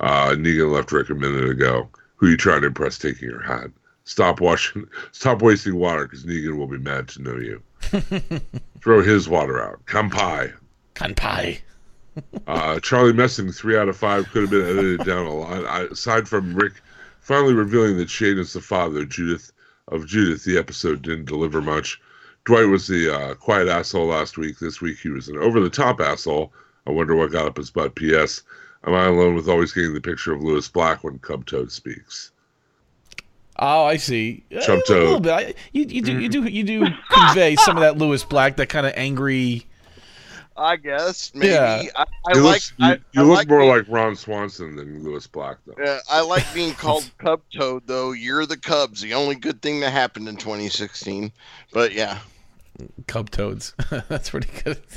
Uh, 0.00 0.30
Negan 0.30 0.72
left 0.72 0.92
Rick 0.92 1.10
a 1.10 1.14
minute 1.14 1.48
ago. 1.48 1.88
Who 2.16 2.28
you 2.28 2.36
trying 2.36 2.62
to 2.62 2.68
impress 2.68 2.98
taking 2.98 3.28
your 3.28 3.42
hat? 3.42 3.70
Stop 4.04 4.40
washing. 4.40 4.86
Stop 5.12 5.42
wasting 5.42 5.76
water 5.76 6.04
because 6.04 6.24
Negan 6.24 6.56
will 6.56 6.66
be 6.66 6.78
mad 6.78 7.08
to 7.08 7.22
know 7.22 7.36
you. 7.36 7.62
Throw 8.80 9.02
his 9.02 9.28
water 9.28 9.62
out. 9.62 9.84
Kampai. 9.86 10.52
Kanpai. 10.94 11.60
Uh, 12.46 12.78
Charlie 12.78 13.12
Messing, 13.12 13.50
three 13.50 13.76
out 13.76 13.88
of 13.88 13.96
five, 13.96 14.30
could 14.30 14.42
have 14.42 14.50
been 14.50 14.62
edited 14.62 15.04
down 15.04 15.26
a 15.26 15.34
lot. 15.34 15.64
I, 15.64 15.80
aside 15.86 16.28
from 16.28 16.54
Rick 16.54 16.74
finally 17.18 17.54
revealing 17.54 17.96
that 17.96 18.08
Shane 18.08 18.38
is 18.38 18.52
the 18.52 18.60
father 18.60 19.04
Judith 19.04 19.50
of 19.88 20.06
Judith, 20.06 20.44
the 20.44 20.56
episode 20.58 21.02
didn't 21.02 21.24
deliver 21.24 21.60
much. 21.60 22.00
Dwight 22.44 22.68
was 22.68 22.86
the 22.86 23.12
uh, 23.12 23.34
quiet 23.34 23.66
asshole 23.66 24.06
last 24.06 24.38
week. 24.38 24.58
This 24.58 24.80
week 24.80 24.98
he 24.98 25.08
was 25.08 25.28
an 25.28 25.38
over 25.38 25.58
the 25.58 25.70
top 25.70 26.00
asshole. 26.00 26.52
I 26.86 26.90
wonder 26.90 27.16
what 27.16 27.32
got 27.32 27.46
up 27.46 27.56
his 27.56 27.70
butt. 27.70 27.94
P.S. 27.94 28.42
Am 28.86 28.94
I 28.94 29.06
alone 29.06 29.34
with 29.34 29.48
always 29.48 29.72
getting 29.72 29.94
the 29.94 30.00
picture 30.00 30.32
of 30.32 30.42
Lewis 30.42 30.68
Black 30.68 31.02
when 31.02 31.18
Cub 31.18 31.46
Toad 31.46 31.72
speaks? 31.72 32.30
Oh, 33.56 33.84
I 33.84 33.96
see. 33.96 34.44
Uh, 34.54 34.60
Chub 34.60 34.80
a 34.88 34.92
little 34.92 35.20
bit. 35.20 35.32
I, 35.32 35.54
you, 35.72 35.84
you 35.84 36.02
do 36.02 36.18
you 36.18 36.28
do 36.28 36.44
you 36.44 36.64
do 36.64 36.86
convey 37.10 37.56
some 37.56 37.76
of 37.76 37.82
that 37.82 37.96
Lewis 37.96 38.24
Black, 38.24 38.56
that 38.56 38.68
kind 38.68 38.86
of 38.86 38.92
angry. 38.96 39.66
I 40.56 40.76
guess 40.76 41.32
maybe. 41.34 41.48
Yeah. 41.48 41.82
I, 41.96 42.04
I 42.26 42.34
you 42.34 42.42
like. 42.42 42.62
look, 42.62 42.62
you, 42.78 42.86
I, 42.86 42.92
you 43.12 43.22
I 43.22 43.22
look 43.22 43.36
like 43.36 43.48
more 43.48 43.60
being, 43.60 43.70
like 43.70 43.86
Ron 43.88 44.16
Swanson 44.16 44.76
than 44.76 45.02
Lewis 45.02 45.26
Black, 45.26 45.58
though. 45.66 45.82
Uh, 45.82 45.98
I 46.08 46.20
like 46.22 46.44
being 46.54 46.74
called 46.74 47.10
Cub 47.18 47.40
Toad, 47.56 47.82
though. 47.86 48.12
You're 48.12 48.46
the 48.46 48.56
Cubs. 48.56 49.00
The 49.00 49.14
only 49.14 49.34
good 49.34 49.62
thing 49.62 49.80
that 49.80 49.90
happened 49.90 50.28
in 50.28 50.36
2016. 50.36 51.32
But 51.72 51.92
yeah, 51.92 52.18
Cub 53.06 53.30
toads. 53.30 53.74
That's 54.08 54.30
pretty 54.30 54.50
good. 54.62 54.80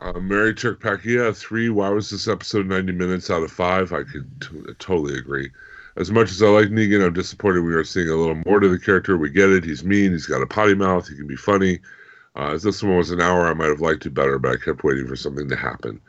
Uh, 0.00 0.12
Mary 0.20 0.54
Turk 0.54 0.80
Pakia, 0.80 1.36
three. 1.36 1.68
Why 1.68 1.88
was 1.90 2.08
this 2.08 2.28
episode 2.28 2.66
90 2.66 2.92
minutes 2.92 3.30
out 3.30 3.42
of 3.42 3.50
five? 3.50 3.92
I 3.92 4.02
could 4.02 4.28
t- 4.40 4.72
totally 4.78 5.18
agree. 5.18 5.50
As 5.98 6.12
much 6.12 6.30
as 6.30 6.40
I 6.40 6.46
like 6.46 6.68
Negan, 6.68 7.04
I'm 7.04 7.12
disappointed 7.12 7.64
we 7.64 7.74
are 7.74 7.82
seeing 7.82 8.08
a 8.08 8.14
little 8.14 8.40
more 8.46 8.60
to 8.60 8.68
the 8.68 8.78
character. 8.78 9.18
We 9.18 9.30
get 9.30 9.50
it. 9.50 9.64
He's 9.64 9.82
mean. 9.82 10.12
He's 10.12 10.26
got 10.26 10.42
a 10.42 10.46
potty 10.46 10.74
mouth. 10.74 11.08
He 11.08 11.16
can 11.16 11.26
be 11.26 11.34
funny. 11.34 11.80
Uh, 12.36 12.54
if 12.54 12.62
this 12.62 12.84
one 12.84 12.96
was 12.96 13.10
an 13.10 13.20
hour, 13.20 13.48
I 13.48 13.54
might 13.54 13.70
have 13.70 13.80
liked 13.80 14.06
it 14.06 14.14
better, 14.14 14.38
but 14.38 14.52
I 14.52 14.64
kept 14.64 14.84
waiting 14.84 15.08
for 15.08 15.16
something 15.16 15.48
to 15.48 15.56
happen. 15.56 16.00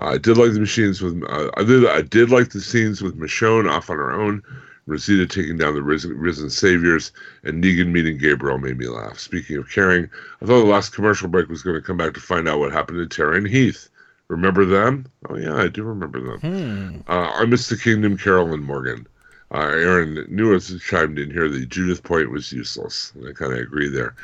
Uh, 0.00 0.06
I 0.06 0.18
did 0.18 0.36
like 0.36 0.52
the 0.52 0.58
machines 0.58 1.00
with. 1.00 1.22
Uh, 1.22 1.50
I 1.56 1.62
did. 1.62 1.86
I 1.86 2.02
did 2.02 2.30
like 2.30 2.50
the 2.50 2.60
scenes 2.60 3.02
with 3.02 3.16
Michonne 3.16 3.70
off 3.70 3.88
on 3.88 3.98
her 3.98 4.12
own, 4.12 4.42
Rosita 4.86 5.28
taking 5.28 5.58
down 5.58 5.74
the 5.74 5.82
risen, 5.82 6.18
risen 6.18 6.50
saviors, 6.50 7.12
and 7.44 7.62
Negan 7.62 7.92
meeting 7.92 8.18
Gabriel 8.18 8.58
made 8.58 8.78
me 8.78 8.88
laugh. 8.88 9.16
Speaking 9.16 9.58
of 9.58 9.70
caring, 9.70 10.10
I 10.42 10.46
thought 10.46 10.58
the 10.58 10.64
last 10.64 10.92
commercial 10.92 11.28
break 11.28 11.48
was 11.48 11.62
going 11.62 11.76
to 11.76 11.86
come 11.86 11.96
back 11.96 12.14
to 12.14 12.20
find 12.20 12.48
out 12.48 12.58
what 12.58 12.72
happened 12.72 12.98
to 12.98 13.16
Tara 13.16 13.36
and 13.36 13.46
Heath. 13.46 13.90
Remember 14.26 14.64
them? 14.64 15.06
Oh 15.28 15.36
yeah, 15.36 15.54
I 15.54 15.68
do 15.68 15.84
remember 15.84 16.20
them. 16.20 16.40
Hmm. 16.40 16.96
Uh, 17.08 17.30
I 17.32 17.44
missed 17.44 17.70
the 17.70 17.76
Kingdom, 17.76 18.18
Carol 18.18 18.52
and 18.52 18.64
Morgan. 18.64 19.06
Uh, 19.52 19.58
Aaron 19.58 20.26
Newis 20.28 20.72
chimed 20.82 21.18
in 21.18 21.30
here. 21.30 21.48
The 21.48 21.66
Judith 21.66 22.02
point 22.02 22.30
was 22.30 22.52
useless. 22.52 23.12
I 23.26 23.32
kind 23.32 23.52
of 23.52 23.58
agree 23.58 23.88
there. 23.88 24.14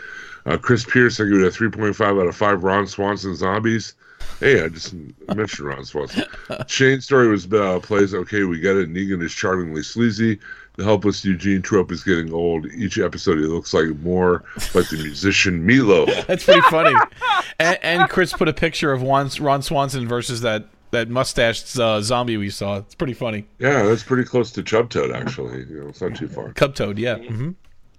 Uh, 0.46 0.56
Chris 0.56 0.84
Pierce, 0.84 1.20
I 1.20 1.24
give 1.24 1.34
it 1.34 1.46
a 1.46 1.50
3.5 1.50 2.20
out 2.20 2.26
of 2.26 2.36
5. 2.36 2.64
Ron 2.64 2.86
Swanson 2.86 3.36
zombies. 3.36 3.94
Hey, 4.40 4.64
I 4.64 4.68
just 4.68 4.94
mentioned 5.34 5.68
Ron 5.68 5.84
Swanson. 5.84 6.24
Shane's 6.66 7.04
story 7.04 7.28
was 7.28 7.50
uh, 7.52 7.78
plays 7.80 8.14
okay. 8.14 8.42
We 8.42 8.58
get 8.58 8.76
it. 8.76 8.92
Negan 8.92 9.22
is 9.22 9.32
charmingly 9.32 9.82
sleazy. 9.82 10.40
The 10.74 10.84
helpless 10.84 11.24
Eugene 11.24 11.60
trope 11.60 11.92
is 11.92 12.02
getting 12.02 12.32
old. 12.32 12.66
Each 12.66 12.98
episode, 12.98 13.38
he 13.38 13.44
looks 13.44 13.74
like 13.74 13.94
more 14.00 14.42
like 14.74 14.88
the 14.88 14.96
musician 15.02 15.66
Milo. 15.66 16.06
That's 16.26 16.44
pretty 16.44 16.62
funny. 16.62 16.96
and, 17.60 17.78
and 17.82 18.08
Chris 18.08 18.32
put 18.32 18.48
a 18.48 18.54
picture 18.54 18.90
of 18.90 19.02
Ron, 19.02 19.30
Ron 19.38 19.60
Swanson 19.60 20.08
versus 20.08 20.40
that 20.40 20.64
that 20.92 21.08
mustached 21.08 21.76
uh, 21.78 22.00
zombie 22.00 22.36
we 22.36 22.50
saw. 22.50 22.76
It's 22.76 22.94
pretty 22.94 23.14
funny. 23.14 23.46
Yeah, 23.58 23.82
that's 23.82 24.02
pretty 24.04 24.24
close 24.24 24.52
to 24.52 24.62
Chub 24.62 24.88
Toad, 24.90 25.10
actually. 25.10 25.64
You 25.68 25.80
know, 25.82 25.88
it's 25.88 26.00
not 26.00 26.14
too 26.14 26.28
far. 26.28 26.52
Cub 26.52 26.74
toad. 26.74 26.98
Yeah. 26.98 27.16
hmm 27.16 27.50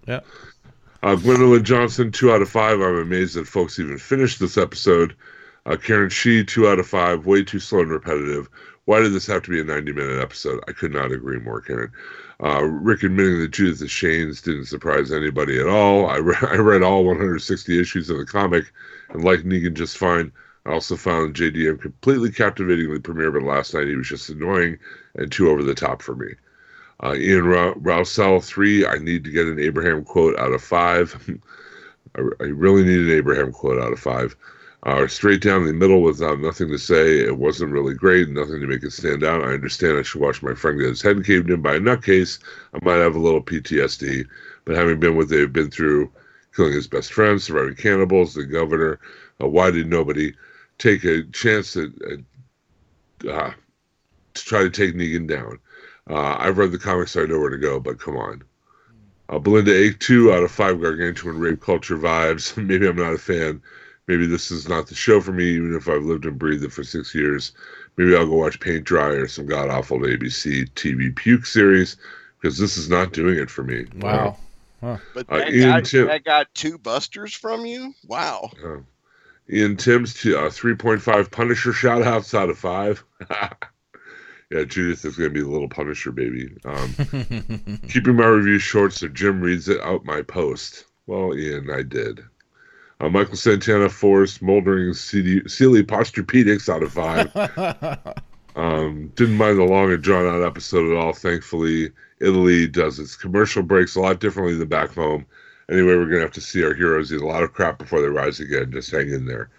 Uh, 0.07 1.15
Gwendolyn 1.15 1.63
Johnson, 1.65 2.11
two 2.11 2.31
out 2.31 2.41
of 2.41 2.49
five. 2.49 2.79
I'm 2.79 2.95
amazed 2.95 3.35
that 3.35 3.47
folks 3.47 3.77
even 3.79 3.97
finished 3.97 4.39
this 4.39 4.57
episode. 4.57 5.15
Uh, 5.65 5.75
Karen 5.75 6.09
Shee, 6.09 6.43
two 6.43 6.67
out 6.67 6.79
of 6.79 6.87
five. 6.87 7.25
Way 7.25 7.43
too 7.43 7.59
slow 7.59 7.81
and 7.81 7.91
repetitive. 7.91 8.47
Why 8.85 8.99
did 9.01 9.13
this 9.13 9.27
have 9.27 9.43
to 9.43 9.49
be 9.49 9.59
a 9.61 9.63
90 9.63 9.91
minute 9.93 10.21
episode? 10.21 10.63
I 10.67 10.71
could 10.73 10.93
not 10.93 11.11
agree 11.11 11.39
more, 11.39 11.61
Karen. 11.61 11.91
Uh, 12.43 12.63
Rick 12.63 13.03
admitting 13.03 13.39
that 13.39 13.51
Judith 13.51 13.81
is 13.81 13.89
Shane's 13.91 14.41
didn't 14.41 14.65
surprise 14.65 15.11
anybody 15.11 15.59
at 15.59 15.67
all. 15.67 16.07
I, 16.07 16.17
re- 16.17 16.35
I 16.41 16.55
read 16.55 16.83
all 16.83 17.05
160 17.05 17.79
issues 17.79 18.09
of 18.09 18.17
the 18.17 18.25
comic 18.25 18.71
and 19.09 19.23
liked 19.23 19.45
Negan 19.45 19.73
just 19.73 19.97
fine. 19.97 20.31
I 20.65 20.71
also 20.71 20.95
found 20.95 21.35
JDM 21.35 21.81
completely 21.81 22.31
captivatingly 22.31 22.99
premiere, 22.99 23.31
but 23.31 23.43
last 23.43 23.73
night 23.73 23.87
he 23.87 23.95
was 23.95 24.07
just 24.07 24.29
annoying 24.29 24.77
and 25.15 25.31
too 25.31 25.49
over 25.49 25.61
the 25.61 25.75
top 25.75 26.01
for 26.01 26.15
me. 26.15 26.33
Uh, 27.01 27.15
Ian 27.15 27.45
Ra- 27.45 27.73
Rousell, 27.73 28.41
three. 28.41 28.85
I 28.85 28.97
need 28.97 29.25
to 29.25 29.31
get 29.31 29.47
an 29.47 29.59
Abraham 29.59 30.05
quote 30.05 30.37
out 30.39 30.53
of 30.53 30.63
five. 30.63 31.29
I, 32.15 32.21
I 32.39 32.43
really 32.45 32.83
need 32.83 32.99
an 32.99 33.11
Abraham 33.11 33.51
quote 33.51 33.81
out 33.81 33.91
of 33.91 33.99
five. 33.99 34.37
Uh, 34.83 35.07
straight 35.07 35.41
down 35.41 35.65
the 35.65 35.73
middle 35.73 36.01
without 36.01 36.39
nothing 36.39 36.69
to 36.69 36.77
say. 36.77 37.19
It 37.19 37.37
wasn't 37.37 37.71
really 37.71 37.93
great, 37.93 38.29
nothing 38.29 38.61
to 38.61 38.67
make 38.67 38.83
it 38.83 38.91
stand 38.91 39.23
out. 39.23 39.43
I 39.43 39.53
understand 39.53 39.97
I 39.97 40.01
should 40.03 40.21
watch 40.21 40.41
my 40.41 40.53
friend 40.53 40.79
get 40.79 40.89
his 40.89 41.01
head 41.01 41.25
caved 41.25 41.49
in 41.49 41.61
by 41.61 41.75
a 41.75 41.79
nutcase. 41.79 42.39
I 42.73 42.79
might 42.83 42.97
have 42.97 43.15
a 43.15 43.19
little 43.19 43.41
PTSD, 43.41 44.25
but 44.65 44.75
having 44.75 44.99
been 44.99 45.15
what 45.17 45.29
they've 45.29 45.51
been 45.51 45.71
through, 45.71 46.11
killing 46.55 46.73
his 46.73 46.87
best 46.87 47.11
friend, 47.11 47.41
surviving 47.41 47.75
cannibals, 47.75 48.33
the 48.33 48.45
governor, 48.45 48.99
uh, 49.41 49.47
why 49.47 49.71
did 49.71 49.87
nobody 49.87 50.33
take 50.83 51.03
a 51.05 51.23
chance 51.31 51.77
at, 51.77 51.89
at 52.11 53.29
uh, 53.29 53.51
to 54.33 54.45
try 54.45 54.63
to 54.63 54.69
take 54.69 54.95
Negan 54.95 55.27
down? 55.27 55.59
Uh, 56.09 56.35
I've 56.37 56.57
read 56.57 56.71
the 56.71 56.77
comics, 56.77 57.11
so 57.11 57.23
I 57.23 57.25
know 57.25 57.39
where 57.39 57.49
to 57.49 57.57
go, 57.57 57.79
but 57.79 57.99
come 57.99 58.17
on. 58.17 58.43
Uh, 59.29 59.39
Belinda 59.39 59.73
A, 59.73 59.93
two 59.93 60.33
out 60.33 60.43
of 60.43 60.51
five 60.51 60.81
gargantuan 60.81 61.39
rape 61.39 61.61
culture 61.61 61.97
vibes. 61.97 62.55
Maybe 62.61 62.87
I'm 62.87 62.97
not 62.97 63.13
a 63.13 63.17
fan. 63.17 63.61
Maybe 64.07 64.25
this 64.25 64.51
is 64.51 64.67
not 64.67 64.87
the 64.87 64.95
show 64.95 65.21
for 65.21 65.31
me, 65.31 65.45
even 65.45 65.73
if 65.73 65.87
I've 65.87 66.03
lived 66.03 66.25
and 66.25 66.37
breathed 66.37 66.65
it 66.65 66.73
for 66.73 66.83
six 66.83 67.15
years. 67.15 67.53
Maybe 67.95 68.15
I'll 68.15 68.27
go 68.27 68.35
watch 68.35 68.59
Paint 68.59 68.83
Dry 68.83 69.07
or 69.07 69.27
some 69.27 69.45
god 69.45 69.69
awful 69.69 69.99
ABC 69.99 70.69
TV 70.71 71.15
puke 71.15 71.45
series 71.45 71.95
because 72.39 72.57
this 72.57 72.75
is 72.75 72.89
not 72.89 73.13
doing 73.13 73.37
it 73.37 73.49
for 73.49 73.63
me. 73.63 73.85
Wow. 73.95 74.37
but 75.13 75.25
Uh, 75.29 75.37
that, 75.37 75.53
Ian 75.53 75.69
got, 75.69 75.85
Tim- 75.85 76.07
that 76.07 76.23
got 76.25 76.53
two 76.53 76.77
busters 76.77 77.33
from 77.33 77.65
you. 77.65 77.93
Wow. 78.05 78.51
Ian 79.51 79.77
Timms, 79.77 80.13
to, 80.21 80.37
uh, 80.37 80.49
3.5 80.49 81.31
Punisher 81.31 81.73
shout 81.73 82.01
outs 82.01 82.33
out 82.33 82.49
of 82.49 82.57
five. 82.57 83.03
yeah, 84.51 84.63
Judith 84.63 85.03
is 85.05 85.17
going 85.17 85.29
to 85.29 85.33
be 85.33 85.41
the 85.41 85.49
little 85.49 85.69
Punisher 85.69 86.11
baby. 86.11 86.55
Um, 86.65 86.93
keeping 87.89 88.15
my 88.15 88.25
review 88.25 88.59
short 88.59 88.93
so 88.93 89.07
Jim 89.07 89.41
reads 89.41 89.67
it 89.67 89.81
out 89.81 90.05
my 90.05 90.21
post. 90.21 90.85
Well, 91.07 91.35
Ian, 91.35 91.69
I 91.69 91.81
did. 91.83 92.23
Uh, 93.01 93.09
Michael 93.09 93.35
Santana, 93.35 93.89
four 93.89 94.25
smoldering 94.27 94.93
Sealy, 94.93 95.41
Sealy 95.47 95.83
Posturepedics 95.83 96.69
out 96.69 96.83
of 96.83 96.93
five. 96.93 98.13
Um, 98.55 99.11
didn't 99.15 99.37
mind 99.37 99.57
the 99.57 99.63
long 99.63 99.91
and 99.91 100.03
drawn 100.03 100.27
out 100.27 100.45
episode 100.45 100.91
at 100.91 100.97
all. 100.97 101.13
Thankfully, 101.13 101.91
Italy 102.19 102.67
does 102.67 102.99
its 102.99 103.15
commercial 103.15 103.63
breaks 103.63 103.95
a 103.95 103.99
lot 103.99 104.19
differently 104.19 104.55
than 104.55 104.67
back 104.67 104.93
home. 104.93 105.25
Anyway, 105.69 105.95
we're 105.95 106.05
going 106.05 106.17
to 106.17 106.21
have 106.21 106.31
to 106.31 106.41
see 106.41 106.63
our 106.63 106.73
heroes 106.73 107.11
eat 107.11 107.21
a 107.21 107.25
lot 107.25 107.43
of 107.43 107.53
crap 107.53 107.77
before 107.77 108.01
they 108.01 108.07
rise 108.07 108.39
again. 108.39 108.71
Just 108.71 108.91
hang 108.91 109.09
in 109.09 109.25
there. 109.25 109.49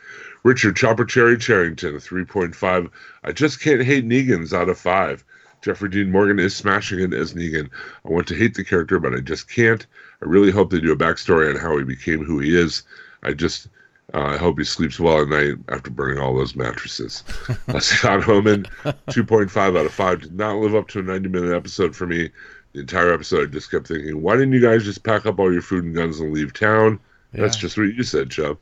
Richard 0.42 0.76
Chopper 0.76 1.04
Cherry 1.04 1.38
Charrington, 1.38 1.94
3.5. 1.94 2.90
I 3.24 3.32
just 3.32 3.60
can't 3.60 3.82
hate 3.82 4.06
Negans 4.06 4.52
out 4.52 4.68
of 4.68 4.78
5. 4.78 5.24
Jeffrey 5.62 5.88
Dean 5.88 6.10
Morgan 6.10 6.38
is 6.38 6.54
smashing 6.54 7.00
it 7.00 7.14
as 7.14 7.32
Negan. 7.32 7.70
I 8.04 8.10
want 8.10 8.26
to 8.28 8.34
hate 8.34 8.54
the 8.54 8.64
character, 8.64 9.00
but 9.00 9.14
I 9.14 9.20
just 9.20 9.50
can't. 9.50 9.86
I 10.20 10.26
really 10.26 10.50
hope 10.50 10.70
they 10.70 10.80
do 10.80 10.92
a 10.92 10.96
backstory 10.96 11.48
on 11.48 11.58
how 11.58 11.78
he 11.78 11.84
became 11.84 12.22
who 12.22 12.38
he 12.38 12.54
is. 12.54 12.82
I 13.22 13.32
just 13.32 13.68
uh, 14.12 14.20
I 14.20 14.36
hope 14.36 14.58
he 14.58 14.64
sleeps 14.64 15.00
well 15.00 15.22
at 15.22 15.28
night 15.28 15.54
after 15.70 15.90
burning 15.90 16.18
all 16.18 16.36
those 16.36 16.54
mattresses. 16.54 17.24
uh, 17.68 17.80
Scott 17.80 18.22
Homan, 18.22 18.64
2.5 18.84 19.56
out 19.78 19.86
of 19.86 19.92
5. 19.92 20.20
Did 20.20 20.36
not 20.36 20.56
live 20.56 20.74
up 20.74 20.88
to 20.88 20.98
a 20.98 21.02
90 21.02 21.28
minute 21.30 21.56
episode 21.56 21.96
for 21.96 22.06
me. 22.06 22.30
The 22.74 22.80
entire 22.80 23.12
episode, 23.12 23.48
I 23.48 23.52
just 23.52 23.70
kept 23.70 23.86
thinking, 23.86 24.20
why 24.20 24.34
didn't 24.34 24.52
you 24.52 24.60
guys 24.60 24.84
just 24.84 25.04
pack 25.04 25.26
up 25.26 25.38
all 25.38 25.52
your 25.52 25.62
food 25.62 25.84
and 25.84 25.94
guns 25.94 26.20
and 26.20 26.32
leave 26.32 26.52
town? 26.52 26.98
That's 27.32 27.56
just 27.56 27.78
what 27.78 27.94
you 27.94 28.02
said, 28.02 28.30
Chubb. 28.30 28.58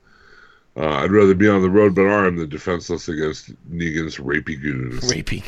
Uh, 0.74 0.89
I'd 0.89 1.10
rather 1.10 1.34
be 1.34 1.48
on 1.48 1.60
the 1.60 1.68
road 1.68 1.94
but 1.94 2.06
armed 2.06 2.39
than 2.39 2.48
defenseless 2.48 3.09
against 3.09 3.52
Negan's 3.70 4.16
rapey 4.16 4.60
goons. 4.60 5.01
Rapey. 5.10 5.44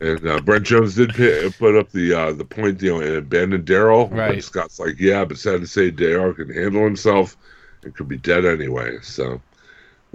And 0.00 0.26
uh, 0.26 0.40
Brent 0.40 0.64
Jones 0.64 0.94
did 0.94 1.14
pi 1.14 1.50
put 1.58 1.76
up 1.76 1.90
the 1.92 2.14
uh, 2.14 2.32
the 2.32 2.46
point, 2.46 2.80
you 2.80 2.94
know, 2.94 3.00
and 3.00 3.16
abandon 3.16 3.62
Daryl. 3.62 4.10
Right. 4.10 4.36
But 4.36 4.44
Scott's 4.44 4.78
like, 4.78 4.98
yeah, 4.98 5.26
but 5.26 5.38
sad 5.38 5.60
to 5.60 5.66
say, 5.66 5.90
Daryl 5.90 6.34
can 6.34 6.48
handle 6.48 6.82
himself 6.82 7.36
and 7.82 7.94
could 7.94 8.08
be 8.08 8.16
dead 8.16 8.46
anyway. 8.46 8.98
So, 9.02 9.42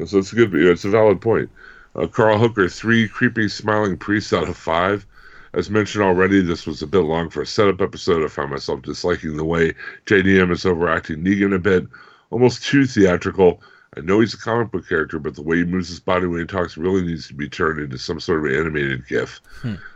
so 0.04 0.18
it's 0.18 0.34
a 0.34 0.36
good, 0.36 0.56
it's 0.56 0.86
a 0.86 0.90
valid 0.90 1.22
point. 1.22 1.52
Uh, 1.96 2.08
Carl 2.08 2.40
Hooker, 2.40 2.68
three 2.70 3.08
creepy 3.08 3.48
smiling 3.50 3.98
priests 3.98 4.34
out 4.34 4.50
of 4.50 4.58
five. 4.58 5.06
As 5.54 5.70
mentioned 5.70 6.04
already, 6.04 6.42
this 6.42 6.66
was 6.66 6.82
a 6.82 6.88
bit 6.88 7.04
long 7.04 7.30
for 7.30 7.42
a 7.42 7.46
setup 7.46 7.82
episode. 7.82 8.24
I 8.24 8.28
found 8.28 8.52
myself 8.52 8.82
disliking 8.82 9.38
the 9.38 9.46
way 9.46 9.74
JDM 10.06 10.52
is 10.52 10.66
overacting 10.66 11.24
Negan 11.24 11.54
a 11.54 11.60
bit, 11.60 11.86
almost 12.32 12.64
too 12.64 12.86
theatrical. 12.86 13.62
I 13.96 14.02
know 14.02 14.20
he's 14.20 14.34
a 14.34 14.38
comic 14.38 14.72
book 14.72 14.90
character, 14.90 15.20
but 15.20 15.36
the 15.36 15.44
way 15.44 15.58
he 15.58 15.66
moves 15.66 15.90
his 15.90 16.00
body 16.00 16.26
when 16.26 16.40
he 16.40 16.48
talks 16.48 16.78
really 16.78 17.04
needs 17.04 17.28
to 17.28 17.36
be 17.36 17.48
turned 17.48 17.80
into 17.80 18.00
some 18.00 18.20
sort 18.20 18.44
of 18.44 18.52
animated 18.52 19.08
GIF. 19.08 19.40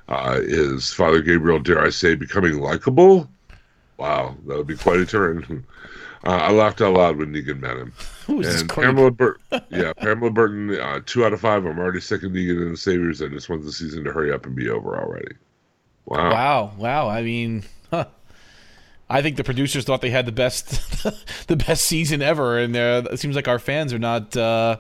Uh, 0.08 0.38
is 0.40 0.94
Father 0.94 1.22
Gabriel, 1.22 1.60
dare 1.60 1.84
I 1.84 1.90
say, 1.90 2.14
becoming 2.14 2.60
likable? 2.60 3.28
Wow, 3.98 4.36
that 4.46 4.58
would 4.58 4.68
be 4.68 4.78
quite 4.78 5.00
a 5.00 5.06
turn. 5.06 5.66
Uh, 6.24 6.32
I 6.32 6.52
laughed 6.52 6.82
out 6.82 6.96
loud 6.96 7.18
when 7.18 7.32
Negan 7.32 7.60
met 7.60 7.78
him. 7.78 7.94
Who 8.26 8.42
is 8.42 8.48
this 8.48 8.62
and? 8.62 8.70
Pamela 8.70 9.12
Burton, 9.12 9.42
yeah, 9.70 9.94
Pamela 9.94 10.32
Burton, 10.32 10.72
uh, 10.72 11.00
two 11.06 11.24
out 11.24 11.32
of 11.32 11.40
five. 11.40 11.64
I'm 11.64 11.78
already 11.78 12.02
sick 12.02 12.24
of 12.24 12.32
Negan 12.32 12.62
and 12.64 12.74
the 12.74 12.78
Saviors. 12.78 13.22
I 13.22 13.28
just 13.28 13.50
want 13.50 13.64
the 13.64 13.72
season 13.72 14.04
to 14.04 14.12
hurry 14.12 14.34
up 14.34 14.46
and 14.46 14.56
be 14.56 14.68
over 14.68 14.98
already. 14.98 15.36
Wow. 16.08 16.32
Wow, 16.32 16.72
wow. 16.78 17.10
I 17.10 17.22
mean, 17.22 17.64
huh. 17.92 18.06
I 19.10 19.22
think 19.22 19.36
the 19.38 19.44
producers 19.44 19.84
thought 19.86 20.02
they 20.02 20.10
had 20.10 20.26
the 20.26 20.32
best, 20.32 21.04
the 21.48 21.56
best 21.58 21.86
season 21.86 22.22
ever, 22.22 22.58
and 22.58 22.76
it 22.76 23.20
seems 23.20 23.36
like 23.36 23.48
our 23.48 23.60
fans 23.60 23.94
are 23.94 24.00
not 24.00 24.36
uh, 24.36 24.78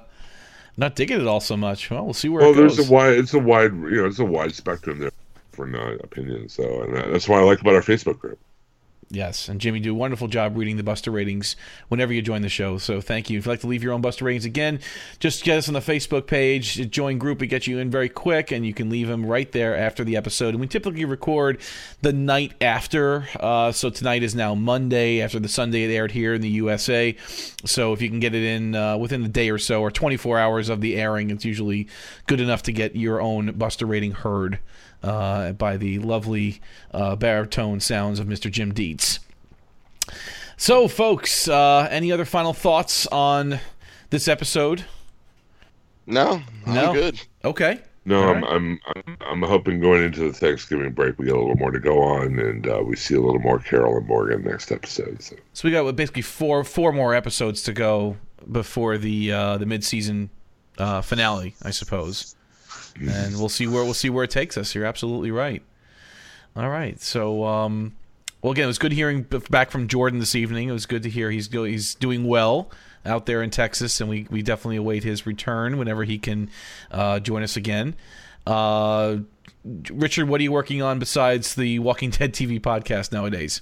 not 0.77 0.95
digging 0.95 1.19
it 1.21 1.27
all 1.27 1.39
so 1.41 1.55
much. 1.57 1.89
Well, 1.91 2.05
we'll 2.05 2.13
see 2.13 2.29
where 2.29 2.41
Well, 2.41 2.51
it 2.51 2.55
goes. 2.55 2.77
there's 2.77 2.89
a 2.89 2.91
wide, 2.91 3.13
it's 3.13 3.33
a 3.33 3.39
wide, 3.39 3.73
you 3.73 4.01
know, 4.01 4.05
it's 4.05 4.19
a 4.19 4.25
wide 4.25 4.55
spectrum 4.55 4.99
there 4.99 5.11
for 5.51 5.67
uh, 5.75 5.95
opinions. 6.03 6.53
So, 6.53 6.81
and 6.83 6.95
that's 7.13 7.27
what 7.27 7.39
I 7.39 7.43
like 7.43 7.61
about 7.61 7.75
our 7.75 7.81
Facebook 7.81 8.19
group. 8.19 8.39
Yes, 9.09 9.47
and 9.47 9.61
Jimmy, 9.61 9.79
do 9.79 9.91
a 9.91 9.97
wonderful 9.97 10.27
job 10.27 10.57
reading 10.57 10.75
the 10.75 10.83
Buster 10.83 11.11
ratings 11.11 11.55
whenever 11.87 12.11
you 12.11 12.21
join 12.21 12.41
the 12.41 12.49
show. 12.49 12.77
So 12.77 12.99
thank 12.99 13.29
you. 13.29 13.39
If 13.39 13.45
you'd 13.45 13.51
like 13.51 13.61
to 13.61 13.67
leave 13.67 13.81
your 13.81 13.93
own 13.93 14.01
Buster 14.01 14.25
ratings 14.25 14.43
again, 14.43 14.81
just 15.19 15.45
get 15.45 15.57
us 15.57 15.69
on 15.69 15.75
the 15.75 15.79
Facebook 15.79 16.27
page, 16.27 16.89
join 16.91 17.17
group. 17.17 17.41
It 17.41 17.47
gets 17.47 17.67
you 17.67 17.77
in 17.79 17.89
very 17.89 18.09
quick, 18.09 18.51
and 18.51 18.65
you 18.65 18.73
can 18.73 18.89
leave 18.89 19.07
them 19.07 19.25
right 19.25 19.49
there 19.53 19.77
after 19.77 20.03
the 20.03 20.17
episode. 20.17 20.49
And 20.49 20.59
we 20.59 20.67
typically 20.67 21.05
record 21.05 21.61
the 22.01 22.11
night 22.11 22.53
after. 22.59 23.29
Uh, 23.39 23.71
so 23.71 23.89
tonight 23.89 24.23
is 24.23 24.35
now 24.35 24.53
Monday 24.55 25.21
after 25.21 25.39
the 25.39 25.47
Sunday 25.47 25.85
it 25.85 25.95
aired 25.95 26.11
here 26.11 26.33
in 26.33 26.41
the 26.41 26.49
USA. 26.49 27.15
So 27.63 27.93
if 27.93 28.01
you 28.01 28.09
can 28.09 28.19
get 28.19 28.35
it 28.35 28.43
in 28.43 28.75
uh, 28.75 28.97
within 28.97 29.23
a 29.23 29.29
day 29.29 29.49
or 29.49 29.57
so, 29.57 29.81
or 29.81 29.89
24 29.89 30.37
hours 30.37 30.67
of 30.67 30.81
the 30.81 30.97
airing, 30.97 31.29
it's 31.29 31.45
usually 31.45 31.87
good 32.25 32.41
enough 32.41 32.63
to 32.63 32.73
get 32.73 32.93
your 32.97 33.21
own 33.21 33.53
Buster 33.53 33.85
rating 33.85 34.11
heard 34.11 34.59
uh, 35.03 35.51
by 35.53 35.77
the 35.77 35.99
lovely 35.99 36.61
uh, 36.91 37.15
baritone 37.15 37.79
sounds 37.79 38.19
of 38.19 38.27
Mr. 38.27 38.51
Jim 38.51 38.73
Dietz. 38.73 39.19
So, 40.57 40.87
folks, 40.87 41.47
uh, 41.47 41.87
any 41.91 42.11
other 42.11 42.25
final 42.25 42.53
thoughts 42.53 43.05
on 43.07 43.59
this 44.09 44.27
episode? 44.27 44.85
No, 46.05 46.41
I'm 46.65 46.73
No. 46.73 46.93
good. 46.93 47.21
Okay. 47.43 47.79
No, 48.05 48.23
All 48.23 48.29
I'm, 48.35 48.43
I'm 48.45 48.79
I'm 48.95 49.17
I'm 49.19 49.41
hoping 49.41 49.81
going 49.81 50.01
into 50.01 50.21
the 50.21 50.31
Thanksgiving 50.31 50.93
break 50.93 51.19
we 51.19 51.25
get 51.25 51.35
a 51.35 51.37
little 51.39 51.57
more 51.57 51.71
to 51.71 51.79
go 51.79 52.01
on, 52.01 52.39
and 52.39 52.65
uh, 52.65 52.81
we 52.81 52.95
see 52.95 53.15
a 53.15 53.19
little 53.19 53.41
more 53.41 53.59
Carol 53.59 53.97
and 53.97 54.07
Morgan 54.07 54.43
next 54.45 54.71
episode. 54.71 55.21
So. 55.21 55.35
So 55.51 55.67
we 55.67 55.73
got 55.73 55.93
basically 55.97 56.21
four 56.21 56.63
four 56.63 56.93
more 56.93 57.13
episodes 57.13 57.61
to 57.63 57.73
go 57.73 58.15
before 58.49 58.97
the 58.97 59.33
uh, 59.33 59.57
the 59.57 59.65
mid 59.65 59.83
season 59.83 60.29
uh, 60.77 61.01
finale, 61.01 61.55
I 61.63 61.71
suppose. 61.71 62.36
And 62.99 63.37
we'll 63.37 63.49
see 63.49 63.67
where 63.67 63.83
we'll 63.83 63.93
see 63.93 64.09
where 64.09 64.23
it 64.23 64.31
takes 64.31 64.57
us. 64.57 64.73
You're 64.73 64.85
absolutely 64.85 65.31
right. 65.31 65.61
All 66.55 66.69
right. 66.69 66.99
So 67.01 67.45
um, 67.45 67.95
well, 68.41 68.51
again, 68.51 68.65
it 68.65 68.67
was 68.67 68.77
good 68.77 68.91
hearing 68.91 69.23
back 69.49 69.71
from 69.71 69.87
Jordan 69.87 70.19
this 70.19 70.35
evening. 70.35 70.69
It 70.69 70.73
was 70.73 70.85
good 70.85 71.03
to 71.03 71.09
hear 71.09 71.31
he's 71.31 71.47
he's 71.51 71.95
doing 71.95 72.25
well 72.25 72.71
out 73.05 73.25
there 73.25 73.41
in 73.41 73.49
Texas, 73.49 73.99
and 73.99 74.09
we, 74.09 74.27
we 74.29 74.41
definitely 74.41 74.75
await 74.77 75.03
his 75.03 75.25
return 75.25 75.77
whenever 75.77 76.03
he 76.03 76.17
can 76.17 76.49
uh, 76.91 77.19
join 77.19 77.41
us 77.41 77.57
again. 77.57 77.95
Uh, 78.45 79.17
Richard, 79.91 80.29
what 80.29 80.39
are 80.39 80.43
you 80.43 80.51
working 80.51 80.81
on 80.81 80.99
besides 80.99 81.55
the 81.55 81.79
Walking 81.79 82.09
Dead 82.11 82.33
TV 82.33 82.59
podcast 82.59 83.11
nowadays? 83.11 83.61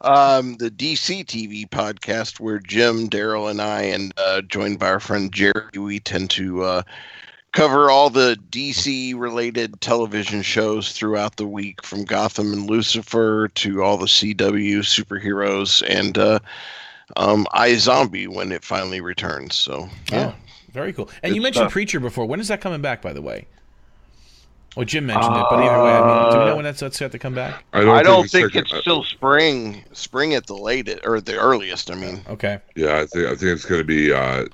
Um, 0.00 0.56
the 0.56 0.70
DC 0.70 1.24
TV 1.24 1.68
podcast 1.68 2.40
where 2.40 2.58
Jim, 2.58 3.08
Daryl, 3.08 3.48
and 3.48 3.62
I, 3.62 3.82
and 3.82 4.12
uh, 4.16 4.42
joined 4.42 4.80
by 4.80 4.88
our 4.88 5.00
friend 5.00 5.32
Jerry, 5.32 5.78
we 5.78 6.00
tend 6.00 6.30
to 6.30 6.62
uh, 6.62 6.82
cover 7.52 7.90
all 7.90 8.10
the 8.10 8.38
DC 8.50 9.18
related 9.18 9.80
television 9.80 10.42
shows 10.42 10.92
throughout 10.92 11.36
the 11.36 11.46
week, 11.46 11.84
from 11.84 12.04
Gotham 12.04 12.52
and 12.52 12.68
Lucifer 12.68 13.48
to 13.48 13.82
all 13.82 13.96
the 13.96 14.06
CW 14.06 14.78
superheroes 14.78 15.82
and 15.88 16.16
uh, 16.18 16.38
um, 17.16 17.46
iZombie 17.54 18.28
when 18.28 18.52
it 18.52 18.64
finally 18.64 19.00
returns. 19.00 19.54
So 19.54 19.88
yeah, 20.10 20.32
Oh, 20.32 20.34
very 20.72 20.92
cool. 20.92 21.10
And 21.22 21.34
you 21.34 21.42
mentioned 21.42 21.64
stuff. 21.64 21.72
Preacher 21.72 22.00
before. 22.00 22.26
When 22.26 22.40
is 22.40 22.48
that 22.48 22.60
coming 22.60 22.80
back, 22.80 23.02
by 23.02 23.12
the 23.12 23.22
way? 23.22 23.46
Well, 24.74 24.86
Jim 24.86 25.04
mentioned 25.04 25.36
it, 25.36 25.44
but 25.50 25.58
either 25.62 25.82
way, 25.82 25.90
I 25.92 26.00
mean, 26.24 26.32
do 26.32 26.38
we 26.38 26.44
know 26.46 26.56
when 26.56 26.64
that's, 26.64 26.80
that's 26.80 26.96
set 26.96 27.12
to 27.12 27.18
come 27.18 27.34
back? 27.34 27.62
I 27.74 28.02
don't 28.02 28.28
think 28.30 28.52
second- 28.52 28.68
it's 28.72 28.80
still 28.80 29.04
spring, 29.04 29.84
spring 29.92 30.34
at 30.34 30.46
the 30.46 30.54
latest 30.56 31.00
or 31.04 31.20
the 31.20 31.36
earliest. 31.36 31.90
I 31.90 31.94
mean, 31.94 32.22
Okay. 32.30 32.58
Yeah, 32.74 32.96
I 33.00 33.06
think 33.06 33.26
I 33.26 33.30
think 33.30 33.42
it's 33.42 33.66
going 33.66 33.80
to 33.80 33.84
be. 33.84 34.12
Uh, 34.12 34.46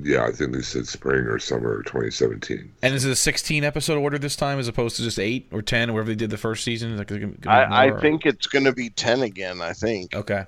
yeah, 0.00 0.24
I 0.24 0.30
think 0.30 0.52
they 0.52 0.62
said 0.62 0.86
spring 0.86 1.24
or 1.26 1.40
summer 1.40 1.80
of 1.80 1.86
2017. 1.86 2.70
And 2.82 2.94
is 2.94 3.04
it 3.04 3.10
a 3.10 3.16
16 3.16 3.64
episode 3.64 3.98
order 3.98 4.16
this 4.16 4.36
time 4.36 4.60
as 4.60 4.68
opposed 4.68 4.94
to 4.96 5.02
just 5.02 5.18
8 5.18 5.48
or 5.50 5.60
10 5.60 5.90
or 5.90 5.94
whatever 5.94 6.10
they 6.10 6.14
did 6.14 6.30
the 6.30 6.36
first 6.38 6.62
season? 6.62 6.96
Like, 6.96 7.10
is 7.10 7.16
it 7.16 7.40
gonna 7.40 7.56
I, 7.56 7.66
more 7.66 7.76
I 7.78 7.86
or- 7.86 8.00
think 8.00 8.26
it's 8.26 8.46
going 8.46 8.64
to 8.64 8.72
be 8.72 8.90
ten 8.90 9.22
again. 9.22 9.60
I 9.60 9.72
think. 9.72 10.14
Okay. 10.14 10.44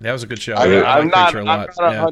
That 0.00 0.10
was 0.12 0.24
a 0.24 0.26
good 0.26 0.42
show. 0.42 0.54
I, 0.54 0.64
I, 0.64 0.66
Yeah. 0.66 0.80
I 0.80 0.98
I'm 0.98 1.04
like 1.04 1.14
not. 1.14 1.24
Preacher 1.32 1.38
I'm 1.38 1.44
not, 1.46 1.68
a 1.78 1.92
Yeah. 1.92 2.10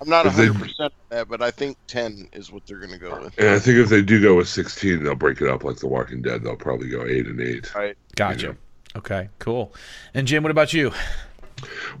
Hun- 0.00 0.02
I'm 0.02 0.08
not 0.08 0.26
If 0.26 0.36
100 0.36 0.54
percent 0.58 0.92
on 0.92 1.16
that, 1.16 1.28
but 1.28 1.42
I 1.42 1.50
think 1.50 1.76
ten 1.86 2.28
is 2.32 2.50
what 2.50 2.66
they're 2.66 2.78
going 2.78 2.92
to 2.92 2.98
go 2.98 3.20
with. 3.20 3.38
And 3.38 3.48
I 3.48 3.58
think 3.58 3.78
if 3.78 3.88
they 3.88 4.02
do 4.02 4.20
go 4.20 4.36
with 4.36 4.48
16, 4.48 5.04
they'll 5.04 5.14
break 5.14 5.40
it 5.40 5.48
up 5.48 5.62
like 5.64 5.76
The 5.76 5.86
Walking 5.86 6.22
Dead. 6.22 6.42
They'll 6.42 6.56
probably 6.56 6.88
go 6.88 7.06
eight 7.06 7.26
and 7.26 7.40
eight. 7.40 7.74
Right. 7.74 7.96
Gotcha. 8.16 8.48
Yeah. 8.48 8.98
Okay, 8.98 9.28
cool. 9.38 9.72
And 10.14 10.26
Jim, 10.26 10.42
what 10.42 10.50
about 10.50 10.72
you? 10.72 10.92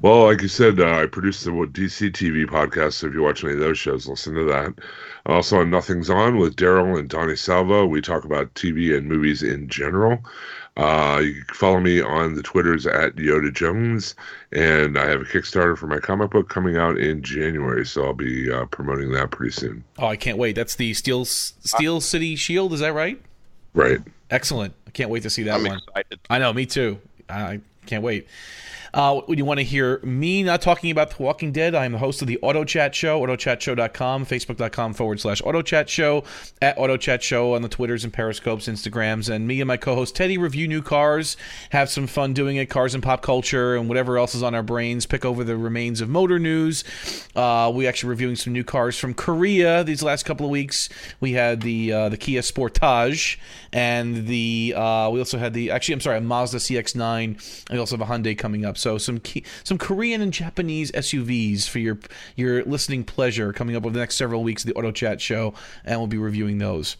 Well, 0.00 0.24
like 0.24 0.40
you 0.40 0.48
said, 0.48 0.80
uh, 0.80 1.02
I 1.02 1.06
produce 1.06 1.44
the 1.44 1.52
what, 1.52 1.72
DC 1.72 2.12
TV 2.12 2.46
podcast. 2.46 2.94
So 2.94 3.08
if 3.08 3.14
you 3.14 3.22
watch 3.22 3.44
any 3.44 3.52
of 3.52 3.60
those 3.60 3.78
shows, 3.78 4.08
listen 4.08 4.34
to 4.34 4.44
that. 4.44 4.74
Also 5.26 5.60
on 5.60 5.70
Nothing's 5.70 6.08
On 6.08 6.38
with 6.38 6.56
Daryl 6.56 6.98
and 6.98 7.08
Donnie 7.08 7.36
Salvo, 7.36 7.84
we 7.86 8.00
talk 8.00 8.24
about 8.24 8.54
TV 8.54 8.96
and 8.96 9.06
movies 9.06 9.42
in 9.42 9.68
general. 9.68 10.18
Uh, 10.76 11.20
you 11.22 11.34
can 11.44 11.54
follow 11.54 11.80
me 11.80 12.00
on 12.00 12.34
the 12.34 12.42
Twitters 12.42 12.86
at 12.86 13.16
Yoda 13.16 13.52
Jones, 13.52 14.14
and 14.52 14.98
I 14.98 15.06
have 15.08 15.20
a 15.20 15.24
Kickstarter 15.24 15.76
for 15.76 15.86
my 15.86 15.98
comic 15.98 16.30
book 16.30 16.48
coming 16.48 16.76
out 16.76 16.96
in 16.96 17.22
January, 17.22 17.84
so 17.84 18.04
I'll 18.06 18.12
be 18.14 18.50
uh, 18.50 18.64
promoting 18.66 19.12
that 19.12 19.30
pretty 19.30 19.52
soon. 19.52 19.84
Oh, 19.98 20.06
I 20.06 20.16
can't 20.16 20.38
wait. 20.38 20.54
That's 20.54 20.76
the 20.76 20.94
Steel 20.94 21.24
Steel 21.24 22.00
City 22.00 22.36
Shield, 22.36 22.72
is 22.72 22.80
that 22.80 22.94
right? 22.94 23.20
Right. 23.74 23.98
Excellent. 24.30 24.74
I 24.86 24.90
can't 24.90 25.10
wait 25.10 25.22
to 25.24 25.30
see 25.30 25.42
that 25.44 25.56
I'm 25.56 25.64
one. 25.64 25.78
excited. 25.78 26.20
I 26.30 26.38
know, 26.38 26.52
me 26.52 26.66
too. 26.66 26.98
I 27.28 27.60
Can't 27.86 28.02
wait. 28.02 28.26
Uh, 28.92 29.20
you 29.28 29.44
want 29.44 29.58
to 29.58 29.64
hear 29.64 30.00
me 30.02 30.42
not 30.42 30.60
talking 30.60 30.90
about 30.90 31.10
The 31.10 31.22
Walking 31.22 31.52
Dead, 31.52 31.74
I 31.74 31.84
am 31.84 31.92
the 31.92 31.98
host 31.98 32.22
of 32.22 32.28
the 32.28 32.38
Auto 32.42 32.64
Chat 32.64 32.94
Show, 32.94 33.20
autochatshow.com, 33.20 34.26
facebook.com 34.26 34.94
forward 34.94 35.20
slash 35.20 35.40
Auto 35.42 35.62
Chat 35.62 35.88
Show, 35.88 36.24
at 36.60 36.76
Auto 36.76 36.96
Chat 36.96 37.22
Show 37.22 37.54
on 37.54 37.62
the 37.62 37.68
Twitters 37.68 38.02
and 38.02 38.12
Periscopes, 38.12 38.68
Instagrams, 38.68 39.28
and 39.28 39.46
me 39.46 39.60
and 39.60 39.68
my 39.68 39.76
co 39.76 39.94
host 39.94 40.16
Teddy 40.16 40.38
review 40.38 40.66
new 40.66 40.82
cars, 40.82 41.36
have 41.70 41.88
some 41.88 42.06
fun 42.06 42.32
doing 42.32 42.56
it, 42.56 42.66
cars 42.66 42.94
and 42.94 43.02
pop 43.02 43.22
culture, 43.22 43.76
and 43.76 43.88
whatever 43.88 44.18
else 44.18 44.34
is 44.34 44.42
on 44.42 44.54
our 44.54 44.62
brains, 44.62 45.06
pick 45.06 45.24
over 45.24 45.44
the 45.44 45.56
remains 45.56 46.00
of 46.00 46.08
motor 46.08 46.38
news. 46.38 46.82
Uh, 47.36 47.70
we 47.72 47.86
actually 47.86 48.10
reviewing 48.10 48.36
some 48.36 48.52
new 48.52 48.64
cars 48.64 48.98
from 48.98 49.14
Korea 49.14 49.84
these 49.84 50.02
last 50.02 50.24
couple 50.24 50.46
of 50.46 50.50
weeks. 50.50 50.88
We 51.20 51.32
had 51.32 51.60
the 51.60 51.92
uh, 51.92 52.08
the 52.08 52.16
Kia 52.16 52.40
Sportage, 52.40 53.38
and 53.72 54.26
the 54.26 54.74
uh, 54.76 55.10
we 55.10 55.20
also 55.20 55.38
had 55.38 55.54
the 55.54 55.70
actually 55.70 55.94
I'm 55.94 56.00
sorry 56.00 56.18
a 56.18 56.20
Mazda 56.20 56.58
CX-9, 56.58 57.70
we 57.70 57.78
also 57.78 57.96
have 57.96 58.08
a 58.08 58.12
Hyundai 58.12 58.36
coming 58.36 58.64
up. 58.64 58.79
So 58.80 58.98
some 58.98 59.18
key, 59.18 59.44
some 59.64 59.78
Korean 59.78 60.20
and 60.20 60.32
Japanese 60.32 60.90
SUVs 60.92 61.68
for 61.68 61.78
your 61.78 61.98
your 62.36 62.64
listening 62.64 63.04
pleasure 63.04 63.52
coming 63.52 63.76
up 63.76 63.84
over 63.84 63.92
the 63.92 64.00
next 64.00 64.16
several 64.16 64.42
weeks 64.42 64.64
of 64.64 64.68
the 64.68 64.74
Auto 64.74 64.92
Chat 64.92 65.20
show, 65.20 65.54
and 65.84 66.00
we'll 66.00 66.06
be 66.06 66.18
reviewing 66.18 66.58
those. 66.58 66.96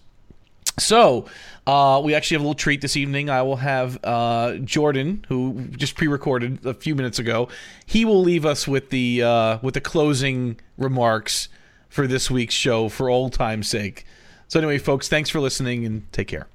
So, 0.79 1.27
uh, 1.67 2.01
we 2.03 2.15
actually 2.15 2.37
have 2.37 2.43
a 2.43 2.45
little 2.45 2.55
treat 2.55 2.81
this 2.81 2.97
evening. 2.97 3.29
I 3.29 3.43
will 3.43 3.57
have 3.57 3.99
uh, 4.05 4.55
Jordan, 4.59 5.25
who 5.29 5.67
just 5.77 5.95
pre-recorded 5.95 6.65
a 6.65 6.75
few 6.75 6.95
minutes 6.95 7.19
ago. 7.19 7.49
He 7.87 8.05
will 8.05 8.23
leave 8.23 8.47
us 8.47 8.67
with 8.67 8.91
the 8.91 9.23
uh, 9.23 9.59
with 9.63 9.75
the 9.75 9.81
closing 9.81 10.59
remarks 10.79 11.49
for 11.89 12.07
this 12.07 12.31
week's 12.31 12.55
show, 12.55 12.89
for 12.89 13.09
old 13.09 13.33
time's 13.33 13.69
sake. 13.69 14.07
So, 14.49 14.59
anyway, 14.59 14.79
folks, 14.79 15.09
thanks 15.09 15.29
for 15.29 15.41
listening 15.41 15.85
and 15.85 16.11
take 16.13 16.29
care. 16.29 16.47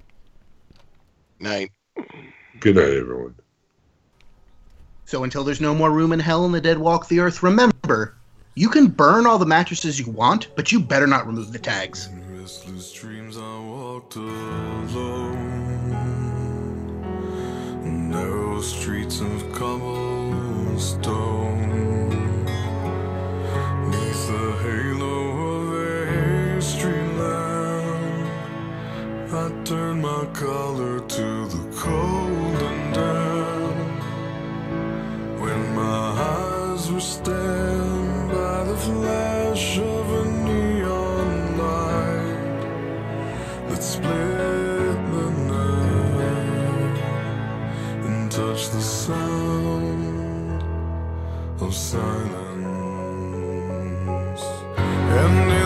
Night. 1.39 1.71
Good 2.59 2.75
night, 2.75 2.93
everyone. 2.93 3.35
So 5.07 5.23
until 5.23 5.43
there's 5.43 5.61
no 5.61 5.75
more 5.75 5.91
room 5.91 6.11
in 6.11 6.19
hell 6.19 6.45
and 6.45 6.53
the 6.53 6.59
dead 6.59 6.79
walk 6.79 7.07
the 7.07 7.19
earth, 7.19 7.43
remember, 7.43 8.15
you 8.55 8.69
can 8.69 8.87
burn 8.87 9.27
all 9.27 9.37
the 9.37 9.45
mattresses 9.45 9.99
you 9.99 10.11
want, 10.11 10.47
but 10.55 10.71
you 10.71 10.79
better 10.79 11.05
not 11.05 11.27
remove 11.27 11.53
the 11.53 11.59
tags. 11.59 12.09
Narrow 17.83 18.61
streets 18.61 19.19
of 19.19 19.51
cobblestone. 19.53 20.95
Neath 23.91 24.27
the 24.27 24.57
halo 24.63 25.17
of 25.51 25.73
a 26.57 26.61
street 26.61 27.13
lamp, 27.19 28.27
I 29.31 29.51
turned 29.65 30.01
my 30.01 30.25
collar 30.33 30.99
to 30.99 31.34
flash 38.85 39.79
of 39.79 40.05
a 40.21 40.25
neon 40.45 41.57
light 41.57 42.61
that 43.67 43.81
split 43.81 44.97
the 45.13 45.27
night 45.53 46.97
and 48.05 48.31
touched 48.31 48.71
the 48.73 48.81
sound 48.81 50.63
of 51.61 51.73
silence. 51.73 52.05
And 55.19 55.64